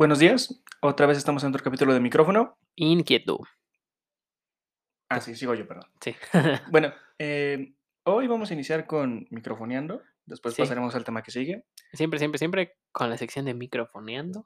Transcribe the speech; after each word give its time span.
Buenos 0.00 0.18
días, 0.18 0.62
otra 0.80 1.04
vez 1.04 1.18
estamos 1.18 1.44
en 1.44 1.50
otro 1.50 1.62
capítulo 1.62 1.92
de 1.92 2.00
micrófono. 2.00 2.56
Inquietud. 2.74 3.40
Ah, 5.10 5.20
sí, 5.20 5.34
sigo 5.36 5.52
yo, 5.54 5.68
perdón. 5.68 5.90
Sí. 6.00 6.16
Bueno, 6.72 6.94
eh, 7.18 7.74
hoy 8.04 8.26
vamos 8.26 8.50
a 8.50 8.54
iniciar 8.54 8.86
con 8.86 9.26
microfoneando, 9.28 10.00
después 10.24 10.54
Sí. 10.54 10.62
pasaremos 10.62 10.94
al 10.94 11.04
tema 11.04 11.22
que 11.22 11.30
sigue. 11.30 11.66
Siempre, 11.92 12.18
siempre, 12.18 12.38
siempre 12.38 12.78
con 12.92 13.10
la 13.10 13.18
sección 13.18 13.44
de 13.44 13.52
microfoneando. 13.52 14.44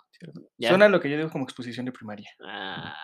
Ya. 0.59 0.71
Suena 0.71 0.89
lo 0.89 1.00
que 1.00 1.09
yo 1.09 1.17
digo 1.18 1.30
como 1.30 1.45
exposición 1.45 1.86
de 1.86 1.93
primaria, 1.93 2.32
Ah, 2.45 2.96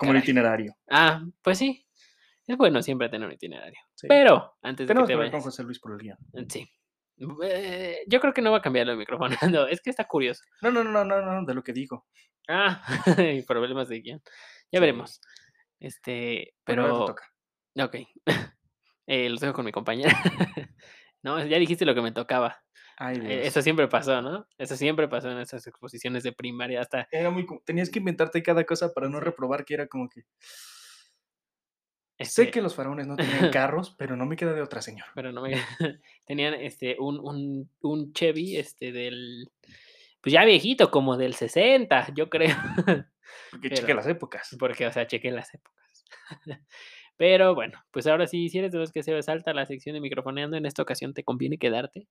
como 0.00 0.10
el 0.10 0.16
caray. 0.16 0.22
itinerario. 0.22 0.74
Ah, 0.90 1.22
pues 1.40 1.56
sí. 1.56 1.86
Es 2.48 2.56
bueno 2.56 2.82
siempre 2.82 3.08
tener 3.08 3.28
un 3.28 3.34
itinerario. 3.34 3.78
Sí. 3.94 4.08
Pero, 4.08 4.56
antes 4.60 4.88
de 4.88 4.88
Tenemos 4.88 5.06
que 5.06 5.12
que 5.14 5.18
te 5.18 5.22
con 5.26 5.30
vayas. 5.30 5.44
José 5.44 5.62
Luis 5.62 5.78
por 5.78 5.92
el 5.92 5.98
guion. 5.98 6.18
Sí. 6.48 6.68
Eh, 7.44 7.98
yo 8.08 8.20
creo 8.20 8.32
que 8.32 8.42
no 8.42 8.50
va 8.52 8.58
a 8.58 8.62
cambiar 8.62 8.86
lo 8.86 8.92
de 8.92 8.98
microfoneando. 8.98 9.66
Es 9.68 9.80
que 9.80 9.90
está 9.90 10.04
curioso. 10.06 10.42
No, 10.62 10.70
no, 10.70 10.82
no, 10.84 11.04
no, 11.04 11.20
no, 11.22 11.44
de 11.46 11.54
lo 11.54 11.62
que 11.62 11.72
digo. 11.72 12.06
Ah, 12.48 12.82
problemas 13.46 13.88
de 13.88 14.00
guion. 14.00 14.22
Ya 14.72 14.78
Sí. 14.78 14.80
veremos. 14.80 15.20
Este, 15.80 16.54
te 16.54 16.54
pero. 16.64 17.06
toca. 17.06 17.24
Ok. 17.80 17.96
Eh, 19.08 19.28
los 19.28 19.40
dejo 19.40 19.52
con 19.52 19.64
mi 19.64 19.72
compañera. 19.72 20.16
no, 21.22 21.44
ya 21.44 21.58
dijiste 21.58 21.84
lo 21.84 21.92
que 21.94 22.00
me 22.00 22.12
tocaba. 22.12 22.62
Ay, 22.96 23.16
Eh, 23.16 23.20
Dios. 23.20 23.46
Eso 23.48 23.60
siempre 23.60 23.88
pasó, 23.88 24.22
¿no? 24.22 24.46
Eso 24.58 24.76
siempre 24.76 25.08
pasó 25.08 25.28
en 25.30 25.38
esas 25.38 25.66
exposiciones 25.66 26.22
de 26.22 26.32
primaria. 26.32 26.80
Hasta 26.80 27.08
Era 27.10 27.28
muy... 27.30 27.44
Tenías 27.66 27.90
que 27.90 27.98
inventarte 27.98 28.42
cada 28.44 28.64
cosa 28.64 28.92
para 28.94 29.08
no 29.08 29.18
reprobar 29.18 29.64
que 29.64 29.74
era 29.74 29.88
como 29.88 30.08
que... 30.08 30.22
este, 32.22 32.44
Sé 32.46 32.50
que 32.50 32.62
los 32.62 32.74
faraones 32.74 33.06
no 33.06 33.16
tenían 33.16 33.50
carros, 33.52 33.94
pero 33.98 34.16
no 34.16 34.26
me 34.26 34.36
queda 34.36 34.52
de 34.52 34.62
otra, 34.62 34.80
señor. 34.82 35.06
pero 35.14 35.32
no 35.32 35.42
me 35.42 35.52
tenían 36.26 36.54
este 36.54 36.96
un, 36.98 37.18
un, 37.20 37.70
un 37.82 38.12
Chevy 38.12 38.56
este 38.56 38.92
del 38.92 39.50
pues 40.20 40.32
ya 40.32 40.44
viejito, 40.44 40.90
como 40.90 41.16
del 41.16 41.34
60, 41.34 42.14
yo 42.14 42.30
creo. 42.30 42.54
Porque 43.50 43.68
Pero- 43.70 43.76
cheque 43.76 43.94
las 43.94 44.06
épocas. 44.06 44.56
Porque, 44.58 44.86
o 44.86 44.92
sea, 44.92 45.06
chequé 45.06 45.30
las 45.32 45.52
épocas. 45.54 46.04
Pero 47.16 47.54
bueno, 47.54 47.82
pues 47.90 48.06
ahora 48.06 48.26
sí, 48.26 48.48
si 48.48 48.58
eres 48.58 48.72
de 48.72 48.78
los 48.78 48.92
que 48.92 49.02
se 49.02 49.20
salta 49.22 49.52
la 49.52 49.66
sección 49.66 49.94
de 49.94 50.00
microfoneando, 50.00 50.56
en 50.56 50.66
esta 50.66 50.82
ocasión 50.82 51.12
te 51.14 51.24
conviene 51.24 51.58
quedarte. 51.58 52.06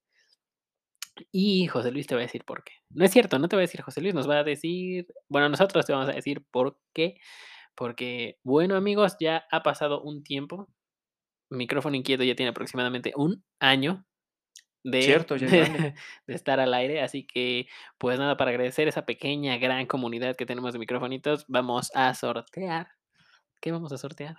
Y 1.32 1.68
José 1.68 1.92
Luis 1.92 2.08
te 2.08 2.16
va 2.16 2.22
a 2.22 2.24
decir 2.24 2.44
por 2.46 2.64
qué. 2.64 2.74
No 2.90 3.06
es 3.06 3.12
cierto, 3.12 3.38
no 3.40 3.48
te 3.48 3.56
va 3.56 3.62
a 3.62 3.68
decir 3.68 3.82
José 3.82 4.02
Luis, 4.02 4.14
nos 4.14 4.30
va 4.30 4.40
a 4.40 4.44
decir, 4.44 5.08
bueno, 5.28 5.50
nosotros 5.50 5.86
te 5.86 5.94
vamos 5.94 6.10
a 6.10 6.14
decir 6.14 6.44
por 6.52 6.78
qué. 6.94 7.16
Porque, 7.76 8.38
bueno, 8.44 8.76
amigos, 8.76 9.16
ya 9.20 9.46
ha 9.52 9.64
pasado 9.64 10.02
un 10.02 10.24
tiempo. 10.24 10.68
Micrófono 11.50 11.96
Inquieto 11.96 12.24
ya 12.24 12.36
tiene 12.36 12.52
aproximadamente 12.52 13.14
un 13.16 13.44
año 13.60 14.06
de, 14.84 15.02
Cierto, 15.04 15.36
ya 15.36 15.48
es 15.48 15.52
grande. 15.52 15.96
de 16.28 16.34
estar 16.34 16.60
al 16.60 16.74
aire. 16.74 17.02
Así 17.02 17.26
que, 17.26 17.68
pues 17.98 18.18
nada, 18.18 18.38
para 18.38 18.52
agradecer 18.52 18.88
esa 18.88 19.06
pequeña, 19.06 19.58
gran 19.58 19.86
comunidad 19.86 20.36
que 20.36 20.46
tenemos 20.46 20.74
de 20.74 20.80
microfonitos, 20.80 21.46
vamos 21.48 21.92
a 21.94 22.14
sortear. 22.14 22.90
¿Qué 23.62 23.72
vamos 23.72 23.92
a 23.92 23.98
sortear? 23.98 24.38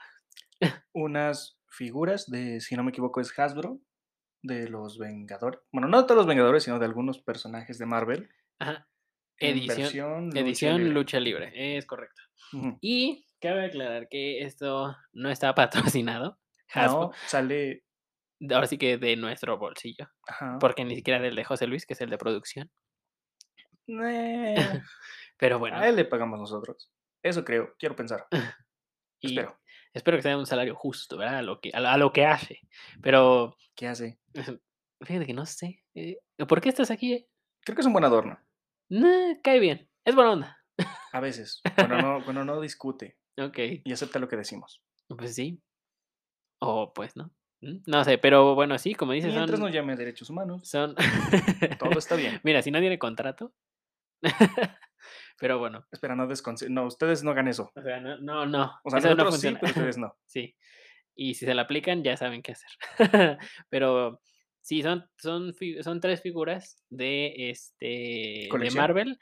unas 0.93 1.59
figuras 1.69 2.31
de, 2.31 2.61
si 2.61 2.77
no 2.77 2.85
me 2.85 2.91
equivoco, 2.91 3.21
es 3.21 3.37
Hasbro, 3.39 3.81
de 4.43 4.69
los 4.69 4.99
Vengadores. 4.99 5.61
Bueno, 5.73 5.89
no 5.89 6.01
de 6.01 6.05
todos 6.05 6.19
los 6.19 6.27
Vengadores, 6.27 6.65
sino 6.65 6.79
de 6.79 6.87
algunos 6.87 7.21
personajes 7.21 7.79
de 7.79 7.87
Marvel. 7.87 8.29
Ajá. 8.59 8.89
Edición, 9.51 9.77
versión 9.79 10.25
lucha 10.27 10.41
edición 10.41 10.77
libre. 10.79 10.93
lucha 10.95 11.21
libre, 11.21 11.77
es 11.77 11.87
correcto. 11.87 12.23
Y 12.81 13.27
cabe 13.41 13.67
aclarar 13.67 14.09
que 14.09 14.43
esto 14.43 14.95
no 15.13 15.31
está 15.31 15.55
patrocinado. 15.95 16.39
No, 16.75 17.13
sale. 17.27 17.85
ahora 18.51 18.67
sí 18.67 18.79
que 18.79 18.97
de 18.99 19.17
nuestro 19.17 19.59
bolsillo, 19.59 20.09
Ajá. 20.27 20.59
porque 20.61 20.85
ni 20.85 20.95
siquiera 20.97 21.21
del 21.21 21.35
de 21.37 21.45
José 21.45 21.67
Luis, 21.67 21.85
que 21.87 21.93
es 21.95 22.01
el 22.01 22.11
de 22.11 22.19
producción. 22.19 22.71
Eh, 23.89 24.55
Pero 25.39 25.59
bueno, 25.59 25.77
A 25.79 25.89
él 25.89 25.97
le 25.97 26.05
pagamos 26.05 26.39
nosotros. 26.39 26.91
Eso 27.23 27.45
creo, 27.45 27.75
quiero 27.79 27.97
pensar. 27.97 28.27
y 29.21 29.29
Espero. 29.35 29.59
espero 29.93 30.17
que 30.19 30.23
sea 30.23 30.39
un 30.39 30.47
salario 30.47 30.75
justo, 30.75 31.17
¿verdad? 31.17 31.39
A 31.39 31.43
lo 31.43 31.61
que, 31.61 31.71
a, 31.73 31.81
lo- 31.81 31.89
a 31.89 31.97
lo 31.97 32.13
que 32.13 32.25
hace. 32.27 32.61
Pero 33.03 33.57
¿Qué 33.75 33.87
hace? 33.89 34.19
fíjate 35.03 35.27
que 35.27 35.35
no 35.35 35.47
sé. 35.47 35.83
eh, 35.95 36.19
¿Por 36.49 36.61
qué 36.61 36.69
estás 36.69 36.91
aquí? 36.91 37.27
Creo 37.65 37.75
que 37.75 37.81
es 37.81 37.87
un 37.87 37.93
buen 37.93 38.05
adorno. 38.05 38.39
Nah, 38.93 39.37
cae 39.43 39.59
bien, 39.59 39.89
es 40.05 40.15
buena 40.15 40.33
onda. 40.33 40.59
A 41.13 41.21
veces. 41.21 41.63
Cuando 41.77 41.97
no, 42.03 42.25
cuando 42.25 42.45
no 42.45 42.61
discute 42.61 43.17
Ok. 43.39 43.59
y 43.85 43.93
acepta 43.93 44.19
lo 44.19 44.29
que 44.29 44.37
decimos. 44.37 44.83
Pues 45.09 45.35
sí. 45.35 45.63
O 46.61 46.93
pues 46.93 47.17
no. 47.17 47.33
Mm, 47.63 47.79
No 47.87 48.05
sé, 48.05 48.19
pero 48.19 48.55
bueno, 48.55 48.79
sí, 48.79 48.95
como 48.95 49.13
dices, 49.13 49.33
Mientras 49.33 49.59
son. 49.59 49.69
no 49.69 49.73
llame 49.75 49.95
a 49.95 49.97
derechos 49.97 50.29
humanos, 50.31 50.69
son... 50.69 50.95
todo 51.79 51.99
está 51.99 52.17
bien. 52.17 52.41
Mira, 52.45 52.61
si 52.63 52.71
no 52.71 52.81
tiene 52.81 52.99
contrato. 52.99 53.55
pero 55.39 55.59
bueno, 55.59 55.87
Espera, 55.91 56.15
no 56.15 56.27
desconse... 56.27 56.69
No, 56.71 56.87
ustedes 56.87 57.23
no 57.25 57.31
hagan 57.31 57.49
eso. 57.49 57.73
o 57.75 57.83
sea, 57.83 58.01
no, 58.01 58.19
no, 58.19 58.47
no. 58.47 58.73
O 58.85 58.91
sea, 58.91 58.99
eso 58.99 59.15
no 59.15 59.25
sí, 59.25 59.31
funciona. 59.31 59.59
pero 59.61 59.71
ustedes 59.71 59.99
no. 59.99 60.17
Sí. 60.27 60.55
Y 61.15 61.35
si 61.35 61.45
se 61.47 61.55
la 61.55 61.63
aplican, 61.63 62.03
ya 62.03 62.17
saben 62.17 62.43
qué 62.43 62.53
hacer. 62.53 63.39
pero 63.69 64.21
sí, 64.63 64.83
son, 64.83 65.05
son, 65.19 65.55
son 65.83 66.01
tres 66.01 66.23
figuras 66.23 66.83
de 66.89 67.51
este 67.51 68.49
de. 68.51 68.71
Marvel. 68.75 69.19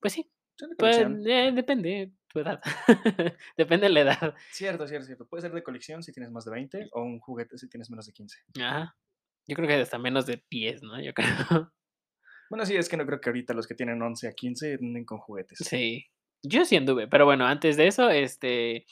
Pues 0.00 0.12
sí, 0.12 0.30
pues, 0.78 0.98
eh, 0.98 1.52
depende 1.54 2.12
tu 2.28 2.40
edad. 2.40 2.60
depende 3.56 3.86
de 3.86 3.92
la 3.92 4.00
edad. 4.00 4.34
Cierto, 4.50 4.86
cierto, 4.86 5.06
cierto. 5.06 5.26
Puede 5.26 5.42
ser 5.42 5.52
de 5.52 5.62
colección 5.62 6.02
si 6.02 6.12
tienes 6.12 6.30
más 6.30 6.44
de 6.44 6.52
20 6.52 6.88
o 6.92 7.02
un 7.02 7.18
juguete 7.20 7.58
si 7.58 7.68
tienes 7.68 7.90
menos 7.90 8.06
de 8.06 8.12
15. 8.12 8.38
Ajá. 8.60 8.96
Yo 9.46 9.56
creo 9.56 9.68
que 9.68 9.74
hasta 9.74 9.98
menos 9.98 10.26
de 10.26 10.44
10, 10.50 10.82
¿no? 10.82 11.00
Yo 11.00 11.12
creo. 11.14 11.72
Bueno, 12.50 12.66
sí, 12.66 12.76
es 12.76 12.88
que 12.88 12.96
no 12.96 13.06
creo 13.06 13.20
que 13.20 13.30
ahorita 13.30 13.54
los 13.54 13.66
que 13.66 13.74
tienen 13.74 14.00
11 14.00 14.28
a 14.28 14.32
15 14.32 14.74
anden 14.74 15.04
con 15.04 15.18
juguetes. 15.18 15.58
Sí, 15.58 16.06
yo 16.42 16.64
sí 16.64 16.76
anduve, 16.76 17.06
pero 17.06 17.24
bueno, 17.24 17.46
antes 17.46 17.76
de 17.76 17.86
eso, 17.86 18.10
este, 18.10 18.86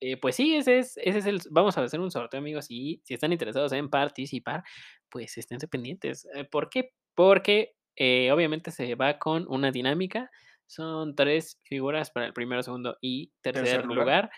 eh, 0.00 0.16
pues 0.16 0.34
sí, 0.36 0.56
ese 0.56 0.78
es, 0.78 0.96
ese 0.96 1.18
es 1.18 1.26
el, 1.26 1.40
vamos 1.50 1.78
a 1.78 1.82
hacer 1.82 2.00
un 2.00 2.10
sorteo, 2.10 2.40
amigos, 2.40 2.66
y 2.68 3.00
si 3.04 3.14
están 3.14 3.32
interesados 3.32 3.72
en 3.72 3.88
participar, 3.88 4.64
pues 5.12 5.38
esténse 5.38 5.68
pendientes. 5.68 6.26
Eh, 6.34 6.44
¿Por 6.44 6.70
qué? 6.70 6.90
Porque 7.14 7.74
eh, 7.94 8.32
obviamente 8.32 8.70
se 8.72 8.94
va 8.96 9.18
con 9.18 9.46
una 9.48 9.70
dinámica, 9.70 10.30
son 10.66 11.14
tres 11.14 11.60
figuras 11.64 12.10
para 12.10 12.26
el 12.26 12.32
primero, 12.32 12.62
segundo 12.64 12.96
y 13.02 13.30
tercer, 13.42 13.64
Tercer 13.64 13.84
lugar. 13.86 14.04
lugar. 14.04 14.30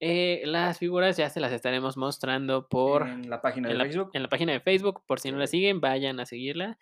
Eh, 0.00 0.42
las 0.46 0.78
figuras 0.78 1.16
ya 1.16 1.30
se 1.30 1.38
las 1.38 1.52
estaremos 1.52 1.96
mostrando 1.96 2.66
por 2.68 3.06
en 3.06 3.30
la 3.30 3.40
página 3.40 3.68
de 3.68 3.72
en 3.74 3.78
la, 3.78 3.84
Facebook. 3.84 4.10
en 4.14 4.22
la 4.22 4.28
página 4.28 4.52
de 4.52 4.60
Facebook, 4.60 5.04
por 5.06 5.20
si 5.20 5.30
no 5.30 5.38
la 5.38 5.46
siguen, 5.46 5.80
vayan 5.80 6.18
a 6.18 6.26
seguirla. 6.26 6.76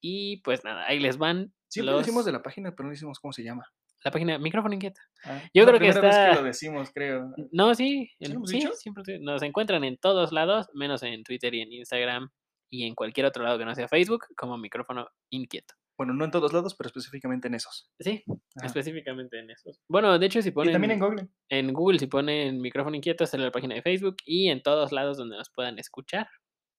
Y 0.00 0.36
pues 0.42 0.62
nada, 0.64 0.86
ahí 0.86 1.00
les 1.00 1.18
van 1.18 1.52
Siempre 1.68 1.92
los, 1.92 2.02
decimos 2.02 2.24
de 2.24 2.32
la 2.32 2.42
página, 2.42 2.70
pero 2.76 2.84
no 2.84 2.90
decimos 2.90 3.18
cómo 3.18 3.32
se 3.32 3.42
llama. 3.42 3.66
la 4.04 4.10
página 4.12 4.38
Micrófono 4.38 4.72
Inquieto. 4.74 5.00
Ah, 5.24 5.40
Yo 5.52 5.64
creo 5.66 5.78
que 5.78 5.86
primera 5.92 6.00
vez 6.00 6.10
está- 6.16 6.34
lo 6.36 6.42
decimos, 6.44 6.90
creo. 6.94 7.34
No, 7.52 7.74
sí, 7.74 8.10
¿Sí 8.20 8.32
en- 8.32 8.46
sí, 8.46 8.68
siempre 8.76 9.18
nos 9.20 9.42
encuentran 9.42 9.82
en 9.84 9.96
todos 9.98 10.30
lados, 10.32 10.68
menos 10.74 11.02
en 11.02 11.22
Twitter 11.24 11.52
y 11.54 11.60
en 11.62 11.72
Instagram 11.72 12.30
y 12.70 12.84
en 12.86 12.94
cualquier 12.94 13.26
otro 13.26 13.42
lado 13.44 13.58
que 13.58 13.64
no 13.64 13.74
sea 13.74 13.88
Facebook, 13.88 14.26
como 14.36 14.56
Micrófono 14.56 15.08
Inquieto. 15.30 15.74
Bueno, 15.98 16.14
no 16.14 16.24
en 16.24 16.30
todos 16.30 16.52
lados, 16.54 16.74
pero 16.74 16.86
específicamente 16.88 17.48
en 17.48 17.54
esos. 17.56 17.90
Sí, 17.98 18.24
Ajá. 18.56 18.66
específicamente 18.68 19.38
en 19.38 19.50
esos. 19.50 19.80
Bueno, 19.86 20.18
de 20.18 20.24
hecho, 20.26 20.40
si 20.40 20.48
Y 20.48 20.52
ponen 20.52 20.72
también 20.72 20.92
en 20.92 20.98
Google. 21.00 21.28
en 21.50 21.72
Google, 21.74 21.98
si 21.98 22.06
ponen 22.06 22.60
Micrófono 22.62 22.96
Inquieto, 22.96 23.26
sale 23.26 23.44
la 23.44 23.50
página 23.50 23.74
de 23.74 23.82
Facebook 23.82 24.16
y 24.24 24.48
en 24.48 24.62
todos 24.62 24.92
lados 24.92 25.18
donde 25.18 25.36
nos 25.36 25.50
puedan 25.50 25.78
escuchar. 25.78 26.28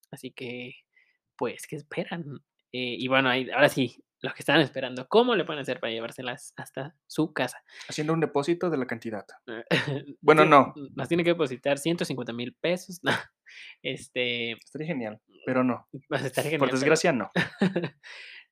Así 0.10 0.32
que, 0.32 0.74
pues, 1.38 1.68
¿qué 1.68 1.76
esperan? 1.76 2.24
Eh, 2.72 2.96
y 2.98 3.08
bueno, 3.10 3.30
ahí, 3.30 3.48
ahora 3.52 3.70
sí, 3.70 4.04
lo 4.22 4.32
que 4.34 4.40
están 4.40 4.62
esperando, 4.62 5.08
¿cómo 5.08 5.36
le 5.36 5.46
pueden 5.46 5.62
hacer 5.62 5.80
para 5.80 5.92
llevárselas 5.92 6.54
hasta 6.56 6.96
su 7.08 7.34
casa? 7.34 7.64
Haciendo 7.90 8.14
un 8.14 8.20
depósito 8.20 8.70
de 8.70 8.78
la 8.78 8.86
cantidad. 8.86 9.26
Bueno, 10.22 10.44
Sí, 10.44 10.50
no. 10.50 10.74
Nos 10.96 11.08
tiene 11.08 11.24
que 11.24 11.32
depositar 11.32 11.78
150 11.78 12.34
mil 12.34 12.56
pesos. 12.62 13.00
No, 13.04 13.12
este, 13.82 14.52
Estaría 14.54 14.88
genial, 14.88 15.20
pero 15.46 15.64
no. 15.64 15.88
pues, 16.08 16.24
estaría 16.24 16.58
Por 16.58 16.70
genial, 16.70 16.70
pero- 16.70 16.80
desgracia, 16.80 17.12
no. 17.12 17.32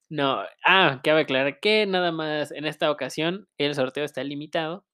no, 0.09 0.43
ah, 0.65 0.99
cabe 1.03 1.21
aclarar 1.21 1.59
que 1.59 1.85
nada 1.85 2.11
más 2.11 2.51
en 2.51 2.65
esta 2.65 2.89
ocasión 2.91 3.47
el 3.57 3.75
sorteo 3.75 4.03
está 4.03 4.23
limitado 4.23 4.85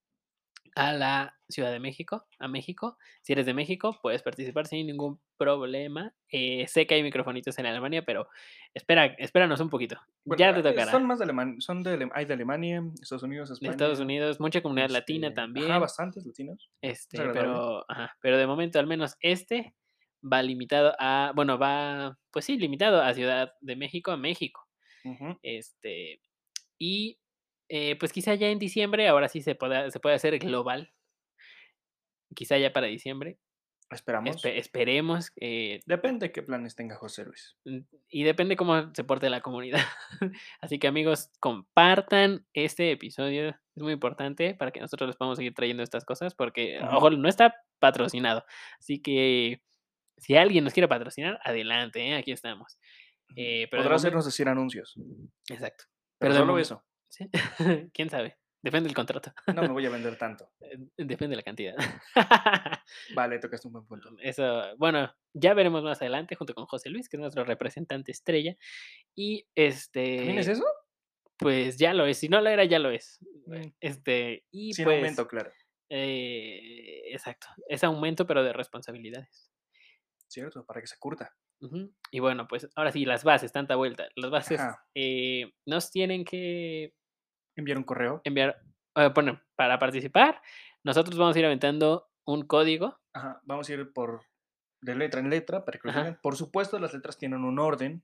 a 0.75 0.91
la 0.93 1.37
Ciudad 1.47 1.71
de 1.71 1.79
México, 1.79 2.25
a 2.37 2.47
México. 2.47 2.97
Si 3.21 3.33
eres 3.33 3.45
de 3.45 3.53
México, 3.53 3.97
puedes 4.01 4.21
participar 4.21 4.67
sin 4.67 4.85
ningún 4.87 5.19
problema. 5.37 6.13
Eh, 6.29 6.67
sé 6.67 6.85
que 6.85 6.95
hay 6.95 7.03
microfonitos 7.03 7.57
en 7.59 7.65
Alemania, 7.65 8.03
pero 8.05 8.27
espera, 8.73 9.05
espéranos 9.17 9.59
un 9.61 9.69
poquito. 9.69 9.97
Bueno, 10.25 10.39
ya 10.39 10.53
te 10.53 10.59
eh, 10.59 10.71
tocará. 10.71 10.91
Son 10.91 11.05
más 11.05 11.19
de 11.19 11.23
Alemania. 11.23 11.55
Son 11.59 11.81
de, 11.81 12.09
hay 12.13 12.25
de 12.25 12.33
Alemania, 12.33 12.83
Estados 13.01 13.23
Unidos, 13.23 13.49
de 13.49 13.53
España. 13.53 13.71
Estados 13.71 13.99
Unidos, 13.99 14.39
mucha 14.39 14.61
comunidad 14.61 14.89
latina 14.89 15.27
este, 15.27 15.35
también. 15.35 15.71
Ajá, 15.71 15.79
bastantes 15.79 16.25
latinos. 16.25 16.69
Este, 16.81 17.17
pero, 17.17 17.89
ajá, 17.89 18.15
pero 18.21 18.37
de 18.37 18.45
momento 18.45 18.77
al 18.77 18.87
menos 18.87 19.15
este 19.21 19.73
va 20.21 20.41
limitado 20.43 20.93
a, 20.99 21.31
bueno, 21.35 21.57
va, 21.57 22.17
pues 22.31 22.45
sí, 22.45 22.57
limitado 22.57 23.01
a 23.01 23.13
Ciudad 23.13 23.53
de 23.61 23.75
México, 23.75 24.11
a 24.11 24.17
México. 24.17 24.61
Este, 25.43 26.19
y 26.79 27.19
eh, 27.69 27.95
pues 27.97 28.11
quizá 28.13 28.35
ya 28.35 28.49
en 28.49 28.59
diciembre, 28.59 29.07
ahora 29.07 29.27
sí 29.27 29.41
se 29.41 29.55
pueda, 29.55 29.89
se 29.91 29.99
puede 29.99 30.15
hacer 30.15 30.37
global. 30.39 30.91
Quizá 32.35 32.57
ya 32.57 32.73
para 32.73 32.87
diciembre. 32.87 33.39
Esperamos. 33.91 34.35
Espe 34.37 34.57
esperemos, 34.57 35.31
eh, 35.39 35.79
Depende 35.85 36.31
qué 36.31 36.41
planes 36.41 36.75
tenga 36.75 36.95
José 36.95 37.23
Luis. 37.23 37.55
mm, 37.65 37.81
y 38.09 38.23
depende 38.23 38.55
cómo 38.55 38.91
se 38.95 39.03
porte 39.03 39.29
la 39.29 39.41
comunidad. 39.41 39.79
Así 40.61 40.79
que, 40.79 40.87
amigos, 40.87 41.29
compartan 41.39 42.47
este 42.53 42.91
episodio, 42.91 43.49
es 43.49 43.83
muy 43.83 43.93
importante 43.93 44.55
para 44.55 44.71
que 44.71 44.79
nosotros 44.79 45.07
les 45.07 45.15
podamos 45.17 45.37
seguir 45.37 45.53
trayendo 45.53 45.83
estas 45.83 46.03
cosas, 46.03 46.33
porque, 46.33 46.79
Ujú. 46.81 46.95
ojo, 46.97 47.09
no 47.11 47.29
está 47.29 47.53
patrocinado. 47.79 48.43
Así 48.79 49.01
que, 49.01 49.61
si 50.17 50.35
alguien 50.35 50.63
nos 50.63 50.73
quiere 50.73 50.87
patrocinar, 50.87 51.39
adelante, 51.43 52.01
¿eh? 52.01 52.15
Aquí 52.15 52.31
estamos. 52.31 52.79
Eh, 53.35 53.67
pero 53.69 53.83
de 53.83 53.87
Podrá 53.87 53.95
hacernos 53.97 54.25
decir 54.25 54.47
anuncios, 54.47 54.95
Exacto. 55.49 55.85
pero 56.19 56.33
solo 56.33 56.57
eso. 56.57 56.83
¿Sí? 57.09 57.29
¿Quién 57.93 58.09
sabe? 58.09 58.37
Depende 58.61 58.87
del 58.87 58.95
contrato. 58.95 59.31
No 59.53 59.61
me 59.61 59.67
voy 59.67 59.85
a 59.85 59.91
vender 59.91 60.17
tanto. 60.17 60.49
Eh, 60.59 60.77
depende 60.97 61.33
de 61.33 61.35
la 61.35 61.43
cantidad. 61.43 61.75
Vale, 63.13 63.37
tocaste 63.39 63.67
un 63.67 63.73
buen 63.73 63.85
punto. 63.87 64.09
Eso, 64.21 64.75
bueno, 64.77 65.13
ya 65.33 65.53
veremos 65.53 65.83
más 65.83 66.01
adelante 66.01 66.35
junto 66.35 66.53
con 66.55 66.65
José 66.65 66.89
Luis, 66.89 67.07
que 67.07 67.17
es 67.17 67.21
nuestro 67.21 67.43
representante 67.43 68.11
estrella. 68.11 68.55
Y 69.13 69.43
¿También 69.43 70.39
es 70.39 70.47
este, 70.47 70.51
eso? 70.53 70.65
pues 71.37 71.77
ya 71.77 71.93
lo 71.93 72.05
es. 72.07 72.17
Si 72.17 72.27
no 72.27 72.41
lo 72.41 72.49
era, 72.49 72.63
ya 72.65 72.79
lo 72.79 72.89
es. 72.89 73.19
Mm, 73.45 73.67
Este, 73.79 74.45
y 74.51 74.73
Sin 74.73 74.85
pues, 74.85 74.97
aumento, 74.97 75.27
claro. 75.27 75.51
eh, 75.89 77.03
exacto, 77.13 77.47
es 77.67 77.83
aumento, 77.83 78.25
pero 78.25 78.43
de 78.43 78.51
responsabilidades. 78.53 79.51
¿Cierto? 80.27 80.65
Para 80.65 80.81
que 80.81 80.87
se 80.87 80.97
curta. 80.97 81.31
Y 82.11 82.19
bueno, 82.19 82.47
pues 82.47 82.69
ahora 82.75 82.91
sí, 82.91 83.05
las 83.05 83.23
bases, 83.23 83.51
tanta 83.51 83.75
vuelta. 83.75 84.07
Las 84.15 84.31
bases 84.31 84.61
eh, 84.93 85.53
nos 85.65 85.91
tienen 85.91 86.23
que 86.23 86.93
Enviar 87.55 87.77
un 87.77 87.83
correo. 87.83 88.21
enviar, 88.23 88.61
eh, 88.95 89.11
bueno, 89.13 89.41
para 89.55 89.79
participar, 89.79 90.41
nosotros 90.83 91.17
vamos 91.17 91.35
a 91.35 91.39
ir 91.39 91.45
aventando 91.45 92.09
un 92.25 92.45
código. 92.45 92.99
Ajá. 93.13 93.41
Vamos 93.43 93.69
a 93.69 93.73
ir 93.73 93.93
por 93.93 94.21
de 94.81 94.95
letra 94.95 95.19
en 95.19 95.29
letra 95.29 95.65
para 95.65 95.79
que 95.79 95.91
lo. 95.91 96.21
Por 96.21 96.35
supuesto, 96.35 96.77
las 96.79 96.93
letras 96.93 97.17
tienen 97.17 97.43
un 97.43 97.59
orden. 97.59 98.03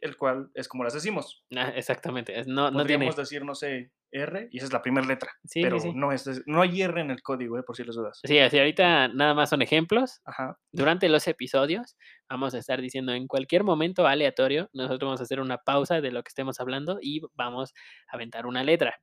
El 0.00 0.16
cual 0.16 0.50
es 0.54 0.68
como 0.68 0.84
las 0.84 0.94
decimos. 0.94 1.44
Ah, 1.54 1.72
exactamente, 1.74 2.34
no, 2.46 2.70
no 2.70 2.84
tiene... 2.84 3.06
Podríamos 3.06 3.16
decir, 3.16 3.44
no 3.44 3.54
sé, 3.54 3.92
R, 4.12 4.48
y 4.50 4.58
esa 4.58 4.66
es 4.66 4.72
la 4.72 4.82
primera 4.82 5.06
letra. 5.06 5.30
Sí, 5.44 5.62
pero 5.62 5.80
sí. 5.80 5.92
No, 5.94 6.12
es, 6.12 6.42
no 6.46 6.60
hay 6.60 6.82
R 6.82 7.00
en 7.00 7.10
el 7.10 7.22
código, 7.22 7.58
eh, 7.58 7.62
por 7.62 7.76
si 7.76 7.82
les 7.82 7.96
dudas. 7.96 8.20
Sí, 8.22 8.38
así 8.38 8.58
ahorita 8.58 9.08
nada 9.08 9.34
más 9.34 9.48
son 9.50 9.62
ejemplos. 9.62 10.20
Ajá. 10.24 10.58
Durante 10.70 11.08
los 11.08 11.26
episodios 11.26 11.96
vamos 12.28 12.54
a 12.54 12.58
estar 12.58 12.80
diciendo 12.80 13.12
en 13.12 13.26
cualquier 13.26 13.64
momento 13.64 14.06
aleatorio, 14.06 14.68
nosotros 14.74 15.08
vamos 15.08 15.20
a 15.20 15.24
hacer 15.24 15.40
una 15.40 15.58
pausa 15.58 16.00
de 16.00 16.12
lo 16.12 16.22
que 16.22 16.28
estemos 16.28 16.60
hablando 16.60 16.98
y 17.00 17.22
vamos 17.34 17.72
a 18.08 18.16
aventar 18.16 18.46
una 18.46 18.62
letra. 18.62 19.00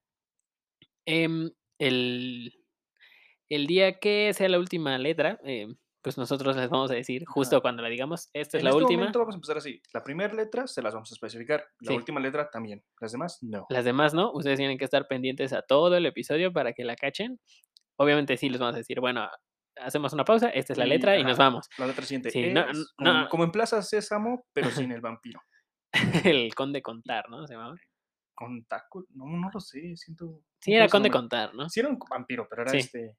Em, 1.06 1.50
el, 1.80 2.54
el 3.50 3.68
día 3.68 4.00
que 4.00 4.32
sea 4.34 4.48
la 4.48 4.60
última 4.60 4.98
letra, 5.00 5.40
em, 5.44 5.76
pues 6.02 6.18
nosotros 6.18 6.56
les 6.56 6.70
vamos 6.70 6.92
a 6.92 6.94
decir 6.94 7.26
justo 7.26 7.58
Ajá. 7.58 7.62
cuando 7.62 7.82
la 7.82 7.90
digamos, 7.90 8.30
esta 8.34 8.58
es 8.58 8.64
la 8.64 8.70
este 8.70 8.82
última. 8.84 9.00
momento 9.00 9.20
vamos 9.20 9.36
a 9.36 9.38
empezar 9.38 9.58
así. 9.58 9.82
La 9.94 10.04
primera 10.04 10.34
letra 10.34 10.66
se 10.68 10.82
las 10.82 10.94
vamos 10.94 11.12
a 11.12 11.16
especificar. 11.16 11.66
La 11.82 11.92
Sí. 11.92 11.96
última 11.98 12.20
letra 12.20 12.50
también. 12.50 12.84
Las 13.00 13.12
demás, 13.12 13.40
no. 13.42 13.66
Las 13.70 13.86
demás 13.86 14.14
no, 14.14 14.32
ustedes 14.34 14.58
tienen 14.58 14.78
que 14.78 14.86
estar 14.86 15.08
pendientes 15.08 15.52
a 15.54 15.62
todo 15.62 15.96
el 15.98 16.06
episodio 16.06 16.54
para 16.54 16.74
que 16.74 16.84
la 16.86 16.96
cachen. 16.96 17.40
Obviamente 17.98 18.38
sí 18.38 18.50
les 18.50 18.60
vamos 18.60 18.76
a 18.76 18.78
decir, 18.80 19.00
bueno, 19.02 19.28
hacemos 19.76 20.14
una 20.14 20.24
pausa, 20.26 20.50
esta 20.50 20.74
es 20.74 20.80
la 20.80 20.86
letra 20.86 21.18
y 21.18 21.24
nos 21.24 21.38
vamos. 21.38 21.68
La 21.78 21.88
letra 21.88 22.06
siguiente 22.06 22.30
Sí, 22.32 22.52
no, 22.54 22.66
como, 22.98 23.14
no. 23.14 23.30
como 23.30 23.44
en 23.44 23.52
Plaza 23.52 23.82
Sésamo, 23.82 24.46
pero 24.54 24.70
sin 24.72 24.92
el 24.92 25.02
vampiro. 25.02 25.42
el 26.38 26.54
conde 26.56 26.82
contar, 26.82 27.30
¿no? 27.30 27.46
Se 27.48 27.54
llamaba. 27.56 27.76
Contáculo. 28.36 29.06
No, 29.16 29.26
no 29.26 29.50
lo 29.54 29.60
sé. 29.60 29.96
Siento. 29.98 30.44
Sí, 30.62 30.74
era 30.74 30.88
conde 30.88 31.10
contar, 31.10 31.54
¿no? 31.56 31.68
Sí, 31.70 31.80
era 31.82 31.90
un 31.90 31.98
vampiro, 32.10 32.48
pero 32.50 32.62
era 32.62 32.72
Sí. 32.72 32.78
este. 32.78 33.18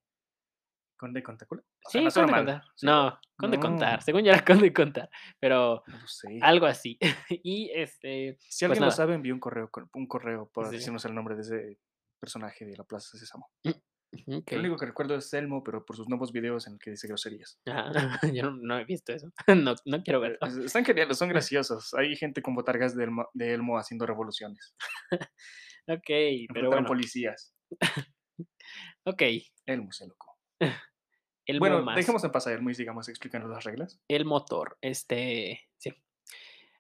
Conde 1.00 1.23
Contáculo. 1.23 1.62
O 1.62 1.91
sea, 1.91 2.00
Sí, 2.00 2.05
no 2.05 2.11
conde 2.12 2.32
contar. 2.37 2.62
Sí, 2.76 2.85
No, 2.87 3.19
conde 3.38 3.58
contar. 3.58 3.97
no. 3.99 4.02
Según 4.02 4.23
yo 4.23 4.32
era 4.32 4.44
conde 4.44 4.70
contar, 4.70 5.08
pero 5.38 5.82
No 5.87 5.99
lo 5.99 6.06
sé. 6.06 6.38
algo 6.43 6.67
así. 6.67 6.99
y 7.43 7.70
este, 7.75 8.37
Si 8.38 8.47
pues 8.49 8.62
alguien 8.64 8.81
lo 8.81 8.87
nada. 8.88 8.97
sabe, 8.97 9.14
envíe 9.14 9.32
un 9.32 9.41
correo, 9.41 9.70
un 9.94 10.06
correo 10.06 10.50
para 10.52 10.69
Sí. 10.69 10.76
decirnos 10.76 11.02
el 11.06 11.14
nombre 11.14 11.37
de 11.37 11.41
ese 11.41 11.79
personaje 12.20 12.67
de 12.67 12.76
la 12.76 12.85
Plaza 12.85 13.17
Sésamo. 13.17 13.49
ok. 13.64 14.52
Lo 14.52 14.58
único 14.61 14.76
que 14.76 14.87
recuerdo 14.87 15.14
es 15.17 15.32
Elmo, 15.32 15.64
pero 15.64 15.87
por 15.87 15.97
sus 15.97 16.06
nuevos 16.08 16.32
videos 16.32 16.67
en 16.67 16.75
el 16.75 16.79
que 16.79 16.91
dice 16.91 17.08
groserías. 17.08 17.58
Ajá, 17.64 17.93
Yo 18.35 18.43
no, 18.50 18.58
no 18.61 18.79
he 18.79 18.85
visto 18.85 19.14
eso. 19.14 19.32
No, 19.70 19.75
no 19.87 20.03
quiero 20.03 20.19
Eh, 20.25 20.37
verlo. 20.38 20.46
es- 20.49 20.67
Están 20.67 20.85
geniales, 20.85 21.17
son 21.17 21.31
graciosos. 21.31 21.94
Hay 21.94 22.14
gente 22.14 22.43
con 22.43 22.55
botargas 22.55 22.94
de 22.94 23.05
Elmo, 23.05 23.26
de 23.32 23.55
Elmo 23.55 23.79
haciendo 23.79 24.05
revoluciones. 24.05 24.75
Ok, 25.88 26.11
pero 26.53 26.69
bueno. 26.70 26.87
policías. 26.87 27.55
Ok. 29.05 29.23
Elmo 29.67 29.91
se 29.93 30.06
loco. 30.06 30.37
El 31.47 31.59
Bueno, 31.59 31.83
más. 31.83 31.97
dejemos 31.97 32.23
en 32.25 32.31
paz 32.33 32.47
a 32.47 32.53
Elmo 32.53 32.71
y 32.71 32.75
sigamos 32.75 33.09
explicando 33.09 33.49
las 33.49 33.65
reglas. 33.65 33.99
El 34.09 34.25
motor. 34.25 34.77
Este. 34.81 35.69
Sí. 35.79 35.93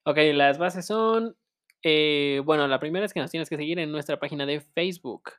Ok, 0.04 0.18
las 0.34 0.58
bases 0.58 0.86
son. 0.86 1.36
eh, 1.82 2.42
bueno, 2.44 2.68
la 2.68 2.78
primera 2.78 3.06
es 3.06 3.12
que 3.14 3.20
nos 3.20 3.30
tienes 3.30 3.48
que 3.48 3.56
seguir 3.56 3.78
en 3.78 3.90
nuestra 3.90 4.18
página 4.20 4.44
de 4.46 4.60
Facebook. 4.60 5.32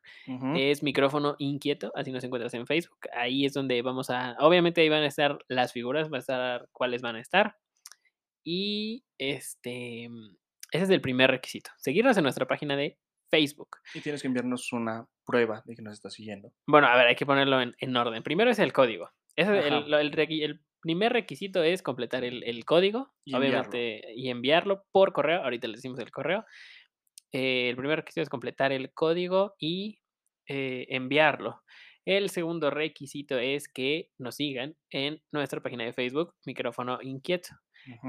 Es 0.56 0.82
micrófono 0.84 1.36
inquieto, 1.40 1.92
así 1.96 2.12
nos 2.12 2.24
encuentras 2.24 2.54
en 2.56 2.66
Facebook. 2.66 3.00
Ahí 3.14 3.46
es 3.46 3.54
donde 3.54 3.82
vamos 3.84 4.10
a. 4.10 4.36
Obviamente 4.40 4.82
ahí 4.82 4.90
van 4.90 5.04
a 5.04 5.08
estar 5.08 5.38
las 5.48 5.72
figuras, 5.72 6.12
va 6.12 6.18
a 6.18 6.20
estar 6.20 6.68
cuáles 6.72 7.02
van 7.02 7.16
a 7.16 7.22
estar. 7.22 7.58
Y 8.44 9.04
este. 9.18 10.06
Ese 10.72 10.84
es 10.86 10.90
el 10.90 11.02
primer 11.02 11.30
requisito. 11.30 11.70
Seguirnos 11.78 12.18
en 12.18 12.24
nuestra 12.24 12.48
página 12.48 12.76
de 12.76 12.98
Facebook. 13.32 13.78
Y 13.96 14.02
tienes 14.02 14.22
que 14.22 14.28
enviarnos 14.28 14.72
una 14.74 15.08
prueba 15.26 15.64
de 15.66 15.76
que 15.76 15.82
nos 15.82 15.94
estás 15.94 16.14
siguiendo. 16.14 16.52
Bueno, 16.68 16.88
a 16.88 16.96
ver, 16.96 17.08
hay 17.08 17.16
que 17.16 17.26
ponerlo 17.26 17.62
en, 17.62 17.74
en 17.80 17.96
orden. 17.96 18.22
Primero 18.22 18.52
es 18.52 18.60
el 18.60 18.74
código. 18.74 19.10
Es 19.36 19.48
el, 19.48 20.60
primer 20.82 21.14
requisito 21.14 21.64
es 21.64 21.82
completar 21.82 22.24
el, 22.24 22.66
código, 22.66 23.14
Y 23.24 23.34
enviarlo. 23.34 23.60
obviamente, 23.60 24.14
y 24.16 24.30
enviarlo 24.30 24.84
por 24.92 25.14
correo. 25.14 25.44
Ahorita 25.44 25.68
les 25.68 25.78
decimos 25.78 26.00
el 26.00 26.12
correo. 26.12 26.46
Eh, 27.32 27.70
el 27.70 27.76
primer 27.76 28.00
requisito 28.00 28.22
es 28.22 28.30
completar 28.30 28.72
el 28.72 28.94
código 28.94 29.56
y 29.58 30.00
eh, 30.48 30.88
enviarlo. 30.90 31.62
El 32.04 32.30
segundo 32.30 32.72
requisito 32.72 33.38
es 33.38 33.68
que 33.68 34.10
nos 34.18 34.36
sigan 34.36 34.76
en 34.90 35.22
nuestra 35.32 35.62
página 35.62 35.86
de 35.86 35.94
Facebook, 35.94 36.34
Micrófono 36.46 37.00
Inquieto. 37.02 37.50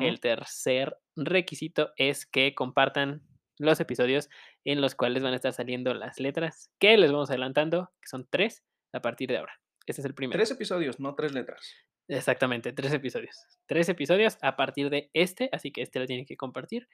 El 0.00 0.20
tercer 0.20 0.96
requisito 1.16 1.92
es 1.96 2.26
que 2.26 2.54
compartan 2.54 3.22
los 3.58 3.80
episodios 3.80 4.28
en 4.64 4.80
los 4.80 4.94
cuales 4.94 5.22
van 5.22 5.32
a 5.32 5.36
estar 5.36 5.52
saliendo 5.52 5.92
las 5.94 6.20
letras 6.20 6.70
que 6.78 6.96
les 6.96 7.10
vamos 7.12 7.30
adelantando, 7.30 7.90
que 8.00 8.08
son 8.08 8.26
tres 8.30 8.64
a 8.92 9.00
partir 9.00 9.28
de 9.30 9.38
ahora. 9.38 9.58
Este 9.86 10.00
es 10.02 10.06
el 10.06 10.14
primero. 10.14 10.36
Tres 10.38 10.50
episodios, 10.50 11.00
no 11.00 11.14
tres 11.14 11.32
letras. 11.32 11.74
Exactamente, 12.08 12.72
tres 12.72 12.92
episodios. 12.92 13.36
Tres 13.66 13.88
episodios 13.88 14.38
a 14.42 14.56
partir 14.56 14.90
de 14.90 15.10
este, 15.14 15.48
así 15.52 15.70
que 15.72 15.82
este 15.82 15.98
lo 15.98 16.06
tienen 16.06 16.26
que 16.26 16.36
compartir. 16.36 16.88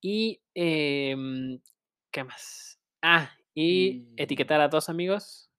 Y, 0.00 0.40
em, 0.54 1.60
¿qué 2.12 2.24
más? 2.24 2.80
Ah, 3.02 3.32
y 3.54 3.88
Y- 3.88 4.06
etiquetar 4.16 4.60
a 4.60 4.68
dos 4.68 4.88
amigos 4.88 5.50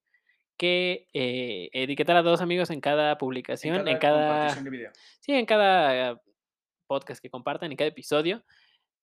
que 0.57 1.07
eh, 1.13 1.69
etiquetar 1.73 2.15
a 2.15 2.21
dos 2.21 2.39
amigos 2.41 2.69
en 2.69 2.81
cada 2.81 3.17
publicación, 3.17 3.87
en 3.87 3.97
cada, 3.97 4.53
de 4.53 4.69
video. 4.69 4.91
sí, 5.19 5.33
en 5.33 5.45
cada 5.45 6.21
podcast 6.87 7.21
que 7.21 7.29
compartan, 7.31 7.71
en 7.71 7.77
cada 7.77 7.87
episodio, 7.89 8.43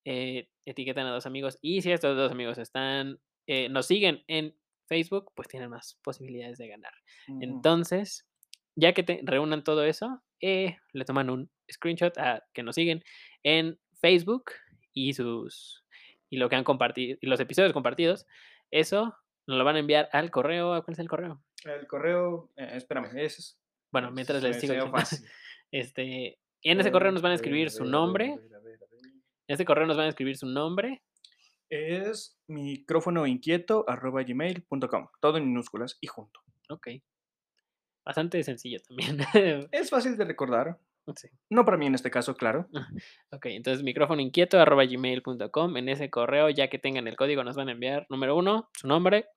eh, 0.05 0.49
etiquetan 0.65 1.07
a 1.07 1.13
dos 1.13 1.27
amigos. 1.27 1.59
Y 1.61 1.83
si 1.83 1.93
estos 1.93 2.17
dos 2.17 2.33
amigos 2.33 2.59
están, 2.59 3.19
eh, 3.47 3.69
nos 3.69 3.87
siguen 3.87 4.25
en 4.27 4.55
Facebook, 4.87 5.33
pues 5.35 5.49
tienen 5.49 5.71
más 5.71 5.99
posibilidades 6.03 6.59
de 6.59 6.69
ganar. 6.69 6.93
Entonces, 7.41 8.27
ya 8.75 8.93
que 8.95 9.03
te 9.03 9.21
reúnan 9.23 9.65
todo 9.65 9.85
eso, 9.85 10.23
eh, 10.41 10.77
le 10.93 11.05
toman 11.05 11.31
un 11.31 11.51
screenshot 11.71 12.17
a 12.19 12.45
que 12.53 12.63
nos 12.63 12.75
siguen 12.75 13.05
en 13.43 13.79
Facebook 14.01 14.53
y 14.93 15.13
sus 15.13 15.85
y 16.31 16.37
lo 16.37 16.49
que 16.49 16.57
han 16.57 16.65
compartido 16.65 17.17
y 17.21 17.27
los 17.27 17.41
episodios 17.41 17.73
compartidos, 17.73 18.27
eso 18.71 19.17
nos 19.47 19.59
lo 19.59 19.65
van 19.65 19.77
a 19.77 19.81
enviar 19.81 20.09
al 20.13 20.31
correo. 20.31 20.75
¿a 20.75 20.83
¿Cuál 20.83 20.93
es 20.93 20.99
el 20.99 21.09
correo? 21.09 21.43
El 21.65 21.87
correo, 21.87 22.51
eh, 22.57 22.71
espérame, 22.75 23.07
ese 23.17 23.41
es. 23.41 23.59
Bueno, 23.91 24.11
mientras 24.11 24.43
les 24.43 24.61
sigo 24.61 24.75
este, 25.73 26.39
en 26.63 26.81
ese 26.81 26.93
correo 26.93 27.13
nos 27.13 27.23
van 27.23 27.33
a 27.33 27.37
escribir 27.37 27.71
su 27.71 27.85
nombre. 27.85 28.39
En 29.49 29.55
este 29.55 29.65
correo 29.65 29.87
nos 29.87 29.97
van 29.97 30.07
a 30.07 30.11
escribir 30.11 30.37
su 30.37 30.47
nombre. 30.47 31.03
Es 31.71 32.39
micrófono 32.47 33.27
inquieto 33.27 33.87
arroba 33.89 34.23
gmail.com. 34.23 35.09
Todo 35.21 35.39
en 35.39 35.47
minúsculas 35.47 35.97
y 36.03 36.07
junto. 36.07 36.41
Ok. 36.69 36.89
Bastante 38.05 38.43
sencillo 38.43 38.79
también. 38.87 39.19
Es 39.73 39.89
fácil 39.89 40.19
de 40.19 40.25
recordar. 40.27 40.79
Sí. 41.17 41.29
No 41.49 41.65
para 41.65 41.79
mí 41.79 41.87
en 41.87 41.95
este 41.95 42.11
caso, 42.11 42.37
claro. 42.37 42.69
Ok, 43.33 43.47
entonces 43.47 43.83
micrófono 43.83 44.21
inquieto 44.21 44.61
arroba 44.61 44.85
gmail.com. 44.85 45.77
En 45.79 45.89
ese 45.89 46.11
correo, 46.11 46.51
ya 46.51 46.69
que 46.69 46.79
tengan 46.79 47.09
el 47.09 47.17
código, 47.17 47.43
nos 47.43 47.57
van 47.57 47.71
a 47.71 47.73
enviar 47.73 48.07
número 48.11 48.37
uno, 48.37 48.69
su 48.75 48.87
nombre. 48.87 49.29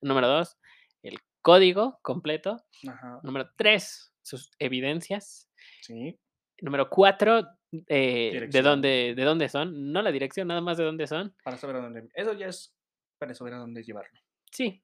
Número 0.00 0.28
dos, 0.28 0.56
el 1.02 1.18
código 1.42 1.98
completo. 2.02 2.58
Ajá. 2.88 3.18
Número 3.24 3.50
tres, 3.56 4.14
sus 4.22 4.52
evidencias. 4.60 5.50
Sí. 5.82 6.16
Número 6.60 6.88
cuatro, 6.88 7.57
eh, 7.88 8.48
de 8.50 8.62
dónde, 8.62 9.14
de 9.16 9.24
dónde 9.24 9.48
son. 9.48 9.92
No 9.92 10.02
la 10.02 10.12
dirección, 10.12 10.48
nada 10.48 10.60
más 10.60 10.78
de 10.78 10.84
dónde 10.84 11.06
son. 11.06 11.34
Para 11.44 11.56
saber 11.56 11.76
a 11.76 11.80
dónde. 11.80 12.08
Eso 12.14 12.32
ya 12.32 12.46
es 12.48 12.74
para 13.18 13.34
saber 13.34 13.54
a 13.54 13.58
dónde 13.58 13.82
llevarlo. 13.82 14.18
Sí. 14.50 14.82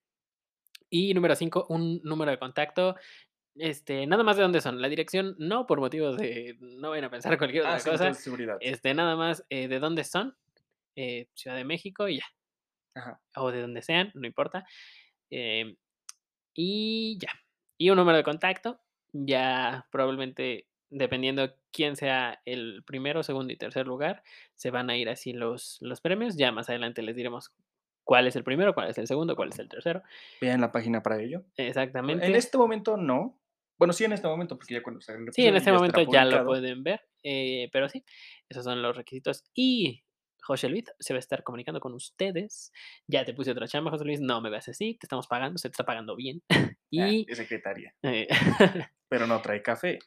Y 0.90 1.14
número 1.14 1.34
cinco, 1.34 1.66
un 1.68 2.00
número 2.04 2.30
de 2.30 2.38
contacto. 2.38 2.96
Este, 3.56 4.06
nada 4.06 4.24
más 4.24 4.36
de 4.36 4.42
dónde 4.42 4.60
son. 4.60 4.80
La 4.80 4.88
dirección 4.88 5.36
no, 5.38 5.66
por 5.66 5.80
motivos 5.80 6.16
de 6.16 6.56
no 6.60 6.90
vayan 6.90 7.04
a 7.04 7.10
pensar 7.10 7.38
cualquier 7.38 7.64
Ah, 7.64 7.70
otra 7.70 7.80
sí, 7.80 7.90
cosa. 7.90 8.04
de 8.06 8.14
seguridad. 8.14 8.56
Este, 8.60 8.94
nada 8.94 9.16
más, 9.16 9.44
eh, 9.48 9.68
de 9.68 9.78
dónde 9.78 10.04
son, 10.04 10.36
eh, 10.96 11.28
Ciudad 11.34 11.56
de 11.56 11.64
México 11.64 12.08
y 12.08 12.18
ya. 12.18 12.24
Ajá. 12.96 13.20
O 13.36 13.50
de 13.50 13.60
donde 13.60 13.82
sean, 13.82 14.10
no 14.14 14.26
importa. 14.26 14.64
Em, 15.30 15.76
y 16.54 17.18
ya. 17.18 17.30
Y 17.78 17.90
un 17.90 17.96
número 17.96 18.18
de 18.18 18.24
contacto. 18.24 18.80
Ya 19.12 19.86
probablemente, 19.90 20.66
dependiendo 20.94 21.54
quién 21.72 21.96
sea 21.96 22.40
el 22.44 22.82
primero, 22.86 23.22
segundo 23.22 23.52
y 23.52 23.56
tercer 23.56 23.86
lugar, 23.86 24.22
se 24.54 24.70
van 24.70 24.90
a 24.90 24.96
ir 24.96 25.08
así 25.08 25.32
los, 25.32 25.78
los 25.80 26.00
premios. 26.00 26.36
Ya 26.36 26.52
más 26.52 26.68
adelante 26.68 27.02
les 27.02 27.16
diremos 27.16 27.52
cuál 28.04 28.26
es 28.26 28.36
el 28.36 28.44
primero, 28.44 28.74
cuál 28.74 28.88
es 28.88 28.98
el 28.98 29.06
segundo, 29.06 29.36
cuál 29.36 29.50
es 29.50 29.58
el 29.58 29.68
tercero. 29.68 30.02
Vean 30.40 30.60
la 30.60 30.72
página 30.72 31.02
para 31.02 31.20
ello. 31.20 31.44
Exactamente. 31.56 32.26
En 32.26 32.34
este 32.34 32.56
momento 32.58 32.96
no. 32.96 33.40
Bueno, 33.76 33.92
sí 33.92 34.04
en 34.04 34.12
este 34.12 34.28
momento, 34.28 34.56
porque 34.56 34.74
ya 34.74 34.82
cuando 34.82 35.00
el 35.06 35.32
Sí, 35.32 35.46
en 35.46 35.56
este 35.56 35.70
ya 35.70 35.74
momento 35.74 36.00
ya 36.10 36.24
lo 36.24 36.44
pueden 36.46 36.84
ver, 36.84 37.00
eh, 37.24 37.68
pero 37.72 37.88
sí, 37.88 38.04
esos 38.48 38.62
son 38.62 38.80
los 38.80 38.96
requisitos. 38.96 39.42
Y 39.52 40.04
José 40.42 40.68
Luis 40.68 40.84
se 41.00 41.12
va 41.12 41.16
a 41.16 41.18
estar 41.18 41.42
comunicando 41.42 41.80
con 41.80 41.92
ustedes. 41.92 42.72
Ya 43.08 43.24
te 43.24 43.34
puse 43.34 43.50
otra 43.50 43.66
chamba, 43.66 43.90
José 43.90 44.04
Luis. 44.04 44.20
No 44.20 44.40
me 44.40 44.48
veas 44.50 44.68
así, 44.68 44.94
te 44.94 45.06
estamos 45.06 45.26
pagando, 45.26 45.58
se 45.58 45.68
te 45.68 45.72
está 45.72 45.84
pagando 45.84 46.14
bien. 46.16 46.42
Ah, 46.96 47.08
y 47.10 47.26
es 47.28 47.38
secretaria. 47.38 47.92
eh, 48.04 48.28
Pero 49.08 49.26
no 49.26 49.42
trae 49.42 49.60
café. 49.62 49.98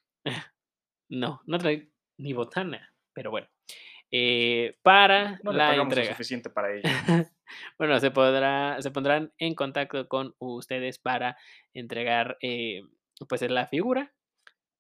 No, 1.09 1.41
no 1.45 1.57
trae 1.57 1.89
ni 2.17 2.33
botana, 2.33 2.93
pero 3.13 3.31
bueno. 3.31 3.47
eh, 4.11 4.77
para 4.83 5.39
No 5.43 5.51
la 5.51 5.75
entrega. 5.75 6.11
suficiente 6.13 6.49
para 6.49 6.73
ello. 6.73 6.89
bueno, 7.77 7.99
se 7.99 8.11
podrá, 8.11 8.81
se 8.81 8.91
pondrán 8.91 9.33
en 9.37 9.55
contacto 9.55 10.07
con 10.07 10.35
ustedes 10.39 10.97
para 10.99 11.37
entregar 11.73 12.37
eh, 12.41 12.81
pues 13.27 13.41
la 13.43 13.67
figura. 13.67 14.13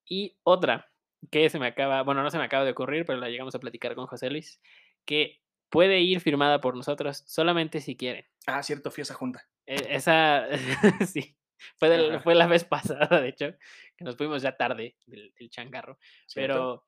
Y 0.05 0.37
otra 0.43 0.89
que 1.31 1.49
se 1.49 1.59
me 1.59 1.67
acaba, 1.67 2.03
bueno, 2.03 2.23
no 2.23 2.29
se 2.29 2.37
me 2.37 2.45
acaba 2.45 2.63
de 2.63 2.71
ocurrir, 2.71 3.05
pero 3.05 3.19
la 3.19 3.29
llegamos 3.29 3.55
a 3.55 3.59
platicar 3.59 3.95
con 3.95 4.07
José 4.07 4.29
Luis, 4.29 4.61
que 5.05 5.41
puede 5.69 5.99
ir 5.99 6.21
firmada 6.21 6.61
por 6.61 6.75
nosotros 6.75 7.23
solamente 7.27 7.81
si 7.81 7.97
quieren. 7.97 8.25
Ah, 8.45 8.63
cierto, 8.63 8.91
fui 8.91 9.01
a 9.01 9.03
esa 9.03 9.15
junta. 9.15 9.45
E- 9.65 9.95
Esa, 9.95 10.47
sí, 11.05 11.35
fue, 11.77 11.89
del- 11.89 12.19
fue 12.21 12.35
la 12.35 12.47
vez 12.47 12.63
pasada, 13.09 13.21
de 13.21 13.29
hecho, 13.29 13.51
que 13.95 14.03
nos 14.03 14.15
fuimos 14.15 14.41
ya 14.41 14.55
tarde 14.57 14.95
del, 15.05 15.33
del 15.37 15.49
changarro. 15.49 15.97
¿cierto? 16.25 16.53
Pero 16.53 16.85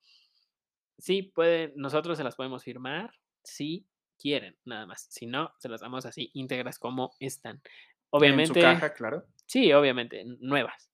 sí, 0.98 1.24
pueden, 1.24 1.74
nosotros 1.76 2.18
se 2.18 2.24
las 2.24 2.36
podemos 2.36 2.64
firmar 2.64 3.14
si 3.44 3.88
quieren, 4.18 4.58
nada 4.66 4.86
más. 4.86 5.08
Si 5.10 5.26
no, 5.26 5.54
se 5.60 5.70
las 5.70 5.82
damos 5.82 6.06
así 6.06 6.30
íntegras 6.34 6.78
como 6.80 7.12
están. 7.20 7.56
En 7.58 7.62
Obviamente, 8.12 8.60
su 8.60 8.66
caja, 8.66 8.94
claro. 8.94 9.26
sí, 9.46 9.72
obviamente, 9.72 10.24
nuevas. 10.40 10.92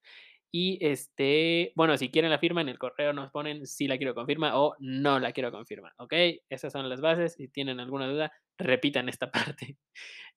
Y 0.57 0.77
este, 0.79 1.73
bueno, 1.75 1.97
si 1.97 2.09
quieren 2.09 2.31
la 2.31 2.39
firma 2.39 2.61
en 2.61 2.69
el 2.69 2.79
correo 2.79 3.11
nos 3.11 3.29
ponen 3.29 3.67
si 3.67 3.89
la 3.89 3.97
quiero 3.97 4.15
confirma 4.15 4.57
o 4.57 4.73
no 4.79 5.19
la 5.19 5.33
quiero 5.33 5.51
confirma, 5.51 5.93
¿ok? 5.97 6.13
Esas 6.47 6.71
son 6.71 6.87
las 6.87 7.01
bases. 7.01 7.33
Si 7.33 7.49
tienen 7.49 7.81
alguna 7.81 8.07
duda, 8.07 8.31
repitan 8.57 9.09
esta 9.09 9.29
parte. 9.33 9.75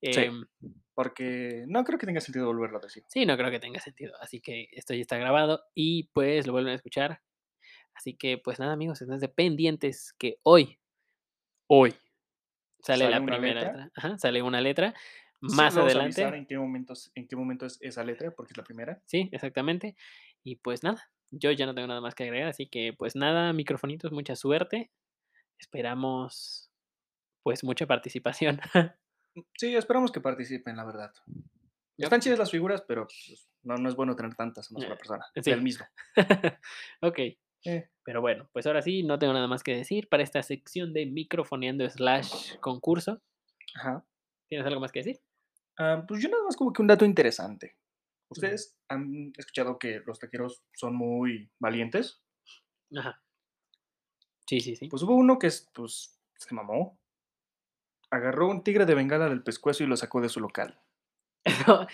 Sí. 0.02 0.22
Em, 0.22 0.44
Porque 0.92 1.62
no 1.68 1.84
creo 1.84 2.00
que 2.00 2.06
tenga 2.06 2.20
sentido 2.20 2.46
volverlo 2.46 2.78
a 2.78 2.80
decir. 2.80 3.04
Sí, 3.06 3.26
no 3.26 3.36
creo 3.36 3.52
que 3.52 3.60
tenga 3.60 3.78
sentido. 3.78 4.12
Así 4.20 4.40
que 4.40 4.66
esto 4.72 4.92
ya 4.92 5.02
está 5.02 5.18
grabado 5.18 5.62
y 5.72 6.08
pues 6.12 6.48
lo 6.48 6.52
vuelven 6.52 6.72
a 6.72 6.76
escuchar. 6.76 7.20
Así 7.94 8.16
que 8.16 8.38
pues 8.38 8.58
nada, 8.58 8.72
amigos, 8.72 9.00
estén 9.00 9.20
pendientes 9.36 10.16
que 10.18 10.40
hoy, 10.42 10.80
hoy, 11.68 11.92
sale, 12.80 13.04
¿Sale 13.04 13.10
la 13.10 13.24
primera 13.24 13.60
letra? 13.60 13.84
letra. 13.84 13.92
Ajá, 13.94 14.18
sale 14.18 14.42
una 14.42 14.60
letra. 14.60 14.94
Más 15.40 15.76
adelante. 15.76 16.22
en 16.22 16.46
qué, 16.46 16.58
momentos, 16.58 17.10
en 17.14 17.28
qué 17.28 17.36
momento 17.36 17.66
es 17.66 17.78
esa 17.80 18.02
letra, 18.04 18.30
porque 18.32 18.52
es 18.52 18.56
la 18.56 18.64
primera. 18.64 19.00
Sí, 19.06 19.28
exactamente. 19.32 19.96
Y 20.44 20.56
pues 20.56 20.82
nada, 20.82 21.10
yo 21.30 21.50
ya 21.52 21.66
no 21.66 21.74
tengo 21.74 21.86
nada 21.88 22.00
más 22.00 22.14
que 22.14 22.24
agregar. 22.24 22.48
Así 22.48 22.66
que 22.66 22.92
pues 22.92 23.14
nada, 23.16 23.52
microfonitos, 23.52 24.10
mucha 24.12 24.34
suerte. 24.36 24.90
Esperamos 25.58 26.70
pues 27.42 27.64
mucha 27.64 27.86
participación. 27.86 28.60
Sí, 29.56 29.76
esperamos 29.76 30.10
que 30.10 30.20
participen, 30.20 30.74
la 30.74 30.84
verdad. 30.84 31.12
Están 31.96 32.20
chidas 32.20 32.40
las 32.40 32.50
figuras, 32.50 32.82
pero 32.82 33.06
pues, 33.06 33.48
no, 33.62 33.76
no 33.76 33.88
es 33.88 33.94
bueno 33.94 34.16
tener 34.16 34.34
tantas 34.34 34.68
en 34.68 34.78
una 34.78 34.86
sola 34.86 34.94
Eh, 34.94 34.98
persona. 34.98 35.24
sí. 35.36 35.50
Del 35.50 35.62
mismo. 35.62 35.86
ok. 37.02 37.18
Eh, 37.64 37.88
Pero 38.02 38.20
bueno, 38.20 38.48
pues 38.52 38.66
ahora 38.66 38.82
sí, 38.82 39.04
no 39.04 39.16
tengo 39.20 39.32
nada 39.34 39.46
más 39.46 39.62
que 39.62 39.76
decir 39.76 40.08
para 40.08 40.24
esta 40.24 40.42
sección 40.42 40.92
de 40.92 41.06
microfoneando 41.06 41.88
slash 41.88 42.56
concurso. 42.58 43.22
ajá. 43.76 44.04
¿Tienes 44.48 44.66
algo 44.66 44.80
más 44.80 44.90
que 44.90 45.00
decir? 45.00 45.20
Ah, 45.78 46.04
pues 46.06 46.22
yo 46.22 46.28
nada 46.28 46.42
más 46.44 46.56
como 46.56 46.72
que 46.72 46.82
un 46.82 46.88
dato 46.88 47.04
interesante. 47.04 47.76
¿Ustedes 48.30 48.76
han 48.88 49.32
escuchado 49.36 49.78
que 49.78 50.00
los 50.04 50.18
taqueros 50.18 50.62
son 50.74 50.94
muy 50.96 51.50
valientes? 51.58 52.20
Ajá. 52.96 53.22
Sí, 54.46 54.60
sí, 54.60 54.76
sí. 54.76 54.88
Pues 54.88 55.02
hubo 55.02 55.14
uno 55.14 55.38
que 55.38 55.46
es, 55.46 55.68
pues, 55.74 56.18
se 56.36 56.54
mamó. 56.54 56.98
Agarró 58.10 58.48
un 58.48 58.64
tigre 58.64 58.86
de 58.86 58.94
bengala 58.94 59.28
del 59.28 59.42
pescuezo 59.42 59.84
y 59.84 59.86
lo 59.86 59.96
sacó 59.96 60.20
de 60.20 60.28
su 60.28 60.40
local. 60.40 60.80
Eso, 61.44 61.86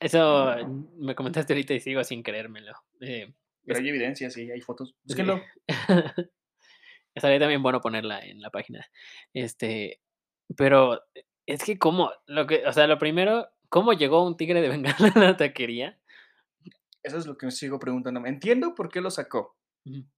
eso 0.00 0.86
me 0.98 1.14
comentaste 1.14 1.52
ahorita 1.52 1.72
y 1.74 1.80
sigo 1.80 2.02
sin 2.04 2.22
creérmelo. 2.22 2.72
Eh, 3.00 3.32
Pero 3.64 3.78
Es- 3.78 3.82
hay 3.82 3.88
evidencia, 3.88 4.30
sí, 4.30 4.50
hay 4.50 4.60
fotos. 4.60 4.94
Búsquenlo. 5.04 5.40
Estaría 7.14 7.38
también 7.38 7.62
bueno 7.62 7.80
ponerla 7.80 8.20
en 8.20 8.40
la 8.42 8.50
página. 8.50 8.84
Este, 9.32 10.00
pero 10.56 11.00
es 11.46 11.62
que 11.64 11.78
cómo, 11.78 12.10
lo 12.26 12.46
que, 12.46 12.66
o 12.66 12.72
sea, 12.72 12.86
lo 12.86 12.98
primero, 12.98 13.48
¿cómo 13.68 13.92
llegó 13.92 14.26
un 14.26 14.36
tigre 14.36 14.60
de 14.60 14.68
bengala 14.68 15.12
a 15.14 15.18
la 15.18 15.36
taquería? 15.36 15.98
Eso 17.02 17.18
es 17.18 17.26
lo 17.26 17.36
que 17.36 17.46
me 17.46 17.52
sigo 17.52 17.78
preguntando. 17.78 18.24
Entiendo 18.24 18.74
por 18.74 18.88
qué 18.88 19.00
lo 19.00 19.10
sacó. 19.10 19.56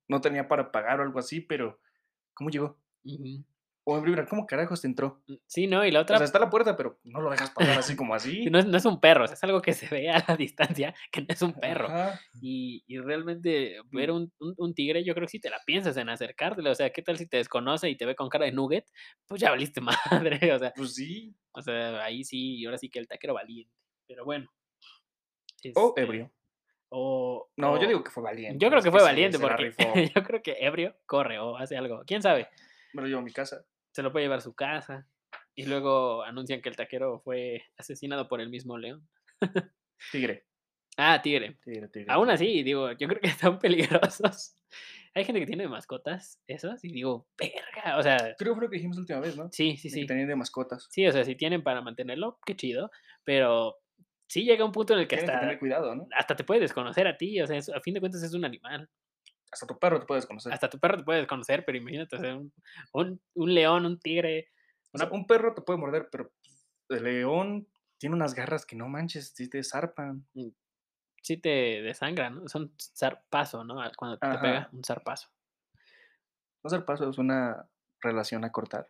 No 0.09 0.21
tenía 0.21 0.47
para 0.47 0.71
pagar 0.71 1.01
o 1.01 1.03
algo 1.03 1.19
así, 1.19 1.41
pero 1.41 1.81
¿cómo 2.35 2.51
llegó? 2.51 2.79
O 3.89 3.97
en 3.97 4.03
primera, 4.03 4.27
¿cómo 4.27 4.45
carajos 4.47 4.81
te 4.81 4.89
entró? 4.89 5.23
Sí, 5.47 5.69
¿no? 5.69 5.85
Y 5.87 5.93
la 5.93 6.01
O 6.01 6.03
otra, 6.03 6.17
sea, 6.19 6.25
está 6.25 6.41
la 6.41 6.51
puerta, 6.51 6.77
pero 6.77 6.99
no 7.05 7.21
lo 7.21 7.31
dejas 7.31 7.51
pasar 7.51 7.79
así 7.79 7.95
como 7.95 8.15
así. 8.17 8.47
no 8.51 8.59
es, 8.59 8.67
no 8.67 8.77
es 8.77 8.85
un 8.85 9.01
perro, 9.01 9.23
o 9.23 9.27
sea, 9.29 9.35
es 9.35 9.45
algo 9.45 9.63
que 9.63 9.75
se 9.75 9.87
ve 9.89 10.11
a 10.11 10.25
la 10.27 10.37
distancia, 10.37 10.93
que 11.13 11.21
no 11.21 11.27
es 11.29 11.41
un 11.41 11.53
perro. 11.55 11.89
Y, 12.41 12.83
y 12.89 12.99
realmente 12.99 13.77
ver 13.93 14.11
un, 14.11 14.33
un- 14.41 14.55
un 14.59 14.75
tigre, 14.75 15.05
yo 15.05 15.15
creo 15.15 15.27
que 15.27 15.31
si 15.31 15.39
te 15.41 15.51
la 15.51 15.61
piensas 15.65 15.97
en 15.99 16.09
acercártelo, 16.09 16.73
o 16.73 16.75
sea, 16.75 16.91
¿qué 16.91 17.01
tal 17.03 17.17
si 17.17 17.29
te 17.29 17.37
desconoce 17.37 17.89
y 17.89 17.97
te 17.97 18.07
ve 18.07 18.17
con 18.17 18.29
cara 18.29 18.47
de 18.47 18.51
nugget? 18.53 18.87
Pues 19.29 19.41
ya 19.41 19.51
valiste 19.51 19.81
madre, 20.41 20.53
o 20.53 20.59
sea, 20.59 20.73
Pues 20.75 20.95
sí. 20.97 21.33
o 21.53 21.63
sea, 21.63 22.03
ahí 22.03 22.25
sí, 22.25 22.57
y 22.57 22.65
ahora 22.67 22.79
sí 22.79 22.91
que 22.91 22.99
el 22.99 23.07
taquero 23.07 23.35
valiente. 23.35 23.73
Pero 24.09 24.25
bueno. 24.25 24.51
O 25.77 25.89
este, 25.91 26.03
ebrio. 26.03 26.33
O, 26.89 27.49
No, 27.57 27.77
yo 27.79 27.85
o- 27.85 27.89
digo 27.89 28.03
que 28.05 28.11
fue 28.11 28.23
valiente. 28.25 28.59
Yo 28.59 28.69
creo 28.69 28.83
que 28.83 28.91
fue 28.91 29.03
valiente 29.03 29.39
se 29.39 29.43
porque 29.45 30.11
yo 30.15 30.23
creo 30.25 30.43
que 30.43 30.57
ebrio 30.61 30.97
corre 31.07 31.39
o 31.39 31.57
hace 31.57 31.77
algo. 31.77 32.03
¿Quién 32.05 32.21
sabe? 32.23 32.49
Me 32.93 33.03
lo 33.03 33.09
llevo 33.09 33.21
a 33.21 33.25
mi 33.25 33.33
casa. 33.33 33.65
Se 33.97 34.03
lo 34.03 34.13
puede 34.13 34.27
llevar 34.27 34.41
a 34.41 34.43
su 34.43 34.55
casa. 34.55 35.09
Y 35.55 35.65
luego 35.65 36.23
anuncian 36.23 36.61
que 36.61 36.69
el 36.69 36.77
taquero 36.77 37.19
fue 37.21 37.65
asesinado 37.79 38.29
por 38.29 38.43
el 38.43 38.51
mismo 38.51 38.77
león. 38.77 39.09
Tigre. 40.13 40.45
Ah, 40.99 41.23
tigre. 41.23 41.59
Tigre, 41.65 41.89
tigre. 41.89 42.13
Aún 42.13 42.27
tigre. 42.27 42.35
así, 42.35 42.63
digo, 42.63 42.93
yo 42.93 43.09
creo 43.09 43.21
que 43.23 43.29
están 43.29 43.59
peligrosos. 43.59 44.55
Hay 45.15 45.25
gente 45.25 45.41
que 45.41 45.47
tiene 45.47 45.67
mascotas, 45.67 46.43
esas, 46.47 46.85
y 46.85 46.89
digo, 46.93 47.27
verga, 47.39 47.97
o 47.99 48.03
sea, 48.03 48.19
Creo 48.37 48.53
que 48.53 48.57
fue 48.59 48.65
lo 48.67 48.71
que 48.71 48.77
dijimos 48.77 48.99
la 48.99 49.01
última 49.01 49.21
vez, 49.21 49.35
¿no? 49.35 49.49
sí, 49.51 49.79
sí, 49.79 49.89
De 49.89 49.95
que 49.95 50.01
sí. 50.03 50.07
tenían 50.07 50.29
de 50.29 50.37
mascotas. 50.37 50.87
Sí, 50.91 51.07
o 51.07 51.13
sea, 51.13 51.25
si 51.25 51.35
tienen 51.35 51.63
para 51.63 51.81
mantenerlo, 51.81 52.39
qué 52.45 52.55
chido, 52.55 52.91
pero 53.25 53.77
sí 54.29 54.45
llega 54.45 54.63
un 54.63 54.73
punto 54.73 54.93
en 54.93 54.99
el 55.01 55.09
que 55.09 55.17
Tienes 55.17 55.31
que 55.31 55.35
hasta, 55.37 55.41
tener 55.47 55.59
cuidado, 55.59 55.95
¿no? 55.95 56.07
hasta 56.15 56.37
te 56.37 56.45
puede 56.45 56.61
desconocer 56.61 57.07
a 57.07 57.17
ti, 57.17 57.41
o 57.41 57.47
sea, 57.47 57.57
es- 57.57 57.71
a 57.71 57.81
fin 57.81 57.95
de 57.95 58.01
cuentas 58.01 58.23
es 58.23 58.35
un 58.35 58.45
animal. 58.45 58.91
Hasta 59.57 59.67
tu 59.67 59.79
perro 59.79 59.99
te 59.99 60.05
puedes 60.05 60.27
conocer. 60.27 60.53
Hasta 60.53 60.69
tu 60.69 60.79
perro 60.79 60.99
te 60.99 61.05
puede 61.05 61.21
desconocer, 61.21 61.65
pero 61.65 61.79
imagínate, 61.79 62.17
o 62.17 62.19
sea, 62.19 62.37
un, 62.37 62.53
un, 62.93 63.21
un 63.33 63.55
león, 63.55 63.87
un 63.87 63.99
tigre, 63.99 64.51
O 64.93 64.99
sea, 64.99 65.09
un 65.11 65.27
perro 65.27 65.55
te 65.55 65.63
puede 65.63 65.79
morder, 65.79 66.11
pero 66.13 66.31
el 66.91 67.05
león 67.05 67.67
tiene 67.97 68.15
unas 68.15 68.35
garras 68.35 68.67
que 68.67 68.77
no 68.77 68.87
manches, 68.87 69.33
sí 69.35 69.49
te 69.49 69.65
zarpan. 69.65 70.27
sí 71.23 71.39
te 71.39 71.81
desangran, 71.81 72.35
¿no? 72.35 72.49
Son 72.49 72.71
zarpazo, 72.79 73.65
¿no? 73.65 73.77
Cuando 73.97 74.19
te 74.19 74.29
pega, 74.39 74.69
un 74.73 74.85
zarpazo. 74.85 75.31
Ser 76.67 76.85
paso 76.85 77.09
es 77.09 77.17
una 77.17 77.67
relación 78.03 78.45
a 78.45 78.53
cortar. 78.53 78.87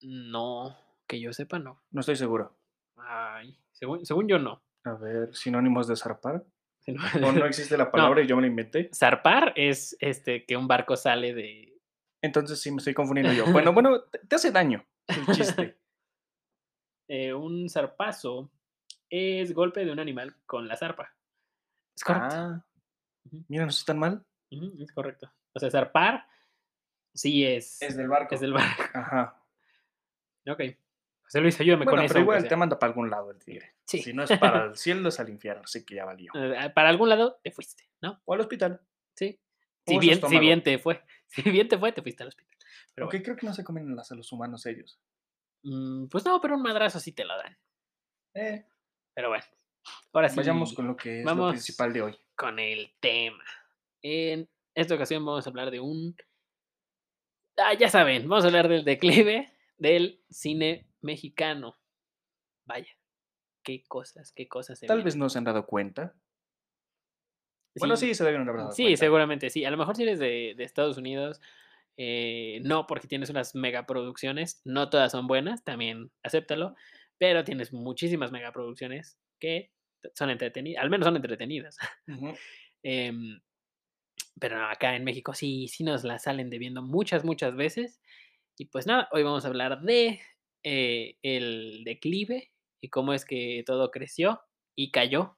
No, 0.00 0.74
que 1.06 1.20
yo 1.20 1.34
sepa, 1.34 1.58
no. 1.58 1.82
No 1.90 2.00
estoy 2.00 2.16
seguro. 2.16 2.56
Ay, 2.96 3.58
según, 3.72 4.06
según 4.06 4.26
yo, 4.26 4.38
no. 4.38 4.62
A 4.84 4.92
ver, 4.92 5.34
sinónimos 5.34 5.86
de 5.86 5.96
zarpar. 5.96 6.46
O 7.24 7.32
no 7.32 7.46
existe 7.46 7.76
la 7.76 7.90
palabra 7.90 8.22
y 8.22 8.26
yo 8.26 8.36
me 8.36 8.42
la 8.42 8.48
inventé. 8.48 8.90
Zarpar 8.94 9.52
es 9.56 9.96
este 10.00 10.44
que 10.44 10.56
un 10.56 10.68
barco 10.68 10.96
sale 10.96 11.34
de. 11.34 11.80
Entonces 12.22 12.60
sí 12.60 12.70
me 12.70 12.78
estoy 12.78 12.94
confundiendo 12.94 13.32
yo. 13.32 13.50
Bueno, 13.52 13.72
bueno, 13.72 14.02
te, 14.02 14.36
hace 14.36 14.52
daño 14.52 14.84
el 15.08 15.26
chiste. 15.34 15.78
eh, 17.08 17.32
un 17.32 17.68
zarpazo 17.68 18.50
es 19.10 19.52
golpe 19.52 19.84
de 19.84 19.92
un 19.92 19.98
animal 19.98 20.36
con 20.46 20.68
la 20.68 20.76
zarpa. 20.76 21.14
Es 21.96 22.04
correcto. 22.04 22.36
Ah, 22.36 22.64
mira, 23.48 23.64
no 23.64 23.70
estoy 23.70 23.86
tan 23.86 23.98
mal. 23.98 24.24
es 24.50 24.92
correcto. 24.92 25.32
O 25.54 25.58
sea, 25.58 25.70
zarpar 25.70 26.26
sí 27.14 27.44
es. 27.44 27.80
Es 27.82 27.96
del 27.96 28.08
barco. 28.08 28.34
es 28.34 28.40
del 28.40 28.52
barco. 28.52 28.82
Ajá. 28.94 29.42
Ok. 30.48 30.60
José 31.22 31.40
Luis, 31.40 31.60
ayúdame 31.60 31.84
Bueno, 31.84 31.96
con 31.96 32.04
eso. 32.04 32.14
pero 32.14 32.22
igual 32.22 32.46
te 32.46 32.56
manda 32.56 32.78
para 32.78 32.90
algún 32.90 33.10
lado 33.10 33.32
el 33.32 33.38
tigre. 33.38 33.75
Sí. 33.86 34.02
Si 34.02 34.12
no 34.12 34.24
es 34.24 34.36
para 34.38 34.64
el 34.66 34.76
cielo, 34.76 35.08
es 35.08 35.20
al 35.20 35.28
infierno, 35.28 35.62
así 35.64 35.84
que 35.84 35.94
ya 35.94 36.04
valió. 36.04 36.32
Eh, 36.34 36.70
Para 36.74 36.88
algún 36.88 37.08
lado 37.08 37.38
te 37.42 37.50
fuiste, 37.52 37.88
¿no? 38.02 38.20
O 38.24 38.34
al 38.34 38.40
hospital. 38.40 38.80
Sí. 39.14 39.40
Si 39.86 39.98
bien, 39.98 40.20
si 40.20 40.38
bien 40.38 40.62
te 40.62 40.78
fue. 40.78 41.02
Si 41.28 41.42
bien 41.42 41.68
te 41.68 41.76
fue, 41.78 41.92
te 41.92 42.02
fuiste 42.02 42.22
al 42.22 42.28
hospital. 42.28 42.56
Pero 42.94 43.04
Aunque 43.06 43.22
creo 43.22 43.36
que 43.36 43.46
no 43.46 43.52
se 43.52 43.64
comen 43.64 43.94
las 43.96 44.10
a 44.12 44.14
los 44.14 44.30
humanos 44.32 44.64
ellos. 44.66 44.98
bueno, 45.62 46.04
mm, 46.04 46.08
pues 46.08 46.24
no, 46.24 46.40
pero 46.40 46.54
un 46.56 46.62
madrazo 46.62 46.98
sí 47.00 47.12
te 47.12 47.24
lo 47.24 47.36
dan. 47.36 47.56
Eh, 48.34 48.64
Pero 49.14 49.28
bueno. 49.30 49.44
Ahora 50.12 50.28
sí. 50.28 50.36
vayamos 50.36 50.72
con 50.72 50.86
lo 50.88 50.96
que 50.96 51.20
es 51.20 51.24
lo 51.26 51.48
principal 51.50 51.92
de 51.92 52.02
hoy. 52.02 52.18
con 52.34 52.58
el 52.58 52.92
tema. 53.00 53.44
En 54.02 54.48
esta 54.74 54.94
ocasión 54.94 55.24
vamos 55.24 55.46
a 55.46 55.50
hablar 55.50 55.70
de 55.70 55.80
un... 55.80 56.16
Ah, 57.56 57.74
ya 57.74 57.88
saben, 57.88 58.28
vamos 58.28 58.44
a 58.44 58.48
hablar 58.48 58.68
del 58.68 58.84
declive 58.84 59.52
del 59.78 60.22
cine 60.30 60.86
mexicano. 61.00 61.76
Vaya, 62.66 62.90
qué 63.66 63.84
cosas, 63.86 64.32
qué 64.32 64.48
cosas 64.48 64.78
se 64.78 64.86
Tal 64.86 64.98
vienen. 64.98 65.04
vez 65.04 65.16
no 65.16 65.28
se 65.28 65.38
han 65.38 65.44
dado 65.44 65.66
cuenta. 65.66 66.14
Bueno, 67.78 67.96
sí, 67.96 68.14
se 68.14 68.24
deben 68.24 68.48
haber 68.48 68.62
dado 68.62 68.72
Sí, 68.72 68.84
cuenta. 68.84 68.98
seguramente 69.00 69.50
sí. 69.50 69.64
A 69.64 69.70
lo 69.70 69.76
mejor 69.76 69.96
si 69.96 70.04
eres 70.04 70.18
de, 70.18 70.54
de 70.56 70.64
Estados 70.64 70.96
Unidos, 70.96 71.40
eh, 71.98 72.60
no, 72.64 72.86
porque 72.86 73.08
tienes 73.08 73.28
unas 73.30 73.54
megaproducciones, 73.54 74.62
no 74.64 74.88
todas 74.88 75.12
son 75.12 75.26
buenas, 75.26 75.64
también 75.64 76.10
acéptalo, 76.22 76.74
pero 77.18 77.44
tienes 77.44 77.72
muchísimas 77.72 78.32
megaproducciones 78.32 79.18
que 79.38 79.72
son 80.14 80.30
entretenidas, 80.30 80.82
al 80.82 80.90
menos 80.90 81.06
son 81.06 81.16
entretenidas. 81.16 81.76
Em, 82.88 83.40
pero 84.40 84.58
no, 84.58 84.66
acá 84.68 84.94
en 84.96 85.04
México 85.04 85.34
sí, 85.34 85.66
sí 85.68 85.82
nos 85.82 86.04
la 86.04 86.18
salen 86.20 86.50
debiendo 86.50 86.82
muchas, 86.82 87.24
muchas 87.24 87.56
veces. 87.56 88.00
Y 88.58 88.66
pues 88.66 88.86
nada, 88.86 89.08
hoy 89.12 89.24
vamos 89.24 89.44
a 89.44 89.48
hablar 89.48 89.80
de 89.82 90.20
eh, 90.62 91.16
el 91.22 91.82
declive 91.84 92.52
y 92.80 92.88
cómo 92.88 93.12
es 93.12 93.24
que 93.24 93.62
todo 93.66 93.90
creció 93.90 94.40
y 94.74 94.90
cayó 94.90 95.36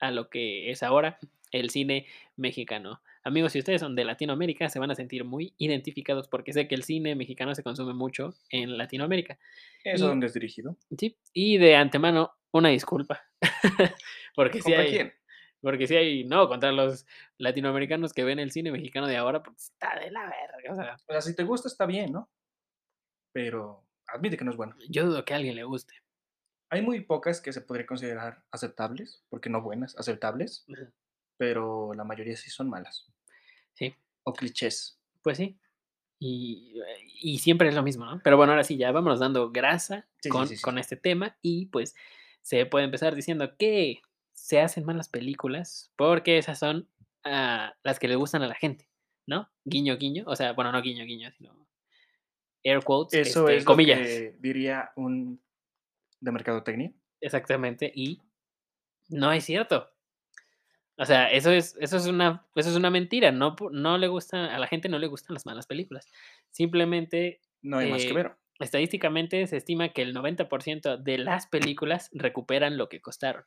a 0.00 0.10
lo 0.10 0.28
que 0.30 0.70
es 0.70 0.82
ahora 0.82 1.18
el 1.52 1.70
cine 1.70 2.06
mexicano. 2.36 3.02
Amigos, 3.22 3.52
si 3.52 3.58
ustedes 3.58 3.80
son 3.82 3.94
de 3.96 4.04
Latinoamérica, 4.04 4.70
se 4.70 4.78
van 4.78 4.90
a 4.90 4.94
sentir 4.94 5.24
muy 5.24 5.52
identificados 5.58 6.26
porque 6.28 6.52
sé 6.54 6.66
que 6.68 6.74
el 6.74 6.84
cine 6.84 7.14
mexicano 7.14 7.54
se 7.54 7.62
consume 7.62 7.92
mucho 7.92 8.34
en 8.50 8.78
Latinoamérica. 8.78 9.38
¿Eso 9.84 10.06
Y- 10.06 10.08
dónde 10.08 10.26
es 10.26 10.34
dirigido? 10.34 10.76
Sí, 10.98 11.18
y 11.34 11.58
de 11.58 11.76
antemano, 11.76 12.32
una 12.52 12.70
disculpa. 12.70 13.22
porque 14.34 14.58
si 14.58 14.64
¿Contra 14.70 14.80
hay, 14.82 14.90
quién? 14.90 15.12
porque 15.60 15.86
si 15.86 15.96
hay, 15.96 16.24
no, 16.24 16.48
contra 16.48 16.72
los 16.72 17.04
latinoamericanos 17.36 18.14
que 18.14 18.24
ven 18.24 18.38
el 18.38 18.52
cine 18.52 18.72
mexicano 18.72 19.06
de 19.06 19.16
ahora, 19.18 19.42
pues 19.42 19.64
está 19.72 19.98
de 20.00 20.10
la 20.10 20.22
verga. 20.22 20.72
O 20.72 20.76
sea, 20.76 20.94
O 21.06 21.12
sea, 21.12 21.20
si 21.20 21.36
te 21.36 21.42
gusta 21.44 21.68
está 21.68 21.84
bien, 21.84 22.12
¿no? 22.12 22.30
Pero 23.32 23.84
admite 24.08 24.36
que 24.36 24.44
no 24.44 24.50
es 24.50 24.56
bueno. 24.56 24.74
yo 24.88 25.04
dudo 25.06 25.24
que 25.24 25.34
a 25.34 25.36
alguien 25.36 25.56
le 25.56 25.64
guste. 25.64 25.94
Hay 26.70 26.82
muy 26.82 27.00
pocas 27.00 27.40
que 27.40 27.52
se 27.52 27.60
podría 27.60 27.86
considerar 27.86 28.44
aceptables, 28.52 29.22
porque 29.28 29.50
no 29.50 29.60
buenas, 29.60 29.96
aceptables, 29.98 30.64
pero 31.36 31.92
la 31.94 32.04
mayoría 32.04 32.36
sí 32.36 32.48
son 32.50 32.68
malas. 32.70 33.06
Sí, 33.74 33.94
O 34.24 34.32
clichés. 34.32 34.98
pues 35.22 35.36
sí. 35.38 35.58
Y, 36.18 36.78
eh, 36.80 37.08
y 37.22 37.38
siempre 37.38 37.68
es 37.68 37.74
lo 37.74 37.82
mismo, 37.82 38.04
¿no? 38.04 38.20
Pero 38.22 38.36
bueno, 38.36 38.52
ahora 38.52 38.62
sí, 38.64 38.76
ya 38.76 38.92
vámonos 38.92 39.20
dando 39.20 39.50
grasa 39.50 40.06
Sí, 40.20 40.28
con, 40.28 40.46
sí, 40.46 40.56
sí. 40.56 40.62
con 40.62 40.78
este 40.78 40.96
tema 40.96 41.36
y 41.40 41.66
pues 41.66 41.94
se 42.42 42.66
puede 42.66 42.84
empezar 42.84 43.14
diciendo 43.14 43.56
que 43.56 44.00
se 44.32 44.60
hacen 44.60 44.84
malas 44.84 45.08
películas 45.08 45.92
porque 45.96 46.36
esas 46.38 46.58
son 46.58 46.88
ah, 47.24 47.74
las 47.82 47.98
que 47.98 48.06
le 48.08 48.16
gustan 48.16 48.42
a 48.42 48.48
la 48.48 48.54
gente, 48.54 48.86
¿no? 49.26 49.48
Guiño, 49.64 49.96
guiño. 49.96 50.24
O 50.26 50.36
sea, 50.36 50.52
bueno, 50.52 50.72
no 50.72 50.82
guiño, 50.82 51.04
guiño, 51.04 51.30
sino 51.32 51.66
air 52.62 52.84
quotes, 52.84 53.28
Eso 53.28 53.48
este, 53.48 53.56
es 53.56 53.64
comillas. 53.64 53.98
lo 53.98 54.04
que 54.04 54.36
diría 54.40 54.92
un 54.96 55.40
de 56.20 56.32
mercadotecnia. 56.32 56.92
Exactamente, 57.20 57.90
y 57.94 58.20
no 59.08 59.32
es 59.32 59.44
cierto. 59.44 59.88
O 60.96 61.04
sea, 61.06 61.30
eso 61.30 61.50
es, 61.50 61.76
eso 61.80 61.96
es 61.96 62.06
una, 62.06 62.46
eso 62.54 62.68
es 62.70 62.76
una 62.76 62.90
mentira. 62.90 63.32
No, 63.32 63.56
no 63.72 63.96
le 63.98 64.06
gusta, 64.08 64.54
a 64.54 64.58
la 64.58 64.66
gente 64.66 64.88
no 64.88 64.98
le 64.98 65.06
gustan 65.06 65.34
las 65.34 65.46
malas 65.46 65.66
películas. 65.66 66.06
Simplemente, 66.50 67.40
No 67.62 67.78
hay 67.78 67.90
más 67.90 68.02
que 68.04 68.10
eh, 68.10 68.14
ver. 68.14 68.32
estadísticamente 68.58 69.46
se 69.46 69.56
estima 69.56 69.88
que 69.90 70.02
el 70.02 70.14
90% 70.14 70.98
de 70.98 71.18
las 71.18 71.46
películas 71.46 72.10
recuperan 72.12 72.76
lo 72.76 72.88
que 72.90 73.00
costaron. 73.00 73.44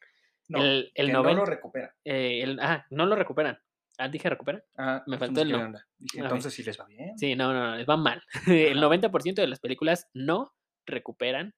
No, 0.49 0.63
el, 0.63 0.91
el 0.95 1.07
que 1.07 1.11
no 1.13 1.19
lo 1.19 1.29
90 1.29 1.45
recupera. 1.51 1.95
eh, 2.03 2.41
el- 2.41 2.59
ah, 2.59 2.85
no 2.89 3.05
lo 3.05 3.15
recuperan. 3.15 3.59
Ah, 3.99 4.09
dije 4.09 4.27
recuperan. 4.27 4.63
Ajá, 4.75 5.03
me 5.05 5.19
faltó 5.19 5.41
el 5.41 5.51
no. 5.51 5.71
Dije, 5.99 6.19
entonces 6.21 6.53
sí 6.55 6.63
les 6.63 6.79
va 6.79 6.85
bien. 6.85 7.15
Sí, 7.19 7.35
no, 7.35 7.53
no, 7.53 7.69
no, 7.69 7.75
les 7.77 7.87
va 7.87 7.95
mal. 7.97 8.23
El 8.47 8.79
Ajá. 8.79 8.87
90% 8.87 9.35
de 9.35 9.47
las 9.47 9.59
películas 9.59 10.09
no 10.15 10.55
recuperan 10.87 11.53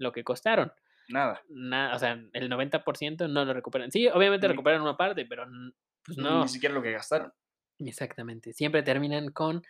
lo 0.00 0.12
que 0.12 0.24
costaron. 0.24 0.72
Nada. 1.08 1.42
Nada, 1.48 1.94
o 1.94 1.98
sea, 1.98 2.12
el 2.32 2.48
90% 2.50 3.28
no 3.28 3.44
lo 3.44 3.52
recuperan. 3.52 3.90
Sí, 3.92 4.08
obviamente 4.08 4.46
Ni- 4.46 4.52
recuperan 4.52 4.80
una 4.82 4.96
parte, 4.96 5.26
pero 5.26 5.46
pues 6.04 6.18
no. 6.18 6.42
Ni 6.42 6.48
siquiera 6.48 6.74
lo 6.74 6.82
que 6.82 6.92
gastaron. 6.92 7.32
Exactamente. 7.78 8.52
Siempre 8.52 8.82
terminan 8.82 9.30
con 9.30 9.62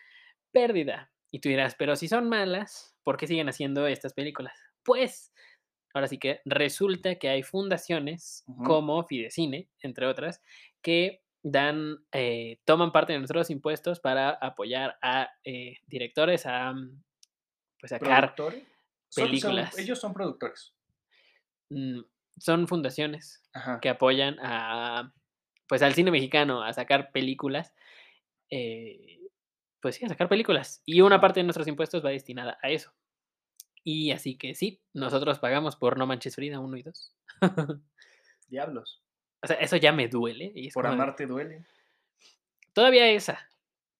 pérdida. 0.53 1.11
Y 1.31 1.41
tú 1.41 1.49
dirás, 1.49 1.75
pero 1.77 1.97
si 1.97 2.09
son 2.09 2.29
malas, 2.29 2.97
¿por 3.05 3.17
qué 3.17 3.27
siguen 3.27 3.49
haciendo 3.49 3.87
estas 3.87 4.13
películas? 4.15 4.53
Pues, 4.83 5.33
ahora 5.95 6.09
sí 6.09 6.19
que 6.19 6.41
resulta 6.45 7.15
que 7.17 7.29
hay 7.29 7.43
fundaciones 7.43 8.45
como 8.65 9.05
Fidecine, 9.05 9.69
entre 9.83 10.07
otras, 10.07 10.43
que 10.83 11.23
dan, 11.43 11.99
eh, 12.13 12.59
toman 12.65 12.93
parte 12.93 13.13
de 13.13 13.19
nuestros 13.21 13.49
impuestos 13.51 14.01
para 14.01 14.31
apoyar 14.31 14.99
a 15.03 15.31
eh, 15.45 15.79
directores 15.87 16.45
a 16.47 16.73
mm, 16.73 17.03
pues 17.79 17.91
sacar 17.91 18.35
¿Productores? 18.35 18.69
Son- 19.11 19.25
son- 19.25 19.29
películas. 19.31 19.79
ellos 19.79 19.99
son 20.01 20.15
productores. 20.15 20.75
mm, 21.71 22.01
son 22.39 22.67
fundaciones 22.69 23.43
Ajá. 23.53 23.81
que 23.81 23.89
apoyan 23.91 24.39
a 24.41 25.13
pues 25.69 25.83
al 25.83 25.95
cine 25.95 26.11
mexicano 26.11 26.63
a 26.63 26.73
sacar 26.73 27.13
películas 27.13 27.75
eh, 28.51 29.21
pues 29.81 29.97
sí 29.97 30.05
a 30.05 30.09
sacar 30.09 30.29
películas 30.29 30.83
y 30.87 31.01
una 31.03 31.21
parte 31.21 31.41
de 31.41 31.45
nuestros 31.45 31.69
impuestos 31.69 32.05
va 32.05 32.11
destinada 32.11 32.59
a 32.63 32.71
eso 32.71 32.93
y 33.85 34.11
así 34.13 34.37
que 34.37 34.55
sí 34.55 34.81
nosotros 34.95 35.39
pagamos 35.39 35.77
por 35.77 35.97
No 35.99 36.07
Manches 36.07 36.35
Frida 36.35 36.59
1 36.61 36.77
y 36.77 36.83
2 36.83 37.15
Diablos. 38.49 39.03
o 39.43 39.47
sea 39.47 39.57
eso 39.57 39.77
ya 39.77 39.93
me 39.93 40.09
duele 40.09 40.51
y 40.55 40.71
Por 40.71 40.87
de- 40.87 40.93
amarte 40.93 41.27
duele. 41.27 41.65
todavía 42.73 43.09
esa 43.11 43.49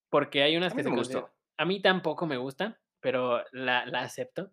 porque 0.09 0.43
hay 0.43 0.57
unas 0.57 0.73
A 0.73 0.77
que 0.77 0.83
se 0.83 0.91
me 0.91 0.97
gustó. 0.97 1.31
a 1.57 1.65
mí 1.65 1.81
tampoco 1.81 2.27
me 2.27 2.37
gusta 2.37 2.79
pero 3.01 3.45
la, 3.53 3.87
la 3.87 4.01
acepto 4.03 4.51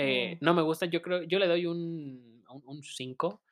Eh, 0.00 0.34
Mm. 0.36 0.44
no 0.44 0.54
me 0.54 0.62
gusta 0.62 0.86
yo 0.86 1.02
creo 1.02 1.22
yo 1.24 1.38
le 1.38 1.46
doy 1.48 1.66
un 1.66 2.42
5 2.82 3.42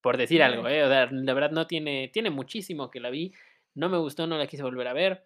por 0.00 0.16
decir 0.16 0.42
algo, 0.42 0.62
Mm. 0.62 0.66
¿eh? 0.68 0.84
O 0.84 0.88
sea, 0.88 1.08
la 1.10 1.34
verdad 1.34 1.50
no 1.50 1.66
tiene, 1.66 2.08
tiene 2.12 2.30
muchísimo 2.30 2.90
que 2.90 3.00
la 3.00 3.10
vi, 3.10 3.32
no 3.74 3.88
me 3.88 3.98
gustó, 3.98 4.26
no 4.26 4.38
la 4.38 4.46
quise 4.46 4.62
volver 4.62 4.86
a 4.88 4.92
ver. 4.92 5.24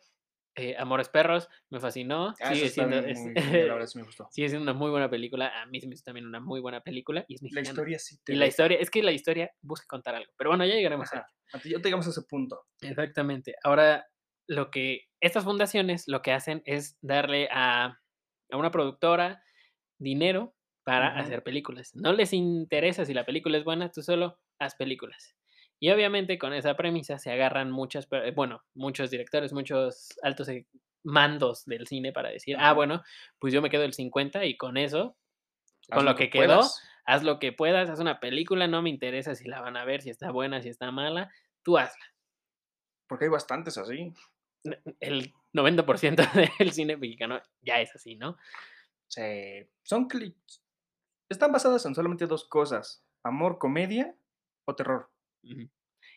Eh, 0.55 0.75
Amores 0.79 1.09
Perros 1.09 1.49
me 1.71 1.81
fascinó, 1.81 2.35
Ah, 2.41 2.55
sigue 2.55 2.69
siendo, 2.69 3.01
muy 3.01 3.11
es- 3.11 3.19
genial, 3.35 3.69
la 3.69 3.75
verdad 3.75 3.87
sí 3.87 3.99
me 3.99 4.05
gustó. 4.05 4.29
sigue 4.31 4.49
siendo 4.51 4.63
una 4.71 4.79
muy 4.79 4.91
buena 4.91 5.09
película, 5.09 5.63
a 5.63 5.67
mí 5.67 5.81
se 5.81 5.87
me 5.89 5.95
hizo 5.95 6.05
también 6.05 6.27
una 6.27 6.41
muy 6.41 6.61
buena 6.61 6.81
película 6.83 7.25
y 7.27 7.35
es 7.37 7.53
La 7.53 7.61
historia 7.63 7.99
sí 7.99 8.19
te 8.23 8.33
y 8.33 8.37
la 8.37 8.45
deja. 8.45 8.49
historia, 8.51 8.79
es 8.79 8.91
que 8.91 9.03
la 9.03 9.13
historia 9.13 9.51
busca 9.63 9.87
contar 9.89 10.15
algo, 10.15 10.31
pero 10.37 10.51
bueno, 10.51 10.65
ya 10.67 10.75
llegaremos 10.75 11.11
a 11.15 11.19
Ajá. 11.19 11.27
Antes 11.55 11.71
ya 11.71 11.79
llegamos 11.79 12.07
a 12.07 12.11
ese 12.11 12.23
punto. 12.23 12.63
Exactamente. 12.81 13.55
Ahora, 13.63 14.07
lo 14.47 14.71
que 14.71 15.09
estas 15.21 15.45
fundaciones 15.45 16.07
lo 16.09 16.21
que 16.23 16.33
hacen 16.33 16.63
es 16.67 16.99
darle 17.03 17.49
a, 17.51 17.99
a 18.51 18.57
una 18.57 18.71
productora 18.71 19.43
dinero 20.03 20.55
para 20.85 21.17
hacer 21.19 21.43
películas. 21.43 21.95
No 21.95 22.13
les 22.13 22.33
interesa 22.33 23.05
si 23.05 23.15
la 23.15 23.25
película 23.25 23.57
es 23.59 23.65
buena, 23.65 23.91
tú 23.91 24.03
solo 24.03 24.39
haz 24.59 24.75
películas. 24.75 25.37
Y 25.79 25.91
obviamente 25.91 26.39
con 26.39 26.53
esa 26.53 26.77
premisa 26.77 27.19
se 27.19 27.31
agarran 27.33 27.71
muchas, 27.71 28.09
bueno, 28.35 28.63
muchos 28.75 29.11
directores, 29.11 29.53
muchos 29.53 30.09
altos 30.23 30.49
e- 30.49 30.67
mandos 31.05 31.65
del 31.67 31.87
cine 31.87 32.13
para 32.13 32.31
decir, 32.31 32.57
ah, 32.59 32.73
bueno, 32.73 33.03
pues 33.39 33.53
yo 33.53 33.61
me 33.63 33.71
quedo 33.71 33.83
el 33.85 33.93
50 33.93 34.45
y 34.45 34.57
con 34.57 34.77
eso, 34.77 35.17
Haz 35.91 35.97
con 35.97 36.05
lo 36.05 36.15
que 36.15 36.31
quedó, 36.31 36.47
puedas. 36.47 36.83
haz 37.05 37.23
lo 37.25 37.39
que 37.41 37.53
puedas, 37.53 37.91
haz 37.91 37.99
una 37.99 38.21
película, 38.21 38.69
no 38.69 38.83
me 38.83 38.91
interesa 38.91 39.35
si 39.35 39.49
la 39.49 39.61
van 39.61 39.77
a 39.77 39.85
ver, 39.85 40.03
si 40.03 40.11
está 40.11 40.31
buena, 40.31 40.63
si 40.63 40.69
está 40.69 40.91
mala, 40.93 41.33
tú 41.65 41.79
hazla. 41.79 42.05
Porque 43.09 43.25
hay 43.25 43.31
bastantes 43.31 43.77
así. 43.79 44.13
el 45.01 45.33
90% 45.53 46.23
del 46.59 46.73
cine 46.73 46.97
mexicano 46.97 47.41
ya 47.61 47.81
es 47.81 47.95
así, 47.95 48.15
¿no? 48.17 48.37
Se- 49.13 49.71
son 49.83 50.09
clips. 50.09 50.63
Están 51.29 51.53
basadas 51.53 51.85
en 51.87 51.95
solamente 51.95 52.27
dos 52.27 52.45
cosas: 52.49 53.05
amor, 53.23 53.59
comedia 53.59 54.17
o 54.65 54.75
terror. 54.75 55.11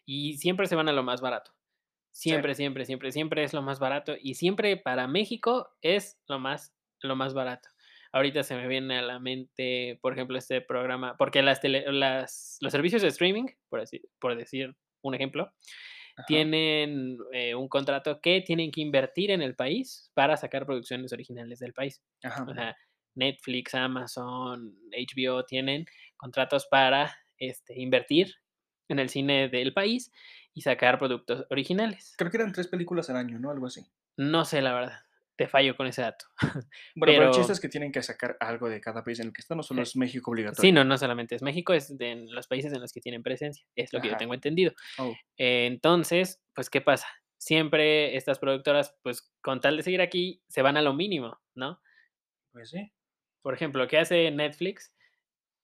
Y 0.05 0.37
siempre 0.37 0.67
se 0.67 0.75
van 0.75 0.87
a 0.89 0.93
lo 0.93 1.03
más 1.03 1.21
barato. 1.21 1.51
Siempre, 2.11 2.55
siempre, 2.55 2.85
siempre, 2.85 3.11
siempre 3.11 3.43
es 3.43 3.53
lo 3.53 3.61
más 3.61 3.79
barato. 3.79 4.13
Y 4.21 4.35
siempre 4.35 4.77
para 4.77 5.07
México 5.07 5.75
es 5.81 6.17
lo 6.27 6.39
más, 6.39 6.73
lo 7.01 7.15
más 7.15 7.33
barato. 7.33 7.69
Ahorita 8.13 8.43
se 8.43 8.55
me 8.55 8.67
viene 8.69 8.99
a 8.99 9.01
la 9.01 9.19
mente, 9.19 9.99
por 10.01 10.13
ejemplo, 10.13 10.37
este 10.37 10.61
programa, 10.61 11.17
porque 11.17 11.41
las 11.41 11.59
tele- 11.61 11.91
las, 11.91 12.57
los 12.61 12.71
servicios 12.71 13.01
de 13.01 13.09
streaming, 13.09 13.47
por 13.67 13.81
decir, 13.81 14.03
por 14.19 14.35
decir 14.37 14.73
un 15.01 15.15
ejemplo, 15.15 15.51
Ajá. 16.17 16.25
tienen 16.27 17.17
eh, 17.33 17.55
un 17.55 17.67
contrato 17.67 18.21
que 18.21 18.41
tienen 18.41 18.71
que 18.71 18.81
invertir 18.81 19.31
en 19.31 19.41
el 19.41 19.55
país 19.55 20.11
para 20.13 20.37
sacar 20.37 20.65
producciones 20.65 21.11
originales 21.11 21.59
del 21.59 21.73
país. 21.73 22.01
Ajá. 22.23 22.45
O 22.47 22.53
sea, 22.53 22.75
Netflix, 23.15 23.73
Amazon, 23.75 24.77
HBO 24.91 25.45
tienen 25.45 25.85
contratos 26.17 26.67
para 26.69 27.17
este, 27.37 27.79
invertir 27.79 28.33
en 28.87 28.99
el 28.99 29.09
cine 29.09 29.49
del 29.49 29.73
país 29.73 30.11
y 30.53 30.61
sacar 30.61 30.97
productos 30.97 31.45
originales. 31.49 32.13
Creo 32.17 32.31
que 32.31 32.37
eran 32.37 32.53
tres 32.53 32.67
películas 32.67 33.09
al 33.09 33.17
año, 33.17 33.39
¿no? 33.39 33.51
Algo 33.51 33.67
así. 33.67 33.85
No 34.17 34.45
sé, 34.45 34.61
la 34.61 34.73
verdad. 34.73 35.04
Te 35.37 35.47
fallo 35.47 35.75
con 35.75 35.87
ese 35.87 36.01
dato. 36.01 36.25
Bueno, 36.95 37.13
pero, 37.13 37.23
el 37.23 37.29
chiste 37.31 37.41
Pero- 37.43 37.53
es 37.53 37.59
que 37.59 37.69
tienen 37.69 37.91
que 37.91 38.01
sacar 38.01 38.37
algo 38.39 38.69
de 38.69 38.79
cada 38.79 39.03
país 39.03 39.19
en 39.19 39.27
el 39.27 39.33
que 39.33 39.41
están, 39.41 39.57
no 39.57 39.63
solo 39.63 39.83
Sí. 39.83 39.89
es 39.91 39.95
México 39.97 40.31
obligatorio. 40.31 40.61
Sí, 40.61 40.71
no, 40.71 40.83
no 40.85 40.97
solamente 40.97 41.35
es 41.35 41.41
México, 41.41 41.73
es 41.73 41.97
de 41.97 42.25
los 42.29 42.47
países 42.47 42.71
en 42.73 42.79
los 42.81 42.93
que 42.93 43.01
tienen 43.01 43.21
presencia. 43.23 43.65
Es 43.75 43.91
lo 43.93 43.99
que 44.01 44.09
yo 44.09 44.17
tengo 44.17 44.33
entendido. 44.33 44.73
Oh, 44.97 45.13
Eh, 45.37 45.65
entonces, 45.67 46.41
pues, 46.53 46.69
¿qué 46.69 46.79
pasa? 46.81 47.07
Siempre 47.37 48.15
estas 48.15 48.39
productoras, 48.39 48.95
pues, 49.03 49.29
con 49.41 49.59
tal 49.59 49.75
de 49.77 49.83
seguir 49.83 50.01
aquí, 50.01 50.41
se 50.47 50.61
van 50.61 50.77
a 50.77 50.81
lo 50.81 50.93
mínimo, 50.93 51.39
¿no? 51.53 51.81
pues 52.53 52.69
sí. 52.69 52.91
Por 53.41 53.53
ejemplo, 53.53 53.85
¿qué 53.89 53.97
hace 53.97 54.31
Netflix? 54.31 54.93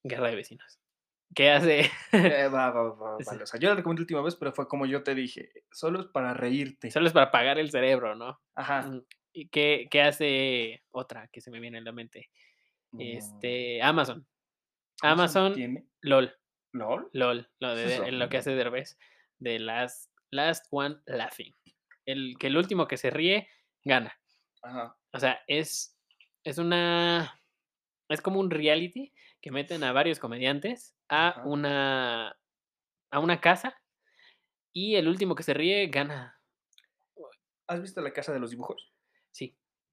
Guerra 0.04 0.30
de 0.30 0.36
vecinos. 0.36 0.80
¿Qué 1.34 1.50
hace? 1.50 1.90
Eh, 2.12 2.50
va, 2.50 2.70
va, 2.72 2.94
va, 2.94 3.18
vale. 3.26 3.44
O 3.44 3.46
sea, 3.46 3.58
yo 3.60 3.70
la 3.70 3.76
recomendé 3.76 4.02
la 4.02 4.04
última 4.04 4.22
vez, 4.22 4.36
pero 4.36 4.52
fue 4.52 4.68
como 4.68 4.86
yo 4.86 5.02
te 5.02 5.16
dije, 5.16 5.50
solo 5.72 6.02
es 6.02 6.08
para 6.08 6.34
reírte. 6.34 6.92
Solo 6.92 7.08
es 7.08 7.14
para 7.14 7.28
apagar 7.28 7.58
el 7.58 7.72
cerebro, 7.72 8.16
¿no? 8.16 8.42
Ajá. 8.56 8.92
Mm, 9.34 9.40
¿Y 9.40 9.50
qué, 9.50 9.88
qué 9.90 10.02
hace 10.02 10.84
otra 10.92 11.28
que 11.30 11.42
se 11.42 11.52
me 11.52 11.60
viene 11.60 11.78
en 11.78 11.86
la 11.86 11.92
mente? 11.92 12.30
Mm, 12.92 13.02
Este, 13.02 13.82
Amazon. 13.82 14.28
Amazon, 15.02 15.54
tiene 15.54 15.88
LOL, 16.02 16.36
LOL. 16.74 17.10
LOL, 17.14 17.50
lo, 17.60 17.70
¿Qué 17.76 17.82
de, 17.82 17.96
es 17.96 18.14
lo 18.14 18.30
que 18.30 18.38
hace 18.38 18.52
Derbez, 18.56 19.00
de 19.40 19.58
Last, 19.60 20.12
last 20.30 20.68
One 20.70 20.98
Laughing. 21.06 21.56
El 22.06 22.36
que 22.40 22.48
el 22.48 22.58
último 22.58 22.88
que 22.88 22.98
se 22.98 23.10
ríe, 23.10 23.48
gana. 23.84 24.20
Ajá. 24.62 24.96
O 25.14 25.20
sea, 25.20 25.42
es, 25.48 25.98
es 26.44 26.58
una. 26.58 27.42
Es 28.10 28.22
como 28.22 28.40
un 28.40 28.52
reality 28.52 29.14
que 29.42 29.52
meten 29.52 29.84
a 29.84 29.94
varios 29.94 30.20
comediantes 30.20 30.96
a 31.10 31.30
Ajá. 31.30 31.44
una. 31.46 32.38
a 33.12 33.20
una 33.20 33.42
casa. 33.42 33.82
Y 34.74 34.96
el 34.96 35.08
último 35.08 35.36
que 35.36 35.44
se 35.44 35.54
ríe 35.54 35.88
gana. 35.88 36.40
¿Has 37.68 37.82
visto 37.82 38.02
la 38.02 38.14
casa 38.14 38.34
de 38.34 38.40
los 38.40 38.52
dibujos? 38.52 38.94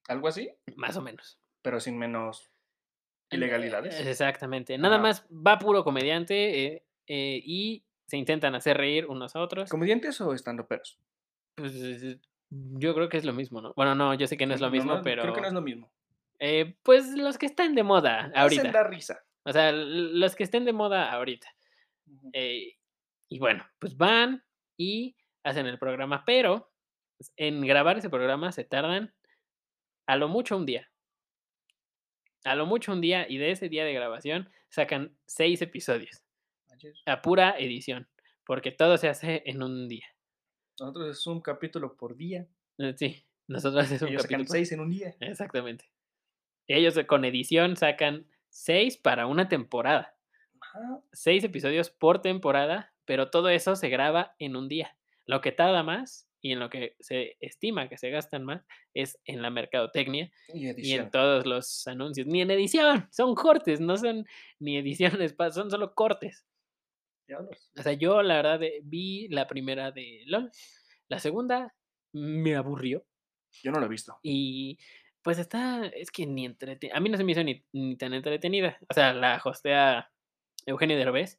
Algo 0.09 0.29
así, 0.29 0.51
más 0.77 0.97
o 0.97 1.03
menos. 1.03 1.38
pero 1.62 1.81
sin 1.81 1.99
menos 1.99 2.51
En- 3.31 3.38
ilegalidades. 3.38 4.01
eh, 4.01 4.11
Exactamente. 4.11 4.77
Nada 4.79 4.99
más 4.99 5.27
va 5.31 5.59
puro 5.59 5.85
comediante 5.85 6.64
eh, 6.66 6.87
eh, 7.07 7.40
y 7.44 7.85
se 8.07 8.16
intentan 8.16 8.55
hacer 8.55 8.77
reír 8.79 9.07
unos 9.07 9.37
a 9.37 9.40
otros. 9.40 9.68
¿Comediantes 9.71 10.21
o 10.21 10.33
estando 10.33 10.66
peros? 10.66 10.99
Pues, 11.55 11.75
eh, 11.75 12.18
yo 12.51 12.94
creo 12.94 13.09
que 13.11 13.18
es 13.18 13.25
lo 13.27 13.33
mismo, 13.35 13.61
¿no? 13.61 13.75
Bueno, 13.75 13.94
no, 13.94 14.14
yo 14.14 14.27
sé 14.27 14.37
que 14.38 14.47
no 14.47 14.55
es 14.55 14.61
lo 14.62 14.71
mismo, 14.71 15.01
pero. 15.03 15.23
Creo 15.23 15.35
que 15.35 15.40
no 15.42 15.49
es 15.49 15.53
lo 15.53 15.61
mismo. 15.62 15.92
eh, 16.40 16.77
pues 16.83 17.09
los 17.16 17.37
que 17.37 17.47
están 17.47 17.75
de 17.75 17.83
moda 17.83 18.21
Hacen 18.27 18.37
ahorita. 18.38 18.73
dar 18.73 18.88
risa. 18.90 19.23
O 19.44 19.53
sea, 19.53 19.73
los 19.73 20.35
que 20.37 20.44
estén 20.44 20.64
de 20.64 20.73
moda 20.73 21.11
ahorita. 21.12 21.49
Eh, 22.33 22.77
y 23.29 23.38
bueno, 23.38 23.66
pues 23.79 23.97
van 23.97 24.42
y 24.79 25.16
hacen 25.42 25.66
el 25.66 25.79
programa, 25.79 26.23
pero 26.25 26.71
pues, 27.18 27.33
en 27.37 27.61
grabar 27.66 27.99
ese 27.99 28.09
programa 28.09 28.53
se 28.53 28.64
tardan 28.64 29.12
a 30.09 30.16
lo 30.16 30.29
mucho 30.29 30.57
un 30.57 30.64
día. 30.66 30.90
A 32.44 32.55
lo 32.55 32.64
mucho 32.66 32.92
un 32.92 33.01
día 33.01 33.27
y 33.29 33.37
de 33.37 33.51
ese 33.51 33.68
día 33.68 33.85
de 33.85 33.92
grabación 33.92 34.49
sacan 34.71 35.16
seis 35.27 35.61
episodios 35.61 36.25
a 37.07 37.21
pura 37.23 37.57
edición, 37.59 38.09
porque 38.44 38.71
todo 38.71 38.97
se 38.97 39.09
hace 39.09 39.42
en 39.47 39.62
un 39.62 39.87
día. 39.88 40.07
Nosotros 40.81 41.09
es 41.11 41.27
un 41.27 41.40
capítulo 41.40 41.97
por 41.97 42.16
día. 42.16 42.47
Eh, 42.79 42.94
Sí, 42.97 43.23
nosotros 43.49 43.90
es 43.90 44.01
un 44.01 44.09
Ellos 44.09 44.23
sacan 44.23 44.38
capítulo. 44.40 44.57
seis 44.57 44.73
en 44.73 44.81
un 44.81 44.90
día. 44.90 45.14
Exactamente. 45.21 45.90
Ellos 46.68 46.99
con 47.07 47.25
edición 47.25 47.77
sacan 47.77 48.27
seis 48.49 48.97
para 48.97 49.27
una 49.27 49.49
temporada. 49.49 50.14
Ajá. 50.61 51.01
seis 51.12 51.44
episodios 51.44 51.90
por 51.90 52.23
temporada, 52.23 52.92
pero 53.05 53.31
todo 53.31 53.49
eso 53.49 53.77
se 53.77 53.88
graba 53.88 54.35
en 54.38 54.57
un 54.57 54.68
día. 54.68 54.97
Lo 55.27 55.40
que 55.40 55.53
tarda 55.53 55.83
más 55.83 56.28
y 56.40 56.53
en 56.53 56.61
lo 56.61 56.70
que 56.70 56.96
se 57.01 57.37
estima 57.40 57.88
que 57.88 57.96
se 57.98 58.11
gastan 58.11 58.44
más 58.44 58.64
es 58.94 59.18
en 59.24 59.42
la 59.42 59.51
mercadotecnia 59.51 60.31
Y 60.55 60.68
y 60.88 60.92
en 60.92 61.11
todos 61.11 61.46
los 61.46 61.87
anuncios. 61.88 62.27
Ni 62.27 62.40
en 62.42 62.51
edición, 62.51 63.09
son 63.11 63.35
cortes, 63.35 63.81
no 63.81 63.96
son 63.96 64.27
ni 64.61 64.77
ediciones, 64.77 65.35
son 65.53 65.70
solo 65.70 65.94
cortes. 65.94 66.46
Diablos. 67.27 67.70
O 67.77 67.83
sea, 67.83 67.92
yo 67.92 68.22
la 68.22 68.37
verdad 68.37 68.62
eh, 68.62 68.81
vi 68.83 69.29
la 69.29 69.46
primera 69.46 69.90
de 69.90 70.22
LOL, 70.27 70.51
la 71.09 71.18
segunda 71.18 71.74
me 72.12 72.55
aburrió 72.55 73.05
Yo 73.62 73.70
no 73.70 73.81
lo 73.81 73.87
he 73.87 73.88
visto. 73.90 74.18
y 74.22 74.79
pues 75.22 75.38
está, 75.38 75.85
es 75.87 76.11
que 76.11 76.24
ni 76.24 76.46
entretenida, 76.46 76.96
a 76.96 77.01
mí 77.01 77.11
no 77.11 77.18
se 77.18 77.24
me 77.24 77.33
hizo 77.33 77.44
ni, 77.44 77.62
ni 77.72 77.96
tan 77.96 78.14
entretenida. 78.14 78.79
O 78.88 78.94
sea, 78.94 79.12
la 79.12 79.38
hostea 79.44 80.11
Eugenio 80.64 80.96
Derbez, 80.96 81.38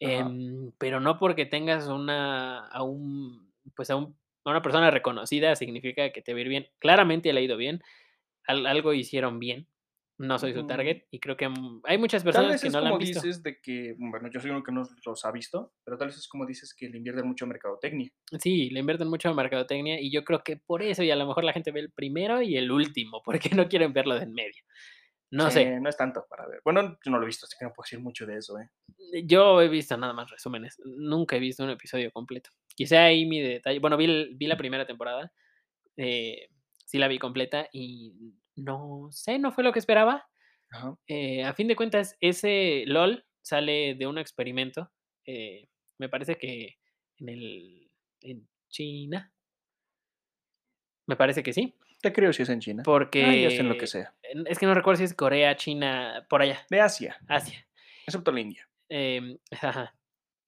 em, 0.00 0.72
pero 0.76 1.00
no 1.00 1.18
porque 1.18 1.46
tengas 1.46 1.86
una, 1.86 2.66
a 2.66 2.82
un, 2.82 3.50
pues 3.74 3.88
a, 3.88 3.96
un- 3.96 4.18
una 4.52 4.62
persona 4.62 4.90
reconocida 4.90 5.56
significa 5.56 6.10
que 6.12 6.22
te 6.22 6.32
va 6.32 6.38
a 6.38 6.42
ir 6.42 6.48
bien. 6.48 6.66
Claramente 6.78 7.32
le 7.32 7.40
ha 7.40 7.42
ido 7.42 7.56
bien, 7.56 7.80
al- 8.46 8.66
algo 8.66 8.92
hicieron 8.94 9.38
bien. 9.38 9.68
No 10.16 10.38
soy 10.38 10.52
su 10.54 10.64
target 10.64 11.06
y 11.10 11.18
creo 11.18 11.36
que 11.36 11.48
mm, 11.48 11.80
hay 11.84 11.98
muchas 11.98 12.22
Tal 12.22 12.32
personas 12.32 12.52
vez 12.52 12.62
que 12.62 12.68
es 12.68 12.74
no 12.74 12.80
la 12.80 12.90
han 12.90 12.98
visto. 12.98 13.20
dices 13.20 13.42
de 13.42 13.60
que, 13.60 13.96
bueno, 13.98 14.30
yo 14.32 14.38
soy 14.38 14.50
uno 14.52 14.62
que 14.62 14.70
no 14.70 14.84
los 15.04 15.24
ha 15.24 15.32
visto, 15.32 15.72
pero 15.84 15.98
tal 15.98 16.06
vez 16.06 16.16
es 16.18 16.28
como 16.28 16.46
dices 16.46 16.72
que 16.72 16.88
le 16.88 16.98
invierten 16.98 17.26
mucho 17.26 17.46
en 17.46 17.48
mercadotecnia. 17.48 18.10
Sí, 18.38 18.70
le 18.70 18.78
invierten 18.78 19.08
mucho 19.08 19.28
en 19.28 19.34
mercadotecnia 19.34 20.00
y 20.00 20.12
yo 20.12 20.22
creo 20.22 20.44
que 20.44 20.56
por 20.56 20.82
eso 20.82 21.02
y 21.02 21.10
a 21.10 21.16
lo 21.16 21.26
mejor 21.26 21.42
la 21.42 21.52
gente 21.52 21.72
ve 21.72 21.80
el 21.80 21.90
primero 21.90 22.42
y 22.42 22.56
el 22.56 22.70
último, 22.70 23.22
porque 23.24 23.50
no 23.56 23.66
quieren 23.68 23.92
verlo 23.92 24.14
de 24.14 24.22
en 24.22 24.34
medio. 24.34 24.62
No 25.34 25.50
sé, 25.50 25.62
Eh, 25.62 25.80
no 25.80 25.88
es 25.88 25.96
tanto 25.96 26.24
para 26.28 26.46
ver. 26.46 26.60
Bueno, 26.64 26.96
yo 27.04 27.10
no 27.10 27.18
lo 27.18 27.24
he 27.24 27.26
visto, 27.26 27.46
así 27.46 27.56
que 27.58 27.64
no 27.64 27.72
puedo 27.72 27.84
decir 27.84 28.00
mucho 28.00 28.26
de 28.26 28.36
eso, 28.38 28.58
¿eh? 28.58 28.68
yo 29.24 29.60
he 29.60 29.68
visto 29.68 29.96
nada 29.96 30.12
más 30.12 30.30
resúmenes, 30.30 30.80
nunca 30.84 31.36
he 31.36 31.40
visto 31.40 31.64
un 31.64 31.70
episodio 31.70 32.10
completo. 32.12 32.50
Quizá 32.74 33.04
ahí 33.04 33.26
mi 33.26 33.40
detalle, 33.40 33.78
bueno, 33.78 33.96
vi, 33.96 34.04
el- 34.06 34.34
vi 34.36 34.46
la 34.46 34.56
primera 34.56 34.86
temporada, 34.86 35.32
eh, 35.96 36.48
sí 36.86 36.98
la 36.98 37.08
vi 37.08 37.18
completa 37.18 37.68
y 37.72 38.12
no 38.56 39.08
sé, 39.10 39.38
no 39.38 39.52
fue 39.52 39.64
lo 39.64 39.72
que 39.72 39.78
esperaba. 39.78 40.28
Ajá. 40.70 40.96
Eh, 41.06 41.44
a 41.44 41.54
fin 41.54 41.68
de 41.68 41.76
cuentas, 41.76 42.16
ese 42.20 42.84
LOL 42.86 43.24
sale 43.42 43.94
de 43.94 44.06
un 44.06 44.18
experimento, 44.18 44.90
eh, 45.26 45.68
me 45.98 46.08
parece 46.08 46.36
que 46.36 46.76
en, 47.18 47.28
el, 47.28 47.90
en 48.22 48.48
China, 48.68 49.32
me 51.06 51.16
parece 51.16 51.42
que 51.42 51.52
sí, 51.52 51.74
Te 52.04 52.12
creo 52.12 52.32
si 52.34 52.42
es 52.42 52.48
en 52.50 52.60
China. 52.60 52.82
porque... 52.84 53.40
Ya 53.42 53.48
hacen 53.48 53.68
lo 53.68 53.78
que 53.78 53.86
sea. 53.86 54.14
Es 54.46 54.58
que 54.58 54.66
no 54.66 54.74
recuerdo 54.74 54.98
si 54.98 55.04
es 55.04 55.14
Corea, 55.14 55.56
China, 55.56 56.26
por 56.28 56.42
allá, 56.42 56.64
De 56.68 56.80
Asia, 56.80 57.16
Asia. 57.28 57.66
excepto 58.06 58.30
la 58.30 58.40
India. 58.40 58.68
em, 58.90 59.38
ajá, 59.62 59.94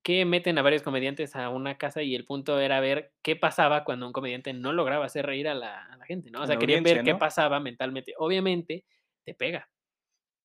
que 0.02 0.24
meten 0.26 0.58
a 0.58 0.62
varios 0.62 0.82
comediantes 0.82 1.34
a 1.34 1.48
una 1.48 1.78
casa 1.78 2.02
y 2.02 2.14
el 2.14 2.26
punto 2.26 2.60
era 2.60 2.78
ver 2.80 3.12
qué 3.22 3.34
pasaba 3.36 3.82
cuando 3.84 4.06
un 4.06 4.12
comediante 4.12 4.52
no 4.52 4.72
lograba 4.72 5.06
hacer 5.06 5.24
reír 5.26 5.48
a 5.48 5.54
la, 5.54 5.82
a 5.86 5.96
la 5.96 6.04
gente, 6.04 6.30
¿no? 6.30 6.42
O 6.42 6.46
sea, 6.46 6.56
la 6.56 6.60
querían 6.60 6.84
ver 6.84 7.02
qué 7.02 7.14
pasaba 7.14 7.58
mentalmente. 7.58 8.12
Obviamente, 8.18 8.84
te 9.24 9.34
pega. 9.34 9.68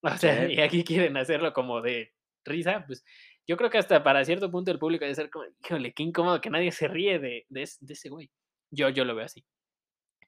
O 0.04 0.18
sea, 0.18 0.48
Sí. 0.48 0.54
y 0.54 0.62
aquí 0.62 0.84
quieren 0.84 1.16
hacerlo 1.18 1.54
como 1.54 1.80
de 1.82 2.14
risa, 2.44 2.86
pues 2.88 3.06
yo 3.48 3.56
creo 3.58 3.70
que 3.70 3.78
hasta 3.78 4.02
para 4.02 4.26
cierto 4.26 4.50
punto 4.50 4.72
el 4.72 4.80
público 4.80 5.04
debe 5.06 5.14
ser 5.14 5.30
como, 5.30 5.46
híjole, 5.64 5.94
qué 5.94 6.02
incómodo 6.04 6.42
que 6.42 6.50
nadie 6.50 6.72
se 6.72 6.88
ríe 6.88 7.20
de, 7.20 7.46
de, 7.50 7.70
de 7.82 7.94
ese 7.94 8.10
güey. 8.10 8.32
Yo, 8.72 8.90
yo 8.90 9.06
lo 9.06 9.14
veo 9.14 9.26
así. 9.26 9.46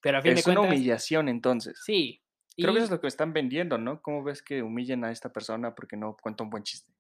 Pero 0.04 0.20
a 0.20 0.22
fin 0.22 0.34
Es 0.34 0.44
de 0.46 0.52
una 0.52 0.60
cuentas, 0.60 0.78
humillación, 0.78 1.30
entonces. 1.30 1.82
sí. 1.84 2.20
Creo 2.56 2.72
que 2.72 2.78
eso 2.80 2.86
es 2.86 2.92
lo 2.92 3.02
que 3.02 3.08
están 3.08 3.34
vendiendo, 3.34 3.80
¿no? 3.80 4.00
¿Cómo 4.04 4.22
ves 4.24 4.44
que 4.44 4.62
humillen 4.62 5.04
a 5.04 5.12
esta 5.12 5.34
persona 5.34 5.74
porque 5.74 5.98
no 5.98 6.16
cuenta 6.22 6.44
un 6.44 6.52
buen 6.52 6.62
chiste? 6.62 6.94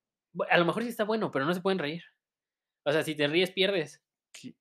a 0.50 0.58
lo 0.58 0.66
mejor 0.66 0.82
sí 0.82 0.90
está 0.90 1.04
bueno, 1.04 1.30
pero 1.30 1.46
no 1.46 1.54
se 1.54 1.62
pueden 1.62 1.78
reír. 1.78 2.02
O 2.86 2.92
sea, 2.92 3.04
si 3.04 3.14
te 3.14 3.28
ríes, 3.28 3.52
pierdes. 3.52 4.02
Sí. 4.34 4.58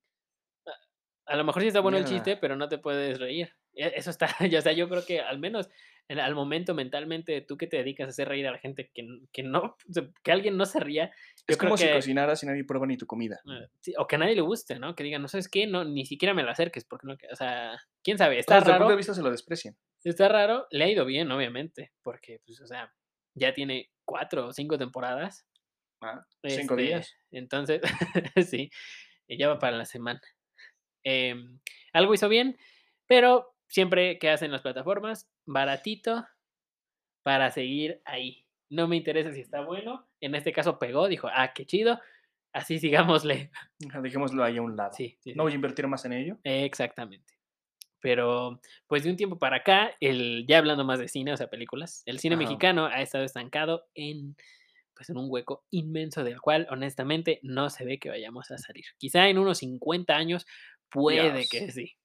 A 1.25 1.35
lo 1.37 1.45
mejor 1.45 1.63
sí 1.63 1.69
está 1.69 1.81
bueno 1.81 1.97
el 1.97 2.05
chiste, 2.05 2.37
pero 2.37 2.57
no 2.57 2.69
te 2.69 2.77
puedes 2.77 3.19
reír. 3.19 3.55
E- 3.73 3.95
Eso 3.97 4.11
está, 4.11 4.27
ya, 4.51 4.59
o 4.59 4.63
sea, 4.63 4.73
yo 4.73 4.87
creo 4.91 5.03
que 5.07 5.21
al 5.21 5.39
menos 5.39 5.71
en- 6.09 6.19
al 6.21 6.35
momento 6.35 6.75
mentalmente 6.75 7.41
tú 7.43 7.57
que 7.57 7.67
te 7.67 7.79
dedicas 7.79 8.07
a 8.07 8.11
hacer 8.11 8.29
reír 8.29 8.47
a 8.47 8.53
la 8.53 8.59
gente 8.59 8.91
que, 8.93 9.07
que 9.33 9.43
no, 9.43 9.77
que 10.23 10.33
alguien 10.33 10.57
no 10.57 10.67
se 10.67 10.81
ría, 10.81 11.07
yo 11.09 11.13
Es 11.49 11.57
creo 11.57 11.59
como 11.59 11.77
si 11.77 11.89
cocinaras 11.91 12.43
y 12.43 12.47
nadie 12.47 12.65
prueba 12.65 12.87
ni 12.87 12.97
tu 12.97 13.07
comida. 13.07 13.41
eh, 13.47 13.69
sí, 13.81 13.95
o 13.99 14.07
que 14.07 14.17
a 14.17 14.19
nadie 14.19 14.35
le 14.35 14.41
guste, 14.43 14.79
¿no? 14.79 14.95
Que 14.95 15.05
digan, 15.05 15.23
no 15.23 15.29
sabes 15.29 15.49
qué, 15.49 15.67
no, 15.67 15.85
ni 15.85 16.05
siquiera 16.07 16.35
me 16.35 16.43
lo 16.43 16.51
acerques, 16.51 16.85
porque 16.85 17.07
no, 17.07 17.15
o 17.31 17.37
sea, 17.37 17.79
quién 18.03 18.19
sabe, 18.19 18.39
está 18.39 18.57
Desde 18.57 18.71
el 18.71 18.75
punto 18.77 18.85
raro, 18.85 18.91
de 18.91 18.97
vista 18.97 19.15
se 19.15 19.23
lo 19.23 19.31
desprecian. 19.31 19.77
está 20.05 20.29
raro, 20.29 20.67
le 20.71 20.85
ha 20.85 20.89
ido 20.91 21.05
bien, 21.05 21.31
obviamente, 21.31 21.93
porque, 22.03 22.41
pues, 22.45 22.61
o 22.61 22.67
sea, 22.67 22.93
ya 23.35 23.55
tiene 23.55 23.91
cuatro 24.05 24.49
o 24.49 24.53
cinco 24.53 24.77
temporadas, 24.79 25.47
Ah, 26.05 26.27
Cinco 26.45 26.75
este, 26.75 26.83
días. 26.83 27.15
Entonces, 27.31 27.81
sí, 28.51 28.71
ya 29.29 29.47
va 29.49 29.59
para 29.61 29.77
la 29.77 29.85
semana. 29.87 30.21
Em, 31.05 31.61
algo 31.93 32.15
hizo 32.15 32.29
bien, 32.29 32.57
pero 33.07 33.52
siempre 33.73 34.19
que 34.19 34.29
hacen 34.29 34.53
las 34.53 34.61
plataformas, 34.61 35.31
baratito 35.47 36.27
para 37.23 37.51
seguir 37.51 38.03
ahí. 38.05 38.45
No 38.69 38.87
me 38.87 38.97
interesa 38.97 39.33
si 39.33 39.41
está 39.41 39.63
bueno. 39.63 40.07
En 40.21 40.35
este 40.35 40.53
caso 40.53 40.79
pegó, 40.79 41.09
dijo, 41.09 41.29
ah, 41.33 41.53
qué 41.55 41.65
chido. 41.65 41.99
Así 42.53 42.79
sigámosle. 42.79 43.51
Dejémoslo 44.03 44.45
ahí 44.45 44.59
a 44.59 44.63
un 44.63 44.77
lado. 44.77 44.93
Sí, 44.93 45.17
sí, 45.21 45.31
No 45.31 45.43
sí, 45.43 45.45
voy 45.45 45.53
a 45.53 45.55
invertir 45.55 45.87
más 45.87 46.05
en 46.05 46.13
ello. 46.13 46.39
Exactamente. 46.45 47.33
Pero, 48.01 48.61
pues, 48.89 49.05
de 49.05 49.11
un 49.11 49.17
tiempo 49.17 49.39
para 49.39 49.59
acá, 49.59 49.93
el 50.01 50.45
ya 50.47 50.59
hablando 50.59 50.85
más 50.85 50.99
de 50.99 51.09
cine, 51.09 51.33
o 51.33 51.37
sea, 51.37 51.49
películas, 51.49 52.03
el 52.05 52.19
cine 52.19 52.35
Ajá. 52.35 52.45
mexicano 52.45 52.87
ha 52.87 53.01
estado 53.01 53.25
estancado 53.25 53.87
en, 53.95 54.37
pues, 54.95 55.09
en 55.09 55.17
un 55.17 55.29
hueco 55.31 55.65
inmenso 55.71 56.25
del 56.25 56.41
cual, 56.43 56.67
honestamente, 56.71 57.39
no 57.43 57.71
se 57.71 57.87
ve 57.87 57.99
que 57.99 58.11
vayamos 58.11 58.51
a 58.51 58.59
salir. 58.59 58.85
Quizá 58.99 59.29
en 59.29 59.39
unos 59.39 59.59
50 59.59 60.15
años 60.15 60.45
puede 60.91 61.47
que 61.49 61.67
Dios. 61.69 61.97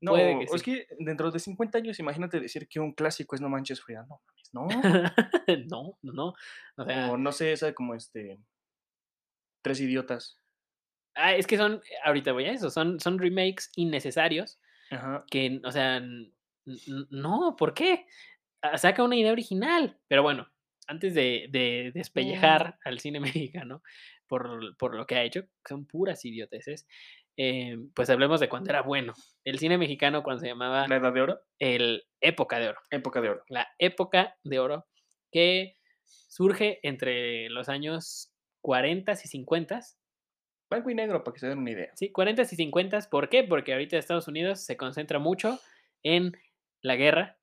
Sí, 0.00 0.06
puede 0.06 0.34
No, 0.34 0.38
que 0.38 0.44
es 0.56 0.62
sí. 0.62 0.62
que 0.62 0.86
dentro 0.98 1.30
de 1.30 1.38
50 1.40 1.78
años, 1.78 1.98
imagínate 2.00 2.40
decir 2.40 2.68
que 2.68 2.80
un 2.80 2.92
clásico 2.92 3.34
es 3.34 3.40
No 3.42 3.48
manches 3.48 3.80
Frida, 3.82 4.06
no 4.08 4.20
mames, 4.26 4.54
no. 4.54 4.66
No, 5.68 5.98
no, 6.02 6.12
no, 6.12 6.34
o 6.76 6.84
O 6.84 6.84
sea 6.84 7.08
no 7.18 7.32
sé, 7.32 7.52
esa 7.52 7.72
como, 7.74 7.94
este 7.94 8.38
Tres 9.64 9.80
idiotas. 9.80 10.38
Ah, 11.14 11.34
es 11.34 11.46
que 11.46 11.56
son 11.56 11.80
ahorita 12.04 12.32
voy 12.32 12.44
a 12.44 12.52
eso, 12.52 12.70
son 12.70 13.00
son 13.00 13.18
remakes 13.18 13.70
innecesarios 13.76 14.58
Ajá. 14.90 15.28
que, 15.30 15.60
o 15.64 15.72
sea, 15.72 16.00
no, 17.10 17.56
¿por 17.58 17.74
qué? 17.74 18.06
Ah, 18.62 18.78
saca 18.78 19.04
una 19.04 19.16
idea 19.16 19.32
original. 19.32 19.98
Pero 20.08 20.22
bueno, 20.22 20.48
antes 20.88 21.14
de 21.14 21.48
de 21.50 21.92
Mm. 21.94 21.98
despellejar 21.98 22.78
al 22.84 23.00
cine 23.00 23.20
mexicano 23.50 23.82
por 24.28 24.76
por 24.78 24.94
lo 24.96 25.06
que 25.06 25.16
ha 25.16 25.24
hecho, 25.24 25.44
son 25.68 25.86
puras 25.86 26.24
idioteces, 26.24 26.86
eh, 27.36 27.76
pues 27.94 28.08
hablemos 28.10 28.40
de 28.40 28.48
cuando 28.48 28.70
era 28.70 28.82
bueno. 28.82 29.14
El 29.44 29.58
cine 29.58 29.78
mexicano 29.78 30.22
cuando 30.22 30.40
se 30.40 30.48
llamaba 30.48 30.86
¿La 30.88 30.96
edad 30.96 31.12
de 31.12 31.20
oro? 31.20 31.40
el 31.58 32.04
época 32.20 32.58
de 32.58 32.68
oro. 32.68 32.78
Época 32.90 33.20
de 33.20 33.28
oro. 33.30 33.44
La 33.48 33.68
época 33.78 34.36
de 34.44 34.58
oro 34.58 34.86
que 35.30 35.76
surge 36.28 36.80
entre 36.82 37.48
los 37.50 37.68
años 37.68 38.32
40s 38.62 39.20
y 39.24 39.44
50s. 39.44 39.96
Blanco 40.68 40.90
y 40.90 40.94
negro, 40.94 41.22
para 41.22 41.32
que 41.34 41.40
se 41.40 41.48
den 41.48 41.58
una 41.58 41.70
idea. 41.70 41.90
Sí, 41.94 42.10
40s 42.12 42.52
y 42.52 42.56
50s, 42.70 43.08
¿por 43.08 43.28
qué? 43.28 43.44
Porque 43.44 43.72
ahorita 43.72 43.96
Estados 43.98 44.26
Unidos 44.26 44.64
se 44.64 44.76
concentra 44.76 45.18
mucho 45.20 45.60
en 46.02 46.36
la 46.82 46.96
guerra, 46.96 47.38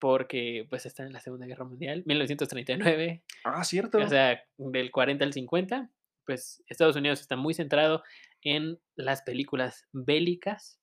porque, 0.00 0.66
pues, 0.68 0.84
está 0.84 1.04
en 1.04 1.12
la 1.12 1.20
Segunda 1.20 1.46
Guerra 1.46 1.64
Mundial, 1.64 2.02
1939. 2.06 3.22
Ah, 3.44 3.60
O 3.60 3.64
cierto. 3.64 4.08
sea, 4.08 4.42
del 4.56 4.90
40 4.90 5.24
al 5.24 5.32
50, 5.32 5.90
pues, 6.26 6.64
Estados 6.66 6.96
Unidos 6.96 7.20
está 7.20 7.36
muy 7.36 7.54
centrado 7.54 8.02
en 8.42 8.80
las 8.96 9.22
películas 9.22 9.88
bélicas. 9.92 10.80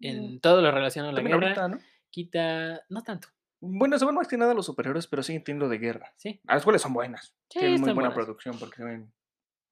Mm. 0.00 0.06
En 0.06 0.40
todo 0.40 0.62
lo 0.62 0.70
relacionado 0.70 1.10
a 1.10 1.12
la 1.12 1.16
También 1.16 1.40
guerra, 1.40 1.62
ahorita, 1.62 1.76
¿no? 1.76 1.84
quita 2.10 2.84
no 2.88 3.02
tanto. 3.02 3.28
Bueno, 3.60 3.98
se 3.98 4.04
van 4.04 4.14
más 4.14 4.28
que 4.28 4.38
nada 4.38 4.54
los 4.54 4.66
superhéroes, 4.66 5.06
pero 5.06 5.22
sí 5.22 5.34
entiendo 5.34 5.68
de 5.68 5.78
guerra. 5.78 6.14
Sí. 6.16 6.40
Las 6.44 6.64
cuales 6.64 6.80
son 6.80 6.94
buenas. 6.94 7.34
Sí, 7.50 7.58
Tienen 7.58 7.80
muy 7.80 7.92
buena 7.92 8.08
buenas. 8.08 8.14
producción 8.14 8.58
porque 8.58 8.78
saben, 8.78 9.12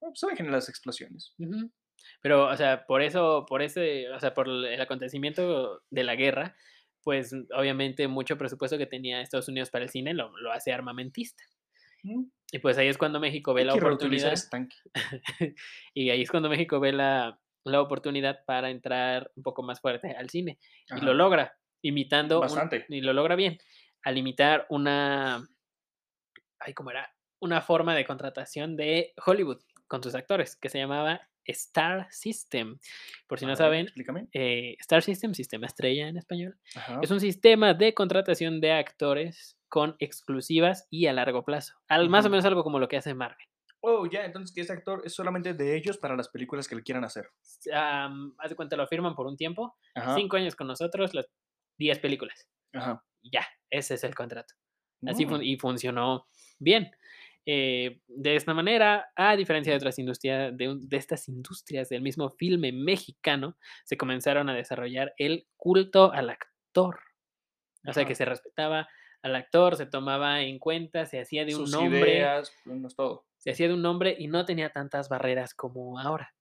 ah, 0.01 0.07
pues, 0.07 0.19
saben 0.19 0.37
generar 0.37 0.57
las 0.57 0.69
explosiones. 0.69 1.33
Pero, 2.21 2.47
o 2.47 2.55
sea, 2.55 2.85
por 2.85 3.01
eso, 3.01 3.45
por 3.47 3.61
ese, 3.61 4.09
o 4.09 4.19
sea, 4.19 4.33
por 4.33 4.47
el 4.47 4.79
acontecimiento 4.79 5.81
de 5.89 6.03
la 6.03 6.15
guerra, 6.15 6.55
pues, 7.03 7.33
obviamente, 7.55 8.07
mucho 8.07 8.37
presupuesto 8.37 8.77
que 8.77 8.85
tenía 8.85 9.21
Estados 9.21 9.47
Unidos 9.47 9.71
para 9.71 9.85
el 9.85 9.89
cine 9.89 10.13
lo 10.13 10.37
lo 10.37 10.51
hace 10.51 10.71
armamentista. 10.71 11.43
Y, 12.51 12.59
pues, 12.59 12.77
ahí 12.77 12.87
es 12.87 12.97
cuando 12.97 13.19
México 13.19 13.53
ve 13.53 13.61
Hay 13.61 13.67
la 13.67 13.73
oportunidad 13.75 14.33
y 15.93 16.09
ahí 16.09 16.21
es 16.21 16.31
cuando 16.31 16.49
México 16.49 16.79
ve 16.79 16.93
la 16.93 17.39
la 17.63 17.81
oportunidad 17.81 18.43
para 18.45 18.69
entrar 18.69 19.31
un 19.35 19.43
poco 19.43 19.63
más 19.63 19.79
fuerte 19.81 20.15
al 20.17 20.29
cine, 20.29 20.59
y 20.95 21.01
lo 21.01 21.13
logra, 21.13 21.57
imitando 21.81 22.37
un 22.37 22.41
Bastante. 22.41 22.85
y 22.89 23.01
lo 23.01 23.13
logra 23.13 23.35
bien, 23.35 23.57
al 24.03 24.17
imitar 24.17 24.65
una 24.69 25.47
ay, 26.59 26.73
¿cómo 26.73 26.91
era? 26.91 27.13
Una 27.39 27.61
forma 27.61 27.95
de 27.95 28.05
contratación 28.05 28.75
de 28.75 29.13
Hollywood 29.25 29.61
con 29.87 30.03
sus 30.03 30.13
actores, 30.13 30.55
que 30.57 30.69
se 30.69 30.77
llamaba 30.77 31.21
Star 31.45 32.07
System. 32.11 32.77
Por 33.27 33.39
si 33.39 33.45
no 33.45 33.51
ver, 33.51 33.57
saben, 33.57 33.87
eh, 34.33 34.75
Star 34.79 35.01
System, 35.01 35.33
sistema 35.33 35.67
estrella 35.67 36.09
en 36.09 36.17
español, 36.17 36.57
es 37.01 37.11
un 37.11 37.19
sistema 37.19 37.73
de 37.73 37.93
contratación 37.93 38.59
de 38.61 38.73
actores 38.73 39.57
con 39.69 39.95
exclusivas 39.99 40.87
y 40.89 41.05
a 41.07 41.13
largo 41.13 41.43
plazo, 41.45 41.75
al 41.87 42.09
más 42.09 42.25
o 42.25 42.29
menos 42.29 42.45
algo 42.45 42.63
como 42.63 42.79
lo 42.79 42.87
que 42.87 42.97
hace 42.97 43.13
Marvel. 43.13 43.45
Oh, 43.81 44.05
ya, 44.07 44.25
entonces, 44.25 44.53
que 44.53 44.59
ese 44.61 44.73
actor 44.73 45.01
es 45.05 45.13
solamente 45.13 45.53
de 45.53 45.77
ellos 45.77 45.97
para 45.97 46.17
las 46.17 46.27
películas 46.27 46.67
que 46.67 46.75
le 46.75 46.83
quieran 46.83 47.05
hacer. 47.05 47.29
Am, 47.73 48.35
haz 48.37 48.49
de 48.49 48.55
cuenta, 48.57 48.75
lo 48.75 48.85
firman 48.87 49.15
por 49.15 49.25
un 49.25 49.37
tiempo, 49.37 49.77
Ajá. 49.95 50.15
5 50.15 50.35
años 50.35 50.55
con 50.57 50.67
nosotros, 50.67 51.13
las 51.13 51.27
10 51.77 51.99
películas. 51.99 52.49
Ajá. 52.73 53.01
Ya, 53.23 53.47
ese 53.69 53.93
es 53.93 54.03
el 54.03 54.15
contrato. 54.15 54.53
Así 55.07 55.25
fun 55.25 55.39
Mm. 55.39 55.43
y 55.43 55.57
funcionó 55.57 56.27
bien. 56.59 56.91
Eh, 57.45 58.01
de 58.07 58.35
esta 58.35 58.53
manera, 58.53 59.11
a 59.15 59.37
diferencia 59.37 59.71
de 59.71 59.77
otras 59.77 59.97
industrias 59.97 60.51
de 60.55 60.97
estas 60.97 61.29
industrias 61.29 61.87
del 61.87 62.01
mismo 62.01 62.29
filme 62.31 62.73
mexicano, 62.73 63.57
se 63.85 63.95
comenzaron 63.97 64.49
a 64.49 64.53
desarrollar 64.53 65.13
el 65.17 65.47
culto 65.55 66.11
al 66.11 66.29
actor. 66.31 66.99
O 67.87 67.93
sea, 67.93 68.03
que 68.05 68.13
se 68.13 68.25
respetaba 68.25 68.89
al 69.21 69.35
actor, 69.35 69.75
se 69.75 69.85
tomaba 69.85 70.41
en 70.41 70.59
cuenta, 70.59 71.05
se 71.05 71.19
hacía 71.19 71.45
de 71.45 71.55
un 71.55 71.67
Sus 71.67 71.71
nombre 71.71 72.17
ideas, 72.17 72.51
todo. 72.95 73.25
se 73.37 73.51
hacía 73.51 73.67
de 73.67 73.73
un 73.73 73.81
nombre 73.81 74.15
y 74.17 74.27
no 74.27 74.45
tenía 74.45 74.71
tantas 74.71 75.09
barreras 75.09 75.53
como 75.53 75.99
ahora. 75.99 76.33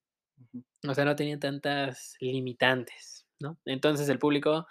O 0.88 0.95
sea, 0.95 1.05
no 1.05 1.17
tenía 1.17 1.38
tantas 1.38 2.17
limitantes, 2.21 3.27
¿no? 3.41 3.59
Entonces, 3.64 4.09
el 4.09 4.19
público, 4.19 4.67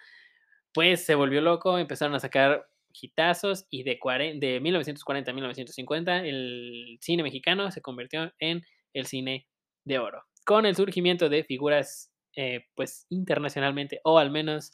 pues, 0.73 1.05
se 1.05 1.15
volvió 1.15 1.41
loco, 1.41 1.77
empezaron 1.77 2.15
a 2.15 2.19
sacar 2.19 2.67
hitazos 3.01 3.65
y 3.69 3.83
de 3.83 3.99
de 4.35 4.59
1940 4.59 5.31
a 5.31 5.33
1950, 5.33 6.25
el 6.25 6.97
cine 7.01 7.23
mexicano 7.23 7.69
se 7.71 7.81
convirtió 7.81 8.33
en 8.39 8.63
el 8.93 9.05
cine 9.05 9.47
de 9.83 9.99
oro. 9.99 10.23
Con 10.45 10.65
el 10.65 10.75
surgimiento 10.75 11.29
de 11.29 11.43
figuras, 11.43 12.11
eh, 12.35 12.65
pues, 12.75 13.05
internacionalmente, 13.09 13.99
o 14.03 14.17
al 14.17 14.31
menos, 14.31 14.71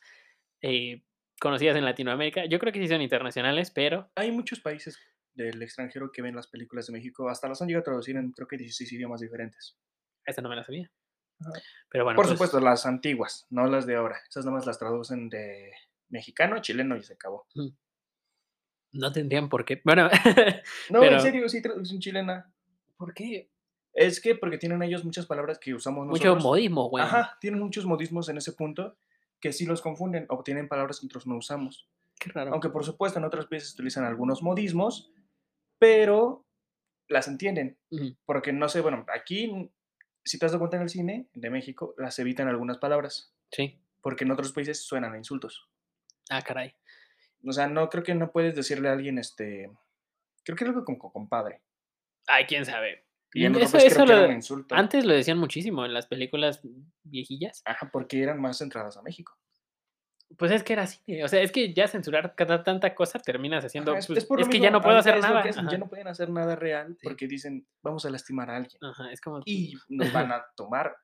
eh, 0.62 1.02
conocidas 1.43 1.75
en 1.75 1.84
Latinoamérica. 1.84 2.45
Yo 2.45 2.58
creo 2.58 2.71
que 2.71 2.79
sí 2.79 2.88
son 2.88 3.01
internacionales, 3.01 3.69
pero 3.69 4.10
Hay 4.15 4.32
muchos 4.32 4.62
países 4.62 4.97
del 5.34 5.62
extranjero 5.62 6.10
que 6.10 6.21
ven 6.21 6.38
las 6.38 6.47
películas 6.47 6.88
de 6.88 6.93
México, 6.93 7.27
hasta 7.27 7.49
las 7.49 7.62
han 7.62 7.67
llegado 7.67 7.82
a 7.82 7.84
traducir 7.84 8.15
en, 8.15 8.32
creo 8.32 8.47
que 8.47 8.56
16 8.56 8.93
idiomas 8.93 9.19
diferentes. 9.19 9.77
esa 10.25 10.41
no 10.41 10.47
me 10.47 10.56
la 10.56 10.63
sabía. 10.63 10.89
Ajá. 11.41 11.51
Pero 11.89 12.06
bueno, 12.06 12.15
Por 12.15 12.25
pues 12.25 12.34
supuesto, 12.34 12.62
las 12.62 12.86
antiguas, 12.86 13.45
no 13.49 13.67
las 13.67 13.86
de 13.86 13.95
ahora. 13.97 14.21
Esas 14.29 14.45
nada 14.45 14.56
más 14.58 14.65
las 14.65 14.79
traducen 14.79 15.27
de 15.27 15.73
mexicano 16.08 16.56
a 16.56 16.62
chileno 16.62 16.95
y 16.95 17.03
se 17.03 17.13
acabó. 17.13 17.45
No 18.93 19.12
tendrían 19.12 19.49
por 19.49 19.65
qué. 19.65 19.82
Bueno, 19.84 20.10
No, 20.89 21.01
pero 21.01 21.15
en 21.15 21.21
serio, 21.21 21.49
sí 21.49 21.62
traducción 21.62 21.99
chilena. 21.99 22.53
¿Por 22.95 23.13
qué? 23.13 23.49
Es 23.91 24.21
que 24.21 24.36
porque 24.36 24.58
tienen 24.58 24.82
ellos 24.82 25.03
muchas 25.03 25.25
palabras 25.25 25.60
que 25.60 25.73
usamos 25.73 26.08
Mucho 26.08 26.23
nosotros. 26.23 26.43
modismo, 26.43 26.89
güey. 26.89 27.03
Ajá, 27.03 27.38
tienen 27.41 27.60
muchos 27.60 27.86
modismos 27.86 28.29
en 28.29 28.38
ese 28.38 28.53
punto 28.53 28.95
que 29.43 29.51
sí 29.51 29.65
los 29.65 29.82
confunden, 29.82 30.25
o 30.29 30.41
tienen 30.41 30.69
palabras 30.69 30.99
que 31.01 31.06
nosotros 31.08 31.27
no 31.27 31.36
usamos. 31.36 31.89
Qué 32.17 32.29
raro. 32.32 32.53
Aunque, 32.53 32.69
por 32.69 32.86
supuesto, 32.86 33.19
en 33.19 33.25
otras 33.25 33.49
veces 33.49 33.73
utilizan 33.73 34.06
algunos 34.06 34.41
modismos, 34.41 35.12
pero 35.77 36.45
las 37.10 37.27
entienden. 37.27 37.77
Porque 38.25 38.53
no 38.53 38.69
sé, 38.69 38.79
bueno, 38.79 39.06
aquí, 39.13 39.69
si 40.23 40.39
te 40.39 40.45
das 40.45 40.56
cuenta 40.56 40.77
en 40.77 40.84
el 40.84 40.89
cine 40.89 41.27
de 41.34 41.49
México, 41.49 41.93
las 41.97 42.17
evitan 42.19 42.47
algunas 42.47 42.77
palabras, 42.77 43.36
Sí. 43.51 43.82
porque 44.01 44.23
en 44.23 44.32
otros 44.32 44.53
países 44.53 44.86
suenan 44.86 45.13
a 45.13 45.17
insultos. 45.17 45.69
Ah, 46.29 46.41
caray. 46.41 46.73
O 47.45 47.51
sea, 47.51 47.67
no 47.67 47.89
creo 47.89 48.03
que 48.03 48.15
no 48.15 48.32
puedes 48.32 48.56
decirle 48.56 48.88
a 48.88 48.93
alguien, 48.93 49.17
este, 49.17 49.69
creo 50.45 50.56
que 50.56 50.63
es 50.63 50.69
algo 50.69 50.86
como 50.86 50.97
co- 50.97 51.12
compadre. 51.12 51.62
Ay, 52.27 52.45
quién 52.45 52.65
sabe. 52.65 53.03
Y 53.34 53.46
en 53.46 53.56
eso 53.56 53.78
era 53.78 54.26
un 54.26 54.34
insulto. 54.34 54.76
antes 54.76 55.06
lo 55.06 55.13
decían 55.13 55.38
muchísimo 55.38 55.86
en 55.86 55.93
las 55.93 56.08
películas 56.08 56.62
viejillas. 57.04 57.62
Ajá, 57.65 57.89
porque 57.91 58.22
eran 58.22 58.39
más 58.39 58.60
centradas 58.60 58.98
a 58.98 59.02
México. 59.02 59.38
Pues 60.38 60.52
es 60.52 60.63
que 60.63 60.74
era 60.74 60.88
cine, 60.88 61.24
o 61.24 61.28
sea, 61.28 61.41
es 61.41 61.52
que 61.52 61.74
ya 61.74 61.88
censurar 61.88 62.34
cada 62.36 62.63
tanta 62.63 62.96
cosa 62.96 63.19
terminas 63.19 63.63
haciendo, 63.65 63.91
Ajá, 63.91 64.00
es, 64.00 64.08
pues, 64.08 64.24
es 64.24 64.30
es 64.39 64.50
que 64.50 64.60
ya 64.60 64.72
no 64.72 64.82
puedo 64.82 64.98
hacer 64.98 65.19
nada. 65.19 65.41
hacen, 65.41 65.69
ya 65.69 65.78
no 65.78 65.88
pueden 65.88 66.08
hacer 66.08 66.30
nada 66.30 66.56
real 66.56 66.98
porque 67.04 67.28
dicen, 67.28 67.67
vamos 67.84 68.06
a 68.06 68.10
lastimar 68.10 68.50
a 68.50 68.58
alguien. 68.58 68.84
Ajá, 68.84 69.12
es 69.12 69.22
como 69.22 69.41
Y 69.46 69.74
nos 69.89 70.12
van 70.12 70.32
a 70.32 70.43
tomar. 70.56 70.96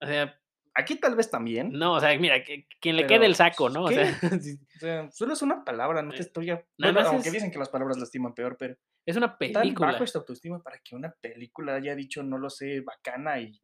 o 0.00 0.06
sea, 0.06 0.40
Aquí 0.76 0.96
tal 0.96 1.14
vez 1.14 1.30
también. 1.30 1.70
no, 1.72 1.94
o 1.94 2.00
sea, 2.00 2.18
mira, 2.18 2.42
que 2.42 2.66
quien 2.80 2.96
le 2.96 3.06
quede 3.06 3.26
el 3.26 3.36
saco, 3.36 3.70
¿no? 3.70 3.84
O 3.84 3.88
sea, 3.88 4.02
O 4.76 4.80
sea, 4.80 5.10
solo 5.12 5.32
es 5.32 5.42
una 5.42 5.64
palabra, 5.64 6.02
no 6.02 6.10
te 6.10 6.16
Eh, 6.16 6.20
estoy 6.20 6.50
a 6.50 6.64
bueno, 6.78 6.94
más 6.94 7.06
aunque 7.06 7.28
es 7.28 7.34
dicen 7.34 7.50
que 7.50 7.58
las 7.58 7.68
palabras 7.68 7.96
lastiman 7.96 8.34
peor, 8.34 8.56
pero 8.58 8.76
es 9.06 9.16
una 9.16 9.28
tan 9.28 9.38
película. 9.38 9.92
bajo 9.92 10.02
esta 10.02 10.18
autoestima 10.18 10.62
para 10.62 10.78
que 10.78 10.96
una 10.96 11.14
película 11.20 11.74
haya 11.76 11.94
dicho, 11.94 12.22
no 12.22 12.38
lo 12.38 12.50
sé, 12.50 12.80
bacana 12.80 13.38
y 13.38 13.60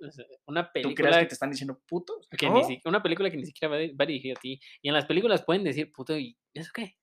una 0.46 0.70
tú 0.73 0.94
creas 0.94 1.16
que 1.16 1.27
película 1.27 1.27
te 1.27 1.35
están 1.35 1.51
diciendo 1.51 1.81
puto. 1.87 2.20
Que 2.38 2.46
¿no? 2.46 2.55
ni 2.55 2.64
si 2.64 2.81
una 2.85 3.03
película 3.03 3.31
que 3.31 3.38
ni 3.38 3.46
siquiera 3.46 3.75
va 3.75 3.79
di 3.79 3.92
va 3.92 4.07
dirigida 4.07 4.35
a 4.37 4.40
ti. 4.40 4.61
Y 4.81 4.88
en 4.88 4.94
las 4.94 5.07
películas 5.07 5.44
pueden 5.44 5.64
decir: 5.64 5.90
"Puto, 5.92 6.16
¿y 6.16 6.38
eso 6.55 6.70
qué?". 6.73 7.00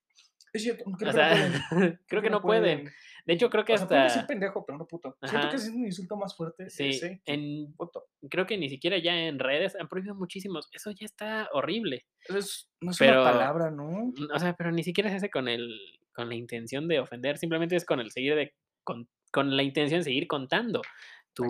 Es 0.54 0.64
cierto, 0.64 0.86
creo 0.86 0.96
O 0.96 0.98
que 0.98 1.06
no 1.06 1.12
pueden. 1.14 2.00
creo 2.08 2.22
que 2.22 2.30
no 2.30 2.42
pueden. 2.42 2.92
De 3.26 3.34
hecho, 3.34 3.50
creo 3.50 3.66
que 3.66 3.74
O 3.74 3.78
sea, 3.78 4.04
decir 4.04 4.26
pendejo, 4.26 4.66
pero 4.66 4.78
no 4.78 4.88
puto. 4.88 5.18
Siento 5.24 5.50
que 5.50 5.56
es 5.58 5.70
un 5.70 5.86
insulto 5.86 6.16
más 6.16 6.36
fuerte 6.36 6.70
sí, 6.70 6.90
ese 6.90 7.22
en 7.26 7.74
puto. 7.74 8.06
creo 8.30 8.46
que 8.46 8.58
ni 8.58 8.70
siquiera 8.70 8.98
ya 8.98 9.14
en 9.14 9.40
redes 9.40 9.76
han 9.76 9.88
prohibido 9.88 10.16
muchísimos. 10.16 10.70
Eso 10.72 10.92
ya 10.92 11.06
está 11.06 11.50
horrible. 11.54 12.06
Eso 12.22 12.38
es 12.38 12.72
no 12.82 12.92
es 12.92 12.98
Pero, 12.98 13.22
una 13.22 13.32
palabra, 13.32 13.72
¿no? 13.72 14.14
o 14.34 14.40
sea, 14.40 14.56
pero 14.56 14.72
ni 14.72 14.84
siquiera 14.84 15.10
se 15.10 15.18
hace 15.18 15.30
con 15.30 15.48
el 15.48 15.70
con 16.14 16.30
la 16.30 16.36
intención 16.36 16.88
de 16.88 17.00
ofender, 17.00 17.38
simplemente 17.38 17.76
es 17.76 17.86
con 17.86 18.00
el 18.00 18.12
seguir 18.12 18.36
de 18.36 18.56
con 18.84 19.10
con 19.32 19.56
la 19.56 19.64
intención 19.64 20.00
de 20.00 20.06
seguir 20.06 20.28
contando 20.28 20.82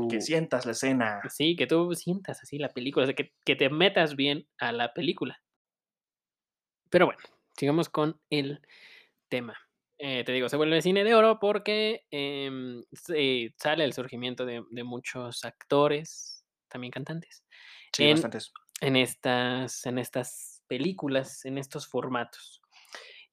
que 0.10 0.22
sientas 0.22 0.66
la 0.66 0.72
escena. 0.74 1.22
sí, 1.30 1.56
que 1.56 1.68
tú 1.68 1.94
sientas 1.94 2.42
así 2.42 2.58
la 2.58 2.70
película, 2.70 3.04
o 3.04 3.08
sea, 3.08 3.16
que 3.16 3.34
que 3.46 3.56
te 3.56 3.70
metas 3.70 4.16
bien 4.16 4.48
a 4.58 4.72
la 4.72 4.94
película. 4.94 5.42
Pero 6.90 7.06
bueno, 7.06 7.20
sigamos 7.58 7.90
con 7.90 8.20
el 8.30 8.62
tema. 9.30 9.58
Eh, 10.00 10.24
te 10.24 10.32
digo, 10.32 10.48
se 10.48 10.58
vuelve 10.58 10.82
cine 10.82 11.04
de 11.04 11.16
oro 11.16 11.40
porque, 11.40 12.06
em, 12.12 12.84
sale 13.58 13.84
el 13.84 13.94
surgimiento 13.94 14.46
de 14.46 14.64
de 14.70 14.84
muchos 14.84 15.44
actores, 15.44 16.46
también 16.70 16.92
cantantes, 16.92 17.44
Sí, 17.94 18.04
en 18.06 18.12
bastantes. 18.12 18.52
en 18.82 18.96
estas 18.96 19.86
en 19.86 19.98
estas 19.98 20.64
películas, 20.68 21.46
en 21.46 21.58
estos 21.58 21.88
formatos. 21.88 22.62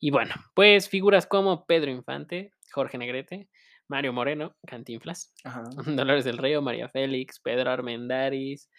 Y 0.00 0.10
bueno, 0.10 0.34
pues 0.54 0.88
figuras 0.88 1.26
como 1.26 1.66
Pedro 1.66 1.90
Infante, 1.90 2.52
Jorge 2.72 2.96
Negrete, 2.98 3.48
Mario 3.88 4.12
Moreno, 4.14 4.56
Cantinflas, 4.66 5.32
Ajá. 5.44 5.64
Dolores 6.06 6.24
del 6.24 6.38
Río, 6.38 6.62
María 6.62 6.88
Félix, 6.88 7.40
Pedro 7.40 7.70
Armendáriz, 7.70 8.70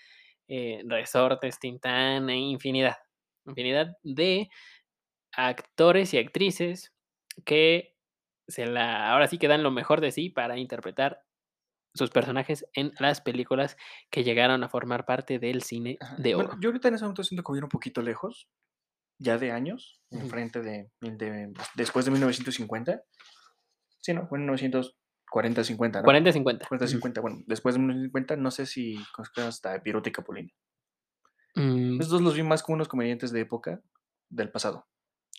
eh, 0.47 0.81
Resortes, 0.87 1.59
Tintán 1.59 2.29
e 2.31 2.37
infinidad, 2.37 2.97
infinidad 3.45 3.95
de 4.03 4.49
actores 5.37 6.13
y 6.13 6.17
actrices 6.17 6.93
que 7.45 7.95
se 8.47 8.65
la 8.67 9.11
ahora 9.11 9.27
sí 9.27 9.37
que 9.37 9.47
dan 9.47 9.63
lo 9.63 9.71
mejor 9.71 10.01
de 10.01 10.11
sí 10.11 10.29
para 10.29 10.57
interpretar 10.57 11.23
sus 11.95 12.09
personajes 12.11 12.65
en 12.73 12.91
las 12.99 13.21
películas 13.21 13.77
que 14.11 14.23
llegaron 14.23 14.63
a 14.63 14.69
formar 14.69 15.05
parte 15.05 15.39
del 15.39 15.61
cine 15.63 15.97
Ajá. 16.01 16.15
de 16.17 16.35
Bueno, 16.35 16.49
oro. 16.51 16.59
yo 16.61 16.69
ahorita 16.69 16.89
en 16.89 16.95
ese 16.95 17.05
momento 17.05 17.23
siento 17.23 17.43
que 17.43 17.51
voy 17.51 17.59
un 17.61 17.69
poquito 17.69 18.01
lejos, 18.01 18.47
ya 19.19 19.37
de 19.37 19.51
años, 19.51 20.01
enfrente 20.11 20.61
de 20.61 20.91
de 21.01 21.53
después 21.75 22.05
de 22.05 22.11
1950. 22.11 23.01
Sí, 24.01 24.13
¿no? 24.13 24.27
Fue 24.27 24.37
en 24.37 24.43
1940, 24.45 25.63
50, 25.63 26.01
¿no? 26.01 26.05
40, 26.05 26.31
50. 26.31 26.67
40, 26.67 26.85
Ujú. 26.85 26.91
50, 26.91 27.21
bueno, 27.21 27.37
después 27.47 27.75
de 27.75 27.79
1950, 27.79 28.35
no 28.37 28.51
sé 28.51 28.65
si 28.65 28.97
conozcas 29.15 29.45
hasta 29.47 29.81
Piruta 29.81 30.09
y 30.09 30.11
Capulina. 30.11 30.49
Mm, 31.55 31.99
Esos 31.99 32.11
2 32.11 32.21
los 32.21 32.35
vi 32.35 32.43
más 32.43 32.63
como 32.63 32.75
unos 32.75 32.87
comediantes 32.87 33.31
de 33.31 33.41
época 33.41 33.81
del 34.29 34.51
pasado. 34.51 34.85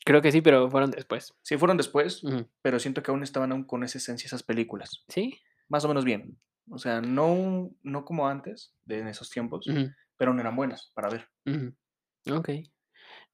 Creo 0.07 0.23
que 0.23 0.33
sí, 0.33 0.41
pero 0.41 0.71
fueron 0.71 0.91
después. 0.93 1.35
Sí, 1.43 1.59
fueron 1.59 1.77
después, 1.77 2.23
pero 2.63 2.79
siento 2.79 3.03
que 3.03 3.11
aún 3.11 3.23
estaban 3.23 3.53
aún 3.53 3.65
con 3.65 3.83
esa 3.83 3.99
esencia 3.99 4.27
esas 4.27 4.45
películas. 4.45 5.05
¿Sí? 5.09 5.39
Más 5.69 5.85
o 5.85 5.89
menos 5.89 6.05
bien. 6.05 6.39
O 6.71 6.79
sea, 6.79 7.01
no 7.01 7.71
no 7.83 8.05
como 8.05 8.29
antes, 8.29 8.73
de 8.85 9.01
en 9.01 9.09
esos 9.09 9.31
tiempos, 9.31 9.67
pero 10.17 10.33
no 10.33 10.41
eran 10.41 10.57
buenas 10.57 10.93
para 10.95 11.11
ver. 11.11 11.29
ujú. 11.45 11.75
Okey. 12.39 12.73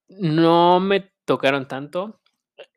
No 0.09 0.81
me 0.81 1.13
tocaron 1.25 1.69
tanto. 1.69 2.22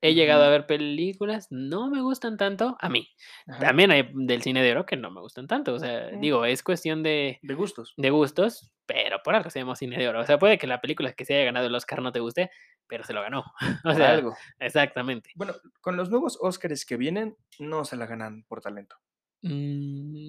He 0.01 0.13
llegado 0.13 0.43
a 0.43 0.49
ver 0.49 0.65
películas, 0.65 1.47
no 1.49 1.89
me 1.89 2.01
gustan 2.01 2.37
tanto, 2.37 2.77
a 2.79 2.89
mí. 2.89 3.07
Ajá. 3.47 3.59
También 3.59 3.91
hay 3.91 4.09
del 4.13 4.41
cine 4.41 4.61
de 4.63 4.71
oro 4.71 4.85
que 4.85 4.97
no 4.97 5.11
me 5.11 5.21
gustan 5.21 5.47
tanto, 5.47 5.73
o 5.73 5.79
sea, 5.79 6.07
digo, 6.09 6.45
es 6.45 6.63
cuestión 6.63 7.03
de 7.03 7.39
De 7.41 7.53
gustos. 7.53 7.93
de 7.97 8.09
gustos, 8.09 8.71
pero 8.85 9.17
por 9.23 9.35
algo 9.35 9.49
se 9.49 9.59
llama 9.59 9.75
cine 9.75 9.97
de 9.97 10.07
oro. 10.07 10.21
O 10.21 10.25
sea, 10.25 10.37
puede 10.39 10.57
que 10.57 10.67
la 10.67 10.81
película 10.81 11.13
que 11.13 11.25
se 11.25 11.35
haya 11.35 11.45
ganado 11.45 11.67
el 11.67 11.75
Oscar 11.75 12.01
no 12.01 12.11
te 12.11 12.19
guste, 12.19 12.51
pero 12.87 13.03
se 13.03 13.13
lo 13.13 13.21
ganó. 13.21 13.43
O 13.85 13.93
sea, 13.93 14.11
algo. 14.11 14.35
exactamente. 14.59 15.31
Bueno, 15.35 15.53
con 15.81 15.97
los 15.97 16.09
nuevos 16.09 16.37
Óscares 16.41 16.85
que 16.85 16.97
vienen, 16.97 17.35
no 17.59 17.85
se 17.85 17.95
la 17.97 18.05
ganan 18.05 18.43
por 18.47 18.61
talento. 18.61 18.95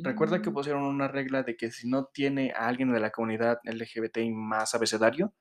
Recuerda 0.03 0.43
que 0.43 0.51
Mm, 0.51 0.55
pusieron 0.55 0.83
una 0.83 1.09
regla 1.09 1.43
de 1.43 1.57
que 1.57 1.71
si 1.71 1.89
no 1.89 2.07
tiene 2.07 2.53
a 2.55 2.67
alguien 2.69 2.93
de 2.93 3.01
la 3.01 3.11
comunidad 3.11 3.61
LGBTI 3.65 4.31
más 4.31 4.75
abecedario, 4.75 5.33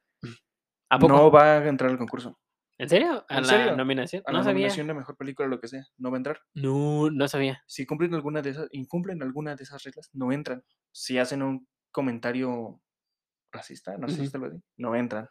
¿a 0.89 0.97
poco? 0.99 1.13
no 1.13 1.29
va 1.31 1.57
a 1.57 1.67
entrar 1.67 1.91
al 1.91 1.97
concurso. 1.97 2.39
¿En 2.77 2.89
serio? 2.89 3.25
¿A 3.29 3.37
¿En 3.37 3.43
la 3.43 3.49
serio? 3.49 3.75
nominación? 3.77 4.23
A 4.25 4.31
No 4.31 4.39
la 4.39 4.43
sabía. 4.43 4.53
nominación 4.55 4.87
de 4.87 4.93
mejor 4.93 5.15
película, 5.17 5.47
lo 5.47 5.59
que 5.61 5.67
sea, 5.67 5.83
no 5.97 6.11
va 6.11 6.17
a 6.17 6.19
entrar. 6.19 6.41
No, 6.53 7.09
no 7.09 7.27
sabía. 7.27 7.63
Si 7.67 7.85
cumplen 7.85 8.13
alguna 8.13 8.41
de 8.41 8.49
esas 8.51 8.67
incumplen 8.71 9.21
alguna 9.23 9.55
de 9.55 9.63
esas 9.63 9.81
reglas, 9.83 10.09
no 10.13 10.31
entran. 10.31 10.63
Si 10.91 11.17
hacen 11.17 11.41
un 11.41 11.67
comentario 11.91 12.81
racista, 13.51 13.97
narcisista, 13.97 14.37
algo 14.37 14.49
así, 14.49 14.57
no 14.77 14.95
entran. 14.95 15.29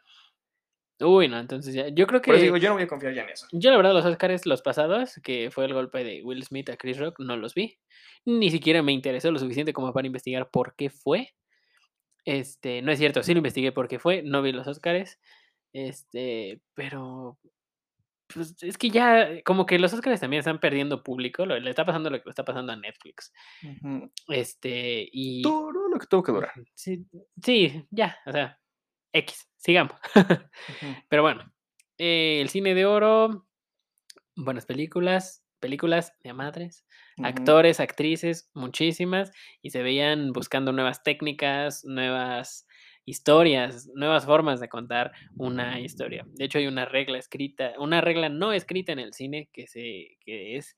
Uy, 1.01 1.27
no, 1.27 1.37
entonces 1.39 1.73
ya 1.75 1.89
yo 1.89 2.07
creo 2.07 2.21
Por 2.21 2.35
eso 2.35 2.39
que 2.39 2.43
digo, 2.45 2.57
yo 2.57 2.69
no 2.69 2.75
voy 2.75 2.83
a 2.83 2.87
confiar 2.87 3.13
ya 3.13 3.23
en 3.23 3.29
eso. 3.29 3.47
yo 3.51 3.69
la 3.69 3.75
verdad 3.77 3.93
los 3.93 4.05
Óscares, 4.05 4.45
los 4.45 4.61
pasados, 4.61 5.19
que 5.23 5.51
fue 5.51 5.65
el 5.65 5.73
golpe 5.73 6.05
de 6.05 6.23
Will 6.23 6.41
Smith 6.43 6.69
a 6.69 6.77
Chris 6.77 6.97
Rock, 6.97 7.19
no 7.19 7.35
los 7.35 7.53
vi. 7.53 7.77
Ni 8.23 8.49
siquiera 8.49 8.81
me 8.81 8.93
interesó 8.93 9.29
lo 9.29 9.37
suficiente 9.37 9.73
como 9.73 9.91
para 9.93 10.07
investigar 10.07 10.49
por 10.49 10.73
qué 10.75 10.89
fue. 10.89 11.35
Este, 12.23 12.81
no 12.81 12.91
es 12.91 12.97
cierto, 12.97 13.21
sí 13.23 13.33
lo 13.33 13.39
investigué 13.39 13.71
por 13.71 13.87
qué 13.87 13.99
fue, 13.99 14.23
no 14.23 14.41
vi 14.41 14.51
los 14.53 14.67
Óscares. 14.67 15.19
Este, 15.75 16.61
pero 16.73 17.37
pues, 18.33 18.55
es 18.63 18.77
que 18.77 18.89
ya 18.89 19.43
como 19.43 19.65
que 19.65 19.77
los 19.77 19.91
Óscares 19.91 20.21
también 20.21 20.39
están 20.39 20.61
perdiendo 20.61 21.03
público, 21.03 21.45
lo 21.45 21.59
le 21.59 21.69
está 21.69 21.85
pasando 21.85 22.09
lo 22.09 22.17
que 22.17 22.23
le 22.23 22.29
está 22.29 22.45
pasando 22.45 22.71
a 22.71 22.77
Netflix. 22.77 23.33
Este, 24.29 25.09
y 25.11 25.41
Todo 25.41 25.89
lo 25.89 25.99
que 25.99 26.07
tuvo 26.07 26.23
que 26.23 26.31
durar. 26.31 26.53
Sí, 26.75 27.05
sí, 27.43 27.85
ya, 27.91 28.17
o 28.25 28.31
sea, 28.31 28.57
equis, 29.11 29.49
sigamos. 29.57 29.97
Pero 31.09 31.23
bueno, 31.23 31.53
eh, 31.97 32.39
el 32.39 32.47
cine 32.47 32.73
de 32.73 32.85
oro, 32.85 33.45
buenas 34.37 34.65
películas, 34.65 35.43
películas 35.59 36.13
de 36.23 36.31
madres, 36.31 36.85
actores, 37.21 37.81
actrices, 37.81 38.49
muchísimas, 38.53 39.33
y 39.61 39.71
se 39.71 39.83
veían 39.83 40.31
buscando 40.31 40.71
nuevas 40.71 41.03
técnicas, 41.03 41.83
nuevas 41.83 42.65
historias, 43.05 43.87
nuevas 43.93 44.25
formas 44.25 44.59
de 44.59 44.67
contar 44.69 45.13
una 45.37 45.79
historia. 45.79 46.25
De 46.33 46.45
hecho, 46.45 46.57
hay 46.57 46.67
una 46.67 46.85
regla 46.85 47.17
escrita, 47.17 47.73
una 47.77 48.01
regla 48.01 48.29
no 48.29 48.51
escrita 48.51 48.91
en 48.91 48.99
el 48.99 49.13
cine 49.13 49.49
que 49.53 49.67
se 49.67 50.17
que 50.21 50.57
es, 50.57 50.75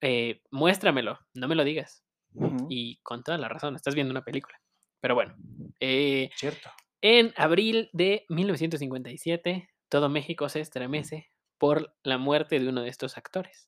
eh, 0.00 0.42
muéstramelo, 0.50 1.18
no 1.34 1.48
me 1.48 1.54
lo 1.56 1.64
digas. 1.64 2.04
Ujú. 2.34 2.66
Y 2.70 2.98
con 3.02 3.22
toda 3.24 3.38
la 3.38 3.48
razón, 3.48 3.74
estás 3.74 3.94
viendo 3.94 4.12
una 4.12 4.22
película. 4.24 4.60
Pero 5.00 5.14
bueno, 5.14 5.34
eh, 5.80 6.30
Cierto. 6.36 6.70
en 7.00 7.32
abril 7.36 7.90
de 7.92 8.24
1957, 8.28 9.68
todo 9.88 10.08
México 10.08 10.48
se 10.48 10.60
estremece 10.60 11.30
por 11.58 11.94
la 12.04 12.18
muerte 12.18 12.60
de 12.60 12.68
uno 12.68 12.82
de 12.82 12.88
estos 12.88 13.18
actores, 13.18 13.66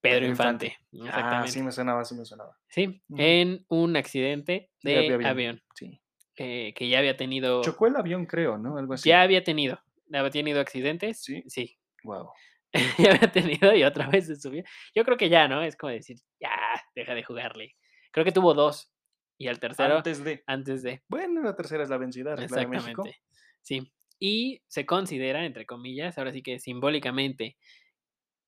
Pedro 0.00 0.26
Infante. 0.26 0.78
Ah, 1.00 1.06
Exactamente. 1.06 1.52
sí 1.52 1.62
me 1.62 1.72
sonaba, 1.72 2.04
sí 2.04 2.14
me 2.14 2.24
sonaba. 2.24 2.56
Sí, 2.68 3.02
en 3.16 3.66
un 3.68 3.96
accidente 3.96 4.70
de 4.82 4.96
había 4.98 5.14
avión, 5.16 5.30
avión. 5.30 5.62
Sí. 5.74 6.00
Eh, 6.38 6.74
que 6.74 6.88
ya 6.88 6.98
había 6.98 7.16
tenido 7.16 7.62
Chocó 7.62 7.86
el 7.86 7.96
avión, 7.96 8.26
creo, 8.26 8.58
¿no? 8.58 8.78
Algo 8.78 8.94
así. 8.94 9.08
ya 9.08 9.22
había 9.22 9.42
tenido, 9.44 9.80
había 10.12 10.30
tenido 10.30 10.60
accidentes. 10.60 11.22
¿Sí? 11.22 11.42
Sí, 11.46 11.78
Guau. 12.02 12.30
ya 12.98 13.12
había 13.12 13.32
tenido 13.32 13.74
y 13.74 13.84
otra 13.84 14.08
vez 14.08 14.26
se 14.26 14.36
subió. 14.36 14.62
Yo 14.94 15.04
creo 15.04 15.16
que 15.16 15.28
ya, 15.28 15.48
¿no? 15.48 15.62
Es 15.62 15.76
como 15.76 15.92
decir, 15.92 16.18
ya, 16.40 16.50
deja 16.94 17.14
de 17.14 17.22
jugarle. 17.24 17.76
Creo 18.12 18.24
que 18.24 18.32
tuvo 18.32 18.54
2 18.54 18.92
y 19.38 19.48
al 19.48 19.60
tercero 19.60 19.96
Antes 19.96 20.24
de. 20.24 20.42
antes 20.46 20.82
de. 20.82 21.02
Bueno, 21.08 21.42
la 21.42 21.54
tercera 21.54 21.82
es 21.82 21.88
la 21.88 21.96
vencida, 21.98 22.34
de. 22.34 22.44
Exactamente. 22.44 23.20
Sí. 23.62 23.92
Y 24.18 24.62
se 24.66 24.84
considera, 24.84 25.44
entre 25.44 25.64
comillas, 25.64 26.18
ahora 26.18 26.32
sí 26.32 26.42
que 26.42 26.58
simbólicamente, 26.58 27.56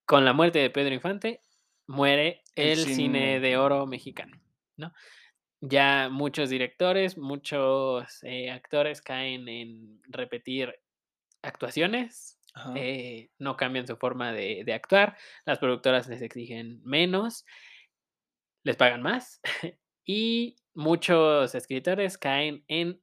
con 0.05 0.25
la 0.25 0.33
muerte 0.33 0.59
de 0.59 0.71
Pedro 0.71 0.95
Infante, 0.95 1.43
muere 1.87 2.43
El 2.57 2.71
el, 2.71 2.79
cine 2.79 2.95
cine. 2.95 3.41
de 3.41 3.57
oro 3.57 3.87
mexicano, 3.87 4.41
¿no? 4.77 4.93
Ya 5.61 6.09
muchos 6.11 6.49
directores, 6.49 7.19
muchos 7.19 8.23
eh, 8.23 8.51
actores 8.51 9.03
caen 9.03 9.49
en 9.49 10.01
repetir 10.09 10.75
actuaciones, 11.43 12.39
eh, 12.75 13.31
no 13.39 13.57
cambian 13.57 13.87
su 13.87 13.97
forma 13.97 14.33
de, 14.33 14.63
de 14.65 14.73
actuar, 14.73 15.17
las 15.45 15.59
productoras 15.59 16.09
les 16.09 16.23
exigen 16.23 16.81
menos, 16.85 17.45
les 18.65 18.77
pagan 18.77 19.03
más 19.03 19.41
y 20.05 20.57
muchos 20.75 21.55
escritores 21.55 22.19
caen 22.19 22.65
en 22.69 23.01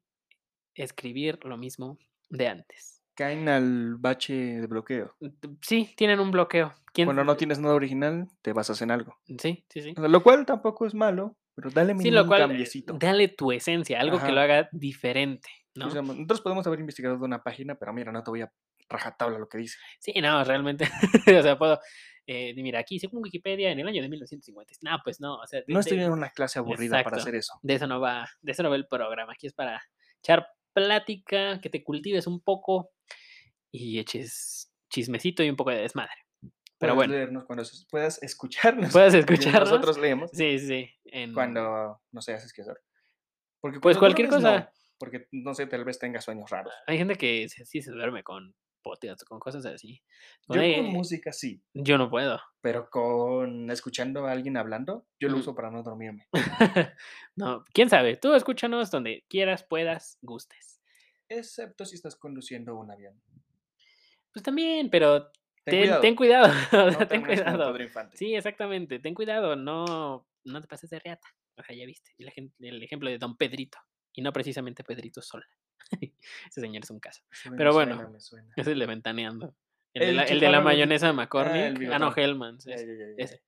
escribir 0.75 1.39
lo 1.43 1.57
mismo 1.57 1.97
de 2.29 2.47
antes. 2.47 3.03
Caen 3.15 3.49
al 3.49 3.95
bache 3.95 4.33
de 4.33 4.67
bloqueo. 4.67 5.15
Mm, 5.19 5.27
Sí, 5.61 5.93
tienen 5.97 6.19
un 6.19 6.31
bloqueo. 6.31 6.73
Cuando 6.93 7.23
no 7.23 7.37
tienes 7.37 7.59
nada 7.59 7.75
original, 7.75 8.27
te 8.41 8.53
basas 8.53 8.81
en 8.81 8.91
algo. 8.91 9.15
Sí, 9.39 9.65
sí, 9.69 9.81
sí. 9.81 9.93
Lo 9.95 10.23
cual 10.23 10.45
tampoco 10.45 10.85
es 10.87 10.95
malo, 10.95 11.35
pero 11.57 11.71
dale 11.71 11.95
Sí, 11.97 12.11
lo 12.11 12.27
cual, 12.27 12.41
eh, 12.41 12.43
cambiecito. 12.43 12.93
dale 12.93 13.29
tu 13.29 13.51
esencia, 13.51 13.99
algo 13.99 14.21
que 14.21 14.31
lo 14.31 14.41
haga 14.41 14.69
diferente, 14.71 15.49
¿no? 15.73 15.87
O 15.87 15.89
sea, 15.89 16.03
nosotros 16.03 16.41
podemos 16.41 16.67
haber 16.67 16.79
investigado 16.79 17.17
de 17.17 17.23
una 17.23 17.41
página, 17.41 17.73
pero 17.73 17.93
mira, 17.93 18.11
no 18.11 18.23
te 18.23 18.29
voy 18.29 18.41
a 18.41 18.53
rajatabla 18.87 19.39
lo 19.39 19.49
que 19.49 19.57
dice. 19.57 19.79
Sí, 19.97 20.13
no, 20.21 20.43
realmente, 20.43 20.85
o 21.39 21.41
sea, 21.41 21.57
puedo, 21.57 21.79
eh, 22.27 22.53
mira, 22.57 22.79
aquí 22.79 22.99
según 22.99 23.23
Wikipedia, 23.23 23.71
en 23.71 23.79
el 23.79 23.87
año 23.87 24.03
de 24.03 24.07
1950. 24.07 24.73
No, 24.83 24.99
pues 25.03 25.19
no, 25.19 25.37
o 25.37 25.47
sea, 25.47 25.63
No 25.67 25.79
estoy 25.79 25.99
en 25.99 26.11
una 26.11 26.29
clase 26.29 26.59
aburrida 26.59 27.03
para 27.03 27.17
hacer 27.17 27.33
eso. 27.33 27.53
de 27.63 27.73
eso 27.73 27.87
no 27.87 27.99
va, 27.99 28.29
de 28.41 28.51
eso 28.51 28.61
no 28.61 28.69
va 28.69 28.75
el 28.75 28.87
programa. 28.87 29.33
Aquí 29.33 29.47
es 29.47 29.53
para 29.53 29.81
echar 30.19 30.47
plática, 30.73 31.59
que 31.59 31.71
te 31.71 31.83
cultives 31.83 32.27
un 32.27 32.39
poco 32.39 32.91
y 33.71 33.97
eches 33.97 34.71
chismecito 34.91 35.43
y 35.43 35.49
un 35.49 35.55
poco 35.55 35.71
de 35.71 35.77
desmadre. 35.81 36.26
Pero 36.79 36.93
Puedes 36.93 37.09
bueno, 37.09 37.13
leernos 37.13 37.45
cuando 37.45 37.63
puedas 37.89 38.21
escucharnos. 38.21 38.93
mientras 38.93 39.13
escucharnos. 39.15 39.69
Nosotros 39.69 39.97
leemos 39.97 40.29
Sí, 40.31 40.59
sí. 40.59 40.89
En, 41.05 41.33
cuando, 41.33 42.01
no 42.11 42.21
sé, 42.21 42.33
haces 42.33 42.53
que 42.53 42.61
hacer. 42.61 42.77
Porque 43.59 43.79
Pues 43.79 43.97
cualquier 43.97 44.29
cosa. 44.29 44.59
no, 44.59 44.69
porque 44.99 45.27
no 45.31 45.53
sé, 45.55 45.65
tal 45.67 45.83
vez 45.85 45.97
tengas 45.99 46.23
sueños 46.25 46.49
raros. 46.49 46.73
Hay 46.85 46.97
gente 46.97 47.15
que 47.15 47.47
sí 47.49 47.81
se 47.81 47.91
duerme 47.91 48.23
con 48.23 48.53
podcasts, 48.83 49.25
con 49.25 49.39
cosas 49.39 49.65
así. 49.65 50.01
Yo 50.47 50.55
con 50.55 50.59
Oye, 50.59 50.81
música 50.83 51.33
sí, 51.33 51.61
yo 51.73 51.97
no 51.97 52.09
puedo. 52.09 52.39
pero 52.61 52.89
con 52.89 53.69
escuchando 53.71 54.25
a 54.27 54.31
alguien 54.31 54.55
hablando, 54.55 55.05
yo 55.19 55.27
lo 55.29 55.37
Mm. 55.37 55.39
uso 55.39 55.55
para 55.55 55.71
no 55.71 55.81
dormirme. 55.83 56.27
no, 57.35 57.65
quién 57.73 57.89
sabe. 57.89 58.15
Tú 58.17 58.33
escúchanos 58.35 58.89
donde 58.91 59.25
quieras, 59.27 59.63
puedas, 59.63 60.17
gustes. 60.21 60.79
Excepto 61.27 61.85
si 61.85 61.95
estás 61.95 62.15
conduciendo 62.15 62.75
un 62.75 62.89
avión. 62.91 63.19
Pues 64.31 64.43
también, 64.43 64.89
pero 64.89 65.31
Ten 65.71 66.01
ten 66.01 66.15
cuidado. 66.15 66.53
ten 67.09 67.23
cuidado, 67.23 67.71
No 67.71 67.77
ten. 67.77 68.09
Sí, 68.13 68.35
exactamente, 68.35 68.99
ten 68.99 69.13
cuidado, 69.13 69.55
no 69.55 70.27
no 70.43 70.61
te 70.61 70.67
pases 70.67 70.89
de 70.89 70.99
reata. 70.99 71.27
O 71.57 71.63
sea, 71.63 71.75
ya 71.75 71.85
viste, 71.85 72.11
el 72.17 72.31
el 72.59 72.83
ejemplo 72.83 73.09
de 73.09 73.17
don 73.17 73.35
Pedrito, 73.37 73.77
y 74.13 74.21
no 74.21 74.31
precisamente 74.31 74.83
Pedrito 74.83 75.21
Sola. 75.21 75.45
Ese 76.49 76.61
señor 76.61 76.83
es 76.83 76.89
un 76.89 76.99
caso. 76.99 77.21
Sí, 77.31 77.49
Pero 77.57 77.71
suena, 77.73 77.95
bueno, 77.95 78.09
me 78.11 78.19
suena. 78.19 78.53
es 78.55 78.67
el 78.67 78.79
de 78.79 78.85
Ventaneando. 78.85 79.55
El 79.93 80.07
de 80.07 80.13
la 80.13 80.23
el 80.23 80.39
de 80.39 80.59
mayonesa 80.61 81.07
Ah, 81.07 81.09
el 81.09 81.15
McCormick, 81.15 81.63
ah, 81.63 81.69
no, 81.71 81.79
bigotón. 81.79 82.13
Hellmann's, 82.23 82.65
Ya, 82.65 82.75
ese, 82.75 82.85
ya, 82.87 82.93
ya, 82.93 83.05
ya. 83.17 83.23
ese. 83.23 83.41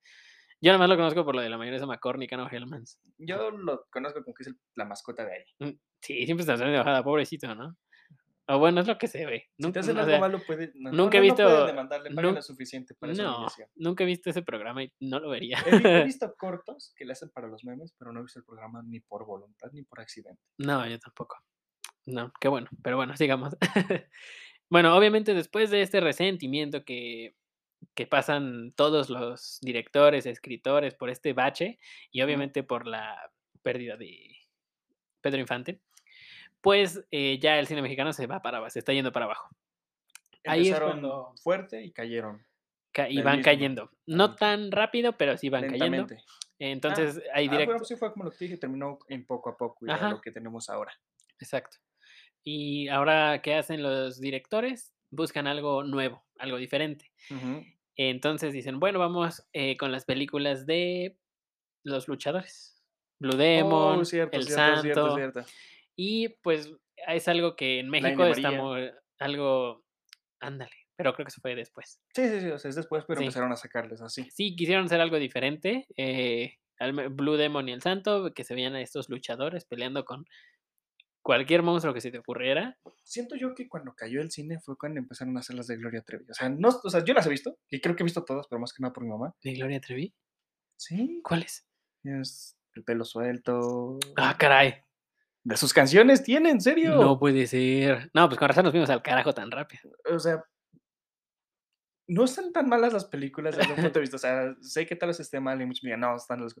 Yo 0.62 0.72
nada 0.72 0.78
más 0.78 0.88
lo 0.88 0.96
conozco 0.96 1.24
por 1.24 1.34
lo 1.34 1.40
de 1.40 1.48
la 1.48 1.56
mayonesa 1.56 1.86
McCormick, 1.86 2.32
ah, 2.32 2.36
no 2.38 2.50
Hellmann's. 2.50 3.00
Yo 3.18 3.50
lo 3.50 3.86
conozco 3.90 4.22
como 4.24 4.34
que 4.34 4.42
es 4.42 4.48
el- 4.48 4.58
la 4.74 4.84
mascota 4.84 5.24
de 5.24 5.32
ahí. 5.34 5.44
Mm, 5.60 5.78
sí, 6.02 6.24
siempre 6.26 6.42
está 6.42 6.56
de 6.56 6.76
bajada, 6.76 7.02
pobrecito, 7.04 7.54
¿no? 7.54 7.76
O 8.48 8.58
bueno, 8.58 8.80
es 8.80 8.86
lo 8.88 8.98
que 8.98 9.06
se 9.06 9.24
ve. 9.26 9.48
Si 9.56 9.62
Nun 9.62 9.72
te 9.72 9.78
hacen 9.78 9.96
o 9.96 10.00
algo 10.00 10.10
sea, 10.10 10.20
malo, 10.20 10.40
puede. 10.44 10.72
No, 10.74 10.90
nunca 10.90 11.18
he 11.18 11.20
no, 11.20 11.26
no 11.28 11.32
visto- 11.34 11.66
demandarle, 11.66 12.10
nun- 12.10 12.34
lo 12.34 12.42
suficiente 12.42 12.94
para 12.94 13.12
no, 13.12 13.46
nunca 13.76 14.02
he 14.02 14.06
visto 14.06 14.28
ese 14.30 14.42
programa 14.42 14.82
y 14.82 14.92
no 15.00 15.20
lo 15.20 15.30
vería. 15.30 15.58
He, 15.66 15.78
vi- 15.78 15.88
he 15.88 16.04
visto 16.04 16.34
cortos 16.36 16.92
que 16.96 17.04
le 17.04 17.12
hacen 17.12 17.30
para 17.30 17.46
los 17.46 17.64
memes, 17.64 17.94
pero 17.96 18.12
no 18.12 18.20
he 18.20 18.22
visto 18.24 18.40
el 18.40 18.44
programa 18.44 18.82
ni 18.84 18.98
por 19.00 19.24
voluntad 19.24 19.70
ni 19.72 19.82
por 19.82 20.00
accidente. 20.00 20.42
No, 20.58 20.84
yo 20.88 20.98
tampoco. 20.98 21.36
No, 22.06 22.32
qué 22.40 22.48
bueno, 22.48 22.68
pero 22.82 22.96
bueno, 22.96 23.16
sigamos. 23.16 23.56
bueno, 24.68 24.96
obviamente 24.96 25.34
después 25.34 25.70
de 25.70 25.82
este 25.82 26.00
resentimiento 26.00 26.84
que, 26.84 27.36
que 27.94 28.06
pasan 28.06 28.72
todos 28.74 29.10
los 29.10 29.58
directores, 29.60 30.26
escritores 30.26 30.94
por 30.94 31.10
este 31.10 31.34
bache 31.34 31.78
y 32.10 32.22
obviamente 32.22 32.62
por 32.64 32.86
la 32.86 33.30
pérdida 33.62 33.96
de 33.96 34.36
Pedro 35.20 35.38
Infante, 35.40 35.82
pues 36.60 37.04
eh, 37.10 37.38
ya 37.40 37.58
el 37.58 37.66
cine 37.66 37.82
mexicano 37.82 38.12
se 38.12 38.26
va 38.26 38.42
para 38.42 38.58
abajo, 38.58 38.70
se 38.70 38.78
está 38.80 38.92
yendo 38.92 39.12
para 39.12 39.26
abajo. 39.26 39.48
Ahí 40.44 40.62
es 40.62 40.66
Empezaron 40.68 40.90
cuando- 40.90 41.34
fuerte 41.42 41.82
y 41.82 41.92
cayeron 41.92 42.44
Ca- 42.92 43.08
y 43.08 43.20
van 43.22 43.36
mismo, 43.38 43.44
cayendo. 43.50 43.90
No 44.06 44.34
tan 44.34 44.70
rápido, 44.72 45.16
pero 45.16 45.36
sí 45.36 45.48
van 45.48 45.62
cayendo. 45.68 45.84
lentamente. 45.84 46.24
Entonces 46.58 47.22
hay 47.32 47.46
Ah, 47.48 47.50
directo. 47.50 47.72
bueno, 47.72 47.84
sí 47.84 47.96
fue 47.96 48.12
como 48.12 48.24
lo 48.24 48.30
que 48.30 48.44
dije, 48.44 48.56
terminó 48.58 48.98
en 49.08 49.24
poco 49.26 49.50
a 49.50 49.56
poco 49.56 49.86
y 49.86 49.88
lo 49.88 50.20
que 50.20 50.30
tenemos 50.32 50.68
ahora. 50.68 50.92
Exacto. 51.38 51.78
Y 52.44 52.88
ahora, 52.88 53.40
¿qué 53.42 53.54
hacen 53.54 53.82
los 53.82 54.20
directores? 54.20 54.92
Buscan 55.10 55.46
algo 55.46 55.84
nuevo, 55.84 56.24
algo 56.38 56.56
diferente. 56.56 57.10
Entonces 57.96 58.52
dicen, 58.52 58.80
bueno, 58.80 58.98
vamos 58.98 59.46
eh, 59.52 59.76
con 59.76 59.92
las 59.92 60.04
películas 60.04 60.66
de 60.66 61.18
los 61.84 62.08
luchadores. 62.08 62.82
Blue 63.18 63.36
Demon, 63.36 64.00
Oh, 64.00 64.04
cierto, 64.04 64.36
El 64.36 64.44
cierto, 64.44 64.62
Santo. 64.62 64.82
cierto, 64.82 65.14
cierto. 65.16 65.44
Y 66.02 66.30
pues 66.42 66.72
es 67.08 67.28
algo 67.28 67.56
que 67.56 67.78
en 67.80 67.90
México 67.90 68.22
María. 68.22 68.50
muy, 68.52 68.90
algo, 69.18 69.84
ándale, 70.40 70.72
pero 70.96 71.12
creo 71.12 71.26
que 71.26 71.28
eso 71.30 71.42
fue 71.42 71.54
después. 71.54 72.00
Sí, 72.14 72.26
sí, 72.26 72.40
sí, 72.40 72.46
o 72.46 72.58
sea, 72.58 72.70
es 72.70 72.76
después, 72.76 73.04
pero 73.06 73.18
Sí. 73.20 73.26
empezaron 73.26 73.52
a 73.52 73.56
sacarles 73.56 74.00
así. 74.00 74.26
Sí, 74.30 74.56
quisieron 74.56 74.86
hacer 74.86 75.00
algo 75.02 75.18
diferente. 75.18 75.86
eh, 75.98 76.54
Blue 77.10 77.36
Demon 77.36 77.68
y 77.68 77.72
El 77.72 77.82
Santo, 77.82 78.32
que 78.32 78.44
se 78.44 78.54
veían 78.54 78.74
a 78.74 78.80
estos 78.80 79.10
luchadores 79.10 79.66
peleando 79.66 80.06
con 80.06 80.24
cualquier 81.22 81.62
monstruo 81.62 81.92
que 81.92 82.00
se 82.00 82.10
te 82.10 82.16
ocurriera. 82.18 82.78
Siento 83.02 83.36
yo 83.36 83.54
que 83.54 83.68
cuando 83.68 83.92
cayó 83.94 84.22
el 84.22 84.30
cine 84.30 84.58
fue 84.60 84.78
cuando 84.78 84.98
empezaron 85.00 85.36
a 85.36 85.40
hacer 85.40 85.56
las 85.56 85.66
de 85.66 85.76
Gloria 85.76 86.00
Trevi. 86.00 86.24
O 86.30 86.32
sea, 86.32 86.48
no, 86.48 86.70
o 86.82 86.88
sea, 86.88 87.04
yo 87.04 87.12
las 87.12 87.26
he 87.26 87.30
visto, 87.30 87.58
y 87.68 87.82
creo 87.82 87.94
que 87.94 88.02
he 88.02 88.04
visto 88.04 88.24
todas, 88.24 88.46
pero 88.48 88.58
más 88.60 88.72
que 88.72 88.80
nada 88.80 88.94
por 88.94 89.04
mi 89.04 89.10
mamá. 89.10 89.34
¿De 89.44 89.52
Gloria 89.52 89.78
Trevi? 89.82 90.14
Sí, 90.78 91.20
¿Cuáles? 91.22 91.68
es 92.04 92.56
el 92.74 92.84
pelo 92.84 93.04
suelto. 93.04 93.98
Ah, 94.16 94.34
caray. 94.38 94.82
De 95.42 95.56
sus 95.56 95.72
canciones 95.72 96.22
tiene, 96.22 96.50
en 96.50 96.60
serio. 96.60 96.96
No 96.96 97.18
puede 97.18 97.46
ser. 97.46 98.10
No, 98.12 98.28
pues 98.28 98.38
con 98.38 98.48
razón 98.48 98.64
nos 98.64 98.72
vimos 98.72 98.90
al 98.90 99.02
carajo 99.02 99.32
tan 99.32 99.50
rápido. 99.50 99.90
O 100.12 100.18
sea, 100.18 100.44
no 102.08 102.24
están 102.24 102.52
tan 102.52 102.68
malas 102.68 102.92
las 102.92 103.04
películas 103.04 103.56
desde 103.56 103.70
un 103.72 103.76
punto 103.82 103.94
de 103.94 104.00
vista. 104.00 104.16
O 104.16 104.18
sea, 104.18 104.54
sé 104.60 104.86
que 104.86 104.96
tal 104.96 105.08
vez 105.08 105.20
esté 105.20 105.40
mal 105.40 105.60
y 105.62 105.66
muchos 105.66 105.84
me 105.84 105.88
digan, 105.88 106.00
no, 106.00 106.16
están 106.16 106.42
las. 106.42 106.54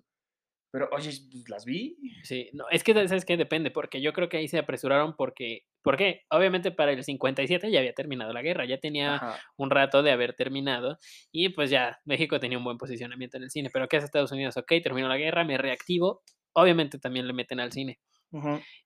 Pero, 0.72 0.88
oye, 0.92 1.10
pues, 1.30 1.48
las 1.48 1.64
vi. 1.64 1.98
Sí, 2.22 2.48
no, 2.52 2.64
es 2.70 2.84
que, 2.84 2.94
¿sabes 2.94 3.24
qué? 3.24 3.36
Depende, 3.36 3.72
porque 3.72 4.00
yo 4.00 4.12
creo 4.12 4.28
que 4.28 4.36
ahí 4.36 4.46
se 4.46 4.58
apresuraron 4.58 5.16
porque, 5.16 5.64
¿por 5.82 5.96
qué? 5.96 6.22
Obviamente 6.30 6.70
para 6.70 6.92
el 6.92 7.02
57 7.02 7.70
ya 7.70 7.80
había 7.80 7.92
terminado 7.92 8.32
la 8.32 8.42
guerra, 8.42 8.64
ya 8.64 8.78
tenía 8.78 9.16
Ajá. 9.16 9.40
un 9.56 9.70
rato 9.70 10.04
de 10.04 10.12
haber 10.12 10.34
terminado 10.34 10.98
y 11.32 11.48
pues 11.48 11.70
ya 11.70 11.98
México 12.04 12.38
tenía 12.38 12.56
un 12.56 12.62
buen 12.62 12.78
posicionamiento 12.78 13.36
en 13.36 13.42
el 13.42 13.50
cine, 13.50 13.70
pero 13.72 13.88
¿qué 13.88 13.96
hace 13.96 14.06
Estados 14.06 14.30
Unidos? 14.30 14.56
Ok, 14.56 14.72
terminó 14.80 15.08
la 15.08 15.16
guerra, 15.16 15.44
me 15.44 15.58
reactivo, 15.58 16.22
obviamente 16.52 17.00
también 17.00 17.26
le 17.26 17.32
meten 17.32 17.58
al 17.58 17.72
cine. 17.72 17.98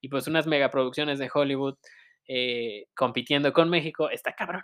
Y 0.00 0.08
pues 0.08 0.26
unas 0.26 0.46
megaproducciones 0.46 1.18
de 1.18 1.30
Hollywood 1.32 1.76
eh, 2.28 2.86
compitiendo 2.94 3.52
con 3.52 3.68
México, 3.70 4.08
está 4.10 4.32
cabrón. 4.34 4.62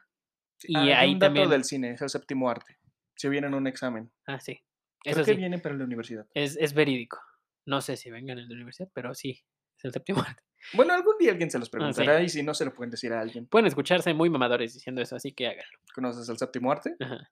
Y 0.63 0.77
Ah, 0.77 1.01
ahí 1.01 1.13
un 1.13 1.19
dato 1.19 1.27
también... 1.35 1.51
del 1.51 1.65
cine, 1.65 1.93
es 1.93 2.03
el 2.03 2.09
séptimo 2.11 2.49
arte. 2.51 2.79
Si 3.17 3.29
viene 3.29 3.47
en 3.47 3.55
un 3.55 3.67
examen. 3.67 4.11
Ah, 4.27 4.41
sí. 4.41 4.63
Creo 5.03 5.15
Eso 5.17 5.25
que 5.25 5.33
sí. 5.33 5.37
viene 5.39 5.59
para 5.59 5.75
la 5.75 5.85
universidad. 5.85 6.27
Es, 6.35 6.57
es 6.59 6.75
verídico. 6.75 7.19
No 7.67 7.81
sé 7.81 7.97
si 7.97 8.11
vengan 8.11 8.39
en 8.39 8.49
la 8.49 8.55
universidad, 8.55 8.89
pero 8.95 9.15
sí, 9.15 9.43
es 9.79 9.85
el 9.85 9.93
séptimo 9.93 10.21
arte. 10.27 10.43
Bueno, 10.75 10.93
algún 10.95 11.15
día 11.19 11.31
alguien 11.33 11.51
se 11.51 11.59
los 11.59 11.69
Ah, 11.69 11.71
sí. 11.71 11.79
preguntará 11.79 12.23
y 12.23 12.29
si 12.29 12.43
no 12.43 12.53
se 12.55 12.65
lo 12.67 12.75
pueden 12.75 12.91
decir 12.91 13.13
a 13.13 13.21
alguien. 13.21 13.47
Pueden 13.47 13.67
escucharse 13.67 14.13
muy 14.15 14.29
mamadores 14.29 14.75
diciendo 14.75 15.01
eso, 15.01 15.17
así 15.17 15.33
que 15.33 15.47
háganlo. 15.47 15.79
¿Conoces 15.95 16.29
el 16.29 16.37
séptimo 16.39 16.71
arte? 16.71 16.97
Ajá. 17.01 17.31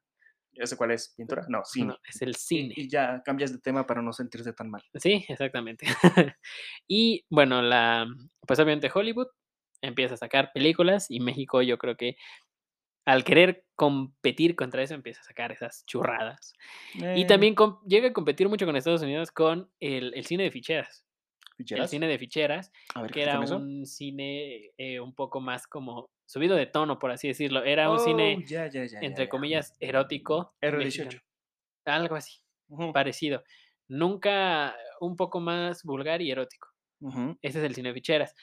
¿Ya 0.59 0.67
sé 0.67 0.77
cuál 0.77 0.91
es? 0.91 1.15
¿Pintura? 1.17 1.47
No, 1.49 1.63
cine. 1.65 1.89
No, 1.89 1.97
es 2.09 2.23
el 2.23 2.35
cine. 2.35 2.75
Y, 2.77 2.89
ya 2.89 3.23
cambias 3.25 3.53
de 3.53 3.59
tema 3.59 3.87
para 3.87 4.03
no 4.03 4.13
sentirse 4.13 4.53
tan 4.53 4.71
mal. 4.71 4.83
Sí, 4.95 5.25
exactamente. 5.29 5.87
y 6.89 7.25
bueno, 7.31 7.63
la, 7.63 8.07
pues 8.47 8.59
obviamente 8.59 8.91
Hollywood 8.93 9.29
empieza 9.81 10.15
a 10.15 10.19
sacar 10.19 10.51
películas 10.53 11.07
y 11.09 11.21
México 11.21 11.63
yo 11.63 11.79
creo 11.79 11.97
que 11.97 12.17
al 13.07 13.25
querer 13.25 13.65
competir 13.75 14.55
contra 14.55 14.83
eso 14.83 14.95
empieza 14.95 15.21
a 15.23 15.25
sacar 15.25 15.51
esas 15.53 15.87
churradas. 15.87 16.53
Y 16.95 17.23
Eh, 17.23 17.27
también 17.27 17.55
llega 17.87 18.09
a 18.09 18.13
competir 18.13 18.49
mucho 18.49 18.67
con 18.67 18.77
Estados 18.77 19.03
Unidos 19.03 19.31
con 19.31 19.71
el, 19.81 20.13
el 20.15 20.27
cine 20.27 20.43
de 20.43 20.51
ficheras. 20.51 21.07
El 21.53 21.65
¿ficheras? 21.65 21.91
cine 21.91 22.07
de 22.07 22.19
ficheras, 22.19 22.71
A 22.95 23.03
ver, 23.03 23.11
que 23.11 23.21
¿qué 23.21 23.23
era 23.23 23.41
un 23.41 23.87
cine 23.87 24.73
eh, 24.77 25.01
un 25.01 25.15
poco 25.15 25.41
más 25.41 25.67
como 25.67 26.11
subido 26.29 26.57
de 26.57 26.67
tono, 26.67 26.99
por 26.99 27.11
así 27.11 27.29
decirlo. 27.29 27.65
Era 27.65 27.91
un 27.91 27.99
cine, 27.99 28.37
Oh, 28.37 28.41
ya, 28.47 28.67
ya, 28.69 28.85
ya, 28.87 29.01
ya, 29.01 29.01
entre 29.01 29.29
comillas, 29.29 29.75
erótico. 29.81 30.55
R18. 30.61 31.07
mexicano. 31.07 31.23
Algo 31.87 32.17
así, 32.17 32.41
Ujú, 32.69 32.93
parecido. 32.93 33.43
Nunca 33.89 34.77
un 35.01 35.17
poco 35.17 35.41
más 35.41 35.83
vulgar 35.85 36.23
y 36.23 36.31
erótico. 36.31 36.69
ujú. 37.01 37.39
Ese 37.43 37.59
es 37.61 37.65
el 37.65 37.75
cine 37.75 37.95
ficheras. 37.95 38.35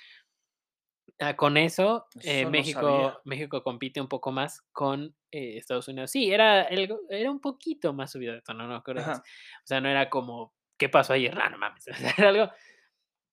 Ah, 1.20 1.36
con 1.38 1.56
eso, 1.56 2.08
eh, 2.16 2.42
Eso 2.42 2.46
no 2.48 2.52
México, 2.52 2.82
sabía. 2.82 3.18
México 3.24 3.64
compite 3.64 4.02
un 4.02 4.08
poco 4.10 4.32
más 4.34 4.62
con 4.74 5.16
eh, 5.32 5.58
Estados 5.58 5.88
Unidos. 5.88 6.12
Sí, 6.12 6.32
era, 6.32 6.64
algo- 6.64 7.00
era 7.10 7.32
un 7.32 7.40
poquito 7.40 7.94
más 7.94 8.12
subido 8.12 8.34
de 8.34 8.42
tono, 8.42 8.68
no 8.68 8.84
creo. 8.84 9.04
O 9.12 9.22
sea, 9.64 9.80
no 9.80 9.88
era 9.90 10.10
como, 10.10 10.54
¿qué 10.78 10.90
pasó 10.90 11.14
ayer? 11.14 11.34
No, 11.46 11.50
no 11.52 11.58
mames. 11.58 11.86
era 12.18 12.30
algo, 12.30 12.52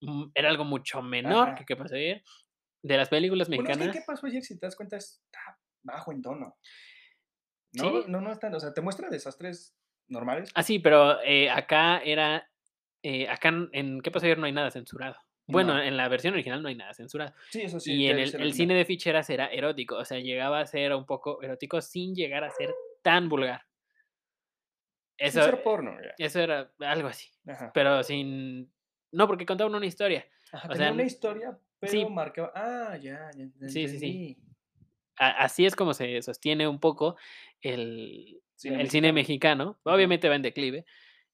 mm, 0.02 0.24
era 0.34 0.50
algo 0.50 0.64
mucho 0.64 1.02
menor 1.02 1.48
Ajá. 1.48 1.54
que 1.56 1.64
¿qué 1.66 1.76
pasó 1.76 1.94
ayer? 1.96 2.22
De 2.82 2.96
las 2.96 3.08
películas 3.08 3.48
Bueno, 3.48 3.62
es 3.62 3.68
que, 3.68 3.74
mexicanas. 3.76 3.96
¿qué 3.96 4.04
pasó 4.06 4.26
ayer? 4.26 4.42
Si 4.42 4.58
te 4.58 4.66
das 4.66 4.76
cuenta, 4.76 4.96
está 4.96 5.58
bajo 5.82 6.12
en 6.12 6.22
tono. 6.22 6.56
¿Sí? 7.72 7.80
No, 7.82 8.06
no, 8.08 8.20
no 8.20 8.32
están. 8.32 8.54
O 8.54 8.60
sea, 8.60 8.74
te 8.74 8.80
muestra 8.80 9.08
desastres 9.08 9.76
normales. 10.08 10.50
Ah, 10.54 10.62
sí, 10.62 10.78
pero 10.78 11.20
eh, 11.22 11.48
acá 11.48 11.98
era, 12.04 12.50
eh, 13.02 13.28
acá 13.28 13.50
en, 13.72 14.00
¿qué 14.02 14.10
pasó 14.10 14.26
ayer? 14.26 14.38
No 14.38 14.46
hay 14.46 14.52
nada 14.52 14.70
censurado. 14.70 15.16
Bueno, 15.46 15.74
No. 15.74 15.82
en 15.82 15.96
la 15.96 16.08
versión 16.08 16.34
original 16.34 16.62
no 16.62 16.68
hay 16.68 16.74
nada 16.76 16.92
censurado. 16.94 17.34
Sí, 17.50 17.62
eso 17.62 17.80
sí. 17.80 17.94
y 17.94 18.08
en 18.08 18.18
el, 18.18 18.34
el 18.40 18.52
cine 18.54 18.74
de 18.74 18.84
ficheras 18.84 19.28
era 19.30 19.46
erótico, 19.46 19.96
o 19.96 20.04
sea, 20.04 20.18
llegaba 20.18 20.60
a 20.60 20.66
ser 20.66 20.92
un 20.94 21.04
poco 21.04 21.42
erótico 21.42 21.80
sin 21.80 22.14
llegar 22.14 22.44
a 22.44 22.50
ser 22.50 22.72
tan 23.02 23.28
vulgar. 23.28 23.62
Sin 25.18 25.26
Eso, 25.28 25.42
ser 25.42 25.62
porno, 25.62 25.96
ya. 26.00 26.14
eso 26.18 26.40
era 26.40 26.72
algo 26.80 27.08
así, 27.08 27.28
Ajá. 27.46 27.70
pero 27.74 28.02
sin... 28.02 28.72
No, 29.12 29.26
porque 29.26 29.44
contaban 29.46 29.74
una 29.74 29.86
historia. 29.86 30.26
Ajá, 30.52 30.68
o 30.68 30.72
tenía 30.72 30.86
sea, 30.86 30.92
una 30.94 31.02
historia, 31.04 31.58
pero 31.82 31.92
sí. 31.92 32.06
marcaba. 32.06 32.50
Ah, 32.54 32.96
ya, 32.96 33.30
ya. 33.36 33.46
ya 33.60 33.68
Sí, 33.68 33.88
sí, 33.88 33.98
sí. 33.98 34.38
A- 35.18 35.44
así 35.44 35.66
es 35.66 35.76
como 35.76 35.92
se 35.94 36.22
sostiene 36.22 36.66
un 36.66 36.80
poco 36.80 37.16
el, 37.60 38.40
Cine 38.56 38.80
el 38.80 38.88
cine 38.90 39.12
mexicano. 39.12 39.64
mexicano. 39.66 39.80
Ujú. 39.84 39.94
Obviamente 39.96 40.28
va 40.28 40.36
en 40.36 40.42
declive 40.42 40.86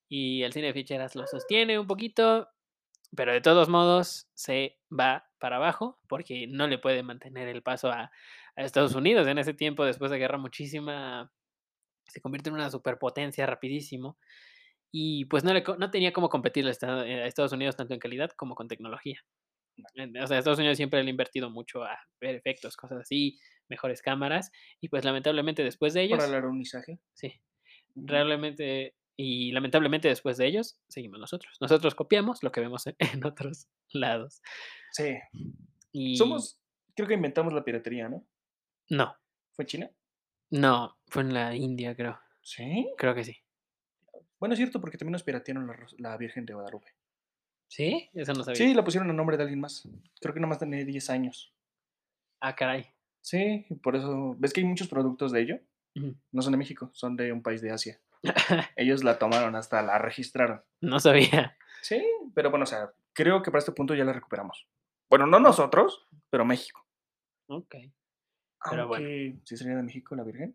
y 0.08 0.42
el 0.42 0.52
cine 0.52 0.68
de 0.68 0.72
ficheras 0.72 1.14
lo 1.14 1.26
sostiene 1.26 1.78
un 1.78 1.86
poquito, 1.86 2.48
pero 3.14 3.32
de 3.32 3.40
todos 3.40 3.68
modos 3.68 4.28
se 4.34 4.78
va 4.90 5.28
para 5.38 5.56
abajo 5.56 6.00
porque 6.08 6.46
no 6.48 6.66
le 6.66 6.78
puede 6.78 7.02
mantener 7.02 7.46
el 7.48 7.62
paso 7.62 7.90
a, 7.90 8.10
a 8.56 8.62
Estados 8.64 8.94
Unidos. 8.94 9.26
En 9.28 9.38
ese 9.38 9.54
tiempo, 9.54 9.84
después 9.84 10.10
de 10.10 10.18
guerra, 10.18 10.38
muchísima, 10.38 11.30
se 12.06 12.20
convierte 12.22 12.48
en 12.48 12.54
una 12.56 12.70
superpotencia 12.70 13.46
rapidísimo 13.46 14.18
y 14.90 15.26
pues 15.26 15.44
no, 15.44 15.52
le, 15.52 15.62
no 15.78 15.90
tenía 15.90 16.12
cómo 16.14 16.30
competir 16.30 16.66
Esta- 16.66 17.02
a 17.02 17.26
Estados 17.26 17.52
Unidos 17.52 17.76
tanto 17.76 17.92
en 17.94 18.00
calidad 18.00 18.30
como 18.30 18.54
con 18.54 18.66
tecnología. 18.68 19.20
En- 19.94 20.16
O 20.18 20.26
sea, 20.26 20.38
Estados 20.38 20.58
Unidos 20.58 20.76
siempre 20.76 21.02
le 21.02 21.08
ha 21.08 21.10
invertido 21.10 21.50
mucho 21.50 21.82
a 21.84 21.98
ver 22.20 22.34
efectos, 22.34 22.76
cosas 22.76 23.00
así, 23.00 23.38
mejores 23.68 24.02
cámaras, 24.02 24.50
y 24.80 24.88
pues 24.88 25.04
lamentablemente 25.04 25.62
después 25.64 25.94
de 25.94 26.02
ellos, 26.02 26.18
Para 26.18 26.28
el 26.30 26.34
alunizaje. 26.36 26.98
sí, 27.14 27.34
realmente, 27.94 28.94
y 29.16 29.52
lamentablemente 29.52 30.08
después 30.08 30.36
de 30.36 30.46
ellos, 30.46 30.80
seguimos 30.88 31.18
nosotros. 31.18 31.56
Nosotros 31.60 31.94
copiamos 31.94 32.42
lo 32.42 32.52
que 32.52 32.60
vemos 32.60 32.86
en, 32.86 32.96
en 32.98 33.24
otros 33.26 33.68
lados. 33.92 34.40
Sí. 34.92 35.16
Y 35.92 36.16
Somos. 36.16 36.60
Creo 36.94 37.06
que 37.08 37.14
inventamos 37.14 37.52
la 37.52 37.64
piratería, 37.64 38.08
¿no? 38.08 38.26
no, 38.90 39.14
¿Fue 39.52 39.66
China? 39.66 39.90
No, 40.50 40.96
fue 41.08 41.22
en 41.22 41.34
la 41.34 41.54
India, 41.54 41.94
creo. 41.94 42.18
¿Sí? 42.42 42.88
Creo 42.96 43.14
que 43.14 43.22
sí. 43.24 43.36
Bueno, 44.40 44.54
es 44.54 44.58
cierto, 44.58 44.80
porque 44.80 44.96
también 44.96 45.12
nos 45.12 45.22
piratearon 45.24 45.68
la 45.98 46.16
Virgen 46.16 46.46
de 46.46 46.54
Guadalupe. 46.54 46.88
¿Sí? 47.68 48.08
Eso 48.14 48.32
no 48.32 48.42
sabía. 48.42 48.56
Sí, 48.56 48.74
la 48.74 48.84
pusieron 48.84 49.10
a 49.10 49.12
nombre 49.12 49.36
de 49.36 49.44
alguien 49.44 49.60
más. 49.60 49.86
Creo 50.20 50.34
que 50.34 50.40
nomás 50.40 50.58
tenía 50.58 50.84
10 50.84 51.10
años. 51.10 51.54
Ah, 52.40 52.54
caray. 52.54 52.86
Sí, 53.20 53.66
por 53.82 53.96
eso. 53.96 54.34
¿Ves 54.38 54.52
que 54.52 54.60
hay 54.60 54.66
muchos 54.66 54.88
productos 54.88 55.32
de 55.32 55.42
ello? 55.42 55.60
No 56.32 56.42
son 56.42 56.52
de 56.52 56.58
México, 56.58 56.90
son 56.92 57.16
de 57.16 57.32
un 57.32 57.42
país 57.42 57.60
de 57.60 57.70
Asia. 57.70 58.00
Ellos 58.76 59.04
la 59.04 59.18
tomaron, 59.18 59.56
hasta 59.56 59.82
la 59.82 59.98
registraron. 59.98 60.62
no 60.80 61.00
sabía. 61.00 61.56
Sí, 61.82 62.04
pero 62.34 62.50
bueno, 62.50 62.64
o 62.64 62.66
sea, 62.66 62.92
creo 63.12 63.42
que 63.42 63.50
para 63.50 63.60
este 63.60 63.72
punto 63.72 63.94
ya 63.94 64.04
la 64.04 64.12
recuperamos. 64.12 64.68
Bueno, 65.08 65.26
no 65.26 65.40
nosotros, 65.40 66.06
pero 66.30 66.44
México. 66.44 66.86
Ok. 67.48 67.74
Pero 68.70 68.88
bueno. 68.88 69.06
Aunque, 69.06 69.38
¿sí 69.44 69.56
sería 69.56 69.76
de 69.76 69.82
México 69.82 70.14
la 70.14 70.24
Virgen? 70.24 70.54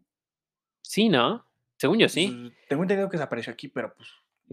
Sí, 0.82 1.10
¿no? 1.10 1.46
Según 1.78 2.00
yo 2.00 2.10
sí. 2.10 2.28
Pues, 2.28 2.68
tengo 2.68 2.84
entendido 2.84 3.10
que 3.10 3.18
desapareció 3.18 3.52
aquí, 3.52 3.68
pero 3.68 3.94
pues 3.96 4.10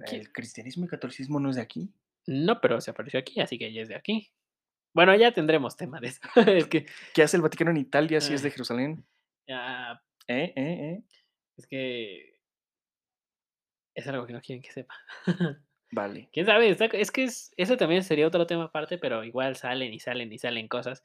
¿Qué? 0.09 0.17
el 0.17 0.33
cristianismo 0.33 0.85
y 0.85 0.89
catolicismo 0.89 1.39
no 1.39 1.51
es 1.51 1.57
de 1.57 1.63
aquí. 1.63 1.93
No, 2.33 2.61
pero 2.61 2.81
se 2.81 2.93
apareció 2.93 3.19
aquí, 3.19 3.41
así 3.41 3.59
que 3.59 3.67
ella 3.67 3.83
es 3.83 3.89
de 3.89 3.97
aquí. 3.97 4.33
Bueno, 4.95 5.15
ya 5.17 5.33
tendremos 5.33 5.77
tema 5.77 6.01
de 6.01 6.09
eso. 6.09 6.21
es 6.47 6.67
que 6.67 6.87
¿Qué 7.13 7.23
hace 7.23 7.37
el 7.37 7.43
Vaticano 7.43 7.71
en 7.73 7.77
Italia 7.79 8.21
si 8.21 8.35
es 8.35 8.41
Ah. 8.41 8.45
de 8.45 8.51
Jerusalén? 8.51 9.05
ya, 9.49 10.01
¿Eh? 10.29 10.53
¿Eh? 10.55 10.93
¿Eh? 10.95 11.03
es 11.57 11.67
que 11.67 12.39
es 13.97 14.07
algo 14.07 14.27
que 14.27 14.33
no 14.33 14.41
quieren 14.41 14.63
que 14.63 14.71
sepa. 14.71 14.95
Vale. 15.93 16.29
¿Quién 16.33 16.47
sabe? 16.47 16.71
Es 16.93 17.11
que 17.11 17.25
es, 17.25 17.53
eso 17.57 17.77
también 17.77 18.05
sería 18.05 18.29
otro 18.29 18.47
tema 18.47 18.65
aparte, 18.65 18.97
pero 18.97 19.25
igual 19.25 19.57
salen 19.57 19.93
y 19.93 19.99
salen 19.99 20.33
y 20.33 20.39
salen 20.39 20.69
cosas. 20.69 21.03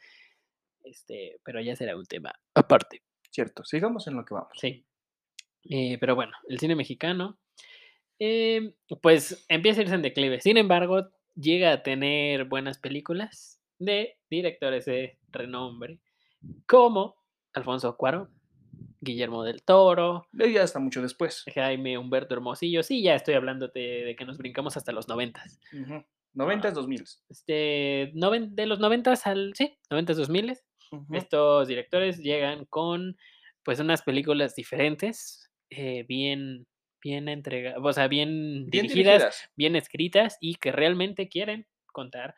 Este, 0.83 1.39
pero 1.43 1.59
ya 1.59 1.75
será 1.75 1.97
un 1.97 2.05
tema 2.05 2.33
aparte. 2.53 3.01
Cierto, 3.31 3.63
sigamos 3.65 4.07
en 4.07 4.15
lo 4.15 4.23
que 4.25 4.35
vamos. 4.35 4.51
Sí. 4.61 4.85
Eh, 5.71 5.97
pero 5.99 6.13
bueno, 6.13 6.33
el 6.47 6.59
cine 6.59 6.75
mexicano, 6.75 7.39
em, 8.19 8.73
pues 9.01 9.43
empieza 9.49 9.79
a 9.79 9.83
irse 9.83 9.95
en 9.95 10.03
declive. 10.03 10.39
Sin 10.39 10.57
embargo, 10.57 11.11
llega 11.35 11.71
a 11.73 11.83
tener 11.83 12.45
buenas 12.45 12.77
películas 12.79 13.61
de 13.79 14.17
directores 14.29 14.85
de 14.85 15.17
renombre, 15.31 15.99
como 16.67 17.15
Alfonso 17.53 17.95
Cuarón, 17.97 18.29
Guillermo 19.01 19.43
del 19.43 19.63
Toro, 19.63 20.27
Eh, 20.39 20.51
Ya 20.51 20.63
está 20.63 20.79
mucho 20.79 21.01
después. 21.01 21.43
Jaime 21.53 21.97
Humberto 21.97 22.33
Hermosillo. 22.35 22.83
Sí, 22.83 23.01
ya 23.03 23.15
estoy 23.15 23.35
hablando 23.35 23.67
de, 23.67 24.15
que 24.17 24.25
nos 24.25 24.37
brincamos 24.37 24.77
hasta 24.77 24.91
los 24.91 25.07
noventas. 25.07 25.59
Ujú. 25.73 26.03
90s, 26.33 26.73
2000. 26.73 27.03
Este, 27.29 28.11
noven- 28.13 28.55
de 28.55 28.65
los 28.65 28.79
noventas 28.79 29.25
al, 29.27 29.53
sí, 29.55 29.77
noventas, 29.89 30.17
dos 30.17 30.29
miles. 30.29 30.65
Estos 31.11 31.67
directores 31.67 32.17
llegan 32.19 32.65
con 32.65 33.17
pues 33.63 33.79
unas 33.79 34.01
películas 34.03 34.55
diferentes, 34.55 35.51
eh, 35.69 36.05
bien, 36.07 36.67
bien 37.05 37.29
entregadas, 37.29 37.79
o 37.81 37.93
sea, 37.93 38.07
bien, 38.07 38.65
Bien 38.65 38.87
dirigidas, 38.87 39.21
dirigidas. 39.21 39.51
bien 39.55 39.75
escritas 39.75 40.37
y 40.41 40.55
que 40.55 40.71
realmente 40.71 41.29
quieren 41.29 41.67
contar 41.85 42.33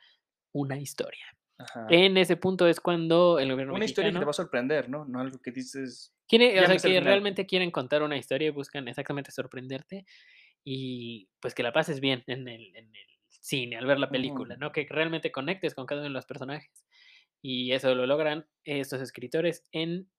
una 0.54 0.78
historia. 0.78 1.24
Ajá. 1.58 1.88
En 1.90 2.18
ese 2.18 2.36
punto 2.36 2.68
es 2.68 2.82
cuando 2.82 3.40
el 3.40 3.50
gobierno 3.50 3.74
Una 3.74 3.86
historia 3.86 4.10
que 4.10 4.20
te 4.20 4.20
mexicano 4.20 4.26
va 4.26 4.32
a 4.32 4.34
sorprender, 4.34 4.90
¿no? 4.90 5.06
No 5.06 5.22
algo 5.22 5.42
que 5.42 5.52
dices. 5.52 6.14
quiere, 6.28 6.60
o 6.62 6.66
sea, 6.66 6.76
que 6.78 7.00
realmente 7.00 7.46
quieren 7.46 7.72
contar 7.72 8.04
una 8.04 8.18
historia 8.18 8.50
y 8.50 8.52
buscan 8.52 8.90
exactamente 8.90 9.32
sorprenderte 9.32 10.06
y 10.66 11.30
pues 11.40 11.56
que 11.56 11.64
la 11.64 11.72
pases 11.72 12.02
bien 12.02 12.26
en 12.28 12.50
el, 12.50 12.76
en 12.76 12.94
el 12.94 13.08
cine 13.30 13.78
al 13.78 13.86
ver 13.86 14.00
la 14.00 14.10
película, 14.10 14.58
¿no? 14.58 14.74
Que 14.74 14.86
realmente 14.90 15.32
conectes 15.32 15.74
con 15.74 15.86
cada 15.86 16.02
uno 16.02 16.10
de 16.10 16.14
los 16.14 16.26
personajes. 16.26 16.86
Y 17.42 17.72
eso 17.72 17.96
lo 17.96 18.06
logran 18.06 18.46
estos 18.66 19.00
escritores 19.00 19.66
en 19.72 20.10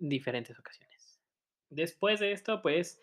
diferentes 0.00 0.58
ocasiones. 0.58 1.20
Después 1.70 2.18
de 2.18 2.32
esto, 2.32 2.62
pues, 2.62 3.00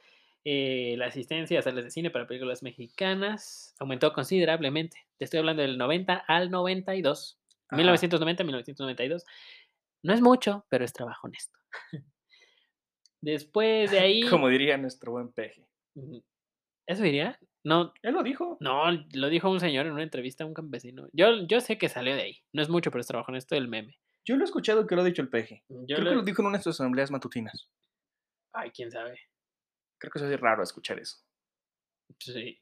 eh, 0.49 0.95
la 0.97 1.07
asistencia 1.07 1.59
a 1.59 1.61
salas 1.61 1.83
de 1.83 1.91
cine 1.91 2.09
para 2.09 2.25
películas 2.25 2.63
mexicanas 2.63 3.75
aumentó 3.79 4.13
considerablemente. 4.13 4.97
Te 5.17 5.25
estoy 5.25 5.39
hablando 5.39 5.61
del 5.61 5.77
90 5.77 6.13
al 6.27 6.49
92. 6.51 7.37
Ajá. 7.69 7.75
1990 7.75 8.43
1992. 8.45 9.25
No 10.03 10.13
es 10.13 10.21
mucho, 10.21 10.65
pero 10.69 10.85
es 10.85 10.93
trabajo 10.93 11.27
honesto. 11.27 11.57
Después 13.21 13.91
de 13.91 13.99
ahí... 13.99 14.21
Como 14.29 14.47
diría 14.49 14.77
nuestro 14.77 15.11
buen 15.11 15.31
peje. 15.31 15.67
¿Eso 16.87 17.03
diría? 17.03 17.39
No, 17.65 17.93
Él 18.01 18.13
lo 18.13 18.23
dijo. 18.23 18.57
no, 18.61 18.85
lo 19.13 19.27
dijo 19.29 19.49
un 19.49 19.59
señor 19.59 19.87
en 19.87 19.91
una 19.93 20.03
entrevista 20.03 20.43
a 20.43 20.47
un 20.47 20.53
campesino. 20.53 21.09
Yo, 21.11 21.45
yo 21.47 21.59
sé 21.59 21.77
que 21.77 21.89
salió 21.89 22.15
de 22.15 22.21
ahí. 22.21 22.43
No 22.53 22.61
es 22.61 22.69
mucho, 22.69 22.91
pero 22.91 23.01
es 23.01 23.07
trabajo 23.07 23.31
honesto 23.31 23.55
del 23.55 23.67
meme. 23.67 23.97
Yo 24.25 24.35
lo 24.37 24.43
he 24.43 24.45
escuchado 24.45 24.87
que 24.87 24.95
lo 24.95 25.01
ha 25.01 25.05
dicho 25.05 25.21
el 25.21 25.29
peje. 25.29 25.63
Yo 25.67 25.97
Creo 25.97 25.99
lo- 26.01 26.09
que 26.11 26.15
lo 26.17 26.21
dijo 26.21 26.41
en 26.41 26.47
una 26.47 26.57
de 26.59 26.63
sus 26.63 26.75
asambleas 26.79 27.11
matutinas. 27.11 27.69
Ay, 28.53 28.71
quién 28.71 28.91
sabe. 28.91 29.19
Creo 29.97 30.11
que 30.11 30.19
eso 30.19 30.29
es 30.29 30.39
raro 30.39 30.63
escuchar 30.63 30.99
eso. 30.99 31.17
Sí. 32.19 32.59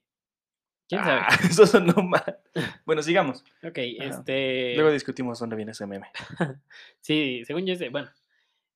¿Quién 0.88 1.04
sabe? 1.04 1.22
Ah, 1.24 1.28
eso 1.50 1.66
sonó 1.66 1.94
mal. 2.04 2.40
Bueno, 2.86 3.02
sigamos. 3.02 3.44
Ok, 3.64 3.78
este. 3.78 4.74
Luego 4.76 4.92
discutimos 4.92 5.40
dónde 5.40 5.56
viene 5.56 5.72
ese 5.72 5.86
meme. 5.88 6.08
Sí, 7.02 7.44
según 7.46 7.66
yo 7.66 7.76
de- 7.76 7.90
Bueno, 7.90 8.10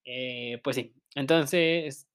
eh, 0.05 0.59
pues 0.63 0.75
sí. 0.75 0.93
Entonces, 1.15 2.07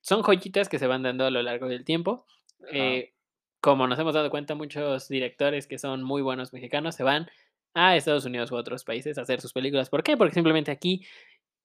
son 0.00 0.22
joyitas 0.22 0.68
que 0.68 0.78
se 0.78 0.86
van 0.86 1.02
dando 1.02 1.24
a 1.26 1.30
lo 1.30 1.42
largo 1.42 1.68
del 1.68 1.84
tiempo. 1.84 2.26
Eh, 2.72 3.14
como 3.60 3.86
nos 3.86 3.98
hemos 3.98 4.14
dado 4.14 4.30
cuenta, 4.30 4.54
muchos 4.54 5.08
directores 5.08 5.66
que 5.66 5.78
son 5.78 6.02
muy 6.02 6.22
buenos 6.22 6.52
mexicanos 6.52 6.94
se 6.94 7.02
van 7.02 7.28
a 7.74 7.96
Estados 7.96 8.24
Unidos 8.24 8.50
u 8.50 8.56
otros 8.56 8.84
países 8.84 9.18
a 9.18 9.22
hacer 9.22 9.40
sus 9.40 9.52
películas. 9.52 9.90
¿Por 9.90 10.02
qué? 10.02 10.16
Porque 10.16 10.34
simplemente 10.34 10.70
aquí 10.70 11.04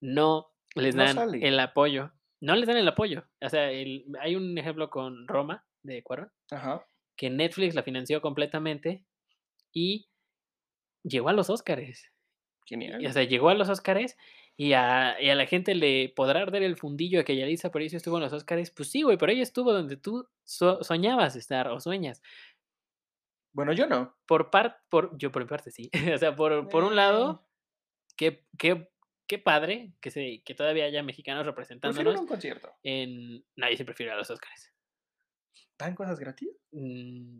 no 0.00 0.50
les 0.74 0.94
dan 0.96 1.16
el 1.44 1.58
apoyo. 1.60 2.12
No 2.44 2.54
les 2.56 2.66
dan 2.66 2.76
el 2.76 2.86
apoyo. 2.88 3.24
O 3.40 3.48
sea, 3.48 3.70
el- 3.70 4.04
hay 4.20 4.36
un 4.36 4.56
ejemplo 4.58 4.90
con 4.90 5.26
Roma 5.26 5.64
de 5.82 6.02
Cuarón, 6.02 6.30
Ajá. 6.50 6.86
que 7.16 7.30
Netflix 7.30 7.74
la 7.74 7.82
financió 7.82 8.20
completamente 8.20 9.04
y 9.72 10.08
llegó 11.02 11.28
a 11.28 11.32
los 11.32 11.50
Óscares. 11.50 12.10
Genial. 12.66 13.02
Y, 13.02 13.06
o 13.06 13.12
sea, 13.12 13.24
llegó 13.24 13.48
a 13.50 13.54
los 13.54 13.68
Óscares 13.68 14.16
y 14.56 14.72
a, 14.72 15.16
y 15.20 15.28
a 15.30 15.34
la 15.34 15.46
gente 15.46 15.74
le 15.74 16.08
podrá 16.14 16.46
dar 16.46 16.62
el 16.62 16.76
fundillo 16.76 17.18
de 17.18 17.24
que 17.24 17.36
Yalitza 17.36 17.68
Aparicio 17.68 17.96
estuvo 17.98 18.16
en 18.18 18.22
los 18.24 18.32
Óscares. 18.32 18.70
Pues 18.70 18.90
sí, 18.90 19.02
güey, 19.02 19.16
pero 19.18 19.32
ella 19.32 19.42
estuvo 19.42 19.72
donde 19.72 19.96
tú 19.96 20.26
so- 20.44 20.82
soñabas 20.82 21.36
estar 21.36 21.68
o 21.68 21.80
sueñas. 21.80 22.22
Bueno, 23.52 23.72
yo 23.72 23.86
no. 23.86 24.16
Por 24.26 24.50
parte, 24.50 24.78
por, 24.88 25.16
yo 25.18 25.30
por 25.30 25.42
mi 25.42 25.48
parte 25.48 25.70
sí. 25.70 25.90
o 26.14 26.18
sea, 26.18 26.34
por, 26.34 26.68
por 26.68 26.84
un 26.84 26.96
lado, 26.96 27.46
qué, 28.16 28.44
qué, 28.58 28.90
qué 29.26 29.38
padre 29.38 29.92
que, 30.00 30.10
se, 30.10 30.42
que 30.44 30.54
todavía 30.54 30.84
haya 30.84 31.02
mexicanos 31.02 31.46
representándonos 31.46 32.20
un 32.20 32.26
concierto. 32.26 32.72
en... 32.82 33.44
Nadie 33.56 33.76
se 33.76 33.84
prefiere 33.84 34.12
a 34.12 34.16
los 34.16 34.30
Óscares. 34.30 34.72
¿Dan 35.78 35.94
cosas 35.94 36.18
gratis? 36.20 36.48
Mm, 36.72 37.38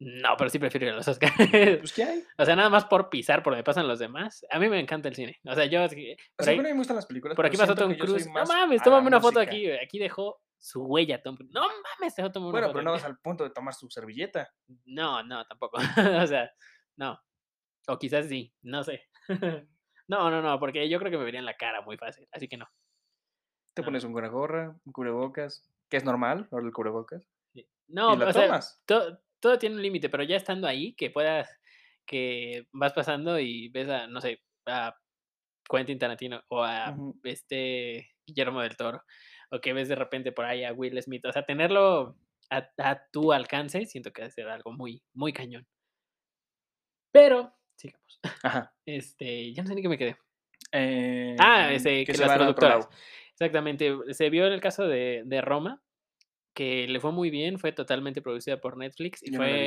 No, 0.00 0.36
pero 0.36 0.50
sí 0.50 0.58
prefiero 0.58 0.86
ir 0.86 0.92
a 0.92 0.96
los 0.96 1.08
Óscares. 1.08 1.78
Pues, 1.78 1.92
¿qué 1.92 2.04
hay? 2.04 2.22
o 2.38 2.44
sea, 2.44 2.54
nada 2.56 2.68
más 2.70 2.84
por 2.84 3.08
pisar 3.08 3.42
por 3.42 3.52
donde 3.52 3.64
pasan 3.64 3.88
los 3.88 3.98
demás. 3.98 4.44
A 4.50 4.58
mí 4.58 4.68
me 4.68 4.78
encanta 4.80 5.08
el 5.08 5.14
cine. 5.14 5.40
O 5.44 5.54
sea, 5.54 5.64
yo... 5.66 5.82
así- 5.82 6.12
O 6.12 6.16
Por 6.36 6.44
sea, 6.44 6.50
ahí, 6.52 6.56
bueno, 6.58 6.70
me 6.70 6.76
gustan 6.78 6.96
las 6.96 7.06
películas. 7.06 7.36
Por 7.36 7.46
aquí 7.46 7.56
pasó 7.56 7.74
Tom 7.74 7.94
Cruise. 7.94 8.26
No 8.26 8.44
mames, 8.44 8.82
tómame 8.82 9.06
una 9.08 9.20
foto 9.20 9.40
música. 9.40 9.50
aquí. 9.52 9.66
güey, 9.66 9.78
Aquí 9.78 9.98
dejó 9.98 10.40
su 10.58 10.84
huella 10.84 11.20
Tom 11.22 11.36
Cruise. 11.36 11.52
No 11.52 11.62
mames, 11.62 12.14
dejó 12.14 12.30
tomar 12.30 12.46
una 12.48 12.52
Bueno, 12.52 12.66
foto. 12.68 12.72
pero 12.74 12.84
no 12.84 12.90
aquí. 12.94 13.02
vas 13.02 13.10
al 13.10 13.18
punto 13.18 13.44
de 13.44 13.50
tomar 13.50 13.74
su 13.74 13.88
servilleta. 13.90 14.52
No, 14.84 15.22
no, 15.24 15.44
tampoco. 15.46 15.78
o 16.24 16.26
sea, 16.26 16.50
no. 16.96 17.18
O 17.88 17.98
quizás 17.98 18.26
sí, 18.28 18.54
no 18.62 18.84
sé. 18.84 19.02
no, 20.12 20.30
no, 20.30 20.42
no, 20.42 20.58
porque 20.60 20.88
yo 20.88 20.98
creo 20.98 21.10
que 21.10 21.18
me 21.18 21.24
vería 21.24 21.40
en 21.40 21.46
la 21.46 21.56
cara 21.56 21.80
muy 21.82 21.96
fácil. 21.96 22.28
Así 22.32 22.46
que 22.48 22.56
no. 22.56 22.66
Te 23.74 23.82
No. 23.82 23.86
pones 23.86 24.04
un 24.04 24.12
gorra, 24.12 24.76
un 24.84 24.92
cubrebocas, 24.92 25.72
que 25.88 25.96
es 25.96 26.04
normal, 26.04 26.46
ahora 26.52 26.66
el 26.66 26.72
cubrebocas. 26.72 27.22
Sí. 27.54 27.66
No, 27.88 28.14
y 28.14 28.18
la 28.18 28.26
o 28.28 28.32
sea, 28.32 28.46
tomas. 28.46 28.82
to- 28.86 29.18
todo 29.40 29.58
tiene 29.58 29.76
un 29.76 29.82
límite, 29.82 30.08
pero 30.08 30.22
ya 30.22 30.36
estando 30.36 30.68
ahí, 30.68 30.94
que 30.94 31.10
puedas, 31.10 31.48
que 32.06 32.68
vas 32.72 32.92
pasando 32.92 33.38
y 33.40 33.68
ves 33.70 33.88
a, 33.88 34.06
no 34.06 34.20
sé, 34.20 34.40
a 34.66 34.94
Quentin 35.68 35.98
Tarantino 35.98 36.42
o 36.48 36.62
a 36.62 36.94
este 37.24 38.10
Guillermo 38.26 38.60
del 38.60 38.76
Toro, 38.76 39.02
o 39.50 39.60
que 39.60 39.72
ves 39.72 39.88
de 39.88 39.96
repente 39.96 40.30
por 40.32 40.44
ahí 40.44 40.62
a 40.64 40.72
Will 40.72 41.00
Smith, 41.02 41.24
o 41.26 41.32
sea, 41.32 41.44
tenerlo 41.44 42.16
a, 42.50 42.68
a 42.78 43.06
tu 43.10 43.32
alcance, 43.32 43.86
siento 43.86 44.12
que 44.12 44.22
va 44.22 44.28
a 44.28 44.30
ser 44.30 44.48
algo 44.48 44.72
muy, 44.72 45.02
muy 45.14 45.32
cañón. 45.32 45.66
Pero, 47.12 47.52
sigamos. 47.76 48.20
Ajá. 48.42 48.74
Este, 48.86 49.52
ya 49.52 49.62
no 49.62 49.68
sé 49.68 49.74
ni 49.74 49.82
qué 49.82 49.88
me 49.88 49.98
quedé. 49.98 50.16
Eh, 50.72 51.36
Ah, 51.38 51.72
ese, 51.72 52.04
que, 52.04 52.14
se 52.14 52.24
las 52.26 52.36
productoras. 52.36 52.88
Exactamente. 53.32 53.90
Se 54.10 54.30
vio 54.30 54.46
en 54.46 54.52
el 54.52 54.60
caso 54.60 54.86
de, 54.86 55.22
de 55.24 55.40
Roma, 55.40 55.82
que 56.54 56.86
le 56.88 57.00
fue 57.00 57.12
muy 57.12 57.30
bien, 57.30 57.58
fue 57.58 57.72
totalmente 57.72 58.20
producida 58.22 58.60
por 58.60 58.76
Netflix 58.76 59.22
y 59.22 59.32
Yo 59.32 59.38
fue. 59.38 59.66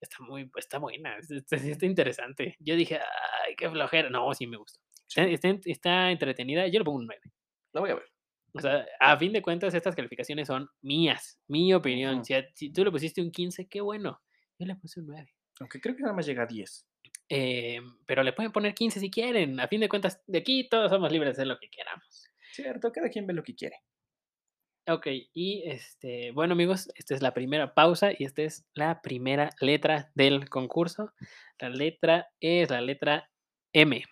está 0.00 0.18
muy, 0.20 0.50
está 0.56 0.78
buena, 0.78 1.16
es- 1.18 1.30
está, 1.30 1.56
está 1.56 1.86
interesante. 1.86 2.56
Yo 2.60 2.76
dije, 2.76 2.98
ay, 3.46 3.54
qué 3.56 3.68
flojera. 3.70 4.08
No, 4.10 4.32
sí 4.34 4.46
me 4.46 4.56
gustó. 4.56 4.80
Está, 5.08 5.24
está 5.24 5.48
en- 5.48 5.60
está 5.64 6.10
entretenida. 6.10 6.66
Yo 6.68 6.78
le 6.78 6.84
pongo 6.84 6.98
un 6.98 7.06
9. 7.06 7.20
La 7.72 7.80
voy 7.80 7.90
a 7.90 7.94
ver. 7.96 8.04
O 8.56 8.60
sea, 8.60 8.86
a 9.00 9.16
fin 9.18 9.32
de 9.32 9.42
cuentas, 9.42 9.74
estas 9.74 9.96
calificaciones 9.96 10.46
son 10.46 10.68
mías, 10.80 11.40
mi 11.48 11.74
opinión. 11.74 12.24
Si, 12.24 12.34
a- 12.34 12.46
si 12.54 12.72
tú 12.72 12.84
le 12.84 12.90
pusiste 12.90 13.20
un 13.20 13.30
15, 13.32 13.66
qué 13.68 13.80
bueno. 13.80 14.20
Yo 14.58 14.66
le 14.66 14.76
puse 14.76 15.00
un 15.00 15.06
9. 15.08 15.34
Aunque 15.60 15.80
creo 15.80 15.94
que 15.96 16.02
nada 16.02 16.14
más 16.14 16.24
llega 16.26 16.44
a 16.44 16.46
10. 16.46 16.86
Eh, 17.28 17.80
pero 18.06 18.22
le 18.22 18.32
pueden 18.32 18.52
poner 18.52 18.74
15 18.74 19.00
si 19.00 19.10
quieren. 19.10 19.60
A 19.60 19.68
fin 19.68 19.80
de 19.80 19.88
cuentas, 19.88 20.22
de 20.26 20.38
aquí 20.38 20.68
todos 20.68 20.90
somos 20.90 21.10
libres 21.10 21.28
de 21.28 21.32
hacer 21.32 21.46
lo 21.46 21.58
que 21.58 21.70
queramos. 21.70 22.28
Cierto, 22.52 22.92
cada 22.92 23.08
quien 23.08 23.26
ve 23.26 23.34
lo 23.34 23.42
que 23.42 23.54
quiere. 23.54 23.76
Okey, 24.86 25.30
y, 25.32 25.62
este, 25.64 26.30
bueno, 26.32 26.52
amigos, 26.52 26.90
esta 26.94 27.14
es 27.14 27.22
la 27.22 27.32
primera 27.32 27.72
pausa 27.72 28.12
y 28.16 28.24
esta 28.24 28.42
es 28.42 28.66
la 28.74 29.00
primera 29.00 29.50
letra 29.60 30.12
del 30.14 30.50
concurso. 30.50 31.14
La 31.58 31.70
letra 31.70 32.30
es 32.38 32.68
la 32.68 32.82
letra 32.82 33.30
M. 33.72 34.04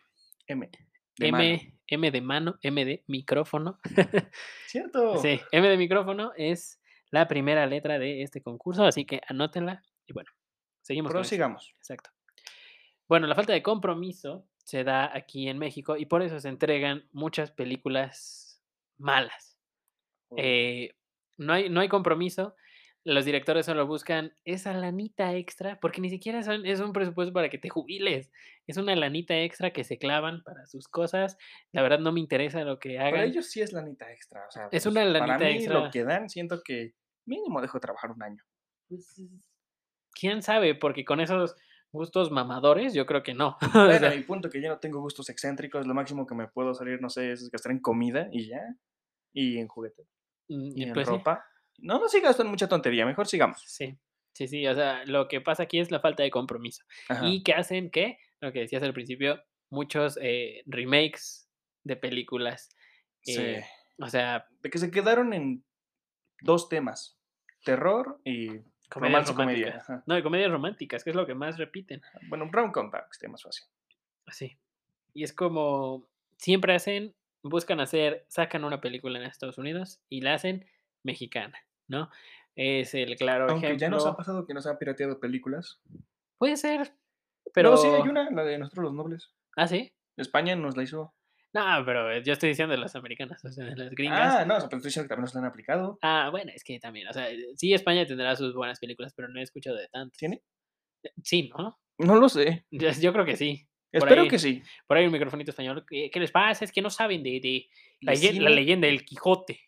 M, 0.46 0.70
de 1.18 1.30
mano. 1.30 1.44
M 1.44 1.72
M 1.92 2.10
de 2.10 2.20
mano, 2.22 2.58
M 2.62 2.84
de 2.86 3.04
micrófono. 3.06 3.78
Cierto. 4.66 5.18
Sí, 5.18 5.40
M 5.52 5.68
de 5.68 5.76
micrófono 5.76 6.32
es 6.38 6.80
la 7.10 7.28
primera 7.28 7.66
letra 7.66 7.98
de 7.98 8.22
este 8.22 8.40
concurso, 8.40 8.84
así 8.84 9.04
que 9.04 9.20
anótenla 9.28 9.82
y 10.06 10.14
bueno, 10.14 10.30
seguimos 10.80 11.12
con. 11.12 11.20
Prosigamos. 11.20 11.74
Exacto. 11.76 12.10
Bueno, 13.12 13.26
la 13.26 13.34
falta 13.34 13.52
de 13.52 13.62
compromiso 13.62 14.48
se 14.64 14.84
da 14.84 15.14
aquí 15.14 15.46
en 15.46 15.58
México 15.58 15.98
y 15.98 16.06
por 16.06 16.22
eso 16.22 16.40
se 16.40 16.48
entregan 16.48 17.06
muchas 17.12 17.50
películas 17.50 18.64
malas. 18.96 19.58
Eh, 20.38 20.94
no 21.36 21.52
hay 21.52 21.68
no 21.68 21.80
hay 21.80 21.90
compromiso, 21.90 22.56
los 23.04 23.26
directores 23.26 23.66
solo 23.66 23.86
buscan 23.86 24.32
esa 24.46 24.72
lanita 24.72 25.34
extra, 25.34 25.78
porque 25.78 26.00
ni 26.00 26.08
siquiera 26.08 26.42
son 26.42 26.64
es 26.64 26.80
un 26.80 26.94
presupuesto 26.94 27.34
para 27.34 27.50
que 27.50 27.58
te 27.58 27.68
jubiles, 27.68 28.30
es 28.66 28.78
una 28.78 28.96
lanita 28.96 29.38
extra 29.38 29.74
que 29.74 29.84
se 29.84 29.98
clavan 29.98 30.42
para 30.42 30.64
sus 30.64 30.88
cosas. 30.88 31.36
La 31.70 31.82
verdad 31.82 31.98
no 31.98 32.12
me 32.12 32.20
interesa 32.20 32.64
lo 32.64 32.78
que 32.78 32.96
Para 32.96 33.08
hagan. 33.08 33.24
ellos 33.24 33.44
sí 33.50 33.60
es 33.60 33.74
lanita 33.74 34.10
extra, 34.10 34.46
o 34.48 34.50
sea, 34.50 34.68
Es 34.72 34.84
pues, 34.84 34.86
una 34.86 35.02
para 35.02 35.26
lanita 35.26 35.44
mí 35.44 35.56
extra. 35.56 35.80
lo 35.80 35.90
que 35.90 36.04
dan, 36.04 36.30
siento 36.30 36.62
que 36.64 36.94
mínimo 37.26 37.60
dejo 37.60 37.76
de 37.76 37.82
trabajar 37.82 38.10
un 38.10 38.22
año. 38.22 38.42
Pues, 38.88 39.20
quién 40.14 40.40
sabe, 40.40 40.74
porque 40.74 41.04
con 41.04 41.20
esos 41.20 41.54
gustos 41.93 42.30
mamadores, 42.30 42.95
yo 42.95 43.07
creo 43.07 43.22
que 43.22 43.34
no. 43.34 43.57
O 43.74 43.84
Bueno, 43.84 43.99
sea, 43.99 44.11
a 44.11 44.14
mi 44.14 44.22
punto 44.22 44.51
que 44.51 44.61
yo 44.61 44.68
no 44.68 44.78
tengo 44.78 45.01
gustos 45.01 45.28
excéntricos, 45.28 45.86
lo 45.86 45.95
máximo 45.95 46.26
que 46.26 46.34
me 46.34 46.49
puedo 46.49 46.74
salir, 46.74 47.01
no 47.01 47.09
sé, 47.11 47.32
es 47.32 47.51
gastar 47.51 47.72
en 47.72 47.80
comida 47.80 48.28
y 48.32 48.49
ya, 48.49 48.61
y 49.32 49.59
en 49.59 49.68
juguetes, 49.68 50.07
mm, 50.49 50.72
y 50.76 50.82
en 50.84 50.93
pues 50.93 51.07
sí. 51.07 51.12
ropa. 51.14 51.45
No, 51.78 51.99
no 51.99 52.09
sí 52.09 52.20
gasto 52.20 52.43
en 52.43 52.49
mucha 52.49 52.68
tontería, 52.68 53.07
mejor 53.07 53.26
sigamos. 53.26 53.62
Sí, 53.66 53.99
sí, 54.34 54.49
sí, 54.49 54.66
o 54.66 54.74
sea, 54.74 55.05
lo 55.07 55.28
que 55.28 55.40
pasa 55.40 55.64
aquí 55.64 55.78
es 55.80 55.90
la 55.90 56.01
falta 56.01 56.22
de 56.22 56.30
compromiso. 56.30 56.84
Ajá. 57.09 57.26
¿Y 57.28 57.43
qué 57.43 57.53
hacen? 57.55 57.90
¿Qué? 57.90 58.18
Lo 58.40 58.53
que 58.53 58.61
decías 58.61 58.82
al 58.82 58.93
principio, 58.95 59.40
muchos 59.70 60.18
eh, 60.20 60.62
remakes 60.66 61.49
de 61.84 61.97
películas. 61.97 62.68
Sí. 63.22 63.36
eh, 63.38 63.64
o 63.99 64.09
sea, 64.09 64.47
De 64.61 64.70
que 64.70 64.78
se 64.78 64.90
quedaron 64.90 65.32
en 65.32 65.64
dos 66.40 66.68
temas, 66.68 67.18
terror 67.64 68.20
y 68.24 68.49
comedias 68.93 69.28
romance 69.28 69.34
comedia. 69.34 69.76
ajá. 69.78 70.03
No, 70.07 70.16
y 70.18 70.22
comedias 70.22 70.51
románticas, 70.51 71.03
que 71.05 71.11
es 71.11 71.16
lo 71.16 71.26
que 71.26 71.34
más 71.34 71.59
repiten. 71.59 72.03
Bueno, 72.28 72.45
un 72.45 72.53
rom-com 72.53 72.90
para 72.90 73.05
que 73.05 73.11
esté 73.12 73.28
más 73.28 73.43
fácil. 73.43 73.66
Sí. 74.28 74.57
Y 75.14 75.24
es 75.24 75.32
como 75.32 76.07
siempre 76.38 76.74
hacen, 76.74 77.14
buscan 77.43 77.80
hacer, 77.80 78.24
sacan 78.28 78.64
una 78.64 78.80
película 78.80 79.18
en 79.18 79.24
Estados 79.24 79.59
Unidos 79.59 80.01
y 80.09 80.20
la 80.22 80.34
hacen 80.34 80.66
mexicana, 81.03 81.59
¿no? 81.88 82.11
Es 82.55 82.95
el 82.95 83.16
claro 83.16 83.47
Aunque 83.49 83.66
ejemplo. 83.66 83.80
ya 83.86 83.90
nos 83.90 84.07
ha 84.07 84.16
pasado 84.16 84.47
que 84.47 84.55
nos 84.55 84.66
han 84.66 84.78
pirateado 84.78 85.18
películas. 85.20 85.80
Puede 86.38 86.57
ser, 86.57 86.93
Pero 87.55 87.70
pero. 87.72 87.76
sí, 87.76 87.88
hay 87.88 88.03
una, 88.09 88.30
la 88.30 88.45
de 88.45 88.59
Nosotros 88.59 88.84
los 88.84 88.95
Nobles. 88.95 89.32
Ah, 89.57 89.66
sí. 89.66 89.93
España 90.16 90.55
nos 90.57 90.76
la 90.76 90.82
hizo. 90.82 91.14
No, 91.55 91.82
pero 91.84 92.18
yo 92.22 92.32
estoy 92.32 92.48
diciendo 92.50 92.72
de 92.72 92.78
las 92.80 92.96
americanas, 92.96 93.44
o 93.44 93.50
sea, 93.50 93.66
de 93.66 93.76
las 93.76 93.90
gringas. 93.90 94.34
Ah, 94.36 94.44
no, 94.46 94.55
pero 94.55 94.64
estoy 94.64 94.80
diciendo 94.88 95.05
que 95.07 95.09
también 95.11 95.24
nos 95.24 95.36
han 95.36 95.44
aplicado. 95.44 95.98
Ah, 96.03 96.28
bueno, 96.30 96.50
es 96.55 96.64
que 96.64 96.78
también, 96.78 97.09
o 97.09 97.12
sea, 97.12 97.28
sí, 97.57 97.74
España 97.74 98.07
tendrá 98.07 98.34
sus 98.36 98.55
buenas 98.55 98.80
películas, 98.80 99.12
pero 99.14 99.28
no 99.28 99.38
he 99.38 99.42
escuchado 99.42 99.76
de 99.76 99.88
tantas. 99.88 100.16
¿Tiene? 100.18 100.42
Sí, 101.22 101.50
¿no? 101.57 101.78
No 101.98 102.16
lo 102.16 102.28
sé. 102.28 102.64
Yo, 102.70 102.88
yo 102.90 103.12
creo 103.12 103.24
que 103.24 103.36
sí. 103.36 103.68
Por 103.92 104.05
Espero 104.05 104.22
ahí. 104.22 104.28
que 104.28 104.38
sí. 104.38 104.62
Por 104.86 104.96
ahí 104.96 105.05
un 105.05 105.12
microfonito 105.12 105.50
español. 105.50 105.84
¿Qué, 105.86 106.11
qué 106.11 106.20
les 106.20 106.30
pasa? 106.30 106.64
Es 106.64 106.72
que 106.72 106.80
no 106.80 106.88
saben 106.88 107.22
de, 107.22 107.38
de 107.42 107.68
la, 108.00 108.14
leyenda 108.48 108.86
del 108.86 109.05
Quijote. 109.05 109.61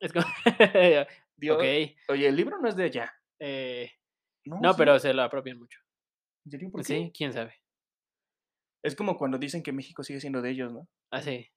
Es 0.00 0.12
como... 0.14 0.24
Dios-. 1.36 1.58
Oye, 1.58 2.28
el 2.28 2.34
libro 2.36 2.58
no 2.58 2.68
es 2.68 2.76
de 2.76 2.84
allá. 2.84 3.12
eh, 3.38 3.90
No, 4.46 4.58
no, 4.62 4.72
sí. 4.72 4.76
pero 4.78 4.98
se 4.98 5.12
lo 5.12 5.22
apropian 5.22 5.58
mucho. 5.58 5.78
¿En 6.46 6.50
serio? 6.52 6.70
¿Por 6.70 6.80
qué? 6.80 6.86
Sí, 6.86 7.12
quién 7.14 7.32
sabe. 7.34 7.54
Es 8.82 8.94
como 8.94 9.16
cuando 9.16 9.38
dicen 9.38 9.62
que 9.62 9.72
México 9.72 10.02
sigue 10.04 10.20
siendo 10.20 10.42
de 10.42 10.50
ellos, 10.50 10.72
¿no? 10.72 10.88
Así. 11.10 11.50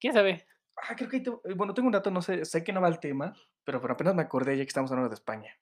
¿Quién 0.00 0.12
sabe? 0.12 0.46
Ah, 0.76 0.94
creo 0.96 1.08
que 1.08 1.20
te- 1.20 1.54
Bueno, 1.54 1.74
tengo 1.74 1.86
un 1.86 1.92
dato, 1.92 2.10
no 2.10 2.20
sé, 2.22 2.44
sé 2.44 2.62
que 2.64 2.72
no 2.72 2.80
va 2.80 2.88
el 2.88 3.00
tema, 3.00 3.34
pero, 3.64 3.80
pero 3.80 3.94
apenas 3.94 4.14
me 4.14 4.22
acordé 4.22 4.56
ya 4.56 4.64
que 4.64 4.68
estamos 4.68 4.90
hablando 4.90 5.08
de 5.08 5.14
España. 5.14 5.58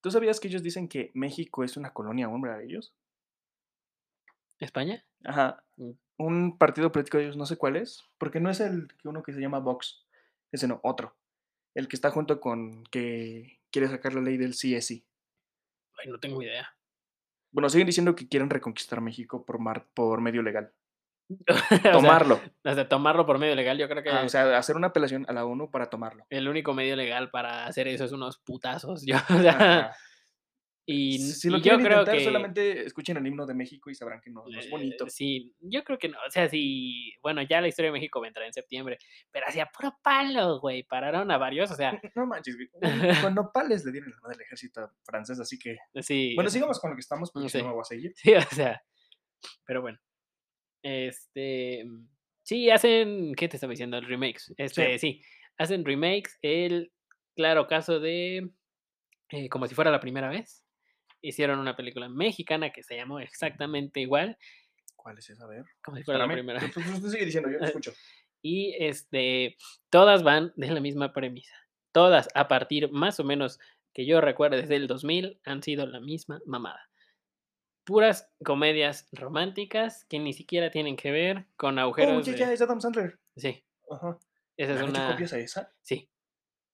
¿Tú 0.00 0.10
sabías 0.10 0.38
que 0.40 0.48
ellos 0.48 0.62
dicen 0.62 0.88
que 0.88 1.10
México 1.14 1.64
es 1.64 1.76
una 1.76 1.92
colonia 1.92 2.28
hombre 2.28 2.56
de 2.56 2.64
ellos? 2.64 2.94
¿España? 4.58 5.04
Ajá. 5.24 5.64
Mm. 5.76 5.90
Un 6.18 6.58
partido 6.58 6.92
político 6.92 7.16
de 7.18 7.24
ellos, 7.24 7.36
no 7.36 7.46
sé 7.46 7.56
cuál 7.56 7.76
es, 7.76 8.02
porque 8.18 8.40
no 8.40 8.50
es 8.50 8.60
el 8.60 8.88
que 8.98 9.08
uno 9.08 9.22
que 9.22 9.32
se 9.32 9.40
llama 9.40 9.58
Vox, 9.58 10.06
ese 10.52 10.68
no, 10.68 10.80
otro. 10.82 11.16
El 11.74 11.88
que 11.88 11.96
está 11.96 12.10
junto 12.10 12.40
con 12.40 12.84
que 12.84 13.60
quiere 13.70 13.88
sacar 13.88 14.12
la 14.14 14.20
ley 14.20 14.36
del 14.36 14.52
CSI. 14.54 15.06
Ay, 15.98 16.10
no 16.10 16.18
tengo 16.20 16.42
idea. 16.42 16.68
Bueno, 17.52 17.68
siguen 17.68 17.86
diciendo 17.86 18.14
que 18.14 18.28
quieren 18.28 18.50
reconquistar 18.50 19.00
México 19.00 19.44
por, 19.44 19.58
mar, 19.58 19.86
por 19.94 20.20
medio 20.20 20.42
legal. 20.42 20.72
Tomarlo. 21.92 22.40
o 22.64 22.74
sea, 22.74 22.88
tomarlo 22.88 23.24
por 23.24 23.38
medio 23.38 23.54
legal, 23.54 23.78
yo 23.78 23.88
creo 23.88 24.02
que 24.02 24.10
Ah, 24.10 24.22
o 24.24 24.28
sea, 24.28 24.58
hacer 24.58 24.76
una 24.76 24.88
apelación 24.88 25.24
a 25.28 25.32
la 25.32 25.44
ONU 25.44 25.70
para 25.70 25.88
tomarlo. 25.88 26.24
el 26.28 26.48
único 26.48 26.74
medio 26.74 26.96
legal 26.96 27.30
para 27.30 27.66
hacer 27.66 27.86
eso 27.88 28.04
es 28.04 28.12
unos 28.12 28.38
putazos. 28.38 29.02
Yo, 29.06 29.16
o 29.16 29.40
sea. 29.40 29.92
Y, 30.92 31.18
Si 31.18 31.32
si 31.32 31.48
y 31.48 31.50
lo 31.50 31.58
yo 31.58 31.62
quieren 31.62 31.80
creo 31.80 31.98
intentar, 32.00 32.18
que... 32.18 32.24
solamente 32.24 32.86
escuchen 32.86 33.16
el 33.16 33.26
himno 33.26 33.46
de 33.46 33.54
México 33.54 33.90
y 33.90 33.94
sabrán 33.94 34.20
que 34.20 34.30
no, 34.30 34.44
no 34.46 34.58
es 34.58 34.66
Eh, 34.66 34.70
bonito. 34.70 35.08
Sí, 35.08 35.54
yo 35.60 35.84
creo 35.84 35.98
que 35.98 36.08
no. 36.08 36.18
O 36.26 36.30
sea, 36.30 36.48
sí, 36.48 37.12
bueno, 37.22 37.42
ya 37.42 37.60
la 37.60 37.68
historia 37.68 37.90
de 37.90 37.92
México 37.98 38.20
vendrá 38.20 38.46
en 38.46 38.52
septiembre, 38.52 38.98
pero 39.30 39.46
hacía 39.46 39.66
puro 39.66 39.96
palo, 40.02 40.60
güey. 40.60 40.82
Pararon 40.82 41.30
a 41.30 41.38
varios, 41.38 41.70
o 41.70 41.74
sea, 41.74 41.92
No 42.16 42.26
manches, 42.26 42.56
güey, 42.56 42.68
con 43.22 43.34
nopales 43.34 43.84
le 43.84 43.92
dieron 43.92 44.10
la 44.10 44.20
madre 44.22 44.36
al 44.36 44.40
ejército 44.42 44.90
francés, 45.04 45.38
así 45.40 45.58
que... 45.58 45.76
sí. 46.02 46.34
Bueno, 46.34 46.50
sigamos 46.50 46.78
con 46.80 46.90
lo 46.90 46.96
que 46.96 47.00
estamos, 47.00 47.30
porque 47.30 47.48
si 47.48 47.58
no 47.58 47.62
Sí. 47.64 47.66
me 47.68 47.72
voy 47.74 47.80
a 47.82 47.84
seguir. 47.84 48.12
Sí, 48.16 48.34
o 48.34 48.40
sea, 48.42 48.82
pero 49.66 49.82
bueno. 49.82 49.98
Este, 50.82 51.84
mm, 51.84 52.08
sí, 52.42 52.70
hacen, 52.70 53.34
¿qué 53.34 53.48
te 53.48 53.56
estaba 53.56 53.70
diciendo? 53.70 53.96
El 53.98 54.06
remakes. 54.06 54.52
Este, 54.56 54.98
sí, 54.98 55.22
hacen 55.58 55.84
remakes. 55.84 56.38
El 56.42 56.92
claro 57.36 57.66
caso 57.66 58.00
de, 58.00 58.50
eh, 59.30 59.48
como 59.48 59.66
si 59.66 59.74
fuera 59.74 59.90
la 59.90 60.00
primera 60.00 60.28
vez, 60.28 60.64
hicieron 61.22 61.58
una 61.58 61.76
película 61.76 62.08
mexicana 62.08 62.70
que 62.70 62.82
se 62.82 62.96
llamó 62.96 63.20
exactamente 63.20 64.00
igual, 64.00 64.36
¿Cuál 64.96 65.16
es 65.16 65.30
esa? 65.30 65.44
A 65.44 65.46
ver. 65.48 65.64
como 65.82 65.96
si 65.96 66.02
fuera 66.02 66.26
la 66.26 66.30
primera 66.30 66.60
vez. 66.60 66.72
pues, 66.74 67.00
tú 67.00 67.08
sigue 67.08 67.24
diciendo, 67.24 67.48
yo 67.50 67.56
Eh, 67.56 67.60
escucho. 67.64 67.92
Y 68.42 68.74
este, 68.78 69.56
todas 69.88 70.22
van 70.22 70.52
de 70.56 70.70
la 70.70 70.80
misma 70.80 71.12
premisa. 71.14 71.54
Todas, 71.92 72.28
a 72.34 72.48
partir 72.48 72.90
más 72.92 73.18
o 73.18 73.24
menos 73.24 73.58
que 73.94 74.04
yo 74.04 74.20
recuerdo 74.20 74.58
desde 74.58 74.76
el 74.76 74.86
2000, 74.86 75.40
han 75.44 75.62
sido 75.62 75.86
la 75.86 76.00
misma 76.00 76.40
mamada. 76.44 76.90
Puras 77.84 78.30
comedias 78.44 79.08
románticas 79.12 80.04
que 80.04 80.18
ni 80.18 80.32
siquiera 80.34 80.70
tienen 80.70 80.96
que 80.96 81.10
ver 81.10 81.46
con 81.56 81.78
Oh, 81.78 81.82
agujeros 81.82 82.26
ya, 82.26 82.48
de... 82.48 82.54
es 82.54 82.60
Adam 82.60 82.80
Sandler. 82.80 83.18
Sí, 83.36 83.64
Ajá. 83.90 84.18
esa 84.56 84.72
¿Le 84.72 84.76
es 84.78 84.82
han 84.84 84.90
hecho 84.90 85.00
una... 85.00 85.10
copias 85.12 85.32
a 85.32 85.38
esa? 85.38 85.72
Sí, 85.82 86.08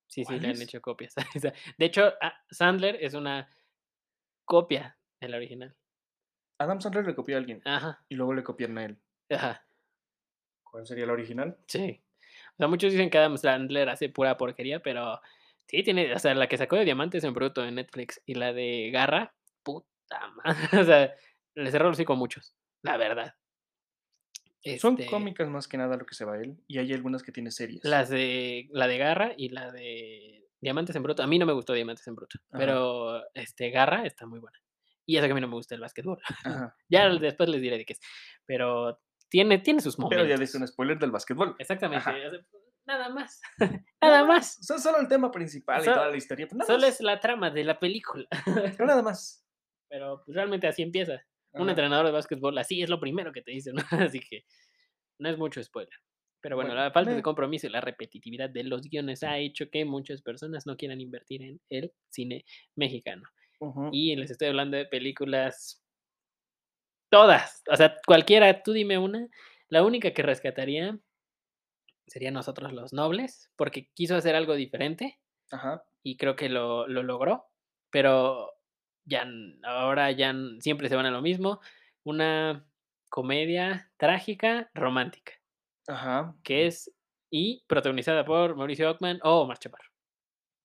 sí, 0.08 0.24
sí, 0.24 0.40
le 0.40 0.48
han 0.48 0.60
hecho 0.60 0.80
copias. 0.82 1.16
a 1.16 1.24
esa. 1.34 1.52
De 1.78 1.84
hecho, 1.86 2.12
Sandler 2.50 2.98
es 3.00 3.14
una 3.14 3.48
copia 4.46 4.98
de 5.20 5.28
la 5.28 5.36
original. 5.36 5.76
Adam 6.58 6.80
Sandler 6.80 7.06
le 7.06 7.14
copió 7.14 7.36
a 7.36 7.38
alguien 7.38 7.60
Ajá, 7.66 8.02
y 8.08 8.14
luego 8.14 8.32
le 8.32 8.42
copiaron 8.42 8.78
a 8.78 8.84
él. 8.86 8.98
ajá, 9.30 9.66
¿Cuál 10.62 10.86
sería 10.86 11.06
la 11.06 11.12
original? 11.12 11.58
sí. 11.66 12.02
O 12.54 12.56
sea, 12.56 12.68
muchos 12.68 12.90
dicen 12.92 13.10
que 13.10 13.18
Adam 13.18 13.36
Sandler 13.36 13.88
hace 13.88 14.08
pura 14.08 14.36
porquería, 14.36 14.80
pero 14.80 15.20
sí 15.68 15.82
tiene, 15.82 16.12
o 16.14 16.18
sea, 16.18 16.34
la 16.34 16.48
que 16.48 16.56
sacó 16.58 16.76
de 16.76 16.84
Diamantes 16.84 17.22
en 17.24 17.34
Bruto 17.34 17.64
en 17.64 17.74
Netflix 17.76 18.22
y 18.26 18.34
la 18.34 18.52
de 18.54 18.90
Garra, 18.90 19.34
puta 19.62 20.28
madre. 20.44 20.56
O 20.82 20.84
sea, 20.84 21.14
le 21.54 21.70
cerró 21.70 21.86
los 21.88 21.96
hocico 21.98 22.14
a 22.14 22.16
muchos, 22.16 22.54
la 22.82 22.96
verdad. 22.96 23.34
Son 24.78 24.94
Este, 24.98 25.10
cómicas 25.10 25.48
más 25.48 25.68
que 25.68 25.76
nada 25.78 25.96
lo 25.96 26.04
que 26.06 26.14
se 26.14 26.24
va 26.24 26.38
él. 26.38 26.56
Y 26.66 26.78
hay 26.78 26.92
algunas 26.92 27.22
que 27.22 27.30
tiene 27.32 27.50
series. 27.50 27.84
Las 27.84 28.08
de 28.08 28.68
la 28.72 28.88
de 28.88 28.98
Garra 28.98 29.32
y 29.36 29.50
la 29.50 29.70
de 29.70 30.45
Diamantes 30.66 30.96
en 30.96 31.04
Bruto. 31.04 31.22
A 31.22 31.28
mí 31.28 31.38
no 31.38 31.46
me 31.46 31.52
gustó 31.52 31.74
Diamantes 31.74 32.04
en 32.08 32.16
Bruto, 32.16 32.38
Ajá. 32.50 32.58
pero 32.58 33.22
este 33.34 33.70
Garra 33.70 34.04
está 34.04 34.26
muy 34.26 34.40
buena. 34.40 34.58
Y 35.06 35.16
eso 35.16 35.26
que 35.26 35.30
a 35.30 35.34
mí 35.36 35.40
no 35.40 35.46
me 35.46 35.54
gusta 35.54 35.76
el 35.76 35.80
básquetbol. 35.80 36.18
Ya 36.88 37.08
después 37.08 37.48
les 37.48 37.60
diré 37.60 37.78
de 37.78 37.84
qué 37.84 37.92
es. 37.92 38.00
Pero 38.46 39.00
tiene, 39.28 39.58
tiene 39.58 39.80
sus 39.80 39.96
momentos. 39.96 40.24
Pero 40.24 40.28
ya 40.28 40.40
diste 40.40 40.58
un 40.58 40.66
spoiler 40.66 40.98
del 40.98 41.12
básquetbol. 41.12 41.54
Exactamente. 41.60 42.10
Ajá. 42.10 42.18
o 42.26 42.30
sea, 42.30 42.40
nada 42.84 43.08
más. 43.10 43.40
nada 44.02 44.24
más. 44.24 44.58
Sea, 44.60 44.78
solo 44.78 44.98
el 44.98 45.06
tema 45.06 45.30
principal 45.30 45.82
y 45.82 45.84
toda 45.84 46.10
la 46.10 46.16
historia. 46.16 46.48
pues 46.48 46.66
Solo 46.66 46.80
más, 46.80 46.88
es 46.88 47.00
la 47.00 47.20
trama 47.20 47.50
de 47.50 47.62
la 47.62 47.78
película. 47.78 48.26
Pero 48.44 48.86
nada 48.86 49.02
más. 49.02 49.46
Pero 49.88 50.20
pues, 50.24 50.34
realmente 50.34 50.66
así 50.66 50.82
empieza. 50.82 51.22
Un 51.52 51.70
entrenador 51.70 52.06
de 52.06 52.12
básquetbol 52.12 52.58
así 52.58 52.82
es 52.82 52.90
lo 52.90 52.98
primero 52.98 53.32
que 53.32 53.42
te 53.42 53.52
dicen. 53.52 53.76
¿no? 53.76 53.82
Así 53.92 54.18
que 54.18 54.44
no 55.20 55.28
es 55.28 55.38
mucho 55.38 55.62
spoiler. 55.62 55.94
Pero 56.46 56.54
bueno, 56.54 56.70
Bueno, 56.70 56.84
la 56.84 56.92
falta 56.92 57.12
de 57.12 57.22
compromiso 57.22 57.66
y 57.66 57.70
la 57.70 57.80
repetitividad 57.80 58.48
de 58.48 58.62
los 58.62 58.82
guiones 58.82 59.24
ha 59.24 59.36
hecho 59.36 59.68
que 59.68 59.84
muchas 59.84 60.22
personas 60.22 60.64
no 60.64 60.76
quieran 60.76 61.00
invertir 61.00 61.42
en 61.42 61.60
el 61.70 61.92
cine 62.08 62.44
mexicano. 62.76 63.24
Y 63.90 64.14
les 64.14 64.30
estoy 64.30 64.46
hablando 64.46 64.76
de 64.76 64.86
películas 64.86 65.84
todas. 67.10 67.64
O 67.68 67.74
sea, 67.74 67.96
cualquiera, 68.06 68.62
tú 68.62 68.70
dime 68.70 68.96
una. 68.96 69.26
La 69.68 69.82
única 69.82 70.12
que 70.12 70.22
rescataría 70.22 70.96
serían 72.06 72.34
nosotros 72.34 72.72
los 72.72 72.92
nobles, 72.92 73.50
porque 73.56 73.90
quiso 73.92 74.14
hacer 74.14 74.36
algo 74.36 74.54
diferente 74.54 75.18
Ajá. 75.50 75.82
y 76.04 76.16
creo 76.16 76.36
que 76.36 76.48
lo, 76.48 76.86
lo 76.86 77.02
logró, 77.02 77.46
pero 77.90 78.52
ya 79.04 79.26
ahora 79.64 80.12
ya 80.12 80.32
siempre 80.60 80.88
se 80.88 80.94
van 80.94 81.06
a 81.06 81.10
lo 81.10 81.22
mismo, 81.22 81.58
una 82.04 82.68
comedia 83.08 83.90
trágica 83.96 84.70
romántica, 84.74 85.32
Ajá. 85.88 86.34
que 86.42 86.66
es 86.66 86.92
y 87.30 87.64
protagonizada 87.66 88.24
por 88.24 88.56
Mauricio 88.56 88.90
Ockman 88.90 89.20
o 89.22 89.40
Omar 89.42 89.58
Chaparro. 89.58 89.90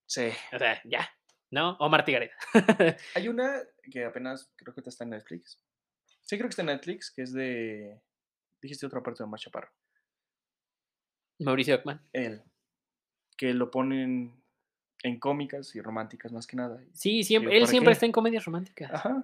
Sí. 0.06 0.30
O 0.54 0.60
sea, 0.60 0.82
ya, 0.86 1.10
¿no? 1.50 1.78
O 1.80 1.90
Martí 1.90 2.12
Gareda. 2.12 2.34
Hay 3.16 3.28
una 3.28 3.62
que 3.92 4.06
apenas 4.06 4.52
creo 4.56 4.74
que 4.74 4.82
está 4.88 5.04
en 5.04 5.12
Netflix. 5.12 5.60
Sí, 6.22 6.38
creo 6.38 6.48
que 6.48 6.52
está 6.52 6.62
en 6.62 6.68
Netflix, 6.68 7.12
que 7.12 7.24
es 7.24 7.34
de. 7.34 8.00
Dijiste 8.62 8.86
otra 8.86 9.02
parte 9.02 9.20
de 9.20 9.26
Omar 9.26 9.40
Chaparro. 9.40 9.72
Mauricio 11.40 11.76
Ockman. 11.76 12.02
Él. 12.14 12.44
Que 13.38 13.54
lo 13.54 13.72
ponen 13.72 14.42
en 15.04 15.20
cómicas 15.20 15.76
y 15.76 15.82
románticas 15.82 16.32
más 16.32 16.46
que 16.46 16.58
nada. 16.58 16.80
Sí, 16.94 17.24
siempre, 17.24 17.56
él 17.56 17.62
¿para 17.64 17.72
siempre 17.72 17.90
qué? 17.90 17.94
está 17.94 18.06
en 18.06 18.12
comedias 18.12 18.46
románticas. 18.46 18.92
Ajá. 18.94 19.24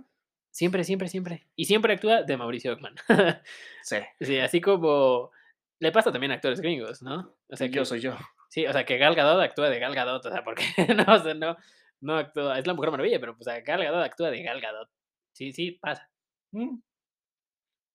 Siempre, 0.49 0.83
siempre, 0.83 1.07
siempre. 1.07 1.45
Y 1.55 1.65
siempre 1.65 1.93
actúa 1.93 2.23
de 2.23 2.35
Mauricio 2.37 2.73
Ockman. 2.73 2.95
Sí. 3.83 3.97
sí, 4.19 4.39
así 4.39 4.59
como 4.59 5.31
le 5.79 5.91
pasa 5.91 6.11
también 6.11 6.31
a 6.31 6.35
actores 6.35 6.59
gringos, 6.61 7.01
¿no? 7.01 7.35
O 7.49 7.55
sea, 7.55 7.67
yo 7.67 7.81
que- 7.81 7.85
soy 7.85 7.99
yo. 8.01 8.15
Sí, 8.49 8.65
o 8.65 8.71
sea, 8.71 8.85
que 8.85 8.97
Gal 8.97 9.13
Gadot 9.15 9.41
actúa 9.41 9.69
de 9.69 9.79
Gal 9.79 9.93
Gadot, 9.93 10.25
o 10.25 10.31
sea, 10.31 10.43
porque 10.43 10.63
no, 10.95 11.13
o 11.13 11.19
sea, 11.19 11.33
no, 11.33 11.57
no 12.01 12.17
actúa, 12.17 12.57
es 12.59 12.65
la 12.65 12.73
Mujer 12.73 12.91
Maravilla, 12.91 13.19
pero 13.19 13.35
pues 13.35 13.47
a 13.47 13.59
Gal 13.59 13.83
Gadot 13.83 14.03
actúa 14.03 14.31
de 14.31 14.41
Gal 14.43 14.61
Gadot. 14.61 14.89
Sí, 15.33 15.51
sí, 15.51 15.71
pasa. 15.71 16.09
Mm. 16.51 16.79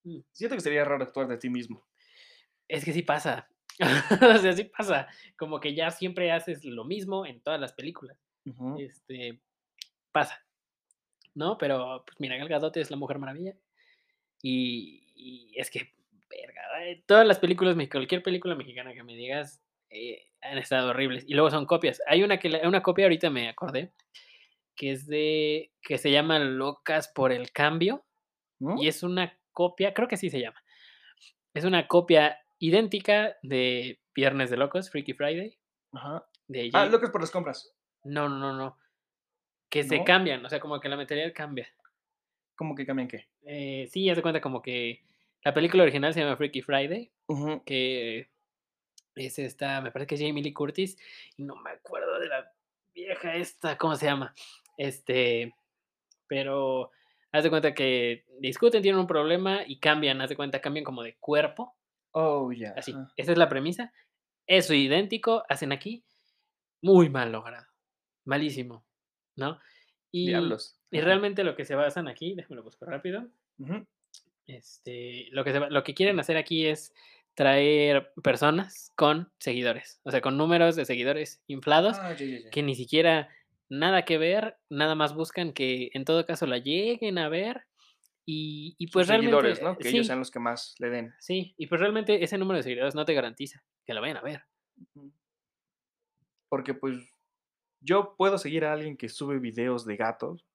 Mm. 0.04 0.20
Siento 0.30 0.56
que 0.56 0.60
sería 0.62 0.84
raro 0.84 1.02
actuar 1.04 1.26
de 1.28 1.38
ti 1.38 1.48
mismo. 1.48 1.84
Es 2.68 2.84
que 2.84 2.92
sí 2.92 3.02
pasa. 3.02 3.48
o 3.80 4.38
sea, 4.38 4.52
sí 4.52 4.64
pasa. 4.64 5.08
Como 5.36 5.58
que 5.58 5.74
ya 5.74 5.90
siempre 5.90 6.30
haces 6.30 6.64
lo 6.64 6.84
mismo 6.84 7.26
en 7.26 7.40
todas 7.40 7.60
las 7.60 7.72
películas. 7.72 8.18
Este, 8.78 9.40
pasa. 10.12 10.44
¿No? 11.34 11.56
Pero, 11.56 12.04
pues 12.04 12.20
mira, 12.20 12.36
Gal 12.36 12.48
Gadot 12.48 12.76
es 12.76 12.90
la 12.90 12.96
Mujer 12.96 13.18
Maravilla. 13.18 13.54
Y, 14.42 15.02
y 15.14 15.58
es 15.58 15.70
que, 15.70 15.92
verga, 16.40 16.62
todas 17.06 17.26
las 17.26 17.38
películas, 17.38 17.76
cualquier 17.90 18.22
película 18.22 18.54
mexicana 18.54 18.92
que 18.92 19.02
me 19.02 19.14
digas, 19.14 19.62
eh, 19.90 20.30
han 20.40 20.58
estado 20.58 20.90
horribles. 20.90 21.24
Y 21.26 21.34
luego 21.34 21.50
son 21.50 21.66
copias. 21.66 22.00
Hay 22.06 22.22
una 22.22 22.38
que 22.38 22.48
una 22.64 22.82
copia, 22.82 23.04
ahorita 23.04 23.30
me 23.30 23.48
acordé, 23.48 23.92
que 24.74 24.92
es 24.92 25.06
de, 25.06 25.72
que 25.82 25.98
se 25.98 26.10
llama 26.10 26.38
Locas 26.38 27.08
por 27.08 27.32
el 27.32 27.52
Cambio. 27.52 28.04
¿No? 28.58 28.80
Y 28.80 28.88
es 28.88 29.02
una 29.02 29.38
copia, 29.50 29.92
creo 29.92 30.08
que 30.08 30.14
así 30.14 30.30
se 30.30 30.40
llama. 30.40 30.62
Es 31.54 31.64
una 31.64 31.88
copia 31.88 32.38
idéntica 32.58 33.36
de 33.42 34.00
Viernes 34.14 34.50
de 34.50 34.56
Locos, 34.56 34.90
Freaky 34.90 35.14
Friday. 35.14 35.58
Ajá. 35.92 36.24
De 36.48 36.70
Ah, 36.72 36.86
locos 36.86 37.10
por 37.10 37.20
las 37.20 37.30
compras. 37.30 37.74
No, 38.04 38.28
no, 38.28 38.38
no, 38.38 38.52
no. 38.52 38.78
Que 39.68 39.84
se 39.84 40.04
cambian, 40.04 40.44
o 40.44 40.48
sea, 40.48 40.60
como 40.60 40.80
que 40.80 40.88
la 40.88 40.96
material 40.96 41.32
cambia. 41.32 41.68
¿Cómo 42.54 42.74
que 42.74 42.84
cambian 42.86 43.08
qué? 43.08 43.28
Eh, 43.44 43.88
sí, 43.90 44.08
haz 44.10 44.16
de 44.16 44.22
cuenta 44.22 44.40
como 44.40 44.60
que 44.60 45.02
la 45.44 45.54
película 45.54 45.82
original 45.82 46.14
se 46.14 46.20
llama 46.20 46.36
Freaky 46.36 46.62
Friday, 46.62 47.12
que 47.64 48.28
es 49.14 49.38
esta, 49.38 49.80
me 49.80 49.90
parece 49.90 50.06
que 50.08 50.14
es 50.16 50.20
Jamie 50.20 50.42
Lee 50.42 50.52
Curtis, 50.52 50.96
y 51.36 51.42
no 51.44 51.56
me 51.56 51.70
acuerdo 51.70 52.18
de 52.18 52.28
la 52.28 52.52
vieja 52.94 53.34
esta, 53.36 53.76
¿cómo 53.78 53.96
se 53.96 54.06
llama? 54.06 54.34
Este, 54.78 55.52
pero 56.26 56.90
haz 57.32 57.44
de 57.44 57.50
cuenta 57.50 57.74
que 57.74 58.24
discuten, 58.40 58.82
tienen 58.82 59.00
un 59.00 59.06
problema 59.06 59.62
y 59.66 59.78
cambian, 59.80 60.20
haz 60.20 60.30
de 60.30 60.36
cuenta, 60.36 60.60
cambian 60.60 60.84
como 60.84 61.02
de 61.02 61.16
cuerpo, 61.18 61.76
Oh, 62.14 62.52
ya. 62.52 62.74
así. 62.76 62.92
ajá. 62.92 63.12
Esa 63.16 63.32
es 63.32 63.38
la 63.38 63.48
premisa. 63.48 63.92
Eso 64.46 64.74
idéntico 64.74 65.44
hacen 65.48 65.72
aquí, 65.72 66.04
muy 66.82 67.08
mal 67.08 67.32
logrado, 67.32 67.66
malísimo, 68.24 68.84
¿no? 69.36 69.58
Y, 70.10 70.26
Diablos. 70.28 70.78
y 70.90 70.98
Ajá. 70.98 71.06
realmente 71.06 71.44
lo 71.44 71.56
que 71.56 71.64
se 71.64 71.74
basan 71.74 72.08
aquí, 72.08 72.34
déjame 72.34 72.56
lo 72.56 72.64
busco 72.64 72.84
rápido. 72.84 73.28
Ujú. 73.58 73.86
Este, 74.46 75.28
lo 75.30 75.44
que, 75.44 75.52
se 75.52 75.60
lo 75.60 75.82
que 75.84 75.94
quieren 75.94 76.18
hacer 76.20 76.36
aquí 76.36 76.66
es 76.66 76.92
traer 77.34 78.12
personas 78.22 78.92
con 78.96 79.32
seguidores, 79.38 80.00
o 80.04 80.10
sea, 80.10 80.20
con 80.20 80.36
números 80.36 80.76
de 80.76 80.84
seguidores 80.84 81.42
inflados 81.46 81.96
Ah, 81.98 82.14
que 82.50 82.62
ni 82.62 82.74
siquiera 82.74 83.28
nada 83.68 84.04
que 84.04 84.18
ver, 84.18 84.58
nada 84.68 84.94
más 84.94 85.14
buscan 85.14 85.52
que 85.52 85.90
en 85.94 86.04
todo 86.04 86.26
caso 86.26 86.46
la 86.46 86.58
lleguen 86.58 87.18
a 87.18 87.28
ver 87.28 87.66
y, 88.26 88.74
y 88.78 88.86
Sus 88.86 88.92
pues 88.92 89.08
realmente 89.08 89.54
seguidores, 89.54 89.62
¿no? 89.62 89.76
Que 89.76 89.84
sí, 89.84 89.96
ellos 89.96 90.06
sean 90.06 90.18
los 90.18 90.30
que 90.30 90.40
más 90.40 90.74
le 90.78 90.90
den. 90.90 91.14
sí, 91.18 91.54
y 91.56 91.66
pues 91.66 91.80
realmente 91.80 92.22
ese 92.22 92.36
número 92.38 92.58
de 92.58 92.64
seguidores 92.64 92.94
no 92.94 93.04
te 93.04 93.14
garantiza 93.14 93.64
que 93.86 93.94
la 93.94 94.00
vayan 94.00 94.18
a 94.18 94.22
ver. 94.22 94.44
Porque 96.48 96.74
pues 96.74 96.96
yo 97.80 98.14
puedo 98.16 98.38
seguir 98.38 98.64
a 98.64 98.72
alguien 98.72 98.96
que 98.96 99.08
sube 99.08 99.38
videos 99.38 99.86
de 99.86 99.96
gatos 99.96 100.46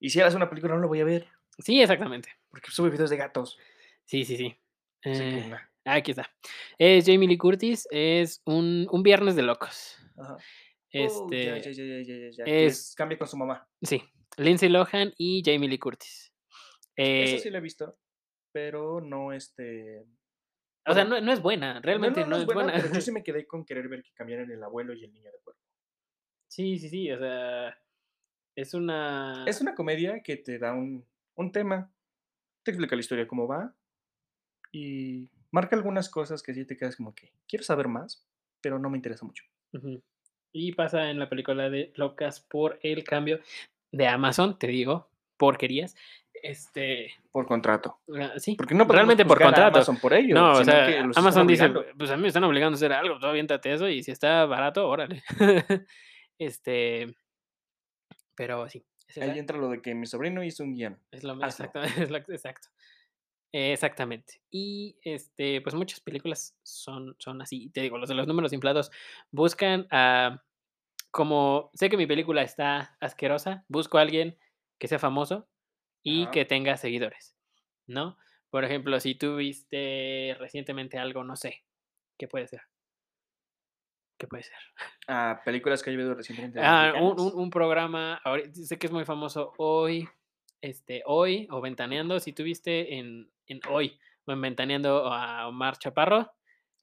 y 0.00 0.10
si 0.10 0.20
él 0.20 0.26
hace 0.26 0.36
una 0.36 0.48
película 0.48 0.74
no 0.74 0.80
lo 0.80 0.88
voy 0.88 1.00
a 1.00 1.04
ver 1.04 1.28
Sí, 1.58 1.80
exactamente. 1.82 2.30
Porque 2.50 2.70
sube 2.70 2.90
videos 2.90 3.10
de 3.10 3.16
gatos. 3.16 3.58
Sí, 4.04 4.24
sí, 4.24 4.36
sí. 4.36 4.56
Eh, 5.04 5.50
aquí 5.84 6.10
está. 6.10 6.30
Es 6.78 7.06
Jamie 7.06 7.28
Lee 7.28 7.38
Curtis, 7.38 7.86
es 7.90 8.42
un, 8.44 8.86
un 8.90 9.02
viernes 9.02 9.36
de 9.36 9.42
locos. 9.42 9.96
Ajá. 10.18 10.36
Este, 10.92 11.52
Oh, 11.52 11.56
ya, 11.56 11.58
ya, 11.58 11.70
ya, 11.72 12.30
ya, 12.30 12.44
es- 12.44 12.94
cambia 12.96 13.16
con 13.16 13.28
su 13.28 13.36
mamá. 13.36 13.66
Sí, 13.80 14.02
Lindsay 14.36 14.68
Lohan 14.68 15.14
y 15.16 15.42
Jamie 15.44 15.68
Lee 15.68 15.78
Curtis. 15.78 16.32
Eso 16.96 17.36
Eh, 17.36 17.38
sí 17.38 17.50
lo 17.50 17.58
he 17.58 17.60
visto, 17.60 17.96
pero 18.52 19.00
no 19.00 19.32
este. 19.32 20.04
o 20.86 20.92
sea, 20.92 21.04
no, 21.04 21.20
no 21.20 21.32
es 21.32 21.40
buena, 21.40 21.80
realmente 21.80 22.26
no, 22.26 22.36
es 22.36 22.44
buena. 22.44 22.72
pero 22.74 22.92
yo 22.92 23.00
sí 23.00 23.12
me 23.12 23.22
quedé 23.22 23.46
con 23.46 23.64
querer 23.64 23.88
ver 23.88 24.02
que 24.02 24.12
cambiaran 24.12 24.50
el 24.50 24.62
abuelo 24.62 24.92
y 24.92 25.04
el 25.04 25.12
niño 25.12 25.30
de 25.30 25.38
cuerpo. 25.38 25.62
sí, 26.48 26.78
sí, 26.78 26.88
sí, 26.88 27.10
o 27.12 27.18
sea, 27.18 27.78
es 28.56 28.74
una... 28.74 29.44
Es 29.46 29.60
una 29.60 29.74
comedia 29.76 30.20
que 30.22 30.36
te 30.36 30.58
da 30.58 30.74
un, 30.74 31.06
un 31.36 31.52
tema, 31.52 31.90
te 32.62 32.70
explica 32.70 32.96
la 32.96 33.00
historia 33.00 33.28
cómo 33.28 33.46
va 33.46 33.74
y 34.72 35.28
marca 35.50 35.76
algunas 35.76 36.08
cosas 36.08 36.42
que 36.42 36.54
sí 36.54 36.64
te 36.64 36.76
quedas 36.76 36.96
como 36.96 37.14
que 37.14 37.32
quiero 37.48 37.64
saber 37.64 37.88
más, 37.88 38.26
pero 38.60 38.78
no 38.78 38.90
me 38.90 38.98
interesa 38.98 39.24
mucho. 39.24 39.44
Y 40.52 40.72
pasa 40.72 41.10
en 41.10 41.18
la 41.18 41.28
película 41.28 41.70
de 41.70 41.92
Locas 41.96 42.40
por 42.40 42.78
el 42.82 43.04
cambio 43.04 43.40
de 43.92 44.06
Amazon, 44.06 44.58
te 44.58 44.66
digo, 44.66 45.10
porquerías. 45.36 45.96
Este, 46.42 47.12
Por 47.32 47.46
contrato. 47.46 47.98
ah, 48.18 48.32
sí, 48.38 48.54
Porque 48.54 48.74
no 48.74 48.84
realmente 48.84 49.24
por 49.26 49.40
contrato. 49.40 49.78
Amazon 49.78 49.98
por 49.98 50.14
ello. 50.14 50.34
No, 50.34 50.52
o 50.52 50.64
sea, 50.64 50.86
que 50.86 50.98
Amazon 50.98 51.46
dice, 51.46 51.70
pues 51.96 52.10
a 52.10 52.16
mí 52.16 52.22
me 52.22 52.28
están 52.28 52.44
obligando 52.44 52.76
a 52.76 52.78
hacer 52.78 52.92
algo, 52.92 53.18
tú 53.18 53.26
aviéntate 53.26 53.72
eso 53.72 53.88
y 53.88 54.02
si 54.02 54.10
está 54.10 54.46
barato, 54.46 54.88
órale. 54.88 55.22
este, 56.38 57.14
pero 58.34 58.68
sí, 58.68 58.82
Ahí 59.20 59.38
entra 59.38 59.56
lo 59.58 59.68
de 59.68 59.80
que 59.82 59.94
mi 59.94 60.06
sobrino 60.06 60.42
hizo 60.44 60.62
un 60.64 60.74
guion. 60.74 60.98
Es 61.10 61.24
lo 61.24 61.34
mi- 61.36 61.44
Hazlo. 61.44 61.66
exacta- 61.66 61.82
es 62.08 62.10
lo- 62.10 62.16
exacto. 62.18 62.68
Eh, 63.52 63.72
Exactamente. 63.72 64.40
Y 64.50 64.96
este, 65.02 65.60
pues 65.60 65.74
muchas 65.74 66.00
películas 66.00 66.56
son, 66.62 67.16
son 67.18 67.42
así. 67.42 67.70
Te 67.70 67.80
digo, 67.80 67.98
los 67.98 68.08
de 68.08 68.14
los 68.14 68.26
números 68.28 68.52
inflados 68.52 68.90
buscan 69.30 69.86
a. 69.90 70.42
Como 71.10 71.70
sé 71.74 71.90
que 71.90 71.96
mi 71.96 72.06
película 72.06 72.42
está 72.42 72.96
asquerosa, 73.00 73.64
busco 73.68 73.98
a 73.98 74.02
alguien 74.02 74.38
que 74.78 74.86
sea 74.86 75.00
famoso 75.00 75.48
y 76.04 76.22
Ajá. 76.22 76.30
que 76.30 76.44
tenga 76.44 76.76
seguidores. 76.76 77.34
¿No? 77.88 78.16
Por 78.50 78.64
ejemplo, 78.64 79.00
si 79.00 79.16
tú 79.16 79.36
viste 79.36 80.36
recientemente 80.38 80.98
algo, 80.98 81.24
no 81.24 81.34
sé. 81.34 81.64
¿Qué 82.16 82.28
puede 82.28 82.46
ser? 82.46 82.60
¿Qué 84.20 84.26
puede 84.26 84.42
ser? 84.42 84.56
Ah, 85.08 85.40
películas 85.44 85.82
que 85.82 85.88
haya 85.88 85.98
habido 85.98 86.14
recientemente. 86.14 86.60
Ah, 86.60 86.92
un, 87.00 87.18
un- 87.18 87.32
un 87.34 87.50
programa, 87.50 88.20
sé 88.52 88.78
que 88.78 88.86
es 88.86 88.92
muy 88.92 89.06
famoso 89.06 89.54
hoy, 89.56 90.06
este, 90.60 91.02
hoy, 91.06 91.48
o 91.50 91.62
Ventaneando, 91.62 92.20
si 92.20 92.34
tuviste 92.34 92.98
en, 92.98 93.32
en 93.46 93.60
hoy, 93.70 93.98
o 94.26 94.32
en 94.32 94.40
Ventaneando 94.42 95.10
a 95.10 95.48
Omar 95.48 95.78
Chaparro. 95.78 96.30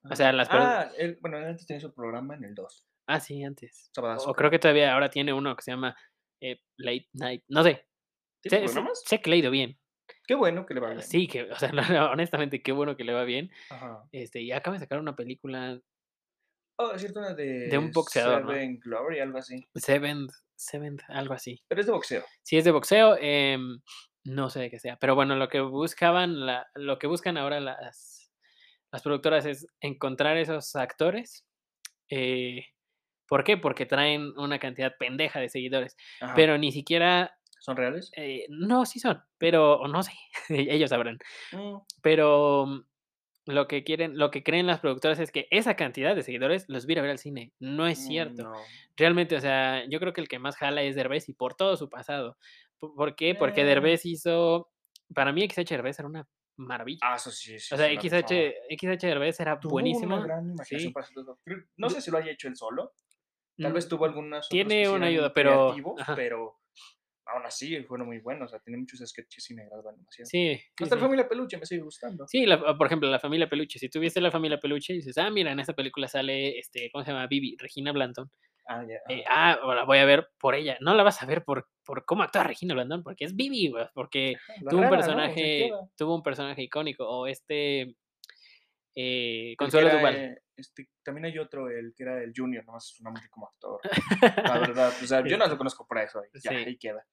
o 0.09 0.15
sea, 0.15 0.33
las 0.33 0.47
Ah, 0.51 0.89
él- 0.97 1.19
bueno, 1.21 1.37
él 1.37 1.45
antes 1.45 1.67
tenía 1.67 1.79
su 1.79 1.93
programa 1.93 2.33
en 2.35 2.45
el 2.45 2.55
2. 2.55 2.87
Ah, 3.05 3.19
sí, 3.19 3.43
antes. 3.43 3.91
Sabadazo, 3.93 4.31
O 4.31 4.33
creo 4.33 4.49
que 4.49 4.57
todavía 4.59 4.93
ahora 4.93 5.09
tiene 5.09 5.31
uno 5.31 5.55
que 5.55 5.61
se 5.61 5.71
llama 5.71 5.95
eh, 6.41 6.59
Late 6.77 7.09
Night, 7.13 7.43
no 7.49 7.61
sé. 7.63 7.87
¿Tiene 8.41 8.67
Sé, 8.67 8.73
sé- 9.05 9.21
que 9.21 9.29
le 9.29 9.35
ha 9.35 9.39
ido 9.39 9.51
bien. 9.51 9.79
Qué 10.25 10.33
bueno 10.35 10.65
que 10.65 10.73
le 10.73 10.79
va 10.79 10.89
bien. 10.89 11.01
Sí, 11.03 11.27
que, 11.27 11.43
o 11.51 11.55
sea, 11.55 11.71
no, 12.03 12.11
honestamente, 12.11 12.63
qué 12.63 12.71
bueno 12.71 12.97
que 12.97 13.03
le 13.03 13.13
va 13.13 13.23
bien. 13.25 13.51
Ajá. 13.69 14.03
Este, 14.11 14.41
y 14.41 14.51
acaba 14.51 14.73
de 14.75 14.79
sacar 14.81 14.99
una 14.99 15.15
película, 15.15 15.79
Oh, 16.77 16.91
es 16.93 17.01
cierto, 17.01 17.19
una 17.19 17.33
de. 17.33 17.75
un 17.77 17.91
boxeador, 17.91 18.43
¿no? 18.45 18.51
Seven 18.51 18.79
Glory, 18.79 19.19
algo 19.19 19.37
así. 19.39 19.67
Seventh, 19.75 20.31
Seventh, 20.55 21.01
algo 21.09 21.33
así. 21.33 21.61
Pero 21.67 21.81
es 21.81 21.87
de 21.87 21.93
boxeo. 21.93 22.23
Si 22.43 22.57
es 22.57 22.63
de 22.65 22.71
boxeo, 22.71 23.17
em, 23.19 23.79
no 24.25 24.49
sé 24.49 24.59
de 24.61 24.69
qué 24.69 24.79
sea. 24.79 24.97
Pero 24.97 25.15
bueno, 25.15 25.35
lo 25.35 25.49
que 25.49 25.59
buscaban, 25.61 26.45
la- 26.45 26.67
lo 26.75 26.99
que 26.99 27.07
buscan 27.07 27.37
ahora 27.37 27.59
las, 27.59 28.31
las 28.91 29.01
productoras 29.01 29.45
es 29.45 29.67
encontrar 29.81 30.37
esos 30.37 30.75
actores. 30.75 31.45
eh, 32.09 32.65
¿Por 33.27 33.43
qué? 33.43 33.57
Porque 33.57 33.85
traen 33.85 34.31
una 34.37 34.57
cantidad 34.59 34.93
pendeja 34.97 35.39
de 35.41 35.49
seguidores. 35.49 35.97
Ajá. 36.21 36.33
Pero 36.35 36.57
ni 36.57 36.71
siquiera. 36.71 37.37
¿Son 37.59 37.75
reales? 37.75 38.09
eh, 38.15 38.45
no, 38.49 38.85
sí 38.85 38.99
son. 38.99 39.21
Pero 39.37 39.81
no 39.87 40.01
sé. 40.03 40.11
ellos 40.49 40.89
sabrán. 40.91 41.17
Mm, 41.51 41.77
Pero 42.01 42.85
lo 43.47 43.67
que 43.67 43.83
quieren 43.83 44.17
lo 44.17 44.29
que 44.31 44.43
creen 44.43 44.67
las 44.67 44.79
productoras 44.79 45.19
es 45.19 45.31
que 45.31 45.47
esa 45.51 45.75
cantidad 45.75 46.15
de 46.15 46.23
seguidores 46.23 46.65
los 46.67 46.85
va 46.85 46.89
a 46.89 46.91
ir 46.93 46.99
a 46.99 47.01
ver 47.03 47.11
al 47.11 47.17
cine. 47.19 47.53
No 47.59 47.87
es 47.87 47.99
Mm, 47.99 48.07
cierto. 48.07 48.43
no. 48.43 48.53
Realmente, 48.95 49.35
o 49.35 49.41
sea, 49.41 49.83
yo 49.89 49.99
creo 49.99 50.13
que 50.13 50.21
el 50.21 50.27
que 50.27 50.39
más 50.39 50.55
jala 50.57 50.83
es 50.83 50.95
Derbez 50.95 51.29
y 51.29 51.33
por 51.33 51.55
todo 51.55 51.75
su 51.77 51.89
pasado. 51.89 52.37
¿Po 52.79 52.93
por 52.95 53.15
qué? 53.15 53.33
Porque 53.35 53.61
Eh. 53.61 53.65
Derbez 53.65 54.05
hizo 54.05 54.69
para 55.15 55.31
mí 55.31 55.43
XH 55.43 55.69
Derbez 55.75 55.97
era 55.99 56.07
una 56.07 56.27
maravilla. 56.57 56.99
Ah, 57.03 57.15
eso 57.15 57.31
sí, 57.31 57.57
sí 57.59 57.73
O 57.73 57.77
sea. 57.77 57.87
XH 57.89 58.53
XH 58.69 59.07
Derbez 59.07 59.39
era 59.39 59.59
Tuvo 59.59 59.71
buenísimo. 59.71 60.15
una 60.17 60.25
gran 60.25 60.43
imaginación 60.51 60.79
Sí. 60.81 60.89
para 60.91 61.03
hacer 61.05 61.15
todo. 61.15 61.39
Creo 61.43 61.59
no 61.77 61.89
sé 61.89 62.01
si 62.01 62.11
lo 62.11 62.17
haya 62.17 62.31
hecho 62.31 62.47
él 62.47 62.55
solo. 62.55 62.93
Tal 63.59 63.73
vez 63.73 63.85
Mm, 63.85 63.89
tuvo 63.89 64.05
algunas 64.05 64.49
tiene 64.49 64.87
una 64.89 65.07
ayuda, 65.07 65.33
pero 65.33 65.67
creativos, 65.73 66.01
ajá. 66.01 66.15
pero 66.15 66.57
aún 67.33 67.45
así 67.45 67.83
fueron 67.83 68.07
muy 68.07 68.19
buenos. 68.19 68.47
O 68.47 68.49
sea, 68.49 68.59
tiene 68.59 68.77
muchos 68.77 68.99
sketches 69.05 69.49
y 69.49 69.55
me 69.55 69.63
agradan 69.63 69.95
demasiado. 69.97 70.27
Sí, 70.29 70.55
sí, 70.57 70.83
Hasta 70.83 70.95
sí. 70.95 70.99
la 70.99 71.05
familia 71.05 71.27
Peluche 71.29 71.57
me 71.57 71.65
sigue 71.65 71.81
gustando. 71.81 72.25
Sí, 72.27 72.45
la 72.45 72.55
ah, 72.65 72.77
por 72.77 72.87
ejemplo, 72.87 73.09
la 73.09 73.19
familia 73.19 73.49
Peluche. 73.49 73.79
Si 73.79 73.89
tú 73.89 73.99
viste 73.99 74.21
la 74.21 74.31
familia 74.31 74.59
Peluche 74.59 74.93
y 74.93 74.97
dices: 74.97 75.17
"Ah, 75.17 75.29
mira, 75.29 75.51
en 75.51 75.59
esta 75.59 75.73
película 75.73 76.07
sale, 76.07 76.57
este, 76.59 76.89
¿cómo 76.91 77.03
se 77.03 77.11
llama? 77.11 77.27
Bibi, 77.27 77.55
Regina 77.59 77.91
Blandón". 77.91 78.29
Ah, 78.67 78.83
ya. 78.87 78.95
Eh, 79.13 79.23
ajá. 79.27 79.59
ah, 79.61 79.75
la 79.75 79.83
voy 79.85 79.99
a 79.99 80.05
ver 80.05 80.27
por 80.39 80.55
ella. 80.55 80.77
No 80.81 80.93
la 80.93 81.03
vas 81.03 81.21
a 81.21 81.25
ver 81.25 81.43
por 81.43 81.67
por 81.85 82.03
cómo 82.05 82.23
actúa 82.23 82.43
Regina 82.43 82.73
Blandón, 82.73 83.01
porque 83.01 83.23
es 83.23 83.35
güey, 83.35 83.71
porque 83.93 84.35
la 84.61 84.71
tuvo 84.71 84.81
un 84.81 84.89
personaje 84.89 85.71
tuvo 85.95 86.15
un 86.15 86.23
personaje 86.23 86.63
icónico. 86.63 87.07
O 87.07 87.27
este 87.27 87.95
eh, 88.99 89.55
Consuelo 89.57 89.89
era, 89.89 89.97
Duval. 89.99 90.15
eh, 90.15 90.41
este, 90.55 90.89
también 91.03 91.25
hay 91.25 91.37
otro, 91.37 91.69
el 91.69 91.93
que 91.95 92.01
era 92.03 92.23
el 92.23 92.33
Junior, 92.35 92.65
nomás 92.65 92.91
es 92.91 92.99
un 92.99 93.03
nombre 93.05 93.23
como 93.29 93.47
actor. 93.47 93.79
La 94.43 94.57
verdad, 94.59 94.91
o 95.03 95.05
sea, 95.05 95.23
yo 95.23 95.37
no 95.37 95.45
lo 95.47 95.55
conozco 95.57 95.85
por 95.85 95.99
eso, 95.99 96.21
ya, 96.43 96.49
Sí. 96.51 96.55
ahí 96.55 96.77
queda. 96.77 97.05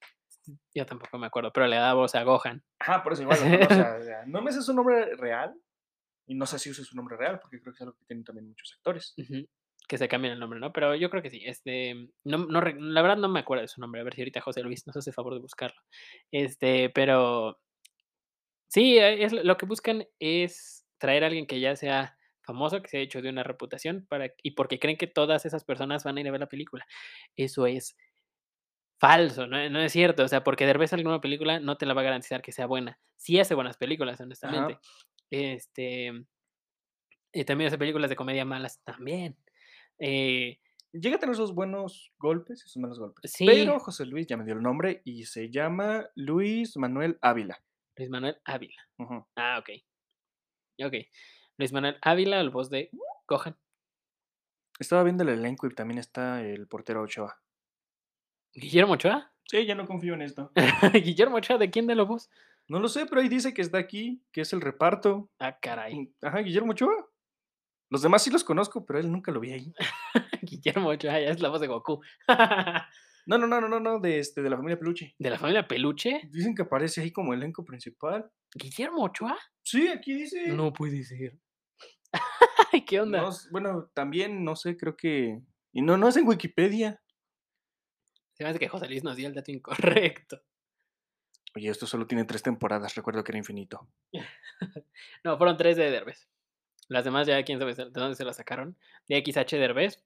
Yo 0.74 0.86
tampoco 0.86 1.18
me 1.18 1.26
acuerdo, 1.26 1.52
pero 1.52 1.66
le 1.66 1.76
da 1.76 1.92
voz 1.94 2.14
a 2.14 2.22
Gohan. 2.22 2.62
Ajá, 2.78 3.02
por 3.02 3.12
eso 3.12 3.22
igual, 3.22 3.38
o 3.38 3.74
sea, 3.74 4.24
no 4.26 4.40
me 4.40 4.50
sé 4.52 4.62
su 4.62 4.72
nombre 4.74 5.14
real, 5.16 5.54
y 6.26 6.34
no 6.34 6.46
sé 6.46 6.58
si 6.58 6.70
usa 6.70 6.84
su 6.84 6.96
nombre 6.96 7.18
real, 7.18 7.38
porque 7.38 7.60
creo 7.60 7.72
que 7.74 7.76
es 7.76 7.82
algo 7.82 7.96
que 7.98 8.06
tienen 8.06 8.24
también 8.24 8.48
muchos 8.48 8.72
actores. 8.78 9.14
Que 9.86 9.98
se 9.98 10.08
cambien 10.08 10.32
el 10.32 10.40
nombre, 10.40 10.58
¿no? 10.58 10.72
Pero 10.72 10.94
yo 10.94 11.10
creo 11.10 11.22
que 11.22 11.28
sí. 11.28 11.42
Este, 11.44 12.08
no 12.24 12.38
no 12.46 12.62
la 12.62 13.02
verdad 13.02 13.18
no 13.18 13.28
me 13.28 13.40
acuerdo 13.40 13.60
de 13.60 13.68
su 13.68 13.82
nombre. 13.82 14.00
A 14.00 14.04
ver 14.04 14.14
si 14.14 14.22
ahorita 14.22 14.40
José 14.40 14.62
Luis 14.62 14.86
nos 14.86 14.96
hace 14.96 15.12
favor 15.12 15.34
de 15.34 15.40
buscarlo. 15.40 15.78
Este, 16.32 16.88
pero 16.88 17.60
sí, 18.68 18.96
eh, 18.96 19.22
es 19.24 19.34
lo 19.34 19.58
que 19.58 19.66
buscan 19.66 20.06
es 20.18 20.83
traer 21.04 21.22
a 21.24 21.26
alguien 21.28 21.46
que 21.46 21.60
ya 21.60 21.76
sea 21.76 22.16
famoso, 22.42 22.82
que 22.82 22.88
se 22.88 22.96
haya 22.98 23.04
hecho 23.04 23.22
de 23.22 23.28
una 23.30 23.42
reputación 23.42 24.06
para 24.08 24.32
y 24.42 24.52
porque 24.52 24.78
creen 24.78 24.96
que 24.96 25.06
todas 25.06 25.44
esas 25.46 25.64
personas 25.64 26.04
van 26.04 26.16
a 26.16 26.20
ir 26.22 26.28
a 26.28 26.32
ver 26.32 26.40
la 26.40 26.48
película. 26.48 26.86
Eso 27.36 27.66
es 27.66 27.96
falso, 28.98 29.46
no 29.46 29.68
no 29.70 29.80
es 29.80 29.92
cierto. 29.92 30.24
O 30.24 30.28
sea, 30.28 30.42
porque 30.44 30.66
Derbez 30.66 30.90
salga 30.90 31.02
en 31.02 31.08
una 31.08 31.20
película 31.20 31.60
no 31.60 31.76
te 31.76 31.86
la 31.86 31.94
va 31.94 32.00
a 32.02 32.04
garantizar 32.04 32.42
que 32.42 32.52
sea 32.52 32.66
buena. 32.66 32.98
Sí 33.16 33.38
hace 33.38 33.54
buenas 33.54 33.76
películas, 33.76 34.20
honestamente. 34.20 34.74
Ajá. 34.74 34.80
Este, 35.30 36.12
y 37.32 37.44
también 37.44 37.68
hace 37.68 37.78
películas 37.78 38.10
de 38.10 38.16
comedia 38.16 38.44
malas 38.44 38.80
también. 38.84 39.36
Eh, 39.98 40.60
Llega 40.92 41.16
a 41.16 41.18
tener 41.18 41.34
esos 41.34 41.52
buenos 41.52 42.12
golpes 42.18 42.60
y 42.64 42.68
sus 42.68 42.76
malos 42.76 43.00
golpes. 43.00 43.32
Sí. 43.32 43.46
Pero 43.46 43.80
José 43.80 44.06
Luis 44.06 44.28
ya 44.28 44.36
me 44.36 44.44
dio 44.44 44.54
el 44.54 44.62
nombre 44.62 45.02
y 45.04 45.24
se 45.24 45.50
llama 45.50 46.06
Luis 46.14 46.76
Manuel 46.76 47.18
Ávila. 47.20 47.60
Luis 47.96 48.10
Manuel 48.10 48.36
Ávila. 48.44 48.80
Ah, 49.36 49.58
okey. 49.58 49.84
Okey. 50.82 51.08
Luis 51.56 51.72
Manuel 51.72 51.98
Ávila, 52.02 52.42
la 52.42 52.50
voz 52.50 52.70
de 52.70 52.90
Gohan. 53.28 53.56
Estaba 54.78 55.04
viendo 55.04 55.22
el 55.22 55.28
elenco 55.28 55.66
y 55.66 55.74
también 55.74 55.98
está 55.98 56.42
el 56.42 56.66
portero 56.66 57.02
Ochoa. 57.02 57.40
¿Guillermo 58.54 58.94
Ochoa? 58.94 59.32
Sí, 59.44 59.66
ya 59.66 59.74
no 59.74 59.86
confío 59.86 60.14
en 60.14 60.22
esto. 60.22 60.50
¿Guillermo 60.92 61.36
Ochoa 61.36 61.58
de 61.58 61.70
quién 61.70 61.86
de 61.86 61.94
la 61.94 62.02
voz? 62.02 62.30
No 62.66 62.80
lo 62.80 62.88
sé, 62.88 63.06
pero 63.06 63.20
ahí 63.20 63.28
dice 63.28 63.52
que 63.52 63.62
está 63.62 63.78
aquí, 63.78 64.22
que 64.32 64.40
es 64.40 64.52
el 64.52 64.60
reparto. 64.60 65.30
Ah, 65.38 65.58
caray. 65.60 66.12
Ajá, 66.22 66.38
Guillermo 66.38 66.72
Ochoa. 66.72 67.08
Los 67.90 68.02
demás 68.02 68.22
sí 68.22 68.30
los 68.30 68.42
conozco, 68.42 68.84
pero 68.84 68.98
él 68.98 69.12
nunca 69.12 69.30
lo 69.30 69.40
vi 69.40 69.52
ahí. 69.52 69.74
Guillermo 70.42 70.88
Ochoa 70.88 71.20
ya 71.20 71.28
es 71.28 71.40
la 71.40 71.50
voz 71.50 71.60
de 71.60 71.68
Goku. 71.68 72.00
No, 73.26 73.38
no, 73.38 73.46
no, 73.46 73.58
no, 73.58 73.68
no, 73.70 73.80
no, 73.80 74.00
de 74.00 74.18
este, 74.18 74.42
de 74.42 74.50
la 74.50 74.56
familia 74.56 74.78
Peluche. 74.78 75.14
¿De 75.18 75.30
la 75.30 75.38
familia 75.38 75.66
Peluche? 75.66 76.28
Dicen 76.30 76.54
que 76.54 76.60
aparece 76.60 77.00
ahí 77.00 77.10
como 77.10 77.32
elenco 77.32 77.64
principal. 77.64 78.30
¿Guillermo 78.54 79.04
Ochoa? 79.04 79.38
Sí, 79.64 79.88
aquí 79.88 80.14
dice. 80.14 80.48
No 80.48 80.72
puede 80.72 81.02
ser. 81.02 81.38
¿qué 82.86 83.00
onda? 83.00 83.22
No 83.22 83.30
bueno, 83.50 83.90
también, 83.94 84.44
no 84.44 84.56
sé, 84.56 84.76
creo 84.76 84.96
que. 84.96 85.40
Y 85.72 85.82
no, 85.82 85.96
no 85.96 86.08
es 86.08 86.16
en 86.16 86.28
Wikipedia. 86.28 87.02
Se 88.34 88.44
me 88.44 88.50
hace 88.50 88.58
que 88.58 88.68
José 88.68 88.88
Luis 88.88 89.04
nos 89.04 89.16
dio 89.16 89.28
el 89.28 89.34
dato 89.34 89.50
incorrecto. 89.50 90.42
Oye, 91.56 91.68
esto 91.68 91.86
solo 91.86 92.06
tiene 92.06 92.24
tres 92.24 92.42
temporadas, 92.42 92.94
recuerdo 92.94 93.22
que 93.22 93.32
era 93.32 93.38
infinito. 93.38 93.88
No, 95.24 95.36
fueron 95.36 95.56
3 95.56 95.76
de 95.76 95.90
Derbez. 95.90 96.28
Las 96.88 97.04
demás 97.04 97.26
ya 97.26 97.42
quién 97.42 97.58
sabe 97.58 97.74
de 97.74 97.90
dónde 97.90 98.14
se 98.14 98.24
las 98.24 98.36
sacaron. 98.36 98.78
De 99.08 99.20
XH 99.20 99.56
Derbez. 99.58 100.04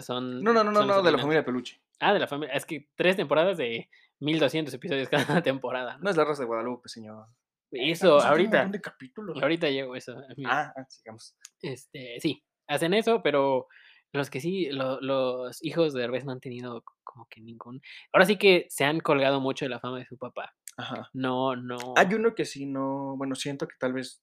Son 0.00 0.42
No, 0.42 0.52
no, 0.52 0.64
no, 0.64 0.72
no, 0.72 0.84
no, 0.84 1.02
de 1.02 1.12
la 1.12 1.18
familia 1.18 1.44
Peluche. 1.44 1.82
Ah, 2.00 2.14
de 2.14 2.20
la 2.20 2.26
familia. 2.26 2.54
Es 2.54 2.64
que 2.64 2.88
3 2.94 3.16
temporadas 3.16 3.58
de 3.58 3.90
1200 4.20 4.72
episodios 4.72 5.08
cada 5.08 5.42
temporada, 5.42 5.96
¿no? 5.96 6.04
No 6.04 6.10
es 6.10 6.16
la 6.16 6.24
raza 6.24 6.42
de 6.42 6.46
Guadalupe, 6.46 6.88
señor. 6.88 7.26
Eso, 7.74 8.20
ahorita. 8.20 8.58
montón 8.58 8.72
de 8.72 8.80
capítulos. 8.80 9.42
Ahorita 9.42 9.68
llego 9.70 9.94
eso. 9.96 10.16
Ah, 10.46 10.72
ah, 10.76 10.84
sigamos. 10.88 11.36
Este, 11.62 12.18
sí, 12.20 12.42
hacen 12.66 12.94
eso, 12.94 13.22
pero 13.22 13.68
los 14.12 14.30
que 14.30 14.40
sí, 14.40 14.68
lo- 14.70 15.00
los 15.00 15.62
hijos 15.64 15.92
de 15.92 16.00
Derbez 16.02 16.24
no 16.24 16.32
han 16.32 16.40
tenido 16.40 16.84
como 17.02 17.26
que 17.28 17.40
ningún. 17.40 17.80
Ahora 18.12 18.26
sí 18.26 18.36
que 18.36 18.66
se 18.70 18.84
han 18.84 19.00
colgado 19.00 19.40
mucho 19.40 19.64
de 19.64 19.68
la 19.70 19.80
fama 19.80 19.98
de 19.98 20.06
su 20.06 20.16
papá. 20.18 20.54
Ajá. 20.76 21.08
No, 21.12 21.54
no. 21.56 21.76
Hay 21.96 22.12
uno 22.14 22.34
que 22.34 22.44
sí 22.44 22.66
no, 22.66 23.16
bueno, 23.16 23.34
siento 23.34 23.66
que 23.68 23.74
tal 23.78 23.92
vez 23.92 24.22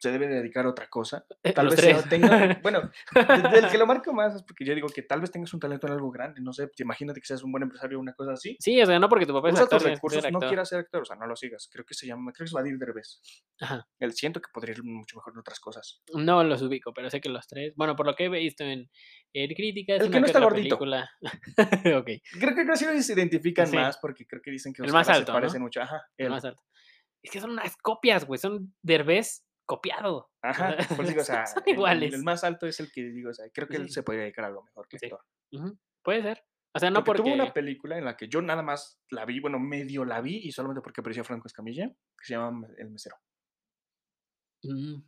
se 0.00 0.10
debe 0.12 0.26
dedicar 0.28 0.66
a 0.66 0.70
otra 0.70 0.88
cosa. 0.88 1.24
Eh, 1.42 1.52
Tal 1.52 1.66
los 1.66 1.76
vez 1.76 1.84
tres. 1.84 2.08
tenga, 2.08 2.28
bueno, 2.62 2.90
de- 3.14 3.48
del 3.60 3.70
que 3.70 3.78
lo 3.78 3.86
marco 3.86 4.12
más 4.12 4.34
es 4.34 4.42
porque 4.42 4.64
yo 4.64 4.74
digo 4.74 4.88
que 4.88 5.02
tal 5.02 5.20
vez 5.20 5.30
tengas 5.30 5.52
un 5.54 5.60
talento 5.60 5.86
en 5.86 5.92
algo 5.94 6.10
grande, 6.10 6.40
no 6.40 6.52
sé, 6.52 6.66
te 6.68 6.82
imagínate 6.82 7.20
que 7.20 7.26
seas 7.26 7.42
un 7.42 7.52
buen 7.52 7.62
empresario 7.62 7.98
o 7.98 8.00
una 8.00 8.12
cosa 8.14 8.32
así. 8.32 8.56
Sí, 8.60 8.80
o 8.82 8.86
sea, 8.86 8.98
no 8.98 9.08
porque 9.08 9.26
tu 9.26 9.32
papá 9.32 9.48
es 9.48 9.54
Usa 9.54 9.64
actor, 9.64 9.80
tus 9.80 9.90
recursos, 9.90 10.24
no 10.32 10.40
quieras 10.40 10.68
ser 10.68 10.80
actor, 10.80 11.02
o 11.02 11.04
sea, 11.04 11.16
no 11.16 11.26
lo 11.26 11.36
sigas. 11.36 11.68
Creo 11.72 11.84
que 11.84 11.94
se 11.94 12.06
llama, 12.06 12.32
creo 12.32 12.44
que 12.44 12.48
es 12.48 12.52
Vadir 12.52 12.78
Derbez. 12.78 13.20
Ajá. 13.60 13.86
Él 13.98 14.12
siento 14.12 14.40
que 14.40 14.48
podría 14.52 14.74
ir 14.74 14.82
mucho 14.84 15.16
mejor 15.16 15.32
en 15.34 15.38
otras 15.40 15.60
cosas. 15.60 16.02
No 16.14 16.42
los 16.44 16.62
ubico, 16.62 16.92
pero 16.92 17.08
sé 17.10 17.20
que 17.20 17.28
los 17.28 17.46
tres. 17.46 17.72
Bueno, 17.76 17.94
por 17.96 18.06
lo 18.06 18.14
que 18.14 18.24
he 18.24 18.28
visto 18.28 18.64
en, 18.64 18.90
en 19.32 19.54
críticas. 19.54 20.00
El 20.00 20.10
que 20.10 20.20
no 20.20 20.26
está 20.26 20.40
gordito. 20.40 20.76
Película. 20.78 21.10
ok, 21.98 22.10
Creo 22.40 22.54
que 22.54 22.66
casi 22.66 23.02
se 23.02 23.12
identifican 23.12 23.66
Sí. 23.66 23.76
más 23.76 23.98
porque 23.98 24.26
creo 24.26 24.40
que 24.42 24.50
dicen 24.50 24.72
que 24.72 24.82
El 24.82 24.86
los 24.88 24.94
más 24.94 25.08
alto, 25.08 25.26
se 25.26 25.32
¿no? 25.32 25.34
parecen 25.34 25.62
mucho. 25.62 25.80
Ajá, 25.80 26.02
el 26.16 26.26
él. 26.26 26.32
más 26.32 26.44
alto. 26.44 26.62
Es 27.22 27.30
que 27.32 27.40
son 27.40 27.50
unas 27.50 27.76
copias, 27.76 28.24
güey. 28.24 28.38
Son 28.38 28.72
Derbez 28.82 29.44
copiado. 29.68 30.30
Ajá, 30.42 30.76
por 31.02 31.04
eso 31.04 31.10
digo, 31.10 31.20
o 31.20 31.24
sea, 31.24 31.46
son 31.46 31.62
el- 31.66 31.74
iguales. 31.74 32.14
El, 32.14 32.24
más 32.24 32.42
alto 32.42 32.66
es 32.66 32.80
el 32.80 32.90
que 32.90 33.02
digo, 33.02 33.30
o 33.30 33.34
sea, 33.34 33.46
creo 33.52 33.68
que 33.68 33.76
él 33.76 33.86
Sí. 33.88 33.94
se 33.94 34.02
podría 34.02 34.22
dedicar 34.22 34.44
a 34.46 34.48
algo 34.48 34.64
mejor 34.64 34.88
que 34.88 34.98
Sí. 34.98 35.06
actor. 35.06 35.20
Puede 36.02 36.22
ser. 36.22 36.42
O 36.74 36.78
sea, 36.78 36.90
no 36.90 37.02
porque, 37.04 37.22
porque. 37.22 37.32
tuvo 37.32 37.42
una 37.42 37.52
película 37.52 37.98
en 37.98 38.04
la 38.04 38.16
que 38.16 38.28
yo 38.28 38.40
nada 38.42 38.62
más 38.62 39.00
la 39.10 39.24
vi, 39.24 39.40
bueno, 39.40 39.58
medio 39.58 40.04
la 40.04 40.20
vi 40.20 40.36
y 40.38 40.52
solamente 40.52 40.80
porque 40.82 41.00
apareció 41.00 41.22
Franco 41.24 41.46
Escamilla, 41.46 41.88
que 41.88 42.24
se 42.24 42.34
llama 42.34 42.66
El 42.78 42.90
Mesero. 42.90 43.16
Mm. 44.62 45.02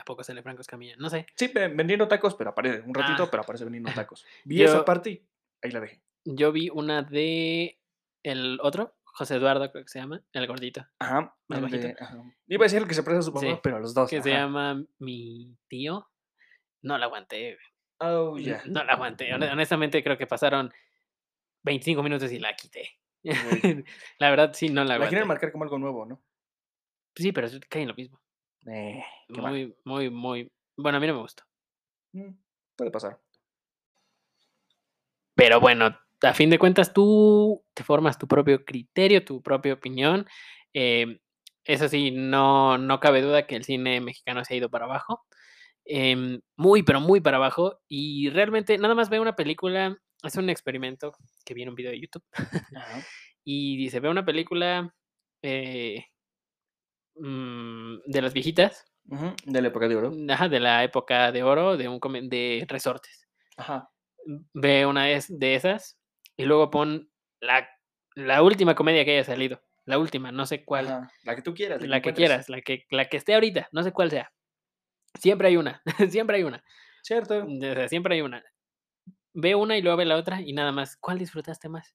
¿A 0.00 0.04
poco 0.04 0.22
sale 0.22 0.42
Franco 0.42 0.60
Escamilla? 0.60 0.94
No 0.98 1.08
sé. 1.10 1.26
Sí, 1.36 1.48
ve- 1.48 1.68
vendiendo 1.68 2.06
tacos, 2.08 2.34
pero 2.34 2.50
aparece 2.50 2.80
un 2.82 2.94
ratito, 2.94 3.24
Ah. 3.24 3.28
pero 3.30 3.42
aparece 3.42 3.64
vendiendo 3.64 3.90
tacos. 4.06 4.24
Vi 4.44 4.58
Yo- 4.58 4.66
esa 4.66 4.84
parte 4.84 5.10
y 5.10 5.26
ahí 5.62 5.70
la 5.70 5.80
dejé. 5.80 6.02
Yo 6.24 6.52
vi 6.52 6.68
una 6.70 7.02
de. 7.02 7.80
El 8.24 8.58
otro, 8.62 8.97
José 9.18 9.34
Eduardo, 9.34 9.70
creo 9.72 9.84
que 9.84 9.90
se 9.90 9.98
llama. 9.98 10.22
El 10.32 10.46
gordito. 10.46 10.86
Ajá. 11.00 11.36
Más 11.48 11.60
el 11.60 11.70
de- 11.70 11.96
ajá. 11.98 12.22
Iba 12.46 12.62
a 12.64 12.66
decir 12.66 12.80
el 12.82 12.86
que 12.88 12.94
se 12.94 13.02
parece 13.02 13.18
a 13.18 13.22
su 13.22 13.32
papá, 13.32 13.46
Sí, 13.46 13.58
pero 13.62 13.76
a 13.76 13.80
los 13.80 13.92
dos. 13.92 14.08
Que 14.08 14.22
se 14.22 14.30
llama 14.30 14.80
Mi 15.00 15.56
Tío. 15.68 16.08
No 16.82 16.96
la 16.98 17.06
aguanté. 17.06 17.58
Oh, 17.98 18.38
ya. 18.38 18.62
No 18.66 18.84
la 18.84 18.92
aguanté. 18.92 19.32
hone- 19.34 19.50
Honestamente, 19.50 20.04
creo 20.04 20.16
que 20.16 20.28
pasaron 20.28 20.72
25 21.64 22.00
minutos 22.04 22.30
y 22.30 22.38
la 22.38 22.54
quité. 22.54 22.90
La 24.20 24.30
verdad, 24.30 24.52
sí, 24.54 24.68
no 24.68 24.82
la 24.82 24.90
La 24.90 24.94
aguanté. 24.94 25.10
quieren 25.10 25.26
marcar 25.28 25.50
como 25.50 25.64
algo 25.64 25.78
nuevo, 25.78 26.06
¿no? 26.06 26.22
Sí, 27.16 27.32
pero 27.32 27.48
cae 27.68 27.82
en 27.82 27.88
lo 27.88 27.94
mismo. 27.94 28.20
Eh, 28.66 29.02
mal. 29.30 29.50
Muy, 29.52 29.76
muy, 29.84 30.10
muy. 30.10 30.52
Bueno, 30.76 30.98
a 30.98 31.00
mí 31.00 31.08
no 31.08 31.14
me 31.14 31.20
gustó. 31.22 31.42
Mm, 32.12 32.30
Puede 32.76 32.92
pasar. 32.92 33.18
Pero 35.34 35.60
bueno, 35.60 35.98
a 36.22 36.34
fin 36.34 36.50
de 36.50 36.58
cuentas 36.58 36.92
tú 36.92 37.64
te 37.74 37.84
formas 37.84 38.18
tu 38.18 38.26
propio 38.28 38.64
criterio, 38.64 39.24
tu 39.24 39.42
propia 39.42 39.74
opinión. 39.74 40.26
em, 40.72 41.18
eso 41.64 41.88
sí, 41.88 42.10
no, 42.12 42.78
no 42.78 42.98
cabe 43.00 43.20
duda 43.22 43.46
que 43.46 43.56
el 43.56 43.64
cine 43.64 44.00
mexicano 44.00 44.44
se 44.44 44.54
ha 44.54 44.56
ido 44.56 44.70
para 44.70 44.86
abajo. 44.86 45.24
em, 45.84 46.40
muy, 46.56 46.82
pero 46.82 47.00
muy 47.00 47.20
para 47.20 47.38
abajo. 47.38 47.80
Y 47.88 48.30
realmente 48.30 48.78
nada 48.78 48.94
más 48.94 49.08
veo 49.10 49.22
una 49.22 49.36
película, 49.36 49.96
es 50.22 50.36
un 50.36 50.50
experimento 50.50 51.12
que 51.44 51.54
vi 51.54 51.62
en 51.62 51.70
un 51.70 51.74
video 51.76 51.90
de 51.92 52.00
YouTube. 52.00 52.24
Ajá. 52.74 53.02
Y 53.44 53.78
dice, 53.78 54.00
ve 54.00 54.10
una 54.10 54.26
película 54.26 54.94
eh, 55.42 56.04
mm, 57.16 57.98
de 58.06 58.22
las 58.22 58.32
viejitas, 58.34 58.84
De 59.46 59.62
la 59.62 59.68
época 59.68 59.88
de 59.88 59.96
oro. 59.96 60.12
ajá, 60.30 60.48
de 60.48 60.60
la 60.60 60.84
época 60.84 61.32
de 61.32 61.42
oro, 61.42 61.76
de, 61.78 61.88
un, 61.88 62.00
de 62.28 62.66
resortes. 62.68 63.26
Ajá. 63.56 63.90
ve 64.52 64.84
una 64.86 65.06
de 65.06 65.54
esas 65.54 65.97
y 66.38 66.44
luego 66.44 66.70
pon 66.70 67.10
la, 67.40 67.68
la 68.14 68.42
última 68.42 68.74
comedia 68.74 69.04
que 69.04 69.12
haya 69.12 69.24
salido. 69.24 69.62
la 69.84 69.98
última, 69.98 70.32
no 70.32 70.46
sé 70.46 70.64
cuál. 70.64 70.86
Ajá, 70.88 71.12
la 71.24 71.36
que 71.36 71.42
tú 71.42 71.54
quieras, 71.54 71.82
La 71.82 72.00
que 72.00 72.10
encuentres. 72.10 72.16
quieras, 72.16 72.48
la 72.48 72.60
que 72.62 72.86
la 72.90 73.04
que 73.06 73.16
esté 73.18 73.34
ahorita, 73.34 73.68
no 73.72 73.82
sé 73.82 73.92
cuál 73.92 74.10
sea. 74.10 74.32
Siempre 75.18 75.48
hay 75.48 75.56
una, 75.56 75.82
siempre 76.10 76.36
hay 76.38 76.44
una. 76.44 76.62
Cierto. 77.02 77.46
Siempre 77.88 78.14
hay 78.16 78.20
una. 78.22 78.42
Ve 79.34 79.54
una 79.54 79.76
y 79.78 79.82
luego 79.82 79.98
ve 79.98 80.04
la 80.04 80.16
otra 80.16 80.40
y 80.42 80.52
nada 80.52 80.72
más. 80.72 80.96
¿Cuál 80.96 81.18
disfrutaste 81.18 81.68
más? 81.68 81.94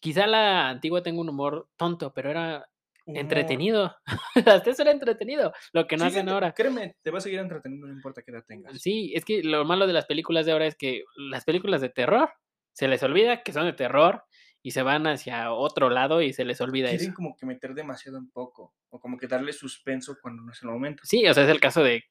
Quizá 0.00 0.26
la 0.26 0.68
antigua 0.70 1.02
tenga 1.02 1.20
un 1.20 1.28
humor 1.28 1.68
tonto, 1.76 2.12
pero 2.14 2.30
era 2.30 2.68
Humor. 3.04 3.20
entretenido. 3.20 3.96
Hasta 4.46 4.70
eso 4.70 4.82
era 4.82 4.92
entretenido, 4.92 5.52
lo 5.72 5.86
que 5.86 5.96
no 5.96 6.04
Sí, 6.04 6.08
hacen 6.08 6.20
fíjate, 6.26 6.34
ahora. 6.34 6.52
Créeme, 6.54 6.96
te 7.02 7.10
va 7.10 7.18
a 7.18 7.20
seguir 7.20 7.40
entreteniendo, 7.40 7.86
no 7.88 7.92
importa 7.92 8.22
qué 8.22 8.30
edad 8.30 8.44
tengas. 8.46 8.80
Sí, 8.80 9.12
es 9.14 9.24
que 9.24 9.42
lo 9.42 9.64
malo 9.64 9.86
de 9.86 9.92
las 9.92 10.06
películas 10.06 10.46
de 10.46 10.52
ahora 10.52 10.66
es 10.66 10.76
que 10.76 11.02
las 11.16 11.44
películas 11.44 11.80
de 11.80 11.88
terror, 11.90 12.30
se 12.78 12.86
les 12.86 13.02
olvida 13.02 13.42
que 13.42 13.52
son 13.52 13.64
de 13.66 13.72
terror 13.72 14.22
y 14.62 14.70
se 14.70 14.82
van 14.82 15.08
hacia 15.08 15.50
otro 15.52 15.90
lado 15.90 16.22
y 16.22 16.32
se 16.32 16.44
les 16.44 16.60
olvida 16.60 16.88
Quieren 16.90 17.06
eso. 17.08 17.14
como 17.16 17.36
que 17.36 17.44
meter 17.44 17.74
demasiado 17.74 18.18
en 18.18 18.30
poco, 18.30 18.72
o 18.90 19.00
como 19.00 19.16
que 19.18 19.26
darle 19.26 19.52
suspenso 19.52 20.16
cuando 20.22 20.42
no 20.44 20.52
es 20.52 20.62
el 20.62 20.68
momento. 20.68 21.02
Sí, 21.04 21.26
o 21.26 21.34
sea, 21.34 21.42
es 21.42 21.50
el 21.50 21.58
caso 21.58 21.82
de 21.82 22.04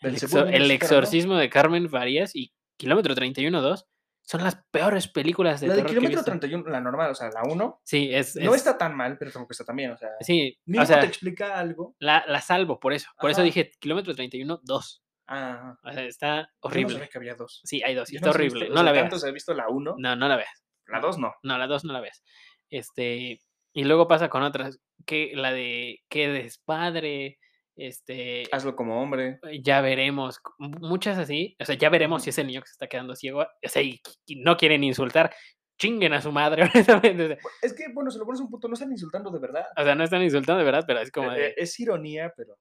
El, 0.00 0.70
exorcismo 0.72 1.36
de 1.36 1.48
Carmen 1.48 1.88
Farías 1.88 2.34
y 2.34 2.52
Kilómetro 2.76 3.14
31-2 3.14 3.86
son 4.22 4.42
las 4.42 4.56
peores 4.72 5.06
películas 5.06 5.60
de 5.60 5.68
La 5.68 5.74
de 5.74 5.82
terror 5.82 5.90
que 5.92 5.96
he 5.96 6.00
kilómetro 6.00 6.32
visto. 6.32 6.48
31, 6.48 6.70
la 6.70 6.80
normal, 6.80 7.10
o 7.12 7.14
sea, 7.14 7.30
la 7.30 7.42
1, 7.44 7.80
Sí, 7.84 8.10
es, 8.12 8.34
no 8.36 8.50
es- 8.54 8.58
está 8.58 8.76
tan 8.78 8.96
mal, 8.96 9.16
pero 9.16 9.30
tampoco 9.30 9.52
está 9.52 9.64
tan 9.64 9.76
bien, 9.76 9.92
o 9.92 9.96
sea, 9.96 10.08
Sí, 10.20 10.58
mínimo 10.66 10.82
o 10.82 10.86
sea, 10.86 11.00
te 11.00 11.06
explica 11.06 11.56
algo. 11.58 11.94
la, 12.00 12.24
la 12.26 12.40
salvo 12.40 12.80
por 12.80 12.92
eso. 12.92 13.08
Por 13.20 13.30
eso 13.30 13.42
dije 13.42 13.70
Kilómetro 13.78 14.12
31-2. 14.14 15.02
Ah, 15.32 15.76
O 15.84 15.92
sea, 15.92 16.04
está 16.04 16.36
yo 16.36 16.42
no 16.42 16.48
horrible. 16.62 16.92
sabía 16.94 17.08
que 17.08 17.18
había 17.18 17.34
dos. 17.36 17.60
Sí, 17.64 17.82
hay 17.84 17.94
dos. 17.94 18.10
está 18.12 18.26
no 18.26 18.32
horrible. 18.32 18.60
visto- 18.64 18.74
No 18.74 18.82
la 18.82 18.90
veas. 18.92 19.24
he 19.24 19.32
visto 19.32 19.54
la 19.54 19.68
1, 19.68 19.94
No, 19.96 20.16
no 20.16 20.28
la 20.28 20.36
veas. 20.36 20.64
la 20.88 20.98
2 21.00 21.18
no. 21.18 21.32
No, 21.44 21.56
la 21.56 21.66
2 21.68 21.84
no 21.84 21.92
la 21.92 22.00
veas. 22.00 22.22
Este, 22.68 23.38
y 23.72 23.84
luego 23.84 24.08
pasa 24.08 24.28
con 24.28 24.42
otras, 24.42 24.80
que 25.06 25.32
la 25.34 25.52
de 25.52 26.00
qué 26.08 26.28
despadre, 26.28 27.38
este, 27.76 28.42
Hazlo 28.52 28.74
como 28.76 29.00
hombre. 29.00 29.38
ya 29.62 29.80
veremos, 29.80 30.40
muchas 30.58 31.16
así, 31.18 31.56
o 31.60 31.64
sea, 31.64 31.76
ya 31.76 31.88
veremos 31.88 32.22
si 32.24 32.30
ese 32.30 32.44
niño 32.44 32.60
que 32.60 32.66
se 32.66 32.72
está 32.72 32.88
quedando 32.88 33.14
ciego, 33.16 33.42
o 33.42 33.68
sea, 33.68 33.82
y, 33.82 34.00
y 34.26 34.36
no 34.36 34.56
quieren 34.56 34.84
insultar, 34.84 35.34
chinguen 35.78 36.12
a 36.12 36.20
su 36.20 36.30
madre, 36.32 36.62
honestamente, 36.74 37.38
Es 37.62 37.72
que, 37.72 37.84
bueno, 37.94 38.10
si 38.10 38.18
lo 38.18 38.26
pones 38.26 38.40
un 38.40 38.50
punto, 38.50 38.68
no 38.68 38.74
están 38.74 38.90
insultando 38.92 39.30
de 39.30 39.38
verdad. 39.38 39.64
o 39.76 39.82
sea, 39.84 39.94
no 39.94 40.04
están 40.04 40.22
insultando 40.22 40.58
de 40.58 40.64
verdad, 40.64 40.84
pero 40.86 41.00
es 41.00 41.10
como 41.10 41.32
Eh, 41.32 41.38
de, 41.38 41.46
eh, 41.48 41.54
es 41.56 41.78
ironía, 41.80 42.32
pero 42.36 42.56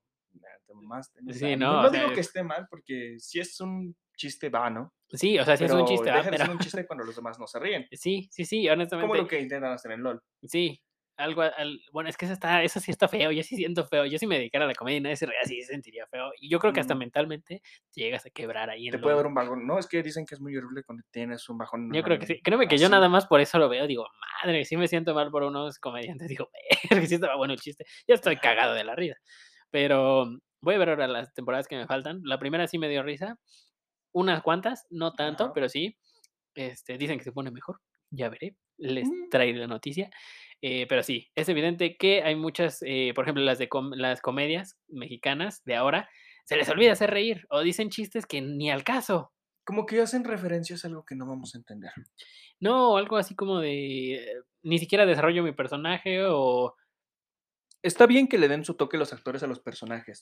te 0.69 0.75
mamaste, 0.75 1.19
o 1.27 1.33
Sí, 1.33 1.39
sea, 1.39 1.57
no, 1.57 1.89
sea, 1.89 1.99
digo 1.99 2.13
que 2.13 2.19
es- 2.21 2.27
esté 2.27 2.43
mal, 2.43 2.67
porque 2.69 3.15
si 3.19 3.39
es 3.39 3.59
un 3.59 3.95
chiste, 4.15 4.49
va, 4.49 4.69
¿no? 4.69 4.93
sí, 5.11 5.39
o 5.39 5.43
sea, 5.45 5.57
sí 5.57 5.65
es 5.65 5.71
un 5.71 5.85
chiste, 5.85 6.11
deja 6.11 6.29
de 6.29 6.37
ser 6.37 6.49
un 6.51 6.59
chiste 6.59 6.85
cuando 6.85 7.03
los 7.03 7.15
demás 7.15 7.39
no 7.39 7.47
se 7.47 7.57
ríen. 7.59 7.87
sí, 7.91 8.27
sí, 8.31 8.45
sí, 8.45 8.61
Como 8.67 8.73
honestamente, 8.73 9.17
lo 9.17 9.27
que 9.27 9.39
intentan 9.41 9.71
hacer 9.71 9.91
en 9.93 10.03
LOL. 10.03 10.21
sí, 10.43 10.81
algo, 11.17 11.41
al- 11.41 11.81
bueno, 11.91 12.09
es 12.09 12.15
que 12.15 12.23
eso 12.25 12.33
está, 12.33 12.63
eso 12.63 12.79
sí 12.79 12.91
está 12.91 13.07
feo, 13.09 13.31
yo 13.31 13.43
sí 13.43 13.55
siento 13.57 13.83
feo, 13.85 14.05
yo 14.05 14.17
si 14.17 14.25
me 14.27 14.37
dedicara 14.37 14.63
a 14.65 14.67
la 14.69 14.73
comedia 14.75 14.97
y 14.99 15.01
nadie 15.01 15.15
se 15.17 15.25
reía, 15.25 15.43
sí 15.43 15.61
se 15.63 15.73
sentiría 15.73 16.05
feo, 16.07 16.31
y 16.39 16.49
yo 16.49 16.59
creo 16.59 16.71
que 16.71 16.79
hasta 16.79 16.95
Mm. 16.95 16.99
mentalmente 16.99 17.61
te 17.93 18.01
llegas 18.01 18.25
a 18.25 18.29
quebrar 18.29 18.69
ahí 18.69 18.85
en 18.87 18.91
Te 18.93 18.99
puede 18.99 19.15
LOL. 19.15 19.23
dar 19.23 19.27
un 19.27 19.33
bajón. 19.33 19.67
No, 19.67 19.77
es 19.79 19.87
que 19.87 20.01
dicen 20.03 20.25
que 20.25 20.35
es 20.35 20.39
muy 20.41 20.55
horrible 20.55 20.83
cuando 20.83 21.03
tienes 21.11 21.49
un 21.49 21.57
bajón. 21.57 21.91
Yo 21.93 22.03
creo 22.03 22.19
que 22.19 22.25
sí. 22.25 22.41
Créeme 22.41 22.67
que 22.69 22.77
yo 22.77 22.87
nada 22.87 23.09
más 23.09 23.25
por 23.27 23.41
eso 23.41 23.57
lo 23.59 23.67
veo, 23.67 23.85
digo, 23.87 24.05
madre, 24.43 24.63
sí 24.63 24.77
me 24.77 24.87
siento 24.87 25.13
mal 25.13 25.29
por 25.31 25.43
unos 25.43 25.77
comediantes. 25.79 26.27
Digo, 26.29 26.49
que 27.03 27.07
sí 27.07 27.15
estaba 27.15 27.35
bueno 27.35 27.53
el 27.53 27.59
chiste. 27.59 27.85
Ya 28.07 28.15
estoy 28.15 28.37
cagado 28.37 28.73
de 28.75 28.83
la 28.85 28.95
risa. 28.95 29.17
Pero 29.71 30.25
voy 30.61 30.75
a 30.75 30.77
ver 30.77 30.89
ahora 30.89 31.07
las 31.07 31.33
temporadas 31.33 31.67
que 31.67 31.75
me 31.77 31.87
faltan. 31.87 32.21
La 32.23 32.39
primera 32.39 32.67
sí 32.67 32.77
me 32.77 32.89
dio 32.89 33.03
risa. 33.03 33.37
Unas 34.11 34.41
cuantas, 34.41 34.85
no 34.89 35.13
tanto, 35.13 35.45
Ajá. 35.45 35.53
pero 35.53 35.69
sí. 35.69 35.97
Este, 36.55 36.97
dicen 36.97 37.17
que 37.17 37.23
se 37.23 37.31
pone 37.31 37.51
mejor. 37.51 37.79
Ya 38.11 38.29
veré. 38.29 38.55
Les 38.77 39.07
Mm. 39.07 39.29
traeré 39.29 39.59
la 39.59 39.67
noticia. 39.67 40.09
Eh, 40.61 40.87
pero 40.87 41.03
sí, 41.03 41.29
es 41.35 41.47
evidente 41.47 41.95
que 41.97 42.23
hay 42.23 42.35
muchas, 42.35 42.79
eh, 42.85 43.11
por 43.15 43.23
ejemplo, 43.25 43.43
las 43.43 43.59
de 43.59 43.69
com- 43.69 43.93
las 43.93 44.19
comedias 44.21 44.77
mexicanas 44.87 45.63
de 45.63 45.75
ahora, 45.75 46.09
se 46.45 46.57
les 46.57 46.67
olvida 46.69 46.93
hacer 46.93 47.11
reír 47.11 47.45
o 47.49 47.61
dicen 47.61 47.89
chistes 47.91 48.25
que 48.25 48.41
ni 48.41 48.71
al 48.71 48.83
caso. 48.83 49.31
Como 49.63 49.85
que 49.85 50.01
hacen 50.01 50.23
referencias 50.23 50.83
a 50.83 50.87
algo 50.87 51.05
que 51.05 51.15
no 51.15 51.27
vamos 51.27 51.53
a 51.53 51.59
entender. 51.59 51.91
No, 52.59 52.97
algo 52.97 53.17
así 53.17 53.35
como 53.35 53.59
de 53.59 54.15
eh, 54.15 54.33
ni 54.63 54.79
siquiera 54.79 55.05
desarrollo 55.05 55.43
mi 55.43 55.51
personaje 55.53 56.23
o 56.25 56.75
Está 57.81 58.05
bien 58.07 58.27
que 58.27 58.37
le 58.37 58.49
den 58.49 58.65
su 58.65 58.73
toque 58.73 58.97
los 58.97 59.13
actores 59.13 59.41
a 59.43 59.47
los 59.47 59.61
personajes, 59.61 60.19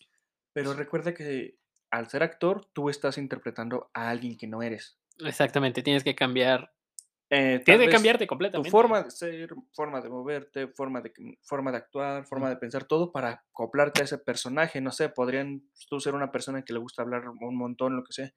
pero 0.58 0.74
recuerda 0.74 1.14
que 1.14 1.60
al 1.92 2.10
ser 2.10 2.24
actor, 2.24 2.66
tú 2.74 2.90
estás 2.90 3.18
interpretando 3.20 3.92
a 3.94 4.10
alguien 4.10 4.38
que 4.38 4.48
no 4.48 4.62
eres. 4.64 4.98
exactamente, 5.20 5.84
tienes 5.84 6.04
que 6.04 6.16
cambiar, 6.16 6.72
Eh, 7.30 7.62
tienes 7.64 7.88
que 7.88 7.92
cambiarte 7.92 8.24
Tu 8.24 8.30
completamente. 8.30 8.72
forma 8.72 9.04
de 9.04 9.12
ser, 9.12 9.50
forma 9.74 10.02
de 10.02 10.10
moverte, 10.10 10.68
forma 10.70 11.02
de, 11.02 11.12
forma 11.44 11.72
de 11.72 11.78
actuar, 11.78 12.26
forma 12.26 12.50
de 12.50 12.56
pensar, 12.58 12.86
todo 12.86 13.12
para 13.12 13.44
acoplarte 13.52 14.02
a 14.02 14.06
ese 14.06 14.18
personaje. 14.18 14.82
No 14.82 14.92
sé, 14.92 15.10
podrían 15.10 15.62
tú 15.90 16.00
ser 16.00 16.16
una 16.16 16.32
persona 16.32 16.64
que 16.64 16.74
le 16.74 16.80
gusta 16.80 17.04
hablar 17.04 17.24
un 17.30 17.58
montón, 17.58 17.96
lo 17.98 18.04
que 18.04 18.14
sea, 18.14 18.32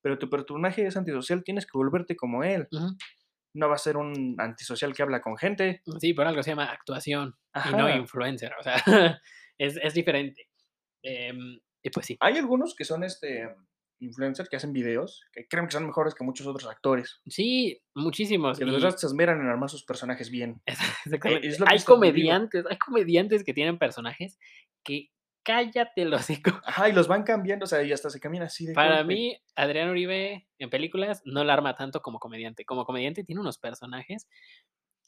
pero 0.00 0.18
tu 0.18 0.30
personaje 0.30 0.86
es 0.86 0.96
antisocial, 0.96 1.42
tienes 1.44 1.66
que 1.66 1.76
volverte 1.76 2.16
como 2.16 2.44
él. 2.44 2.68
No 3.54 3.68
va 3.68 3.74
a 3.74 3.78
ser 3.78 3.96
un 3.96 4.36
antisocial 4.38 4.94
que 4.94 5.02
habla 5.02 5.20
con 5.20 5.36
gente. 5.36 5.82
Sí, 5.98 6.14
por 6.14 6.26
algo 6.26 6.42
se 6.42 6.50
llama 6.50 6.70
actuación 6.70 7.34
y 7.64 7.70
no 7.70 7.86
Ajá. 7.86 7.96
influencer, 7.96 8.52
o 8.58 8.62
sea, 8.62 8.74
es, 9.58 9.76
es 9.82 9.94
diferente. 9.94 10.48
Em, 11.02 11.58
y 11.86 11.90
pues 11.90 12.06
sí, 12.06 12.16
Hay 12.20 12.36
algunos 12.38 12.74
que 12.74 12.84
son 12.84 13.04
este 13.04 13.48
influencers 13.98 14.48
que 14.50 14.56
hacen 14.56 14.74
videos 14.74 15.24
que 15.32 15.48
creen 15.48 15.66
que 15.66 15.72
son 15.72 15.86
mejores 15.86 16.14
que 16.14 16.22
muchos 16.24 16.46
otros 16.46 16.68
actores. 16.70 17.20
sí, 17.26 17.80
muchísimos. 17.94 18.58
Que 18.58 18.64
y- 18.64 18.70
verdad 18.70 18.94
se 18.96 19.06
esmeran 19.06 19.40
en 19.40 19.46
armar 19.46 19.70
sus 19.70 19.84
personajes 19.84 20.30
bien. 20.30 20.60
exactamente. 20.66 21.46
es 21.48 21.58
lo 21.60 21.66
que 21.66 21.72
Hay 21.72 21.80
comediantes, 21.82 22.64
hay 22.68 22.76
comediantes 22.78 23.42
que 23.44 23.54
tienen 23.54 23.78
personajes 23.78 24.38
que 24.84 25.08
cállate 25.44 26.02
el 26.02 26.12
hocico. 26.12 26.50
Ajá, 26.66 26.88
y 26.88 26.92
los 26.92 27.06
van 27.08 27.22
cambiando, 27.22 27.64
o 27.64 27.66
sea, 27.68 27.82
y 27.84 27.92
hasta 27.92 28.10
se 28.10 28.18
camina 28.20 28.46
así 28.46 28.66
de 28.66 28.74
Para 28.74 28.98
golpe. 28.98 29.14
mí, 29.14 29.38
Adrián 29.54 29.88
Uribe 29.90 30.46
en 30.58 30.68
películas 30.70 31.22
no 31.24 31.44
la 31.44 31.54
arma 31.54 31.74
tanto 31.76 32.02
como 32.02 32.18
comediante. 32.18 32.64
Como 32.64 32.84
comediante 32.84 33.22
tiene 33.24 33.40
unos 33.40 33.56
personajes. 33.58 34.26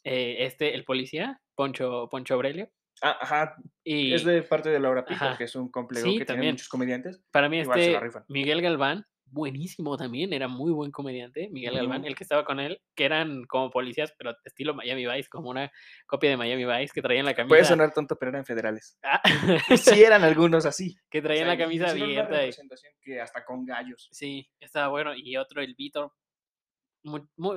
eh, 0.05 0.47
este, 0.47 0.75
el 0.77 0.85
policía, 0.85 1.43
Poncho, 1.57 2.09
Poncho 2.09 2.35
Aurelio. 2.35 2.71
Ah, 3.03 3.17
ajá, 3.21 3.57
Y 3.85 4.13
es 4.15 4.25
de 4.25 4.43
parte 4.43 4.69
de 4.71 4.81
Laura 4.81 5.05
Pico, 5.05 5.25
Ajá. 5.25 5.37
que 5.39 5.45
es 5.45 5.55
un 5.55 5.71
complejo 5.71 6.05
Sí, 6.05 6.13
que 6.19 6.25
tiene 6.25 6.27
también. 6.27 6.53
muchos 6.55 6.69
comediantes. 6.69 7.23
para 7.31 7.49
mí 7.49 7.59
igual 7.61 7.79
este. 7.79 8.21
Miguel 8.29 8.61
Galván, 8.63 9.05
buenísimo 9.31 9.97
también, 9.99 10.33
era 10.33 10.49
muy 10.49 10.73
buen 10.73 10.91
comediante. 10.91 11.49
Miguel 11.51 11.75
Galván, 11.75 12.05
el 12.07 12.17
que 12.17 12.25
estaba 12.25 12.45
con 12.45 12.61
él, 12.61 12.81
que 12.97 13.05
eran 13.05 13.45
como 13.45 13.71
policías, 13.71 14.15
pero 14.19 14.35
estilo 14.45 14.75
Miami 14.75 15.07
Vice, 15.07 15.29
como 15.29 15.51
una 15.51 15.71
copia 16.07 16.31
de 16.31 16.37
Miami 16.39 16.65
Vice, 16.65 16.93
que 16.95 17.03
traían 17.03 17.27
la 17.27 17.35
camisa. 17.35 17.49
Puede 17.51 17.65
sonar 17.67 17.93
tonto, 17.93 18.17
pero 18.19 18.31
eran 18.31 18.45
federales. 18.47 18.99
Ah, 19.03 19.21
sí 19.77 20.03
eran 20.03 20.25
algunos 20.25 20.65
así. 20.67 20.97
que 21.11 21.19
o 21.19 21.23
traían 21.23 21.45
sea, 21.45 21.55
la 21.55 21.59
camisa 21.59 21.85
hicieron 21.89 22.11
una 22.11 22.21
abierta. 22.21 22.35
y- 22.37 22.47
representación 22.47 22.93
que 23.03 23.21
hasta 23.21 23.45
con 23.45 23.65
gallos. 23.67 24.09
Sí, 24.13 24.49
estaba 24.61 24.89
bueno. 24.89 25.15
Y 25.15 25.37
otro, 25.37 25.61
el 25.63 25.75
Víctor. 25.75 26.13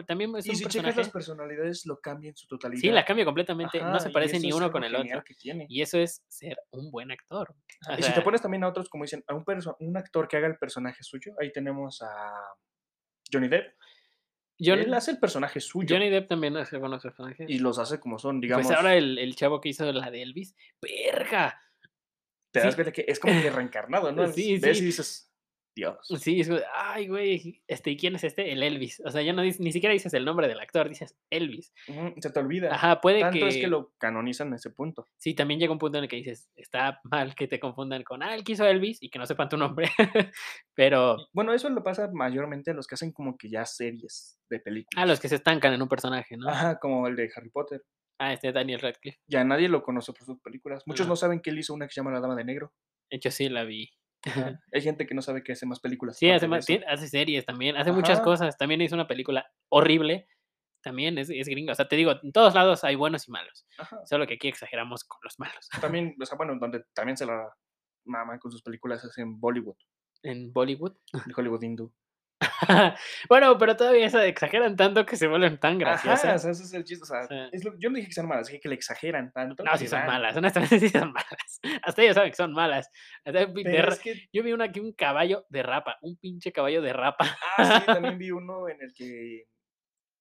También 0.07 0.35
es 0.35 0.45
Y 0.45 0.49
un 0.51 0.55
si 0.55 0.65
checas 0.65 0.95
las 0.95 1.09
personalidades, 1.09 1.85
lo 1.85 1.99
cambia 1.99 2.29
en 2.29 2.35
su 2.35 2.47
totalidad. 2.47 2.81
Sí, 2.81 2.89
la 2.89 3.05
cambia 3.05 3.25
completamente. 3.25 3.81
no 3.81 3.99
se 3.99 4.09
parece 4.09 4.39
ni 4.39 4.51
uno 4.51 4.71
con 4.71 4.83
el 4.83 4.95
otro. 4.95 5.23
Y 5.67 5.81
eso 5.81 5.97
es 5.99 6.23
ser 6.27 6.57
un 6.71 6.91
buen 6.91 7.11
actor. 7.11 7.53
O 7.89 7.97
y 7.97 8.03
si 8.03 8.13
te 8.13 8.21
pones 8.21 8.41
también 8.41 8.63
a 8.63 8.67
otros, 8.69 8.89
como 8.89 9.03
dicen, 9.03 9.23
a 9.27 9.33
un, 9.35 9.43
un 9.79 9.97
actor 9.97 10.27
que 10.27 10.37
haga 10.37 10.47
el 10.47 10.57
personaje 10.57 11.03
suyo, 11.03 11.33
ahí 11.39 11.51
tenemos 11.51 12.01
a 12.01 12.33
Johnny 13.31 13.47
Depp. 13.47 13.75
John- 14.63 14.79
Él 14.79 14.93
hace 14.93 15.11
el 15.11 15.19
personaje 15.19 15.59
suyo 15.59 15.87
Johnny 15.95 16.09
Depp 16.11 16.27
también 16.29 16.55
hace 16.55 16.77
buenos 16.77 17.01
personajes. 17.01 17.49
y 17.49 17.57
los 17.57 17.79
hace 17.79 17.99
como 17.99 18.19
son, 18.19 18.39
digamos. 18.39 18.67
pues 18.67 18.77
ahora 18.77 18.95
el, 18.95 19.17
el 19.17 19.35
chavo 19.35 19.59
que 19.59 19.69
hizo 19.69 19.91
la 19.91 20.11
de 20.11 20.21
Elvis, 20.21 20.55
¡verga! 20.81 21.59
te 22.51 22.59
das 22.59 22.75
cuenta 22.75 22.91
que 22.91 23.05
es 23.07 23.17
como 23.19 23.41
que 23.41 23.49
reencarnado, 23.49 24.11
¿no? 24.11 24.27
Sí, 24.33 24.59
sí. 24.59 24.69
y 24.69 24.81
dices, 24.81 25.30
Dios. 25.75 25.97
Sí, 26.19 26.41
es 26.41 26.49
ay, 26.75 27.07
güey, 27.07 27.63
este, 27.67 27.91
¿y 27.91 27.97
quién 27.97 28.15
es 28.15 28.23
este? 28.23 28.51
El 28.51 28.61
Elvis. 28.63 29.01
O 29.05 29.09
sea, 29.09 29.21
ya 29.21 29.33
no 29.33 29.41
dices, 29.41 29.61
ni 29.61 29.71
siquiera 29.71 29.93
dices 29.93 30.13
el 30.13 30.25
nombre 30.25 30.47
del 30.47 30.59
actor, 30.59 30.89
dices 30.89 31.15
Elvis. 31.29 31.73
Se 32.19 32.29
te 32.29 32.39
olvida. 32.39 32.73
Ajá, 32.73 32.99
puede 33.01 33.21
Tanto 33.21 33.39
que, 33.39 33.47
es 33.47 33.57
que 33.57 33.67
lo 33.67 33.93
canonizan 33.97 34.49
en 34.49 34.55
ese 34.55 34.69
punto. 34.69 35.07
Sí, 35.17 35.33
también 35.33 35.59
llega 35.59 35.71
un 35.71 35.79
punto 35.79 35.97
en 35.97 36.03
el 36.03 36.09
que 36.09 36.17
dices, 36.17 36.49
está 36.55 36.99
mal 37.03 37.35
que 37.35 37.47
te 37.47 37.59
confundan 37.59 38.03
con, 38.03 38.21
ah, 38.23 38.35
el 38.35 38.43
que 38.43 38.53
hizo 38.53 38.65
Elvis 38.65 39.01
y 39.01 39.09
que 39.09 39.19
no 39.19 39.25
sepan 39.25 39.49
tu 39.49 39.57
nombre. 39.57 39.89
Pero 40.75 41.17
Bueno, 41.33 41.53
eso 41.53 41.69
le 41.69 41.81
pasa 41.81 42.09
mayormente 42.11 42.71
a 42.71 42.73
los 42.73 42.87
que 42.87 42.95
hacen 42.95 43.11
como 43.11 43.37
que 43.37 43.49
ya 43.49 43.65
series 43.65 44.39
de 44.49 44.59
películas. 44.59 45.03
a 45.03 45.05
los 45.05 45.19
que 45.19 45.29
se 45.29 45.35
estancan 45.35 45.73
en 45.73 45.81
un 45.81 45.89
personaje, 45.89 46.35
¿no? 46.37 46.49
Ajá, 46.49 46.79
como 46.79 47.07
el 47.07 47.15
de 47.15 47.29
Harry 47.35 47.49
Potter. 47.49 47.83
Ah, 48.19 48.33
este 48.33 48.51
Daniel 48.51 48.81
Radcliffe. 48.81 49.19
Ya 49.27 49.43
nadie 49.43 49.67
lo 49.67 49.81
conoce 49.81 50.13
por 50.13 50.25
sus 50.25 50.39
películas. 50.41 50.83
Muchos 50.85 51.05
Ajá. 51.05 51.09
no 51.09 51.15
saben 51.15 51.39
que 51.41 51.49
él 51.49 51.57
hizo 51.59 51.73
una 51.73 51.87
que 51.87 51.93
se 51.93 52.01
llama 52.01 52.11
La 52.11 52.19
Dama 52.19 52.35
de 52.35 52.43
Negro. 52.43 52.71
De 53.09 53.17
hecho, 53.17 53.31
sí 53.31 53.49
la 53.49 53.63
vi. 53.63 53.89
Hay 54.73 54.81
gente 54.81 55.05
que 55.07 55.13
no 55.15 55.21
sabe 55.21 55.43
que 55.43 55.53
hace 55.53 55.65
más 55.65 55.79
películas. 55.79 56.17
Sí, 56.17 56.29
hace, 56.29 56.47
más- 56.47 56.65
hace 56.87 57.07
series 57.07 57.45
también, 57.45 57.75
hace 57.77 57.91
muchas 57.91 58.19
cosas. 58.21 58.57
También 58.57 58.81
hizo 58.81 58.95
una 58.95 59.07
película 59.07 59.45
horrible. 59.69 60.27
También 60.83 61.17
es, 61.19 61.29
es 61.29 61.47
gringa. 61.47 61.73
O 61.73 61.75
sea, 61.75 61.87
te 61.87 61.95
digo, 61.95 62.11
en 62.23 62.31
todos 62.31 62.55
lados 62.55 62.83
hay 62.83 62.95
buenos 62.95 63.27
y 63.27 63.31
malos. 63.31 63.65
Ajá. 63.77 63.99
Solo 64.05 64.25
que 64.25 64.33
aquí 64.35 64.47
exageramos 64.47 65.03
con 65.03 65.19
los 65.23 65.37
malos. 65.39 65.69
También, 65.81 66.15
o 66.19 66.25
sea, 66.25 66.37
bueno, 66.37 66.55
donde 66.59 66.83
también 66.93 67.17
se 67.17 67.25
la 67.25 67.47
maman 68.05 68.39
con 68.39 68.51
sus 68.51 68.63
películas 68.63 69.03
es 69.03 69.15
en 69.19 69.39
Bollywood, 69.39 69.75
En 70.23 70.51
Bollywood. 70.51 70.95
en 71.13 71.33
Hollywood 71.35 71.61
hindú. 71.63 71.93
Bueno, 73.29 73.57
pero 73.57 73.75
todavía 73.77 74.07
exageran 74.07 74.75
tanto 74.75 75.05
que 75.05 75.15
se 75.15 75.27
vuelven 75.27 75.59
tan 75.59 75.73
Ajá, 75.73 75.77
o 75.77 75.79
graciosas. 76.13 76.41
sea, 76.41 76.51
ese 76.51 76.63
es 76.63 76.73
el 76.73 76.83
chiste, 76.83 77.03
o 77.03 77.05
sea, 77.05 77.27
Sí. 77.27 77.35
es 77.51 77.63
lo 77.63 77.77
yo 77.79 77.89
no 77.89 77.95
dije 77.95 78.07
que 78.07 78.13
sean 78.13 78.27
malas, 78.27 78.47
dije 78.47 78.59
que 78.59 78.69
le 78.69 78.75
exageran 78.75 79.31
tanto 79.31 79.63
No, 79.63 79.77
sí 79.77 79.87
son 79.87 79.99
dan. 79.99 80.07
malas, 80.07 80.35
honestamente 80.37 80.79
sí 80.79 80.89
son 80.89 81.11
malas. 81.13 81.59
Hasta 81.83 82.01
ellos 82.01 82.15
saben 82.15 82.31
que 82.31 82.35
son 82.37 82.53
malas. 82.53 82.89
De 83.25 83.47
es 83.87 83.99
que 83.99 84.27
yo 84.33 84.43
vi 84.43 84.53
una 84.53 84.71
que 84.71 84.81
un 84.81 84.93
caballo 84.93 85.45
derrapa, 85.49 85.97
un 86.01 86.17
pinche 86.17 86.51
caballo 86.51 86.81
derrapa. 86.81 87.25
ah, 87.57 87.79
sí, 87.79 87.85
también 87.85 88.17
vi 88.19 88.31
uno 88.31 88.67
en 88.67 88.81
el 88.81 88.93
que 88.93 89.45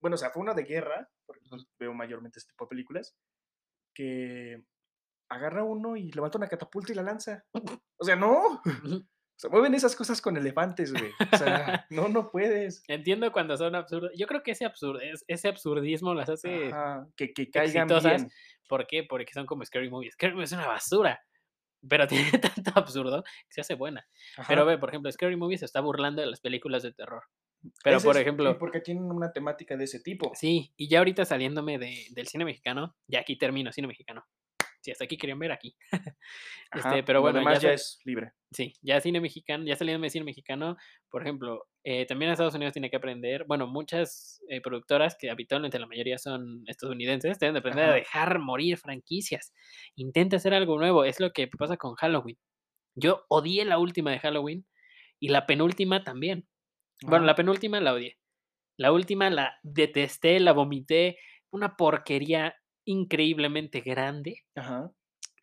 bueno, 0.03 0.14
o 0.14 0.18
sea, 0.18 0.31
fue 0.31 0.41
uno 0.43 0.55
de 0.55 0.62
guerra, 0.64 1.07
porque 1.27 1.43
pues 1.51 1.66
veo 1.79 1.93
mayormente 1.93 2.39
este 2.39 2.53
tipo 2.53 2.64
de 2.64 2.71
películas, 2.71 3.14
que 3.95 4.62
agarra 5.29 5.62
uno 5.62 5.95
y 5.97 6.11
levanta 6.11 6.39
una 6.39 6.49
catapulta 6.49 6.93
y 6.93 6.97
la 6.97 7.03
lanza. 7.03 7.45
O 7.99 8.05
sea, 8.05 8.16
no. 8.16 8.62
Sea, 9.41 9.51
mueven 9.51 9.72
esas 9.74 9.97
cosas 9.97 10.20
con 10.20 10.36
elefantes, 10.36 10.93
güey. 10.93 11.11
O 11.32 11.36
sea, 11.38 11.86
no, 11.91 12.09
no 12.09 12.30
puedes. 12.30 12.82
Entiendo 12.88 13.32
cuando 13.32 13.57
son 13.57 13.74
absurdos. 13.74 14.11
Yo 14.14 14.26
creo 14.26 14.43
que 14.43 14.51
ese 14.51 14.66
absurd 14.66 15.01
es 15.03 15.24
ese 15.28 15.49
absurdismo 15.49 16.12
las 16.12 16.28
hace 16.28 16.66
Ajá, 16.66 17.07
que 17.16 17.32
que 17.32 17.51
caigan 17.51 17.88
bien. 17.88 18.28
¿Por 18.68 18.86
qué? 18.86 19.03
Porque 19.03 19.32
son 19.32 19.47
como 19.47 19.64
Scary 19.64 19.88
Movie. 19.88 20.11
Scary 20.11 20.32
Movie 20.34 20.45
es 20.45 20.53
una 20.53 20.66
basura, 20.66 21.20
pero 21.88 22.07
tiene 22.32 22.38
tanto 22.38 22.70
absurdo 22.74 23.22
que 23.22 23.30
se 23.55 23.62
hace 23.62 23.74
buena. 23.76 24.07
Pero 24.47 24.66
ve, 24.66 24.76
por 24.76 24.91
ejemplo, 24.91 25.11
Scary 25.11 25.36
Movie 25.36 25.57
se 25.59 25.64
está 25.64 25.80
burlando 25.80 26.20
de 26.20 26.28
las 26.28 26.41
películas 26.41 26.82
de 26.82 26.93
terror. 26.93 27.22
Pero, 27.82 27.97
Ese 27.97 28.07
por 28.07 28.16
es- 28.16 28.22
ejemplo 28.22 28.59
porque 28.59 28.80
tienen 28.80 29.05
una 29.05 29.32
temática 29.32 29.76
de 29.76 29.84
ese 29.84 30.01
tipo. 30.01 30.32
Sí, 30.34 30.72
y 30.76 30.88
ya 30.88 30.99
ahorita 30.99 31.24
saliéndome 31.24 31.78
de 31.78 32.07
del 32.11 32.26
cine 32.26 32.45
mexicano, 32.45 32.95
ya 33.07 33.20
aquí 33.20 33.36
termino, 33.38 33.72
cine 33.72 33.86
mexicano. 33.86 34.24
Si 34.81 34.91
hasta 34.91 35.05
aquí 35.05 35.16
querían 35.16 35.39
ver, 35.39 35.53
aquí. 35.53 35.76
Este, 36.72 37.03
pero 37.03 37.20
bueno, 37.20 37.41
demás 37.41 37.61
ya 37.61 37.72
es 37.72 37.99
libre. 38.05 38.31
sí, 38.53 38.72
ya 38.81 39.01
cine 39.01 39.20
mexicano, 39.20 39.64
ya 39.64 39.74
saliéndome 39.74 40.07
de 40.07 40.11
cine 40.11 40.24
mexicano, 40.24 40.76
por 41.11 41.22
ejemplo, 41.22 41.66
eh, 41.83 42.07
también 42.07 42.31
Estados 42.31 42.55
Unidos 42.55 42.72
tiene 42.72 42.91
que 42.91 42.97
aprender, 42.97 43.45
bueno, 43.49 43.66
muchas, 43.66 44.41
eh, 44.49 44.61
productoras 44.61 45.16
que 45.18 45.31
habitualmente 45.31 45.81
la 45.81 45.89
mayoría 45.89 46.16
son 46.16 46.62
estadounidenses, 46.68 47.41
deben 47.41 47.55
de 47.55 47.59
aprender 47.59 47.87
a 47.87 47.95
dejar 47.95 48.39
morir 48.39 48.78
franquicias. 48.78 49.53
Intenta 49.97 50.37
hacer 50.37 50.55
algo 50.55 50.78
nuevo, 50.78 51.05
es 51.05 51.18
lo 51.18 51.33
que 51.33 51.49
pasa 51.49 51.76
con 51.76 51.97
Halloween. 51.97 52.39
Yo 52.95 53.24
odié 53.28 53.64
la 53.64 53.78
última 53.78 54.12
de 54.12 54.20
Halloween 54.20 54.64
y 55.18 55.28
la 55.28 55.47
penúltima 55.47 56.05
también. 56.05 56.47
Bueno, 57.03 57.24
la 57.24 57.35
penúltima 57.35 57.81
la 57.81 57.95
odié. 57.95 58.18
La 58.76 58.93
última 58.93 59.28
la 59.31 59.59
detesté, 59.62 60.39
la 60.41 60.53
vomité, 60.53 61.18
una 61.51 61.76
porquería 61.76 62.55
increíblemente 62.91 63.80
grande, 63.80 64.45
Ajá. 64.55 64.91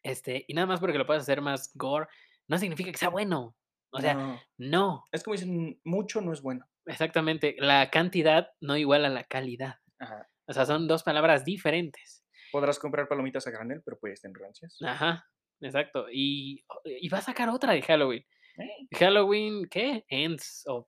este, 0.04 0.46
y 0.48 0.54
nada 0.54 0.68
más 0.68 0.80
porque 0.80 0.98
lo 0.98 1.06
puedas 1.06 1.24
hacer 1.24 1.42
más 1.42 1.72
gore, 1.76 2.08
no 2.48 2.58
significa 2.58 2.92
que 2.92 2.98
sea 2.98 3.10
bueno. 3.10 3.56
O 3.92 4.02
sea, 4.02 4.14
No. 4.16 4.40
no, 4.58 5.04
Es 5.12 5.24
como 5.24 5.34
dicen, 5.36 5.80
mucho 5.86 6.22
no 6.22 6.34
es 6.34 6.42
bueno. 6.42 6.66
exactamente, 6.86 7.56
la 7.60 7.90
cantidad 7.90 8.50
no 8.62 8.76
iguala 8.78 9.10
la 9.10 9.24
calidad. 9.24 9.76
Ajá. 10.00 10.28
O 10.48 10.54
sea, 10.54 10.66
son 10.66 10.88
2 10.88 11.04
palabras 11.04 11.44
diferentes. 11.46 12.24
Podrás 12.52 12.80
comprar 12.80 13.08
palomitas 13.08 13.48
a 13.48 13.52
granel, 13.52 13.82
pero 13.84 13.98
puedes 14.00 14.22
tener 14.22 14.38
rancias. 14.38 14.78
Ajá, 14.82 15.26
exacto. 15.62 16.08
Y 16.12 16.64
y 16.86 17.10
va 17.10 17.18
a 17.20 17.22
sacar 17.22 17.50
otra 17.50 17.74
de 17.74 17.82
Halloween. 17.82 18.26
Eh. 18.60 18.88
Halloween, 18.98 19.68
¿qué? 19.70 20.06
Ends 20.10 20.64
o 20.68 20.88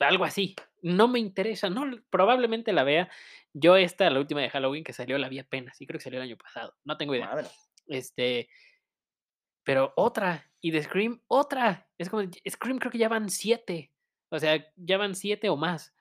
algo 0.00 0.24
así. 0.24 0.56
No 0.82 1.08
me 1.08 1.18
interesa, 1.20 1.70
no, 1.70 1.84
probablemente 2.10 2.72
la 2.72 2.84
vea. 2.84 3.10
Yo 3.52 3.76
esta, 3.76 4.08
la 4.10 4.18
última 4.18 4.40
de 4.40 4.50
Halloween 4.50 4.84
que 4.84 4.92
salió, 4.92 5.18
la 5.18 5.28
vi 5.28 5.38
apenas, 5.38 5.80
y 5.80 5.86
creo 5.86 5.98
que 5.98 6.04
salió 6.04 6.20
el 6.20 6.28
año 6.28 6.36
pasado, 6.36 6.74
no 6.84 6.96
tengo 6.96 7.14
idea. 7.14 7.26
Madre. 7.26 7.48
Este 7.86 8.48
pero 9.66 9.92
otra, 9.96 10.50
y 10.60 10.70
de 10.70 10.82
Scream, 10.82 11.20
otra. 11.28 11.88
Es 11.98 12.08
como, 12.08 12.22
Scream 12.48 12.78
creo 12.78 12.90
que 12.90 12.98
ya 12.98 13.08
van 13.08 13.30
7. 13.30 13.92
O 14.30 14.38
sea, 14.38 14.64
ya 14.76 14.98
van 14.98 15.14
7 15.14 15.48
o 15.48 15.56
más. 15.56 15.94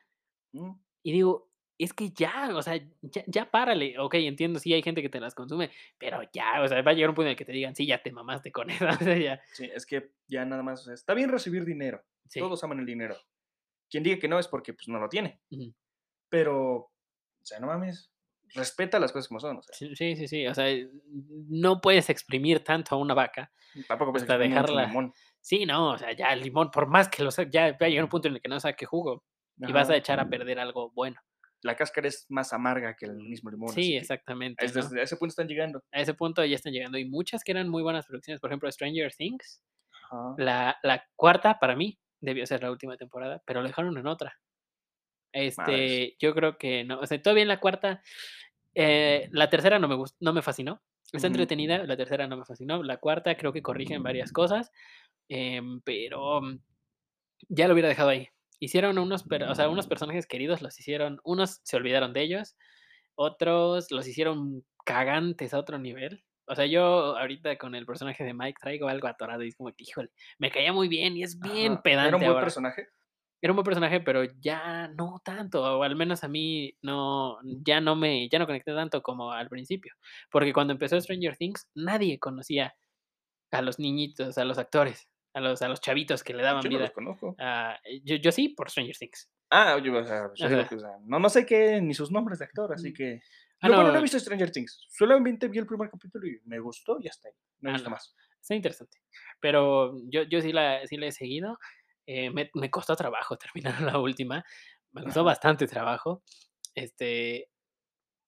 Mm. 0.53 0.71
Y 1.03 1.11
digo, 1.11 1.51
es 1.77 1.93
que 1.93 2.11
ya, 2.11 2.51
o 2.55 2.61
sea, 2.61 2.77
ya 3.01 3.23
ya 3.27 3.51
párale. 3.51 3.99
Okey, 3.99 4.27
entiendo, 4.27 4.59
sí 4.59 4.73
hay 4.73 4.83
gente 4.83 5.01
que 5.01 5.09
te 5.09 5.19
las 5.19 5.35
consume, 5.35 5.71
pero 5.97 6.21
ya, 6.33 6.61
o 6.61 6.67
sea, 6.67 6.81
va 6.81 6.91
a 6.91 6.93
llegar 6.93 7.09
un 7.09 7.15
punto 7.15 7.27
en 7.27 7.31
el 7.31 7.37
que 7.37 7.45
te 7.45 7.51
digan: 7.53 7.75
"Sí, 7.75 7.87
ya 7.87 8.01
te 8.01 8.11
mamaste 8.11 8.51
con 8.51 8.67
eso", 8.85 8.87
o 8.87 9.03
sea, 9.03 9.17
ya. 9.17 9.41
Sí, 9.53 9.69
es 9.73 9.85
que 9.85 10.11
ya 10.27 10.45
nada 10.45 10.63
más, 10.63 10.81
o 10.81 10.85
sea, 10.85 10.93
está 10.93 11.13
bien 11.13 11.29
recibir 11.29 11.65
dinero. 11.65 12.03
Sí. 12.27 12.39
Todos 12.39 12.63
aman 12.63 12.79
el 12.79 12.85
dinero. 12.85 13.15
Quien 13.91 14.03
diga 14.03 14.17
que 14.19 14.27
no 14.29 14.39
es 14.39 14.47
porque 14.47 14.73
pues 14.73 14.87
no 14.87 14.99
lo 14.99 15.09
tiene. 15.09 15.41
Ujú. 15.51 15.73
Pero, 16.29 16.75
o 16.77 16.91
sea, 17.43 17.59
no 17.59 17.67
mames, 17.67 18.09
respeta 18.55 18.99
las 18.99 19.11
cosas 19.11 19.27
como 19.27 19.39
son, 19.39 19.57
o 19.57 19.61
sea, 19.61 19.75
Sí, 19.75 20.15
sí, 20.15 20.27
sí, 20.27 20.47
o 20.47 20.53
sea, 20.55 20.65
no 21.49 21.81
puedes 21.81 22.09
exprimir 22.09 22.63
tanto 22.63 22.95
a 22.95 22.97
una 22.97 23.13
vaca 23.13 23.51
tampoco 23.87 24.11
puedes 24.11 24.23
hasta 24.23 24.37
dejarla 24.37 24.87
limón. 24.87 25.13
sí, 25.39 25.65
no, 25.65 25.91
o 25.91 25.97
sea, 25.97 26.11
ya 26.13 26.33
el 26.33 26.41
limón, 26.41 26.71
por 26.71 26.87
más 26.87 27.09
que 27.09 27.23
lo 27.23 27.31
sa 27.31 27.43
ya 27.43 27.71
va 27.73 27.85
a 27.85 27.89
llegar 27.89 28.03
un 28.05 28.09
punto 28.09 28.27
en 28.27 28.35
el 28.35 28.41
que 28.41 28.49
no 28.49 28.59
saque 28.59 28.85
jugo, 28.85 29.23
y 29.57 29.71
vas 29.71 29.89
a 29.89 29.91
Ajá. 29.91 29.97
echar 29.99 30.19
a 30.19 30.29
perder 30.29 30.59
algo 30.59 30.91
bueno. 30.91 31.19
La 31.63 31.75
cáscara 31.75 32.07
es 32.07 32.25
más 32.29 32.53
amarga 32.53 32.95
que 32.95 33.05
el 33.05 33.15
mismo 33.17 33.51
limón. 33.51 33.69
Sí, 33.69 33.95
exactamente, 33.95 34.65
es 34.65 34.75
¿no? 34.75 34.81
desde 34.81 35.01
ese 35.03 35.15
punto 35.15 35.31
están 35.31 35.47
llegando. 35.47 35.81
A 35.91 36.01
ese 36.01 36.13
punto 36.13 36.43
ya 36.43 36.55
están 36.55 36.73
llegando, 36.73 36.97
y 36.97 37.05
muchas 37.07 37.43
que 37.43 37.51
eran 37.51 37.69
muy 37.69 37.83
buenas 37.83 38.05
producciones, 38.05 38.41
por 38.41 38.49
ejemplo, 38.49 38.71
Stranger 38.71 39.13
Things, 39.13 39.63
Ajá. 40.11 40.35
la 40.37 40.77
la 40.83 41.05
cuarta 41.15 41.59
para 41.59 41.75
mí 41.75 41.97
debió 42.21 42.45
ser 42.45 42.63
la 42.63 42.71
última 42.71 42.97
temporada, 42.97 43.41
pero 43.45 43.61
lo 43.61 43.67
dejaron 43.67 43.97
en 43.97 44.07
otra. 44.07 44.39
Este, 45.33 46.15
yo 46.19 46.33
creo 46.33 46.57
que 46.57 46.83
no, 46.83 46.99
o 46.99 47.05
sea, 47.05 47.21
todavía 47.21 47.43
en 47.43 47.47
la 47.47 47.59
cuarta, 47.59 48.01
eh, 48.75 49.29
la 49.31 49.49
tercera 49.49 49.79
no 49.79 49.87
me 49.87 49.95
gus 49.95 50.15
no 50.19 50.33
me 50.33 50.41
fascinó, 50.41 50.81
está 51.11 51.27
entretenida, 51.27 51.85
la 51.85 51.97
tercera 51.97 52.27
no 52.27 52.37
me 52.37 52.45
fascinó, 52.45 52.83
la 52.83 52.97
cuarta 52.97 53.35
creo 53.35 53.53
que 53.53 53.61
corrigen 53.61 54.03
varias 54.03 54.31
cosas, 54.31 54.71
em, 55.29 55.81
pero 55.81 56.41
ya 57.49 57.67
lo 57.67 57.73
hubiera 57.73 57.89
dejado 57.89 58.09
ahí. 58.09 58.27
Hicieron 58.59 58.97
unos 58.97 59.23
per 59.23 59.43
o 59.43 59.55
sea, 59.55 59.69
unos 59.69 59.87
personajes 59.87 60.27
queridos 60.27 60.61
los 60.61 60.79
hicieron 60.79 61.19
unos 61.23 61.61
se 61.63 61.77
olvidaron 61.77 62.13
de 62.13 62.21
ellos, 62.23 62.55
otros 63.15 63.89
los 63.91 64.07
hicieron 64.07 64.65
cagantes 64.85 65.53
a 65.53 65.59
otro 65.59 65.79
nivel. 65.79 66.23
O 66.47 66.55
sea, 66.55 66.65
yo 66.65 67.17
ahorita 67.17 67.57
con 67.57 67.75
el 67.75 67.85
personaje 67.85 68.23
de 68.23 68.33
Mike 68.33 68.59
traigo 68.61 68.87
algo 68.89 69.07
atorado 69.07 69.43
y 69.43 69.49
es 69.49 69.55
como 69.55 69.71
que, 69.71 69.83
híjole, 69.85 70.09
me 70.39 70.51
caía 70.51 70.73
muy 70.73 70.87
bien 70.87 71.15
y 71.17 71.23
es 71.23 71.39
bien 71.39 71.77
Ajá. 71.77 71.81
pedante 71.81 72.07
Era 72.07 72.17
un 72.17 72.23
buen 72.23 72.37
ahora. 72.37 72.39
personaje. 72.39 72.87
Era 73.41 73.53
un 73.53 73.57
buen 73.57 73.65
personaje, 73.65 74.01
pero 74.01 74.23
ya 74.39 74.87
no 74.89 75.21
tanto, 75.25 75.63
o 75.63 75.83
al 75.83 75.95
menos 75.95 76.23
a 76.23 76.27
mí 76.27 76.75
no, 76.83 77.39
ya 77.43 77.81
no 77.81 77.95
me 77.95 78.29
ya 78.29 78.39
no 78.39 78.45
conecté 78.47 78.73
tanto 78.73 79.01
como 79.01 79.31
al 79.31 79.49
principio, 79.49 79.93
porque 80.31 80.53
cuando 80.53 80.73
empezó 80.73 80.99
Stranger 81.01 81.37
Things 81.37 81.67
nadie 81.75 82.19
conocía 82.19 82.75
a 83.51 83.61
los 83.63 83.79
niñitos, 83.79 84.37
a 84.37 84.45
los 84.45 84.57
actores, 84.59 85.09
a 85.33 85.41
los 85.41 85.61
a 85.61 85.69
los 85.69 85.81
chavitos 85.81 86.23
que 86.23 86.33
le 86.33 86.43
daban 86.43 86.61
Yo 86.63 86.69
no 86.69 86.79
los 86.79 86.91
vida. 86.91 86.93
conozco. 86.93 87.37
Ah, 87.39 87.79
yo 88.03 88.17
yo 88.17 88.31
sí, 88.31 88.49
por 88.49 88.69
Stranger 88.71 88.97
Things. 88.97 89.29
Ah, 89.49 89.77
yo, 89.83 89.93
o 89.97 90.05
sea, 90.05 90.31
yo 90.35 90.47
o 90.47 90.99
no, 91.05 91.19
no 91.19 91.29
sé 91.29 91.45
qué, 91.45 91.81
ni 91.81 91.93
sus 91.93 92.09
nombres 92.11 92.39
de 92.39 92.45
actor, 92.45 92.73
así 92.73 92.93
que. 92.93 93.21
Ah, 93.61 93.69
Yo, 93.69 93.73
bueno, 93.73 93.91
no 93.91 93.99
no. 93.99 93.99
he 93.99 94.01
visto 94.01 94.19
Stranger 94.19 94.51
Things. 94.51 94.85
Solamente 94.89 95.47
vi 95.47 95.59
el 95.59 95.67
primer 95.67 95.89
capítulo 95.89 96.27
y 96.27 96.39
me 96.45 96.59
gustó 96.59 96.97
y 96.99 97.07
hasta 97.07 97.29
ahí. 97.29 97.35
No 97.59 97.71
visto 97.71 97.89
no. 97.89 97.91
más. 97.91 98.15
Está 98.41 98.55
interesante, 98.55 98.97
pero 99.39 99.95
yo 100.09 100.23
yo 100.23 100.41
sí 100.41 100.51
la 100.51 100.85
sí 100.87 100.97
la 100.97 101.07
he 101.07 101.11
seguido, 101.11 101.59
eh, 102.07 102.31
me 102.31 102.49
me 102.55 102.71
costó 102.71 102.95
trabajo 102.95 103.37
terminar 103.37 103.81
la 103.81 103.99
última, 103.99 104.43
me 104.91 105.03
costó 105.03 105.23
Ajá. 105.23 105.23
bastante 105.23 105.67
trabajo, 105.67 106.23
este, 106.75 107.49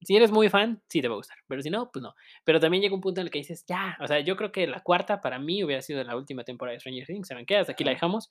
si 0.01 0.15
eres 0.17 0.31
muy 0.31 0.49
fan, 0.49 0.83
sí 0.89 1.01
te 1.01 1.07
va 1.09 1.15
a 1.15 1.17
gustar, 1.17 1.37
pero 1.47 1.61
si 1.63 1.69
no, 1.71 1.91
pues 1.91 2.03
no. 2.03 2.15
Pero 2.45 2.59
también 2.61 2.83
llega 2.83 2.95
un 2.95 3.01
punto 3.01 3.21
en 3.21 3.27
el 3.27 3.31
que 3.31 3.39
dices: 3.39 3.65
"Ya", 3.67 3.97
o 4.01 4.07
sea, 4.07 4.19
yo 4.21 4.35
creo 4.37 4.51
que 4.53 4.67
la 4.67 4.81
cuarta 4.81 5.21
para 5.21 5.39
mí 5.39 5.63
hubiera 5.63 5.81
sido 5.83 6.03
la 6.03 6.17
última 6.17 6.43
temporada 6.45 6.73
de 6.75 6.79
Stranger 6.81 7.07
Things, 7.07 7.27
¿saben 7.29 7.45
qué? 7.47 7.57
Hasta 7.57 7.73
aquí 7.73 7.83
la 7.85 7.91
Ajá. 7.91 7.93
dejamos, 7.93 8.29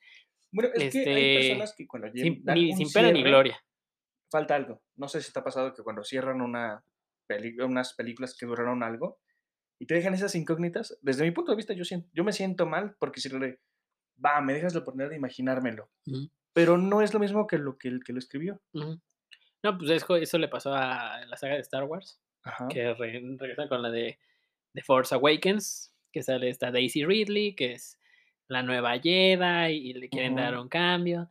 Bueno, 0.52 0.70
es 0.74 0.88
que 0.88 1.10
hay 1.14 1.26
este, 1.26 1.32
personas 1.32 1.74
que 1.76 1.86
cuando 1.86 2.08
lleg 2.08 2.40
sin 2.40 2.44
ni 2.46 2.74
sin 2.74 2.92
pena 2.92 3.10
ni 3.12 3.22
cierre, 3.22 3.24
gloria. 3.24 3.60
falta 4.30 4.54
algo. 4.56 4.82
No 4.96 5.08
sé 5.08 5.22
si 5.22 5.32
te 5.32 5.38
ha 5.40 5.44
pasado 5.44 5.74
que 5.74 5.82
cuando 5.82 6.04
cierran 6.04 6.40
una 6.42 6.84
unas 7.64 7.94
películas 7.94 8.36
que 8.38 8.46
duraron 8.46 8.82
algo 8.82 9.18
y 9.78 9.86
te 9.86 9.94
dejan 9.94 10.14
esas 10.14 10.34
incógnitas. 10.34 10.98
Desde 11.02 11.24
mi 11.24 11.30
punto 11.30 11.52
de 11.52 11.56
vista, 11.56 11.74
yo 11.74 11.84
sien 11.84 12.08
yo 12.12 12.24
me 12.24 12.32
siento 12.32 12.66
mal 12.66 12.96
porque 12.98 13.20
si 13.20 13.28
le 13.28 13.60
va, 14.24 14.40
me 14.40 14.52
dejas 14.52 14.74
la 14.74 14.80
oportunidad 14.80 15.10
de 15.10 15.16
imaginármelo, 15.16 15.90
pero 16.52 16.78
no 16.78 17.02
es 17.02 17.12
lo 17.12 17.20
mismo 17.20 17.46
que 17.46 17.58
lo 17.58 17.78
que 17.78 17.88
el 17.88 18.04
que 18.04 18.12
lo 18.12 18.18
escribió. 18.18 18.60
No, 18.72 19.78
pues 19.78 19.90
eso 19.90 20.16
eso 20.16 20.38
le 20.38 20.48
pasó 20.48 20.74
a 20.74 21.24
la 21.26 21.36
saga 21.36 21.54
de 21.54 21.60
Star 21.60 21.84
Wars, 21.84 22.20
Ajá. 22.44 22.68
que 22.68 22.94
re 22.94 23.22
regresan 23.38 23.68
con 23.68 23.82
la 23.82 23.90
de 23.90 24.18
The 24.74 24.82
Force 24.82 25.14
Awakens, 25.14 25.94
que 26.12 26.22
sale 26.22 26.48
esta 26.48 26.70
Daisy 26.70 27.04
Ridley, 27.04 27.54
que 27.54 27.72
es 27.72 27.98
la 28.48 28.62
nueva 28.62 28.98
Jedi 28.98 29.72
y 29.72 29.94
le 29.94 30.08
quieren 30.08 30.36
dar 30.36 30.58
un 30.58 30.68
cambio. 30.68 31.28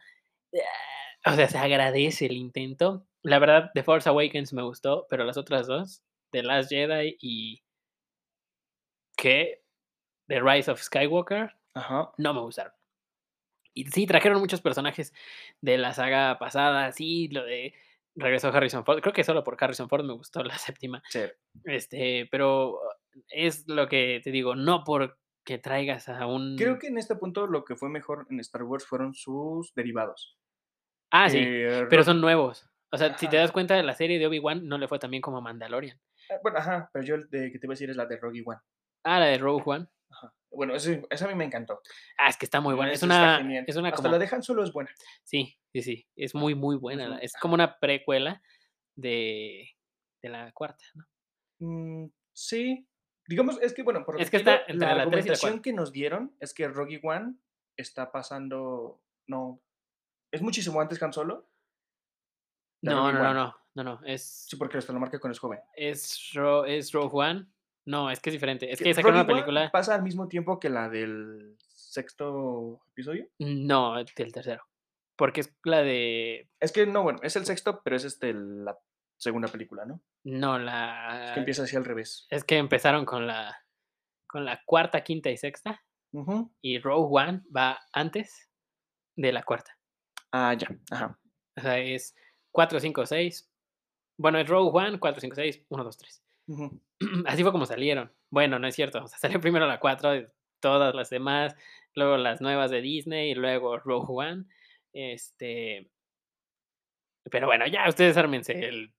O 1.26 1.34
sea, 1.36 1.48
se 1.48 1.58
agradece 1.58 2.26
el 2.26 2.34
intento. 2.34 3.08
La 3.24 3.40
verdad, 3.40 3.72
The 3.74 3.84
Force 3.84 4.10
Awakens 4.10 4.54
me 4.54 4.64
gustó, 4.64 5.06
pero 5.10 5.24
las 5.24 5.38
otras 5.38 5.68
2, 5.68 6.04
The 6.32 6.44
Last 6.44 6.70
Jedi 6.70 7.18
y 7.20 7.64
¿qué? 9.18 9.62
The 10.28 10.40
Rise 10.42 10.72
of 10.72 10.82
Skywalker, 10.82 11.52
Ajá. 11.74 12.12
no 12.18 12.34
me 12.34 12.42
gustaron. 12.42 12.74
Y 13.74 13.86
sí, 13.86 14.06
trajeron 14.06 14.40
muchos 14.40 14.62
personajes 14.62 15.14
de 15.62 15.78
la 15.78 15.94
saga 15.94 16.38
pasada, 16.40 16.92
sí, 16.92 17.28
lo 17.30 17.44
de 17.46 17.74
regresó 18.16 18.50
Harrison 18.50 18.84
Ford, 18.84 19.00
creo 19.02 19.14
que 19.14 19.24
solo 19.24 19.44
por 19.44 19.56
Harrison 19.60 19.88
Ford 19.88 20.04
me 20.04 20.14
gustó 20.14 20.44
la 20.44 20.58
séptima, 20.58 21.02
Sí. 21.10 21.22
este, 21.64 22.28
pero 22.32 22.80
es 23.30 23.68
lo 23.68 23.88
que 23.88 24.20
te 24.24 24.32
digo, 24.32 24.56
no 24.56 24.84
porque 24.84 25.58
traigas 25.62 26.10
a 26.10 26.26
un 26.26 26.56
Creo 26.58 26.78
que 26.80 26.88
en 26.88 26.98
este 26.98 27.16
punto 27.16 27.48
lo 27.48 27.64
que 27.64 27.76
fue 27.76 27.90
mejor 27.90 28.28
en 28.30 28.40
Star 28.42 28.64
Wars 28.64 28.86
fueron 28.86 29.14
sus 29.14 29.74
derivados. 29.76 30.38
Ah, 31.12 31.30
sí, 31.30 31.40
que 31.40 31.88
pero 31.90 32.04
son 32.04 32.20
nuevos. 32.22 32.70
O 32.92 32.98
sea, 32.98 33.18
si 33.18 33.28
te 33.28 33.38
das 33.38 33.52
cuenta, 33.52 33.82
la 33.82 33.96
serie 33.96 34.20
de 34.20 34.28
Obi-Wan 34.28 34.68
no 34.68 34.78
le 34.78 34.88
fue 34.88 35.00
tan 35.00 35.12
bien 35.12 35.22
como 35.22 35.38
a 35.38 35.42
Mandalorian. 35.42 36.00
Ah, 36.30 36.36
Bueno, 36.44 36.58
ajá, 36.60 36.90
pero 36.94 37.06
yo 37.06 37.18
de 37.18 37.52
que 37.52 37.58
te 37.60 37.66
iba 37.66 37.72
a 37.72 37.76
decir 37.76 37.90
es 37.90 37.96
la 37.96 38.06
de 38.06 38.18
Rogue 38.18 38.44
One. 38.46 38.60
Ah, 39.04 39.20
la 39.20 39.28
de 39.28 39.38
Rogue 39.38 39.64
One. 39.66 39.88
Ajá. 40.10 40.34
Bueno, 40.52 40.76
ese- 40.76 41.02
esa 41.10 41.26
a 41.26 41.28
mí 41.30 41.36
me 41.36 41.46
encantó. 41.46 41.82
Ah, 42.18 42.28
es 42.30 42.36
que 42.38 42.46
está 42.46 42.60
muy 42.60 42.76
buena. 42.76 42.92
Es 42.92 43.02
una, 43.04 43.40
es 43.66 43.76
una 43.78 43.90
Hasta 43.90 44.02
como, 44.02 44.12
la 44.12 44.20
dejan 44.20 44.44
solo 44.44 44.64
es 44.64 44.74
buena. 44.74 44.90
sí, 45.24 45.58
sí, 45.72 45.82
sí, 45.82 46.08
es 46.18 46.36
muy, 46.36 46.54
muy 46.56 46.76
buena. 46.76 47.18
Es 47.20 47.34
como 47.40 47.54
una 47.54 47.80
precuela 47.80 48.42
de, 48.96 49.70
de 50.22 50.30
la 50.30 50.52
cuarta, 50.52 50.84
¿no? 50.96 51.06
Mm, 51.60 52.12
sí. 52.34 52.86
Digamos, 53.28 53.62
es 53.62 53.74
que 53.74 53.84
bueno, 53.84 54.04
por 54.04 54.16
lo 54.16 54.22
Es 54.22 54.30
que 54.30 54.38
está 54.38 54.64
la 54.68 54.74
la 54.96 55.02
argumentación 55.04 55.62
que 55.62 55.72
nos 55.72 55.92
dieron 55.94 56.36
es 56.42 56.54
que 56.54 56.68
Rogue 56.68 57.00
One 57.04 57.36
está 57.78 58.12
pasando. 58.12 59.02
No. 59.28 59.62
Es 60.32 60.42
muchísimo 60.42 60.82
antes 60.82 61.00
que 61.00 61.06
Han 61.06 61.14
Solo. 61.14 61.48
No, 62.82 63.12
no, 63.12 63.20
no, 63.24 63.34
no, 63.34 63.56
no, 63.76 63.84
no, 63.84 64.00
es, 64.06 64.46
Sí, 64.50 64.56
porque 64.56 64.78
hasta 64.78 64.94
lo 64.94 65.00
marca 65.00 65.20
con 65.20 65.32
es 65.32 65.40
joven. 65.40 65.60
es, 65.76 66.32
Ro- 66.34 66.66
es 66.66 66.92
Rogue 66.92 67.12
One. 67.14 67.46
No, 67.86 68.12
es 68.12 68.20
que 68.20 68.30
es 68.30 68.34
diferente. 68.34 68.72
Es 68.72 68.80
Que 68.80 68.94
sacaron 68.94 69.16
una 69.16 69.24
One 69.24 69.34
película. 69.34 69.72
pasa 69.72 69.96
al 69.96 70.04
mismo 70.04 70.28
tiempo 70.28 70.60
que 70.60 70.70
la 70.70 70.88
del 70.90 71.58
sexto 71.60 72.82
episodio. 72.92 73.28
No, 73.40 73.96
del 73.96 74.32
tercero. 74.34 74.64
Porque 75.16 75.42
es 75.42 75.56
la 75.64 75.82
de. 75.82 76.50
Es 76.60 76.72
que 76.72 76.86
no, 76.86 77.04
bueno, 77.04 77.20
es 77.24 77.36
el 77.36 77.46
sexto, 77.46 77.82
pero 77.84 77.96
es 77.96 78.04
este 78.06 78.34
la 78.34 78.78
segunda 79.18 79.48
película, 79.48 79.86
¿no? 79.86 80.02
No, 80.24 80.58
Es 80.58 80.64
la. 80.64 81.32
que 81.34 81.40
empieza 81.40 81.64
así 81.64 81.76
al 81.76 81.86
revés. 81.86 82.26
Es 82.30 82.44
que 82.44 82.58
empezaron 82.58 83.06
con 83.06 83.28
la. 83.28 83.56
Con 84.28 84.46
la 84.46 84.62
cuarta, 84.66 85.04
quinta 85.04 85.30
y 85.30 85.38
sexta. 85.38 85.84
Ujú. 86.14 86.52
Y 86.62 86.80
Rogue 86.80 87.08
One 87.22 87.42
va 87.56 87.80
antes 87.94 88.50
de 89.16 89.32
la 89.34 89.44
cuarta. 89.44 89.78
Ah, 90.32 90.54
ya. 90.54 90.68
Ajá. 90.92 91.20
O 91.58 91.62
sea, 91.62 91.78
es 91.80 92.16
4, 92.52 92.80
5, 92.80 93.06
6. 93.06 93.50
Bueno, 94.18 94.40
es 94.40 94.48
Rogue 94.48 94.72
One, 94.74 95.00
4, 95.00 95.22
5, 95.22 95.36
6, 95.36 95.66
1, 95.70 95.84
2, 95.84 95.98
3. 95.98 96.24
Ujú. 96.48 96.82
Así 97.26 97.44
fue 97.44 97.52
como 97.52 97.66
salieron. 97.66 98.12
Bueno, 98.30 98.60
no 98.60 98.68
es 98.68 98.76
cierto. 98.76 99.04
O 99.04 99.08
sea, 99.08 99.18
salió 99.38 99.42
primero 99.42 99.68
la 99.68 99.80
4, 99.80 100.16
y 100.16 100.28
todas 100.60 100.94
las 100.94 101.10
demás, 101.10 101.56
luego 101.96 102.18
las 102.18 102.42
nuevas 102.42 102.72
de 102.72 102.82
Disney 102.82 103.32
y 103.32 103.36
luego 103.36 103.78
Rogue 103.80 104.08
One. 104.10 104.46
Este. 104.94 105.90
Pero 107.30 107.48
bueno, 107.48 107.68
ya 107.68 107.88
ustedes 107.88 108.18
ármense 108.18 108.54
el. 108.54 108.94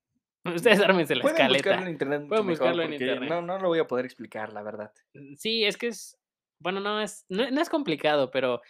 Ustedes 0.44 0.80
ármense 0.80 1.14
la 1.14 1.22
Pueden 1.22 1.36
escaleta. 1.36 1.70
buscarlo 1.70 1.86
en 1.86 1.92
internet 1.92 2.28
Pueden 2.28 2.46
buscarlo 2.48 2.82
en 2.82 2.92
internet. 2.94 3.28
No, 3.30 3.42
no 3.42 3.58
lo 3.58 3.68
voy 3.68 3.78
a 3.78 3.86
poder 3.86 4.04
explicar, 4.06 4.52
la 4.52 4.62
verdad. 4.62 4.92
Mm, 5.14 5.34
Sí, 5.36 5.64
es 5.64 5.76
que 5.76 5.88
es. 5.88 6.18
Bueno, 6.58 6.80
no 6.80 7.00
es, 7.00 7.26
no, 7.28 7.48
no 7.50 7.60
es 7.60 7.68
complicado, 7.68 8.30
pero 8.30 8.60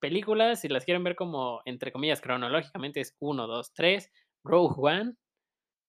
películas, 0.00 0.60
si 0.60 0.68
las 0.68 0.84
quieren 0.84 1.04
ver 1.04 1.14
como, 1.16 1.62
entre 1.64 1.92
comillas, 1.92 2.20
cronológicamente, 2.20 3.00
es 3.00 3.16
1, 3.20 3.46
2, 3.46 3.74
3, 3.74 4.10
Rogue 4.44 4.74
One, 4.78 5.14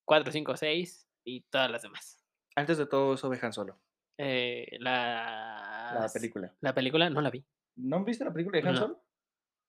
4, 0.06 0.32
5, 0.32 0.58
6 0.58 1.08
y 1.26 1.42
todas 1.44 1.72
las 1.72 1.82
demás. 1.84 2.24
Antes 2.56 2.78
de 2.78 2.86
todo 2.86 3.14
eso, 3.14 3.30
dejan 3.30 3.54
solo. 3.54 3.80
Eh, 4.18 4.68
la, 4.80 5.98
La 6.02 6.10
película. 6.14 6.54
La 6.62 6.74
película 6.74 7.10
no 7.10 7.22
la 7.22 7.30
vi. 7.30 7.46
¿No 7.78 7.98
han 7.98 8.06
visto 8.06 8.26
la 8.26 8.34
película 8.34 8.60
de 8.62 8.68
Han 8.68 8.74
No. 8.76 8.80
Solo? 8.80 9.04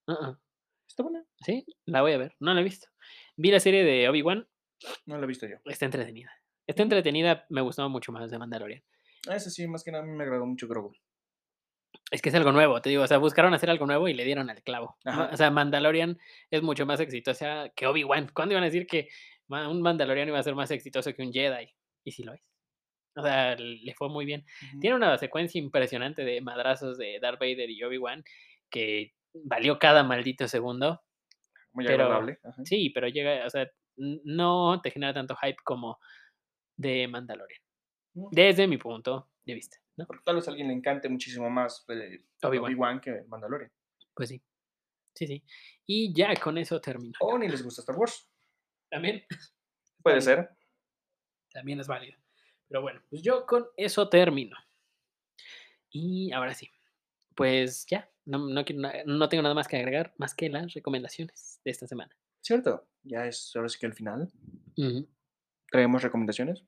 Uh-uh. 0.08 0.36
Está 0.88 1.02
buena. 1.04 1.24
Sí, 1.44 1.64
la 1.86 2.02
voy 2.02 2.12
a 2.12 2.18
ver. 2.18 2.34
No 2.40 2.52
la 2.52 2.60
he 2.60 2.64
visto. 2.64 2.88
Vi 3.36 3.50
la 3.50 3.60
serie 3.60 3.84
de 3.84 4.08
Obi-Wan. 4.08 4.46
No 5.06 5.16
la 5.16 5.24
he 5.24 5.26
visto 5.28 5.46
yo. 5.46 5.56
Está 5.64 5.84
entretenida. 5.86 6.30
Está 6.66 6.82
entretenida. 6.82 7.46
Me 7.48 7.60
gustó 7.60 7.88
mucho 7.88 8.12
más 8.12 8.30
de 8.30 8.38
Mandalorian. 8.38 8.82
Ah, 9.28 9.36
Ese 9.36 9.50
sí, 9.50 9.66
más 9.68 9.84
que 9.84 9.92
nada 9.92 10.02
a 10.02 10.06
mí 10.06 10.12
me 10.12 10.24
agradó 10.24 10.44
mucho 10.44 10.66
Grogu. 10.68 10.92
Es 12.12 12.20
que 12.20 12.28
es 12.28 12.34
algo 12.34 12.52
nuevo, 12.52 12.80
te 12.82 12.90
digo. 12.90 13.02
O 13.02 13.06
sea, 13.06 13.16
buscaron 13.16 13.54
hacer 13.54 13.70
algo 13.70 13.86
nuevo 13.86 14.06
y 14.06 14.12
le 14.12 14.24
dieron 14.24 14.50
al 14.50 14.62
clavo. 14.62 14.96
O 15.32 15.36
sea, 15.36 15.50
Mandalorian 15.50 16.18
es 16.50 16.62
mucho 16.62 16.84
más 16.84 17.00
exitosa 17.00 17.70
que 17.74 17.86
Obi-Wan. 17.86 18.30
¿Cuándo 18.34 18.52
iban 18.52 18.62
a 18.62 18.66
decir 18.66 18.86
que 18.86 19.08
un 19.48 19.80
Mandalorian 19.80 20.28
iba 20.28 20.38
a 20.38 20.42
ser 20.42 20.54
más 20.54 20.70
exitoso 20.70 21.14
que 21.14 21.22
un 21.22 21.32
Jedi? 21.32 21.74
Y 22.04 22.12
sí 22.12 22.22
lo 22.22 22.34
es. 22.34 22.42
O 23.16 23.22
sea, 23.22 23.56
le 23.56 23.94
fue 23.94 24.10
muy 24.10 24.26
bien. 24.26 24.44
Tiene 24.80 24.94
una 24.96 25.16
secuencia 25.16 25.58
impresionante 25.58 26.22
de 26.22 26.40
madrazos 26.42 26.98
de 26.98 27.18
Darth 27.20 27.40
Vader 27.40 27.70
y 27.70 27.82
Obi-Wan 27.82 28.22
que 28.70 29.14
valió 29.32 29.78
cada 29.78 30.02
maldito 30.02 30.46
segundo. 30.48 31.02
Muy 31.72 31.86
pero- 31.86 32.04
agradable. 32.04 32.38
ajá. 32.44 32.62
Sí, 32.66 32.90
pero 32.90 33.08
llega, 33.08 33.46
o 33.46 33.50
sea, 33.50 33.70
no 33.96 34.80
te 34.82 34.90
genera 34.90 35.14
tanto 35.14 35.34
hype 35.36 35.62
como 35.64 35.98
de 36.76 37.08
Mandalorian. 37.08 37.60
Mm. 38.14 38.26
Desde 38.32 38.66
mi 38.66 38.76
punto 38.76 39.30
de 39.44 39.54
vista, 39.54 39.78
¿no? 39.96 40.06
Porque 40.06 40.22
tal 40.24 40.36
vez 40.36 40.46
a 40.46 40.50
alguien 40.50 40.68
le 40.68 40.74
encante 40.74 41.08
muchísimo 41.08 41.48
más 41.50 41.84
eh, 41.88 42.24
Obi-Wan. 42.42 42.64
Obi-Wan 42.72 43.00
que 43.00 43.24
Mandalorian. 43.28 43.70
Pues 44.14 44.28
sí. 44.30 44.42
Sí, 45.14 45.26
sí. 45.26 45.44
Y 45.86 46.14
ya 46.14 46.34
con 46.36 46.56
eso 46.58 46.80
termino. 46.80 47.14
O 47.20 47.36
ni 47.38 47.48
les 47.48 47.62
gusta 47.62 47.82
Star 47.82 47.96
Wars. 47.96 48.28
También, 48.90 49.24
Puede 50.02 50.20
ser. 50.20 50.50
también 51.52 51.80
es 51.80 51.86
válido. 51.86 52.18
Pero 52.68 52.82
bueno, 52.82 53.02
pues 53.10 53.22
yo 53.22 53.46
con 53.46 53.66
eso 53.76 54.08
termino. 54.08 54.56
Y 55.90 56.32
ahora 56.32 56.54
sí, 56.54 56.70
pues 57.34 57.84
ya, 57.86 58.10
no, 58.24 58.38
no, 58.38 58.64
quiero 58.64 58.88
no 59.04 59.28
tengo 59.28 59.42
nada 59.42 59.54
más 59.54 59.68
que 59.68 59.76
agregar, 59.76 60.14
más 60.16 60.34
que 60.34 60.48
las 60.48 60.72
recomendaciones 60.72 61.60
de 61.64 61.70
esta 61.70 61.86
semana. 61.86 62.16
¿Cierto? 62.40 62.88
Ya 63.02 63.26
es 63.26 63.52
ahora 63.54 63.68
sí 63.68 63.78
que 63.78 63.86
el 63.86 63.92
final. 63.92 64.30
¿Traemos 65.70 66.02
recomendaciones? 66.02 66.64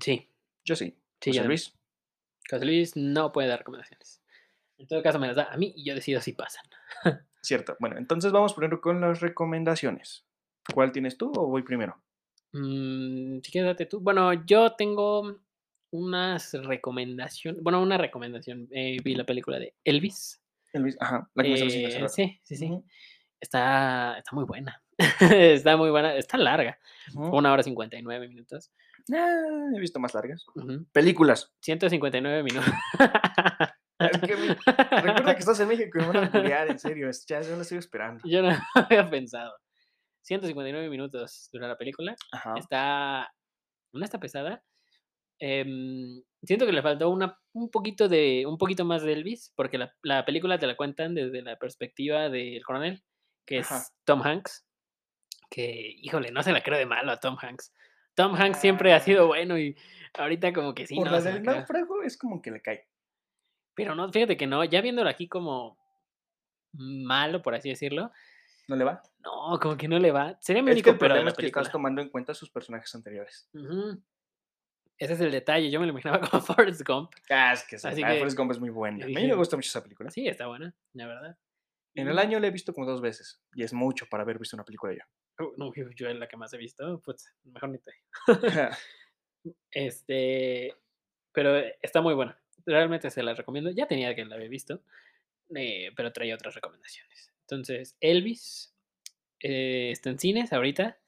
Sí, 0.00 0.30
Yo 0.64 0.74
sí. 0.76 0.98
Sí, 1.20 1.30
José. 1.32 1.44
Luis. 1.44 1.78
José 2.50 2.64
Luis 2.64 2.96
no 2.96 3.32
puede 3.32 3.48
dar 3.48 3.58
recomendaciones. 3.60 4.22
En 4.78 4.86
todo 4.86 5.02
caso 5.02 5.18
me 5.18 5.26
las 5.28 5.36
da 5.36 5.44
a 5.52 5.56
mí 5.56 5.72
y 5.76 5.84
yo 5.84 5.94
decido 5.94 6.20
si 6.20 6.32
pasan. 6.32 6.64
Cierto. 7.42 7.76
Bueno, 7.80 7.96
entonces 7.98 8.32
vamos 8.32 8.54
primero 8.54 8.80
con 8.80 9.00
las 9.00 9.20
recomendaciones. 9.20 10.24
¿Cuál 10.74 10.92
tienes 10.92 11.16
tú 11.16 11.32
o 11.36 11.46
voy 11.46 11.62
primero? 11.62 12.02
Mm, 12.52 13.40
si 13.42 13.52
quieres, 13.52 13.70
date 13.70 13.86
tú. 13.86 14.00
Bueno, 14.00 14.32
yo 14.46 14.72
tengo 14.74 15.40
unas 15.90 16.52
recomendaciones. 16.52 17.62
Bueno, 17.62 17.80
una 17.82 17.98
recomendación. 17.98 18.68
eh, 18.70 18.96
vi 19.02 19.14
la 19.14 19.24
película 19.24 19.58
de 19.58 19.74
Elvis. 19.84 20.42
El 20.72 20.82
Luis, 20.82 20.96
ajá, 21.00 21.30
la 21.34 21.42
que 21.42 21.54
hace 21.54 21.84
Eh, 21.84 21.98
rato. 22.00 22.08
sí, 22.12 22.40
sí, 22.42 22.56
sí. 22.56 22.70
Está, 23.40 24.16
está 24.18 24.30
muy 24.34 24.44
buena. 24.44 24.82
está 25.20 25.76
muy 25.76 25.90
buena. 25.90 26.14
Está 26.16 26.36
larga. 26.38 26.78
Una 27.14 27.52
hora 27.52 27.62
59 27.62 28.28
minutos. 28.28 28.72
Ah, 29.14 29.68
he 29.76 29.80
visto 29.80 30.00
más 30.00 30.14
largas. 30.14 30.44
Ujú. 30.54 30.84
Películas. 30.92 31.52
159 31.60 32.42
minutos. 32.42 32.70
Es 33.98 34.20
que 34.20 34.36
mi- 34.36 34.48
Recuerda 35.02 35.34
que 35.34 35.40
estás 35.40 35.60
en 35.60 35.68
México 35.68 35.98
y 35.98 36.02
me 36.02 36.08
van 36.08 36.24
a 36.24 36.30
culiar, 36.30 36.68
en 36.70 36.78
serio. 36.78 37.08
Ya 37.28 37.40
yo 37.40 37.56
lo 37.56 37.62
estoy 37.62 37.78
esperando. 37.78 38.22
Yo 38.28 38.42
no 38.42 38.48
había 38.74 39.08
pensado. 39.08 39.54
159 40.22 40.88
minutos 40.90 41.48
dura 41.52 41.68
la 41.68 41.76
película. 41.76 42.14
Ajá. 42.32 42.54
Está. 42.58 43.32
No 43.92 44.04
está 44.04 44.18
pesada. 44.20 44.62
em, 45.38 46.22
siento 46.42 46.66
que 46.66 46.72
le 46.72 46.82
faltó 46.82 47.08
una, 47.10 47.38
un 47.52 47.70
poquito 47.70 48.08
de. 48.08 48.44
un 48.46 48.58
poquito 48.58 48.84
más 48.84 49.02
de 49.02 49.12
Elvis. 49.12 49.52
Porque 49.56 49.78
la, 49.78 49.92
la 50.02 50.24
película 50.24 50.58
te 50.58 50.66
la 50.66 50.76
cuentan 50.76 51.14
desde 51.14 51.42
la 51.42 51.56
perspectiva 51.56 52.28
del 52.28 52.62
coronel. 52.64 53.02
Que 53.46 53.58
es 53.58 53.70
Ajá. 53.70 53.84
Tom 54.04 54.22
Hanks. 54.22 54.66
Que, 55.48 55.94
híjole, 56.02 56.32
no 56.32 56.42
se 56.42 56.50
la 56.52 56.62
creo 56.62 56.76
de 56.78 56.86
malo 56.86 57.12
a 57.12 57.20
Tom 57.20 57.36
Hanks. 57.40 57.72
Tom 58.16 58.34
Hanks 58.34 58.58
siempre 58.58 58.92
ha 58.94 59.00
sido 59.00 59.26
bueno 59.28 59.58
y 59.58 59.76
ahorita 60.14 60.52
como 60.52 60.74
que 60.74 60.86
sí, 60.86 60.96
Por 60.96 61.04
no 61.06 61.12
la 61.12 61.20
del 61.20 61.42
náufrago 61.42 62.02
es 62.02 62.16
como 62.16 62.40
que 62.40 62.50
le 62.50 62.62
cae. 62.62 62.88
Pero 63.74 63.94
no, 63.94 64.10
fíjate 64.10 64.38
que 64.38 64.46
no, 64.46 64.64
ya 64.64 64.80
viéndolo 64.80 65.10
aquí 65.10 65.28
como 65.28 65.78
malo, 66.72 67.42
por 67.42 67.54
así 67.54 67.68
decirlo, 67.68 68.10
¿No 68.68 68.74
le 68.74 68.84
va? 68.84 69.02
no, 69.22 69.60
como 69.60 69.76
que 69.76 69.86
no 69.86 69.98
le 69.98 70.10
va. 70.10 70.36
Sería 70.40 70.62
mi 70.62 70.70
Es 70.70 70.76
que 70.76 70.80
único 70.80 70.90
el 70.90 70.94
de 70.94 70.98
problema 70.98 71.24
la 71.24 71.30
es 71.30 71.36
que 71.36 71.46
estás 71.46 71.70
tomando 71.70 72.00
en 72.00 72.08
cuenta 72.08 72.32
sus 72.34 72.50
personajes 72.50 72.92
anteriores. 72.94 73.48
Ese 74.98 75.12
es 75.12 75.20
el 75.20 75.30
detalle, 75.30 75.70
yo 75.70 75.78
me 75.78 75.86
lo 75.86 75.92
imaginaba 75.92 76.20
como 76.30 76.42
Forrest 76.42 76.82
Gump. 76.88 77.12
Ah, 77.28 77.52
es 77.52 77.64
que 77.64 77.78
sí, 77.78 77.86
Así 77.86 78.02
que 78.02 78.18
Forrest 78.18 78.38
Gump 78.38 78.50
es 78.50 78.58
muy 78.58 78.70
buena. 78.70 79.04
A 79.04 79.08
mí 79.08 79.26
me 79.26 79.34
gusta 79.34 79.56
mucho 79.56 79.68
esa 79.68 79.82
película. 79.82 80.10
Sí, 80.10 80.26
está 80.26 80.46
buena, 80.46 80.74
la 80.94 81.06
verdad. 81.06 81.38
En 81.94 82.08
el 82.08 82.18
año 82.18 82.40
la 82.40 82.46
he 82.46 82.50
visto 82.50 82.72
como 82.72 82.86
dos 82.86 83.02
veces. 83.02 83.42
Y 83.54 83.62
es 83.62 83.74
mucho 83.74 84.06
para 84.10 84.22
haber 84.22 84.38
visto 84.38 84.56
una 84.56 84.64
película 84.64 84.94
yo. 84.94 85.02
No, 85.56 85.72
yo 85.74 85.90
yo 85.90 86.08
es 86.08 86.16
la 86.16 86.28
que 86.28 86.36
más 86.36 86.52
he 86.54 86.58
visto, 86.58 87.00
pues 87.04 87.32
mejor 87.44 87.70
ni 87.70 87.78
te. 87.78 87.92
Este, 89.70 90.74
pero 91.32 91.56
está 91.80 92.00
muy 92.00 92.14
buena. 92.14 92.36
Realmente 92.64 93.10
se 93.10 93.22
la 93.22 93.34
recomiendo. 93.34 93.70
Ya 93.70 93.86
tenía 93.86 94.14
que 94.14 94.24
la 94.24 94.36
había 94.36 94.48
visto, 94.48 94.82
eh, 95.54 95.92
pero 95.94 96.12
traía 96.12 96.34
otras 96.34 96.54
recomendaciones. 96.54 97.32
Entonces, 97.42 97.96
Elvis 98.00 98.74
eh, 99.40 99.90
está 99.92 100.10
en 100.10 100.18
cines 100.18 100.52
ahorita 100.52 100.98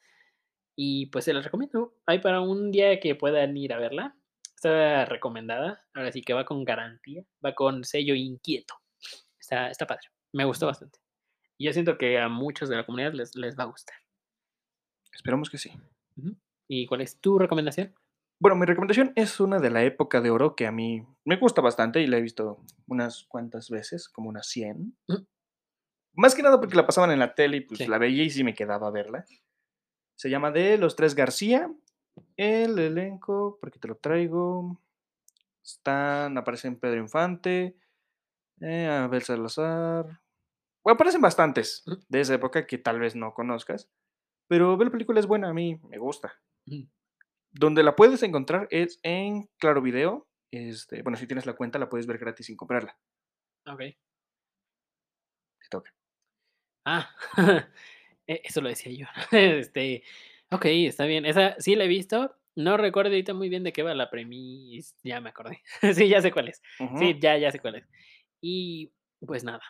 y 0.76 1.06
pues 1.06 1.24
se 1.24 1.32
las 1.32 1.44
recomiendo. 1.44 1.96
Hay 2.06 2.20
para 2.20 2.40
un 2.40 2.70
día 2.70 3.00
que 3.00 3.14
puedan 3.14 3.56
ir 3.56 3.72
a 3.72 3.78
verla. 3.78 4.16
Está 4.54 5.04
recomendada. 5.06 5.84
Ahora 5.94 6.12
sí 6.12 6.22
que 6.22 6.34
va 6.34 6.44
con 6.44 6.64
garantía. 6.64 7.24
Va 7.44 7.54
con 7.54 7.84
sello 7.84 8.14
inquieto. 8.14 8.74
Está, 9.40 9.70
está 9.70 9.86
padre. 9.86 10.08
Me 10.32 10.44
gustó 10.44 10.66
bastante. 10.66 11.00
Y 11.56 11.66
yo 11.66 11.72
siento 11.72 11.98
que 11.98 12.18
a 12.18 12.28
muchos 12.28 12.68
de 12.68 12.76
la 12.76 12.86
comunidad 12.86 13.12
les, 13.14 13.34
les 13.34 13.58
va 13.58 13.64
a 13.64 13.66
gustar. 13.66 13.96
Esperamos 15.18 15.50
que 15.50 15.58
sí. 15.58 15.72
¿Y 16.68 16.86
cuál 16.86 17.00
es 17.00 17.18
tu 17.20 17.38
recomendación? 17.40 17.92
Bueno, 18.40 18.54
mi 18.56 18.66
recomendación 18.66 19.12
es 19.16 19.40
una 19.40 19.58
de 19.58 19.70
la 19.70 19.82
época 19.82 20.20
de 20.20 20.30
oro 20.30 20.54
que 20.54 20.66
a 20.68 20.70
mí 20.72 21.04
me 21.24 21.36
gusta 21.38 21.60
bastante 21.60 22.00
y 22.00 22.06
la 22.06 22.18
he 22.18 22.22
visto 22.22 22.64
unas 22.86 23.24
cuantas 23.24 23.68
veces, 23.68 24.08
como 24.08 24.28
unas 24.28 24.46
100. 24.46 24.96
Mm. 25.08 25.14
Más 26.14 26.36
que 26.36 26.42
nada 26.42 26.60
porque 26.60 26.76
la 26.76 26.86
pasaban 26.86 27.10
en 27.10 27.18
la 27.18 27.34
tele 27.34 27.56
y 27.58 27.60
pues 27.62 27.78
Sí. 27.78 27.86
la 27.88 27.98
veía 27.98 28.22
y 28.22 28.30
sí 28.30 28.44
me 28.44 28.54
quedaba 28.54 28.86
a 28.86 28.90
verla. 28.92 29.24
Se 30.14 30.30
llama 30.30 30.52
de 30.52 30.78
Los 30.78 30.94
Tres 30.94 31.16
García. 31.16 31.68
El 32.36 32.78
elenco, 32.78 33.58
porque 33.60 33.78
te 33.80 33.88
lo 33.88 33.96
traigo. 33.96 34.80
Están, 35.64 36.38
aparecen 36.38 36.78
Pedro 36.78 37.00
Infante, 37.00 37.76
eh, 38.60 38.86
Abel 38.86 39.22
Salazar. 39.22 40.04
Bueno, 40.84 40.94
aparecen 40.94 41.20
bastantes 41.20 41.82
Ujú. 41.86 42.00
de 42.08 42.20
esa 42.20 42.34
época 42.34 42.66
que 42.66 42.78
tal 42.78 43.00
vez 43.00 43.16
no 43.16 43.34
conozcas. 43.34 43.88
Pero 44.48 44.76
ver 44.76 44.86
la 44.88 44.92
película 44.92 45.20
es 45.20 45.26
buena, 45.26 45.50
a 45.50 45.54
mí 45.54 45.78
me 45.88 45.98
gusta. 45.98 46.32
Donde 47.52 47.82
la 47.82 47.94
puedes 47.94 48.22
encontrar 48.22 48.66
es 48.70 48.98
en 49.02 49.48
Claro 49.58 49.82
Video. 49.82 50.26
Este, 50.50 51.02
bueno, 51.02 51.18
si 51.18 51.26
tienes 51.26 51.46
la 51.46 51.54
cuenta, 51.54 51.78
la 51.78 51.88
puedes 51.88 52.06
ver 52.06 52.18
gratis 52.18 52.46
sin 52.46 52.56
comprarla. 52.56 52.96
Ok. 53.66 53.80
Te 53.80 53.96
toca. 55.70 55.94
Ah, 56.84 57.10
e 58.26 58.40
eso 58.44 58.60
lo 58.62 58.68
decía 58.70 58.92
yo. 58.92 59.06
Este, 59.36 60.02
okey, 60.50 60.86
está 60.86 61.04
bien. 61.04 61.26
Esa 61.26 61.56
sí 61.60 61.76
la 61.76 61.84
he 61.84 61.88
visto. 61.88 62.34
No 62.56 62.76
recuerdo 62.76 63.10
ahorita 63.10 63.34
muy 63.34 63.48
bien 63.48 63.62
de 63.62 63.72
qué 63.72 63.82
va 63.82 63.94
la 63.94 64.10
premis 64.10 64.96
ya 65.04 65.20
me 65.20 65.28
acordé. 65.28 65.62
Sí, 65.94 66.08
ya 66.08 66.22
sé 66.22 66.32
cuál 66.32 66.48
es. 66.48 66.62
Sí, 66.98 67.16
ya, 67.20 67.36
ya 67.36 67.52
sé 67.52 67.60
cuál 67.60 67.76
es. 67.76 67.88
Y, 68.40 68.92
pues 69.24 69.44
nada, 69.44 69.62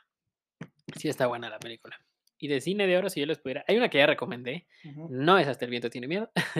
sí 0.96 1.08
está 1.08 1.26
buena 1.26 1.50
la 1.50 1.58
película. 1.58 1.98
Y 2.38 2.48
de 2.48 2.60
cine 2.60 2.86
de 2.86 2.96
oro, 2.96 3.10
si 3.10 3.20
yo 3.20 3.26
les 3.26 3.38
pudiera 3.38 3.64
hay 3.66 3.76
una 3.76 3.88
que 3.88 3.98
ya 3.98 4.06
recomendé, 4.06 4.66
no 5.10 5.38
es 5.38 5.48
Hasta 5.48 5.64
el 5.64 5.70
viento 5.70 5.90
tiene 5.90 6.06
miedo. 6.08 6.30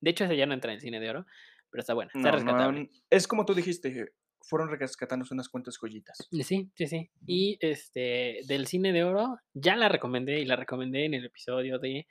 De 0.00 0.10
hecho, 0.10 0.24
esa 0.24 0.34
ya 0.34 0.46
no 0.46 0.54
entra 0.54 0.72
en 0.72 0.80
cine 0.80 1.00
de 1.00 1.10
oro, 1.10 1.26
pero 1.70 1.80
está 1.80 1.92
buena, 1.94 2.10
está 2.14 2.30
No, 2.30 2.36
rescatable. 2.36 2.90
es 3.10 3.26
como 3.26 3.44
tú 3.44 3.52
dijiste, 3.54 4.12
fueron 4.40 4.70
rescatándose 4.70 5.34
unas 5.34 5.48
cuantas 5.48 5.76
joyitas. 5.76 6.26
Y 6.30 6.44
Sí, 6.44 6.70
sí, 6.76 6.86
sí. 6.86 7.10
Y, 7.26 7.58
este, 7.60 8.40
del 8.46 8.66
cine 8.68 8.92
de 8.92 9.02
oro, 9.04 9.38
ya 9.54 9.74
la 9.76 9.88
recomendé, 9.88 10.38
y 10.40 10.44
la 10.44 10.54
recomendé 10.56 11.04
en 11.04 11.14
el 11.14 11.24
episodio 11.24 11.78
de 11.80 12.06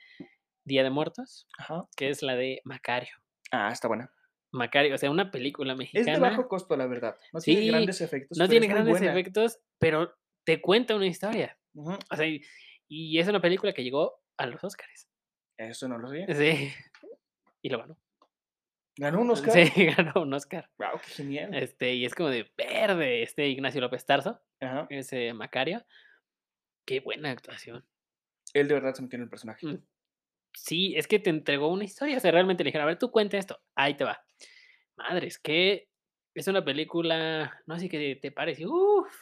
Día 0.64 0.82
de 0.84 0.90
Muertos, 0.90 1.48
Ajá. 1.58 1.88
que 1.96 2.10
es 2.10 2.22
la 2.22 2.36
de 2.36 2.60
Macario. 2.64 3.16
Ah, 3.50 3.70
está 3.72 3.88
buena. 3.88 4.12
Macario, 4.52 4.94
o 4.94 4.98
sea, 4.98 5.10
una 5.10 5.30
película 5.30 5.72
Es 5.72 5.78
mexicana. 5.78 6.12
de 6.12 6.20
bajo 6.20 6.46
costo, 6.46 6.76
la 6.76 6.86
verdad. 6.86 7.16
No 7.32 7.40
tiene 7.40 7.66
grandes 7.68 8.00
efectos. 8.02 8.36
no 8.38 8.42
pero 8.44 8.50
tiene 8.50 8.66
es 8.66 8.72
grandes 8.72 9.00
efectos, 9.02 9.58
pero 9.78 10.14
te 10.44 10.60
cuenta 10.60 10.94
una 10.94 11.06
historia. 11.06 11.58
O 11.74 12.16
sea, 12.16 12.26
y 12.88 13.18
es 13.18 13.28
una 13.28 13.40
película 13.40 13.72
que 13.72 13.84
llegó 13.84 14.22
a 14.36 14.46
los 14.46 14.62
Óscares. 14.64 15.08
Eso 15.56 15.88
no 15.88 15.98
lo 15.98 16.08
sé. 16.10 16.26
Sí. 16.34 16.72
Y 17.62 17.68
lo 17.68 17.78
ganó. 17.78 17.98
Ganó 18.96 19.20
un 19.20 19.30
Oscar. 19.30 19.52
Sí, 19.52 19.86
ganó 19.96 20.22
un 20.22 20.32
Oscar. 20.34 20.70
Wow, 20.78 21.00
qué 21.00 21.10
genial. 21.10 21.54
Este, 21.54 21.94
y 21.94 22.04
es 22.04 22.14
como 22.14 22.30
de 22.30 22.50
verde, 22.56 23.22
este 23.22 23.46
Ignacio 23.48 23.80
López 23.80 24.04
Tarso, 24.04 24.40
Ajá. 24.60 24.86
ese 24.90 25.32
Macario. 25.34 25.84
Qué 26.84 27.00
buena 27.00 27.30
actuación. 27.30 27.86
Él 28.54 28.66
de 28.66 28.74
verdad 28.74 28.94
se 28.94 29.02
metió 29.02 29.16
en 29.16 29.24
el 29.24 29.28
personaje. 29.28 29.66
Mm. 29.66 29.84
Sí, 30.54 30.94
es 30.96 31.06
que 31.06 31.18
te 31.18 31.30
entregó 31.30 31.68
una 31.68 31.84
historia, 31.84 32.16
o 32.16 32.20
sea, 32.20 32.32
realmente 32.32 32.64
le 32.64 32.68
dijeron, 32.68 32.84
a 32.84 32.88
ver, 32.88 32.98
tú 32.98 33.10
cuenta 33.10 33.36
esto, 33.36 33.60
ahí 33.74 33.94
te 33.94 34.04
va. 34.04 34.24
Madres, 34.96 35.38
que 35.38 35.88
es 36.34 36.48
una 36.48 36.64
película, 36.64 37.60
no 37.66 37.74
así 37.74 37.88
que 37.88 38.16
te 38.16 38.32
parece, 38.32 38.66
uff, 38.66 39.12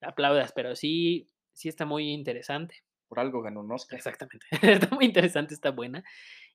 aplaudas, 0.00 0.52
pero 0.52 0.74
sí, 0.74 1.28
sí 1.52 1.68
está 1.68 1.84
muy 1.84 2.10
interesante. 2.10 2.82
Por 3.12 3.20
algo 3.20 3.42
ganó 3.42 3.60
un 3.60 3.70
Oscar. 3.70 3.98
Exactamente. 3.98 4.46
Está 4.86 4.88
muy 4.94 5.04
interesante, 5.04 5.52
está 5.52 5.70
buena. 5.70 6.02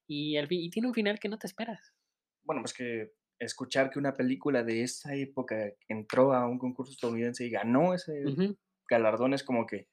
Y 0.08 0.38
al 0.38 0.48
fin, 0.48 0.60
y 0.60 0.72
tiene 0.72 0.88
un 0.88 0.94
final 0.96 1.20
que 1.20 1.30
no 1.30 1.38
te 1.38 1.46
esperas. 1.46 1.94
Bueno, 2.44 2.64
pues 2.64 2.74
que 2.74 3.12
escuchar 3.38 3.92
que 3.92 4.00
una 4.00 4.16
película 4.16 4.64
de 4.64 4.82
esa 4.82 5.14
época 5.14 5.56
entró 5.88 6.34
a 6.34 6.48
un 6.48 6.58
concurso 6.58 6.92
estadounidense 6.94 7.46
y 7.46 7.52
ganó 7.52 7.94
ese 7.94 8.26
Ujú. 8.26 8.58
galardón 8.90 9.36
es 9.36 9.44
como 9.44 9.68
que. 9.68 9.88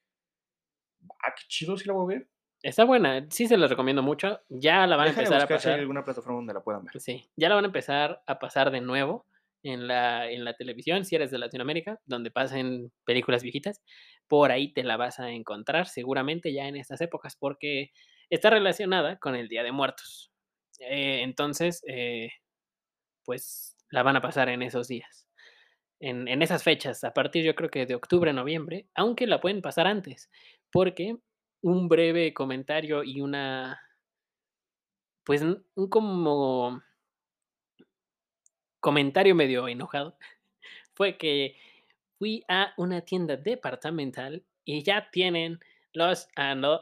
Ah, 1.22 1.34
qué 1.36 1.42
chido, 1.48 1.76
sí 1.76 1.86
la 1.86 1.92
voy 1.92 2.14
a 2.14 2.16
ver. 2.18 2.28
Está 2.62 2.84
buena, 2.86 3.26
sí 3.28 3.46
se 3.46 3.58
los 3.58 3.68
recomiendo 3.68 4.02
mucho. 4.02 4.40
Ya 4.48 4.86
la 4.86 4.96
van 4.96 5.08
a 5.08 5.10
empezar 5.10 5.34
a 5.34 5.40
buscar 5.40 5.60
si 5.60 5.68
hay 5.68 5.72
pasar. 5.72 5.80
alguna 5.80 6.02
plataforma 6.02 6.36
donde 6.38 6.54
la 6.54 6.62
puedan 6.62 6.84
ver. 6.86 6.98
Sí, 6.98 7.28
ya 7.36 7.50
la 7.50 7.56
van 7.56 7.64
a 7.64 7.66
empezar 7.66 8.22
a 8.26 8.38
pasar 8.38 8.70
de 8.70 8.80
nuevo 8.80 9.26
en 9.62 9.86
la, 9.86 10.30
en 10.30 10.44
la 10.44 10.54
televisión, 10.54 11.04
si 11.04 11.14
eres 11.14 11.30
de 11.30 11.36
Latinoamérica, 11.38 12.00
donde 12.06 12.30
pasen 12.30 12.90
películas 13.04 13.42
viejitas. 13.42 13.82
Por 14.28 14.52
ahí 14.52 14.72
te 14.72 14.84
la 14.84 14.96
vas 14.96 15.20
a 15.20 15.30
encontrar 15.30 15.86
seguramente 15.88 16.52
ya 16.52 16.66
en 16.68 16.76
estas 16.76 17.00
épocas, 17.00 17.36
porque 17.36 17.92
está 18.30 18.50
relacionada 18.50 19.18
con 19.18 19.36
el 19.36 19.48
Día 19.48 19.62
de 19.62 19.72
Muertos. 19.72 20.32
Eh, 20.80 21.22
entonces, 21.22 21.82
eh, 21.88 22.30
pues 23.24 23.76
la 23.90 24.02
van 24.02 24.16
a 24.16 24.20
pasar 24.20 24.48
en 24.48 24.62
esos 24.62 24.88
días, 24.88 25.26
en, 26.00 26.28
en 26.28 26.42
esas 26.42 26.64
fechas, 26.64 27.04
a 27.04 27.14
partir 27.14 27.44
yo 27.44 27.54
creo 27.54 27.70
que 27.70 27.86
de 27.86 27.94
octubre, 27.94 28.32
noviembre, 28.32 28.88
aunque 28.94 29.26
la 29.26 29.40
pueden 29.40 29.62
pasar 29.62 29.86
antes, 29.86 30.30
porque 30.72 31.16
un 31.62 31.88
breve 31.88 32.34
comentario 32.34 33.04
y 33.04 33.20
una, 33.20 33.80
pues 35.24 35.42
un 35.42 35.88
como 35.88 36.82
comentario 38.80 39.34
medio 39.34 39.66
enojado 39.68 40.16
fue 40.94 41.16
que 41.18 41.56
fui 42.24 42.42
a 42.48 42.72
una 42.78 43.02
tienda 43.02 43.36
departamental 43.36 44.46
y 44.64 44.82
ya 44.82 45.10
tienen 45.10 45.60
los, 45.92 46.26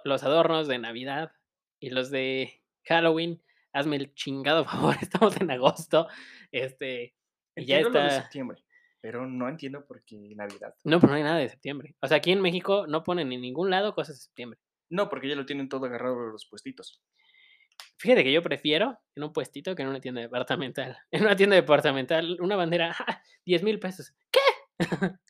los 0.05 0.23
adornos 0.23 0.69
de 0.69 0.79
Navidad 0.79 1.33
y 1.81 1.91
los 1.91 2.13
de 2.13 2.63
Halloween. 2.85 3.43
Hazme 3.73 3.97
el 3.97 4.15
chingado 4.15 4.65
favor, 4.65 4.95
estamos 5.03 5.37
en 5.41 5.51
agosto. 5.51 6.07
Este, 6.53 7.17
y 7.57 7.65
ya 7.65 7.81
lo 7.81 7.91
de 7.91 8.07
está. 8.07 8.23
septiembre, 8.23 8.63
pero 9.01 9.27
no 9.27 9.49
entiendo 9.49 9.85
por 9.85 10.05
qué 10.05 10.33
Navidad. 10.37 10.77
No, 10.85 11.01
pero 11.01 11.11
no 11.11 11.17
hay 11.17 11.25
nada 11.25 11.39
de 11.39 11.49
septiembre. 11.49 11.97
O 12.01 12.07
sea, 12.07 12.19
aquí 12.19 12.31
en 12.31 12.41
México 12.41 12.87
no 12.87 13.03
ponen 13.03 13.33
en 13.33 13.41
ningún 13.41 13.69
lado 13.69 13.97
cosas 13.97 14.19
de 14.19 14.23
septiembre. 14.23 14.61
No, 14.91 15.09
porque 15.09 15.29
ya 15.29 15.35
lo 15.35 15.45
tienen 15.45 15.69
todo 15.69 15.87
agarrado 15.87 16.15
los 16.29 16.47
puestitos. 16.47 17.03
Fíjate 17.97 18.23
que 18.23 18.33
yo 18.33 18.43
prefiero 18.43 18.97
en 19.17 19.25
un 19.25 19.33
puestito 19.33 19.75
que 19.75 19.83
en 19.83 19.89
una 19.89 20.01
tienda 20.01 20.21
departamental. 20.21 20.97
En 21.11 21.23
una 21.23 21.35
tienda 21.35 21.57
departamental, 21.57 22.41
una 22.41 22.55
bandera, 22.55 22.95
10 23.45 23.65
mil 23.65 23.81
pesos. 23.81 24.15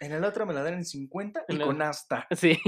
En 0.01 0.13
el 0.13 0.25
otro 0.25 0.47
me 0.47 0.53
la 0.55 0.63
dan 0.63 0.75
en 0.75 0.85
50 0.85 1.45
y 1.49 1.55
En 1.55 1.61
el- 1.61 1.67
con 1.67 1.83
asta. 1.83 2.27
Sí, 2.37 2.59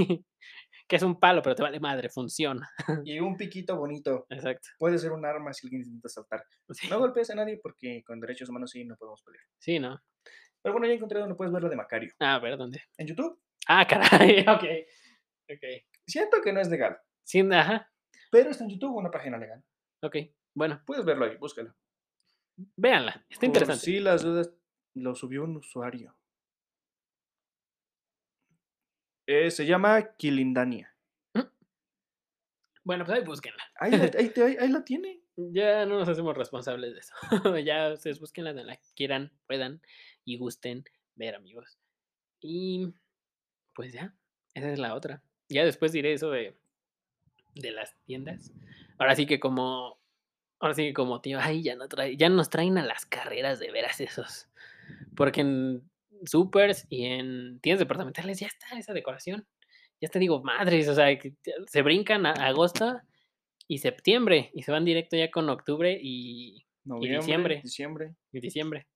que 0.87 0.95
es 0.97 1.03
un 1.03 1.19
palo, 1.19 1.41
pero 1.41 1.55
te 1.55 1.63
vale 1.63 1.79
madre, 1.79 2.09
funciona. 2.09 2.69
Y 3.05 3.19
un 3.19 3.35
piquito 3.37 3.75
bonito. 3.77 4.25
Exacto. 4.29 4.67
Puede 4.77 4.97
ser 4.99 5.11
un 5.11 5.25
arma 5.25 5.53
si 5.53 5.65
alguien 5.67 5.81
intenta 5.83 6.09
saltar. 6.09 6.43
Sí, 6.69 6.87
No 6.89 6.99
golpees 6.99 7.29
a 7.31 7.35
nadie 7.35 7.59
porque 7.61 8.03
con 8.05 8.19
derechos 8.19 8.49
humanos 8.49 8.71
sí 8.71 8.85
no 8.85 8.95
podemos 8.97 9.21
pelear. 9.23 9.43
sí, 9.59 9.79
¿no? 9.79 10.01
Pero 10.61 10.73
bueno, 10.73 10.87
ya 10.87 10.93
encontré 10.93 11.19
donde 11.19 11.35
puedes 11.35 11.53
ver 11.53 11.61
lo 11.61 11.69
de 11.69 11.75
Macario. 11.75 12.11
Ah, 12.19 12.35
a 12.35 12.39
ver, 12.39 12.57
¿dónde? 12.57 12.81
En 12.97 13.05
YouTube. 13.07 13.39
Ah, 13.67 13.85
caray, 13.87 14.39
ok. 14.41 14.63
Ok. 15.51 15.63
Siento 16.07 16.41
que 16.43 16.51
no 16.53 16.59
es 16.59 16.69
legal, 16.69 16.97
Sí, 17.23 17.41
ajá. 17.51 17.91
pero 18.31 18.49
está 18.49 18.63
en 18.63 18.71
YouTube, 18.71 18.95
una 18.95 19.11
página 19.11 19.37
legal. 19.37 19.63
Ok. 20.01 20.17
Bueno, 20.55 20.81
Puedes 20.85 21.05
verlo 21.05 21.25
ahí, 21.25 21.35
búscalo. 21.37 21.75
véanla. 22.77 23.25
Está 23.29 23.45
interesante. 23.45 23.83
Si 23.85 23.99
las 23.99 24.23
dudas, 24.23 24.51
lo 24.95 25.13
subió 25.15 25.43
un 25.43 25.57
usuario. 25.57 26.15
Eh, 29.27 29.49
se 29.51 29.65
llama 29.65 30.15
Kilindania. 30.17 30.91
Bueno, 32.83 33.03
pues 33.03 33.17
ahí 33.17 33.23
búsquenla. 33.23 33.63
Ahí 33.79 33.91
la, 33.91 34.03
ahí 34.17 34.29
te- 34.29 34.43
ahí- 34.43 34.57
ahí 34.59 34.69
la 34.69 34.83
tiene. 34.83 35.21
Ya 35.37 35.85
no 35.85 35.99
nos 35.99 36.07
hacemos 36.07 36.37
responsables 36.37 36.93
de 36.93 36.99
eso. 37.01 37.13
ya 37.65 37.91
ustedes 37.91 38.21
búsquenla 38.21 38.51
donde 38.53 38.63
la 38.63 38.79
quieran, 38.95 39.33
puedan 39.47 39.81
y 40.23 40.37
gusten 40.37 40.85
ver, 41.15 41.35
amigos. 41.35 41.77
Y 42.39 42.93
pues 43.73 43.91
ya, 43.91 44.15
esa 44.53 44.71
es 44.71 44.79
la 44.79 44.95
otra. 44.95 45.21
Ya 45.49 45.65
después 45.65 45.91
diré 45.91 46.13
eso 46.13 46.31
de, 46.31 46.55
de 47.53 47.71
las 47.71 47.97
tiendas. 48.05 48.53
Ahora 48.97 49.13
sí 49.17 49.25
que 49.25 49.41
como, 49.41 49.99
ahora 50.59 50.73
sí 50.73 50.83
que 50.83 50.93
como 50.93 51.19
tío, 51.19 51.37
ay, 51.41 51.63
ya 51.63 51.75
no 51.75 51.89
trae, 51.89 52.15
ya 52.15 52.29
nos 52.29 52.49
traen 52.49 52.77
a 52.77 52.85
las 52.85 53.05
carreras 53.05 53.59
de 53.59 53.71
veras 53.71 53.99
esos. 53.99 54.47
Porque 55.17 55.41
en 55.41 55.83
supers 56.27 56.85
y 56.89 57.05
en 57.05 57.59
tiendas 57.61 57.79
departamentales 57.79 58.39
ya 58.39 58.47
está 58.47 58.77
esa 58.77 58.93
decoración. 58.93 59.47
Ya 60.01 60.09
te 60.09 60.19
digo, 60.19 60.43
madres, 60.43 60.87
o 60.89 60.95
sea, 60.95 61.07
se 61.67 61.81
brincan 61.81 62.25
a 62.25 62.31
agosto 62.33 62.99
y 63.67 63.77
septiembre 63.79 64.51
y 64.53 64.63
se 64.63 64.71
van 64.71 64.85
directo 64.85 65.15
ya 65.15 65.31
con 65.31 65.49
octubre 65.49 65.97
y, 66.01 66.65
Noviembre, 66.83 67.17
diciembre. 67.19 67.61
diciembre. 67.63 68.15
y 68.31 68.39
diciembre. 68.39 68.87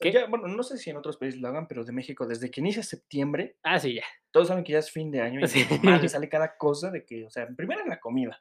¿Qué? 0.00 0.12
ya, 0.12 0.26
bueno, 0.26 0.46
no 0.46 0.62
sé 0.62 0.78
si 0.78 0.90
en 0.90 0.96
otros 0.96 1.16
países 1.16 1.40
lo 1.40 1.48
hagan, 1.48 1.66
pero 1.66 1.84
de 1.84 1.90
México, 1.92 2.24
desde 2.26 2.50
que 2.52 2.60
inicia 2.60 2.82
septiembre, 2.84 3.56
Ah, 3.64 3.80
sí, 3.80 3.94
ya. 3.94 4.04
todos 4.30 4.46
saben 4.48 4.62
que 4.62 4.72
ya 4.72 4.78
es 4.78 4.90
fin 4.92 5.10
de 5.10 5.20
año 5.20 5.40
y 5.40 5.48
Sí. 5.48 5.64
madre, 5.82 6.08
sale 6.08 6.28
cada 6.28 6.56
cosa 6.56 6.90
de 6.92 7.04
que, 7.04 7.24
o 7.26 7.30
sea, 7.30 7.48
primero 7.48 7.82
en 7.82 7.88
la 7.88 7.98
comida, 8.00 8.40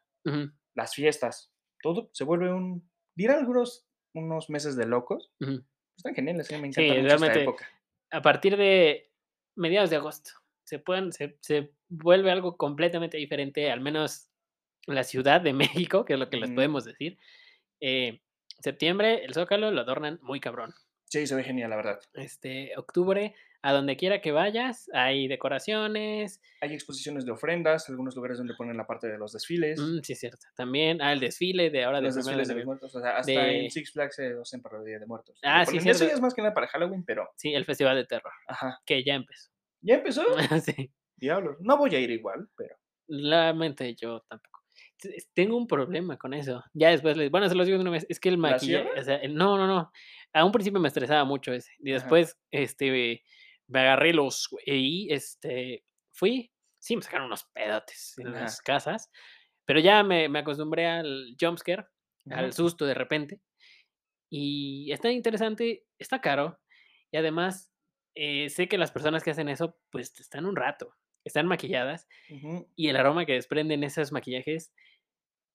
las 0.75 0.93
fiestas, 0.93 1.51
todo 1.81 2.09
se 2.13 2.23
vuelve 2.23 2.53
un, 2.53 2.87
dirán 3.15 3.39
algunos 3.39 3.87
unos 4.13 4.49
meses 4.51 4.75
de 4.75 4.85
locos, 4.85 5.31
están 5.97 6.13
geniales, 6.15 6.49
¿eh? 6.51 6.57
me 6.59 6.71
Sí, 6.71 6.81
encanta 6.81 7.01
mucho 7.01 7.15
esta 7.15 7.17
realmente 7.17 7.41
época. 7.41 7.67
A 8.11 8.21
partir 8.21 8.57
de 8.57 9.11
mediados 9.55 9.89
de 9.89 9.97
agosto 9.97 10.31
se, 10.63 10.79
pueden, 10.79 11.13
se, 11.13 11.37
se 11.41 11.71
vuelve 11.87 12.29
algo 12.29 12.57
completamente 12.57 13.17
diferente, 13.17 13.71
al 13.71 13.79
menos 13.79 14.29
en 14.85 14.95
la 14.95 15.03
Ciudad 15.03 15.41
de 15.41 15.53
México, 15.89 16.05
que 16.05 16.13
es 16.13 16.19
lo 16.19 16.29
que 16.29 16.37
les 16.37 16.51
podemos 16.51 16.83
decir. 16.83 17.17
Eh, 17.79 18.21
septiembre, 18.59 19.23
el 19.23 19.33
Zócalo 19.33 19.71
lo 19.71 19.81
adornan 19.81 20.19
muy 20.21 20.39
cabrón. 20.39 20.73
Sí, 21.09 21.25
se 21.25 21.35
ve 21.35 21.43
genial, 21.43 21.69
la 21.69 21.75
verdad. 21.77 21.99
Este, 22.13 22.71
octubre, 22.77 23.33
a 23.61 23.71
donde 23.73 23.95
quiera 23.95 24.19
que 24.21 24.31
vayas, 24.33 24.89
hay 24.93 25.27
decoraciones. 25.27 26.41
Hay 26.61 26.73
exposiciones 26.73 27.25
de 27.25 27.31
ofrendas, 27.31 27.87
algunos 27.89 28.15
lugares 28.15 28.37
donde 28.37 28.53
ponen 28.55 28.75
la 28.77 28.85
parte 28.85 29.07
de 29.07 29.17
los 29.17 29.31
desfiles. 29.31 29.79
Mm, 29.79 29.99
sí, 30.03 30.13
es 30.13 30.19
cierto. 30.19 30.45
También, 30.55 31.01
ah, 31.01 31.13
el 31.13 31.19
desfile 31.21 31.69
de 31.69 31.83
ahora 31.85 31.99
de 31.99 32.07
los 32.07 32.15
desfiles 32.15 32.47
de 32.47 32.53
de 32.53 32.59
los 32.59 32.65
muertos, 32.65 32.93
o 32.95 32.99
sea, 33.01 33.17
hasta 33.17 33.31
de- 33.31 33.65
en 33.65 33.71
Six 33.71 33.91
Flags 33.93 34.15
se 34.15 34.33
hacen 34.41 34.61
para 34.61 34.79
el 34.79 34.85
Día 34.85 34.99
de 34.99 35.05
Muertos. 35.05 35.39
Ah, 35.43 35.65
sí, 35.65 35.77
ponen- 35.77 35.89
Eso 35.91 36.05
ya 36.05 36.13
es 36.13 36.21
más 36.21 36.33
que 36.33 36.41
nada 36.41 36.53
para 36.53 36.67
Halloween, 36.67 37.03
pero 37.05 37.29
Sí, 37.37 37.53
el 37.53 37.63
festival 37.65 37.95
de 37.95 38.05
terror, 38.05 38.33
ajá. 38.47 38.79
que 38.85 39.03
ya 39.03 39.15
empezó. 39.15 39.49
¿Ya 39.81 39.95
empezó? 39.95 40.23
sí. 40.65 40.91
Diablos. 41.15 41.57
No 41.61 41.77
voy 41.77 41.95
a 41.95 41.99
ir 41.99 42.11
igual, 42.11 42.49
pero 42.57 42.75
Realmente 43.09 43.95
yo 43.95 44.21
tampoco. 44.27 44.57
Tengo 45.33 45.55
un 45.57 45.67
problema 45.67 46.17
con 46.17 46.33
eso. 46.33 46.63
Ya 46.73 46.89
después 46.89 47.15
les. 47.17 47.31
Bueno, 47.31 47.47
se 47.49 47.55
los 47.55 47.65
digo 47.65 47.77
de 47.77 47.83
una 47.83 47.91
vez. 47.91 48.05
Es 48.09 48.19
que 48.19 48.29
el 48.29 48.35
¿La 48.41 48.49
maquillaje. 48.51 48.89
O 48.99 49.03
sea, 49.03 49.19
no, 49.29 49.57
no, 49.57 49.65
no. 49.67 49.91
A 50.37 50.45
un 50.45 50.51
principio 50.51 50.79
me 50.79 50.87
estresaba 50.87 51.23
mucho 51.25 51.51
ese. 51.53 51.71
Y 51.79 51.91
Ajá. 51.91 52.01
después, 52.01 52.37
este. 52.51 53.23
Me 53.67 53.79
agarré 53.79 54.13
los. 54.13 54.47
Y 54.65 55.11
este. 55.11 55.83
Fui. 56.11 56.51
Sí, 56.79 56.95
me 56.95 57.01
sacaron 57.01 57.27
unos 57.27 57.45
pedotes 57.53 58.13
en 58.17 58.27
Ajá. 58.27 58.41
las 58.41 58.61
casas. 58.61 59.09
Pero 59.65 59.79
ya 59.79 60.03
me, 60.03 60.29
me 60.29 60.39
acostumbré 60.39 60.87
al 60.87 61.35
jumpscare, 61.39 61.85
al 62.29 62.53
susto 62.53 62.85
de 62.85 62.93
repente. 62.93 63.41
Y 64.29 64.91
está 64.91 65.11
interesante, 65.11 65.85
está 65.97 66.21
caro. 66.21 66.59
Y 67.11 67.17
además, 67.17 67.71
eh, 68.15 68.49
sé 68.49 68.67
que 68.67 68.77
las 68.77 68.91
personas 68.91 69.23
que 69.23 69.31
hacen 69.31 69.49
eso, 69.49 69.77
pues 69.89 70.17
están 70.19 70.45
un 70.45 70.55
rato. 70.55 70.93
Están 71.25 71.47
maquilladas 71.47 72.07
y 72.77 72.87
el 72.87 72.95
aroma 72.95 73.25
que 73.25 73.33
desprenden 73.33 73.83
esos 73.83 74.13
maquillajes 74.13 74.73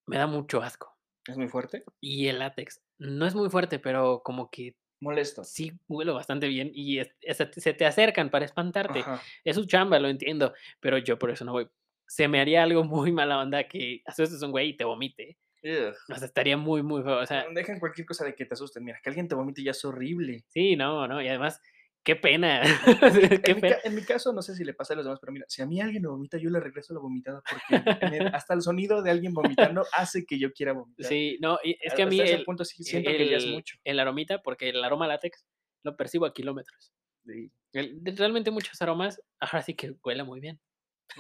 me 0.07 0.19
da 0.19 0.27
mucho 0.27 0.63
asco. 0.63 0.95
Es 1.27 1.37
muy 1.37 1.49
fuerte. 1.49 1.85
Y 2.01 2.29
el 2.29 2.39
látex 2.39 2.83
no 2.99 3.27
es 3.27 3.35
muy 3.35 3.49
fuerte, 3.51 3.79
pero 3.79 4.23
como 4.25 4.51
que 4.51 4.77
Molesto. 5.01 5.43
sí 5.45 5.73
huele 5.89 6.13
bastante 6.13 6.49
bien 6.49 6.71
y 6.75 6.99
es- 6.99 7.15
es- 7.21 7.39
se 7.57 7.75
te 7.75 7.85
acercan 7.87 8.31
para 8.31 8.45
espantarte. 8.45 9.01
Ajá. 9.01 9.21
Es 9.45 9.57
su 9.57 9.65
chamba, 9.67 9.99
lo 9.99 10.09
entiendo, 10.09 10.53
pero 10.81 10.99
yo 10.99 11.19
por 11.19 11.31
eso 11.31 11.45
no 11.45 11.53
voy. 11.53 11.69
Se 12.07 12.29
me 12.29 12.41
haría 12.41 12.63
algo 12.63 12.85
muy 13.09 13.13
mala 13.13 13.39
onda 13.41 13.65
que 13.69 14.03
asustes 14.05 14.43
a 14.43 14.47
un 14.47 14.53
güey 14.53 14.71
y 14.71 14.77
te 14.77 14.85
vomite. 14.85 15.39
Ugh. 15.65 15.95
O 16.11 16.15
sea, 16.17 16.27
estaría 16.27 16.57
muy, 16.57 16.83
muy 16.83 17.03
feo. 17.03 17.19
O 17.21 17.27
sea, 17.27 17.47
Dejan 17.55 17.79
cualquier 17.79 18.07
cosa 18.07 18.25
de 18.25 18.35
que 18.35 18.45
te 18.45 18.55
asusten. 18.55 18.85
Mira, 18.85 18.99
que 19.03 19.09
alguien 19.11 19.29
te 19.29 19.35
vomite 19.37 19.63
ya 19.63 19.71
es 19.71 19.85
horrible. 19.85 20.45
sí, 20.49 20.75
no, 20.77 21.07
no. 21.07 21.23
Y 21.23 21.29
además, 21.29 21.61
qué 22.05 22.17
pena. 22.17 22.63
qué 23.45 23.51
En 23.51 23.55
mi, 23.57 23.61
pena. 23.61 23.77
ca- 23.77 23.81
en 23.85 23.95
mi 23.95 24.03
caso, 24.03 24.33
no 24.33 24.43
sé 24.43 24.55
si 24.55 24.65
le 24.65 24.75
pasa 24.75 24.95
a 24.95 24.97
los 24.97 25.05
demás, 25.05 25.19
pero 25.21 25.33
mira, 25.33 25.45
si 25.49 25.63
a 25.63 25.67
mí 25.67 25.81
alguien 25.81 26.03
me 26.03 26.09
vomita, 26.09 26.37
yo 26.39 26.51
le 26.51 26.61
regreso 26.61 26.93
la 26.95 27.01
vomitada 27.01 27.43
porque 27.49 28.17
el- 28.17 28.27
hasta 28.35 28.55
el 28.55 28.63
sonido 28.63 29.03
de 29.03 29.11
alguien 29.11 29.33
vomitando 29.35 29.85
hace 29.97 30.25
que 30.25 30.39
yo 30.39 30.53
quiera 30.53 30.73
vomitar. 30.73 31.07
Sí, 31.07 31.39
no, 31.41 31.59
y 31.63 31.77
es 31.81 31.95
que 31.95 32.03
a 32.03 32.07
mí 32.07 32.19
hasta 32.21 32.31
ese 32.31 32.39
el, 32.41 32.45
punto 32.45 32.65
sí 32.65 32.83
siento 32.85 33.11
que 33.11 33.29
ya 33.31 33.37
es 33.37 33.47
mucho. 33.47 33.77
el 33.85 33.99
aromita, 34.01 34.43
porque 34.43 34.69
el 34.71 34.83
aroma 34.85 35.07
látex 35.07 35.45
lo 35.85 35.97
percibo 35.97 36.27
a 36.27 36.33
kilómetros. 36.33 36.93
Sí. 37.25 37.51
Realmente 37.73 38.51
muchos 38.51 38.81
aromas, 38.83 39.23
ahora 39.41 39.63
sí 39.63 39.75
que 39.75 39.95
huele 40.05 40.25
muy 40.25 40.41
bien. 40.41 40.61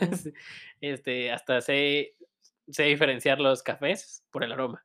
Mm. 0.01 0.29
Este, 0.81 1.31
hasta 1.31 1.61
sé, 1.61 2.17
sé 2.69 2.83
diferenciar 2.85 3.41
los 3.41 3.63
cafés 3.63 4.25
por 4.31 4.43
el 4.45 4.53
aroma. 4.53 4.85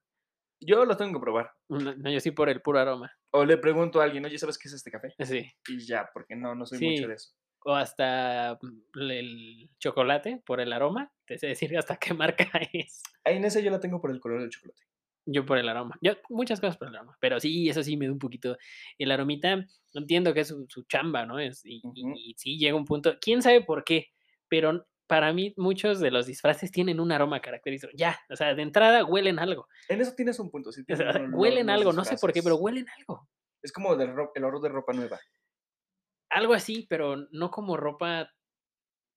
Yo 0.60 0.86
lo 0.86 0.98
tengo 0.98 1.14
que 1.20 1.24
probar. 1.24 1.52
No, 1.70 1.94
no, 1.96 2.10
yo 2.10 2.20
sí 2.20 2.32
por 2.32 2.50
el 2.50 2.62
puro 2.62 2.80
aroma. 2.80 3.12
O 3.32 3.46
le 3.46 3.58
pregunto 3.58 4.02
a 4.02 4.06
alguien, 4.06 4.26
oye, 4.26 4.38
¿sabes 4.40 4.58
qué 4.58 4.68
es 4.68 4.74
este 4.74 4.90
café? 4.92 5.14
Sí. 5.20 5.52
Y 5.68 5.86
ya, 5.86 6.10
porque 6.14 6.36
no, 6.36 6.56
no 6.56 6.66
soy 6.66 6.80
Sí. 6.80 6.90
mucho 6.90 7.08
de 7.08 7.14
eso. 7.16 7.32
O 7.66 7.74
hasta 7.76 8.58
mm, 8.62 9.00
el 9.02 9.70
chocolate 9.80 10.42
por 10.46 10.60
el 10.62 10.72
aroma. 10.74 11.12
Te 11.26 11.38
sé 11.38 11.48
decir 11.48 11.78
hasta 11.78 11.98
qué 11.98 12.14
marca 12.16 12.50
es. 12.74 13.02
Ahí 13.24 13.38
en 13.38 13.46
ese 13.46 13.64
yo 13.64 13.70
la 13.72 13.80
tengo 13.80 14.02
por 14.02 14.12
el 14.12 14.20
color 14.20 14.42
del 14.42 14.50
chocolate. 14.50 14.82
Yo 15.30 15.46
por 15.46 15.58
el 15.58 15.68
aroma. 15.68 15.98
Yo 16.02 16.14
muchas 16.30 16.62
cosas 16.62 16.78
por 16.78 16.88
el 16.88 16.96
aroma. 16.96 17.18
Pero 17.20 17.40
sí, 17.40 17.70
eso 17.70 17.84
sí 17.84 17.98
me 17.98 18.06
da 18.08 18.14
un 18.14 18.20
poquito. 18.20 18.58
El 18.98 19.12
aromita, 19.12 19.66
entiendo 19.94 20.34
que 20.34 20.40
es 20.40 20.48
su, 20.48 20.66
su 20.70 20.84
chamba, 20.84 21.26
¿no? 21.26 21.38
Es, 21.38 21.66
y, 21.66 21.82
y- 21.94 22.30
y 22.32 22.34
sí 22.38 22.58
llega 22.58 22.76
un 22.78 22.86
punto. 22.86 23.18
¿Quién 23.20 23.42
sabe 23.42 23.62
por 23.62 23.84
qué? 23.84 24.08
Pero 24.48 24.88
para 25.08 25.34
mí 25.34 25.54
muchos 25.58 26.00
de 26.00 26.12
los 26.12 26.26
disfraces 26.26 26.72
tienen 26.72 27.00
un 27.00 27.12
aroma 27.12 27.40
característico. 27.42 27.92
Ya, 27.96 28.20
o 28.30 28.36
sea, 28.36 28.54
de 28.54 28.62
entrada 28.62 29.04
huelen 29.06 29.40
algo. 29.40 29.68
En 29.90 30.02
eso 30.02 30.14
tienes 30.16 30.40
un 30.40 30.52
punto. 30.52 30.72
Sí, 30.72 30.84
O 30.92 30.96
sea, 30.96 31.12
un 31.18 31.34
huelen 31.34 31.70
algo, 31.70 31.94
no 31.94 32.04
sé 32.06 32.18
por 32.18 32.32
qué, 32.34 32.44
pero 32.44 32.58
huelen 32.58 32.86
algo. 32.98 33.28
Es 33.62 33.72
como 33.72 33.96
del 33.96 34.14
el 34.36 34.44
olor 34.44 34.62
de 34.62 34.70
ropa 34.70 34.94
nueva. 34.94 35.20
Algo 36.30 36.54
así, 36.54 36.86
pero 36.90 37.16
no 37.32 37.50
como 37.50 37.78
ropa 37.78 38.32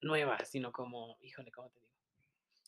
nueva, 0.01 0.39
sino 0.45 0.73
como, 0.73 1.19
híjole, 1.21 1.51
¿cómo 1.51 1.69
te 1.71 1.81
digo? 1.81 1.91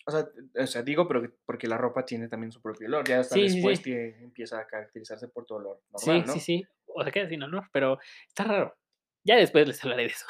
O 0.05 0.11
sea, 0.11 0.27
o 0.63 0.67
sea, 0.67 0.83
digo, 0.83 1.07
pero 1.07 1.23
que- 1.23 1.31
porque 1.47 1.69
la 1.69 1.79
ropa 1.79 2.05
tiene 2.05 2.29
también 2.29 2.51
su 2.51 2.61
propio 2.61 2.89
olor. 2.89 3.07
Ya 3.09 3.21
hasta 3.21 3.37
Sí, 3.37 3.49
sí, 3.49 3.55
después 3.57 3.79
sí. 3.79 3.91
tie- 3.91 4.23
empieza 4.23 4.59
a 4.59 4.67
caracterizarse 4.67 5.29
por 5.29 5.47
tu 5.47 5.55
olor 5.55 5.81
Sí, 5.97 6.07
normal, 6.11 6.27
¿no? 6.27 6.33
sí, 6.35 6.41
sí. 6.41 6.67
O 6.87 7.05
se 7.05 7.13
queda 7.13 7.29
sin 7.29 7.43
olor, 7.45 7.69
pero 7.73 7.99
está 8.27 8.45
raro. 8.45 8.77
Ya 9.25 9.37
después 9.37 9.67
les 9.69 9.83
hablaré 9.85 10.03
de 10.03 10.09
eso. 10.09 10.27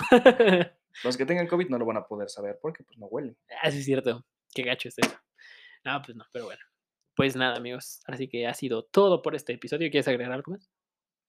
Los 1.04 1.16
que 1.16 1.26
tengan 1.26 1.46
COVID 1.46 1.68
no 1.68 1.78
lo 1.78 1.86
van 1.86 1.96
a 1.98 2.06
poder 2.06 2.28
saber 2.30 2.58
porque 2.60 2.82
pues 2.84 2.98
no 2.98 3.06
huelen. 3.06 3.36
ah, 3.62 3.70
sí, 3.70 3.78
es 3.78 3.84
cierto. 3.84 4.24
Qué 4.54 4.62
gacho 4.62 4.88
es 4.88 4.98
eso. 4.98 5.16
No, 5.84 6.00
pues 6.04 6.16
no, 6.16 6.24
pero 6.32 6.44
bueno. 6.46 6.60
Pues 7.16 7.36
nada, 7.36 7.56
amigos. 7.56 8.00
Ahora 8.06 8.18
sí 8.18 8.28
que 8.28 8.46
ha 8.46 8.54
sido 8.54 8.84
todo 8.84 9.20
por 9.22 9.34
este 9.34 9.52
episodio. 9.52 9.90
¿Quieres 9.90 10.08
agregar 10.08 10.32
algo 10.32 10.52
más? 10.52 10.70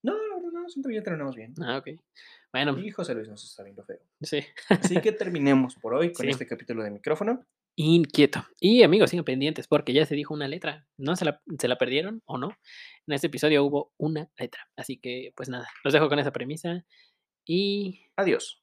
No, 0.03 0.13
no, 0.13 0.39
no, 0.41 0.51
no, 0.51 0.69
siento 0.69 0.89
que 0.89 0.95
ya 0.95 1.03
terminamos 1.03 1.35
bien. 1.35 1.53
Ah, 1.61 1.77
ok. 1.77 1.89
Bueno, 2.51 2.77
Y 2.77 2.91
José 2.91 3.15
Luis 3.15 3.27
nos 3.29 3.43
está 3.43 3.63
viendo 3.63 3.83
feo. 3.83 3.99
sí. 4.21 4.43
Así 4.69 4.99
que 5.01 5.11
terminemos 5.11 5.75
por 5.75 5.93
hoy 5.93 6.13
con 6.13 6.25
Sí. 6.25 6.31
este 6.31 6.45
capítulo 6.45 6.83
de 6.83 6.91
micrófono. 6.91 7.45
Inquieto. 7.75 8.45
Y 8.59 8.83
amigos, 8.83 9.09
sigan 9.09 9.25
pendientes 9.25 9.67
porque 9.67 9.93
ya 9.93 10.05
se 10.05 10.13
dijo 10.15 10.33
una 10.33 10.47
letra. 10.47 10.85
¿No 10.97 11.15
se 11.15 11.25
la, 11.25 11.41
se 11.59 11.67
la 11.67 11.77
perdieron 11.77 12.21
o 12.25 12.37
no? 12.37 12.49
En 13.07 13.13
este 13.15 13.27
episodio 13.27 13.63
hubo 13.65 13.93
una 13.97 14.29
letra. 14.37 14.69
Así 14.75 14.97
que, 14.99 15.33
pues 15.35 15.49
nada, 15.49 15.67
los 15.83 15.93
dejo 15.93 16.07
con 16.09 16.19
esa 16.19 16.31
premisa. 16.31 16.85
Y 17.45 18.05
Adiós. 18.15 18.62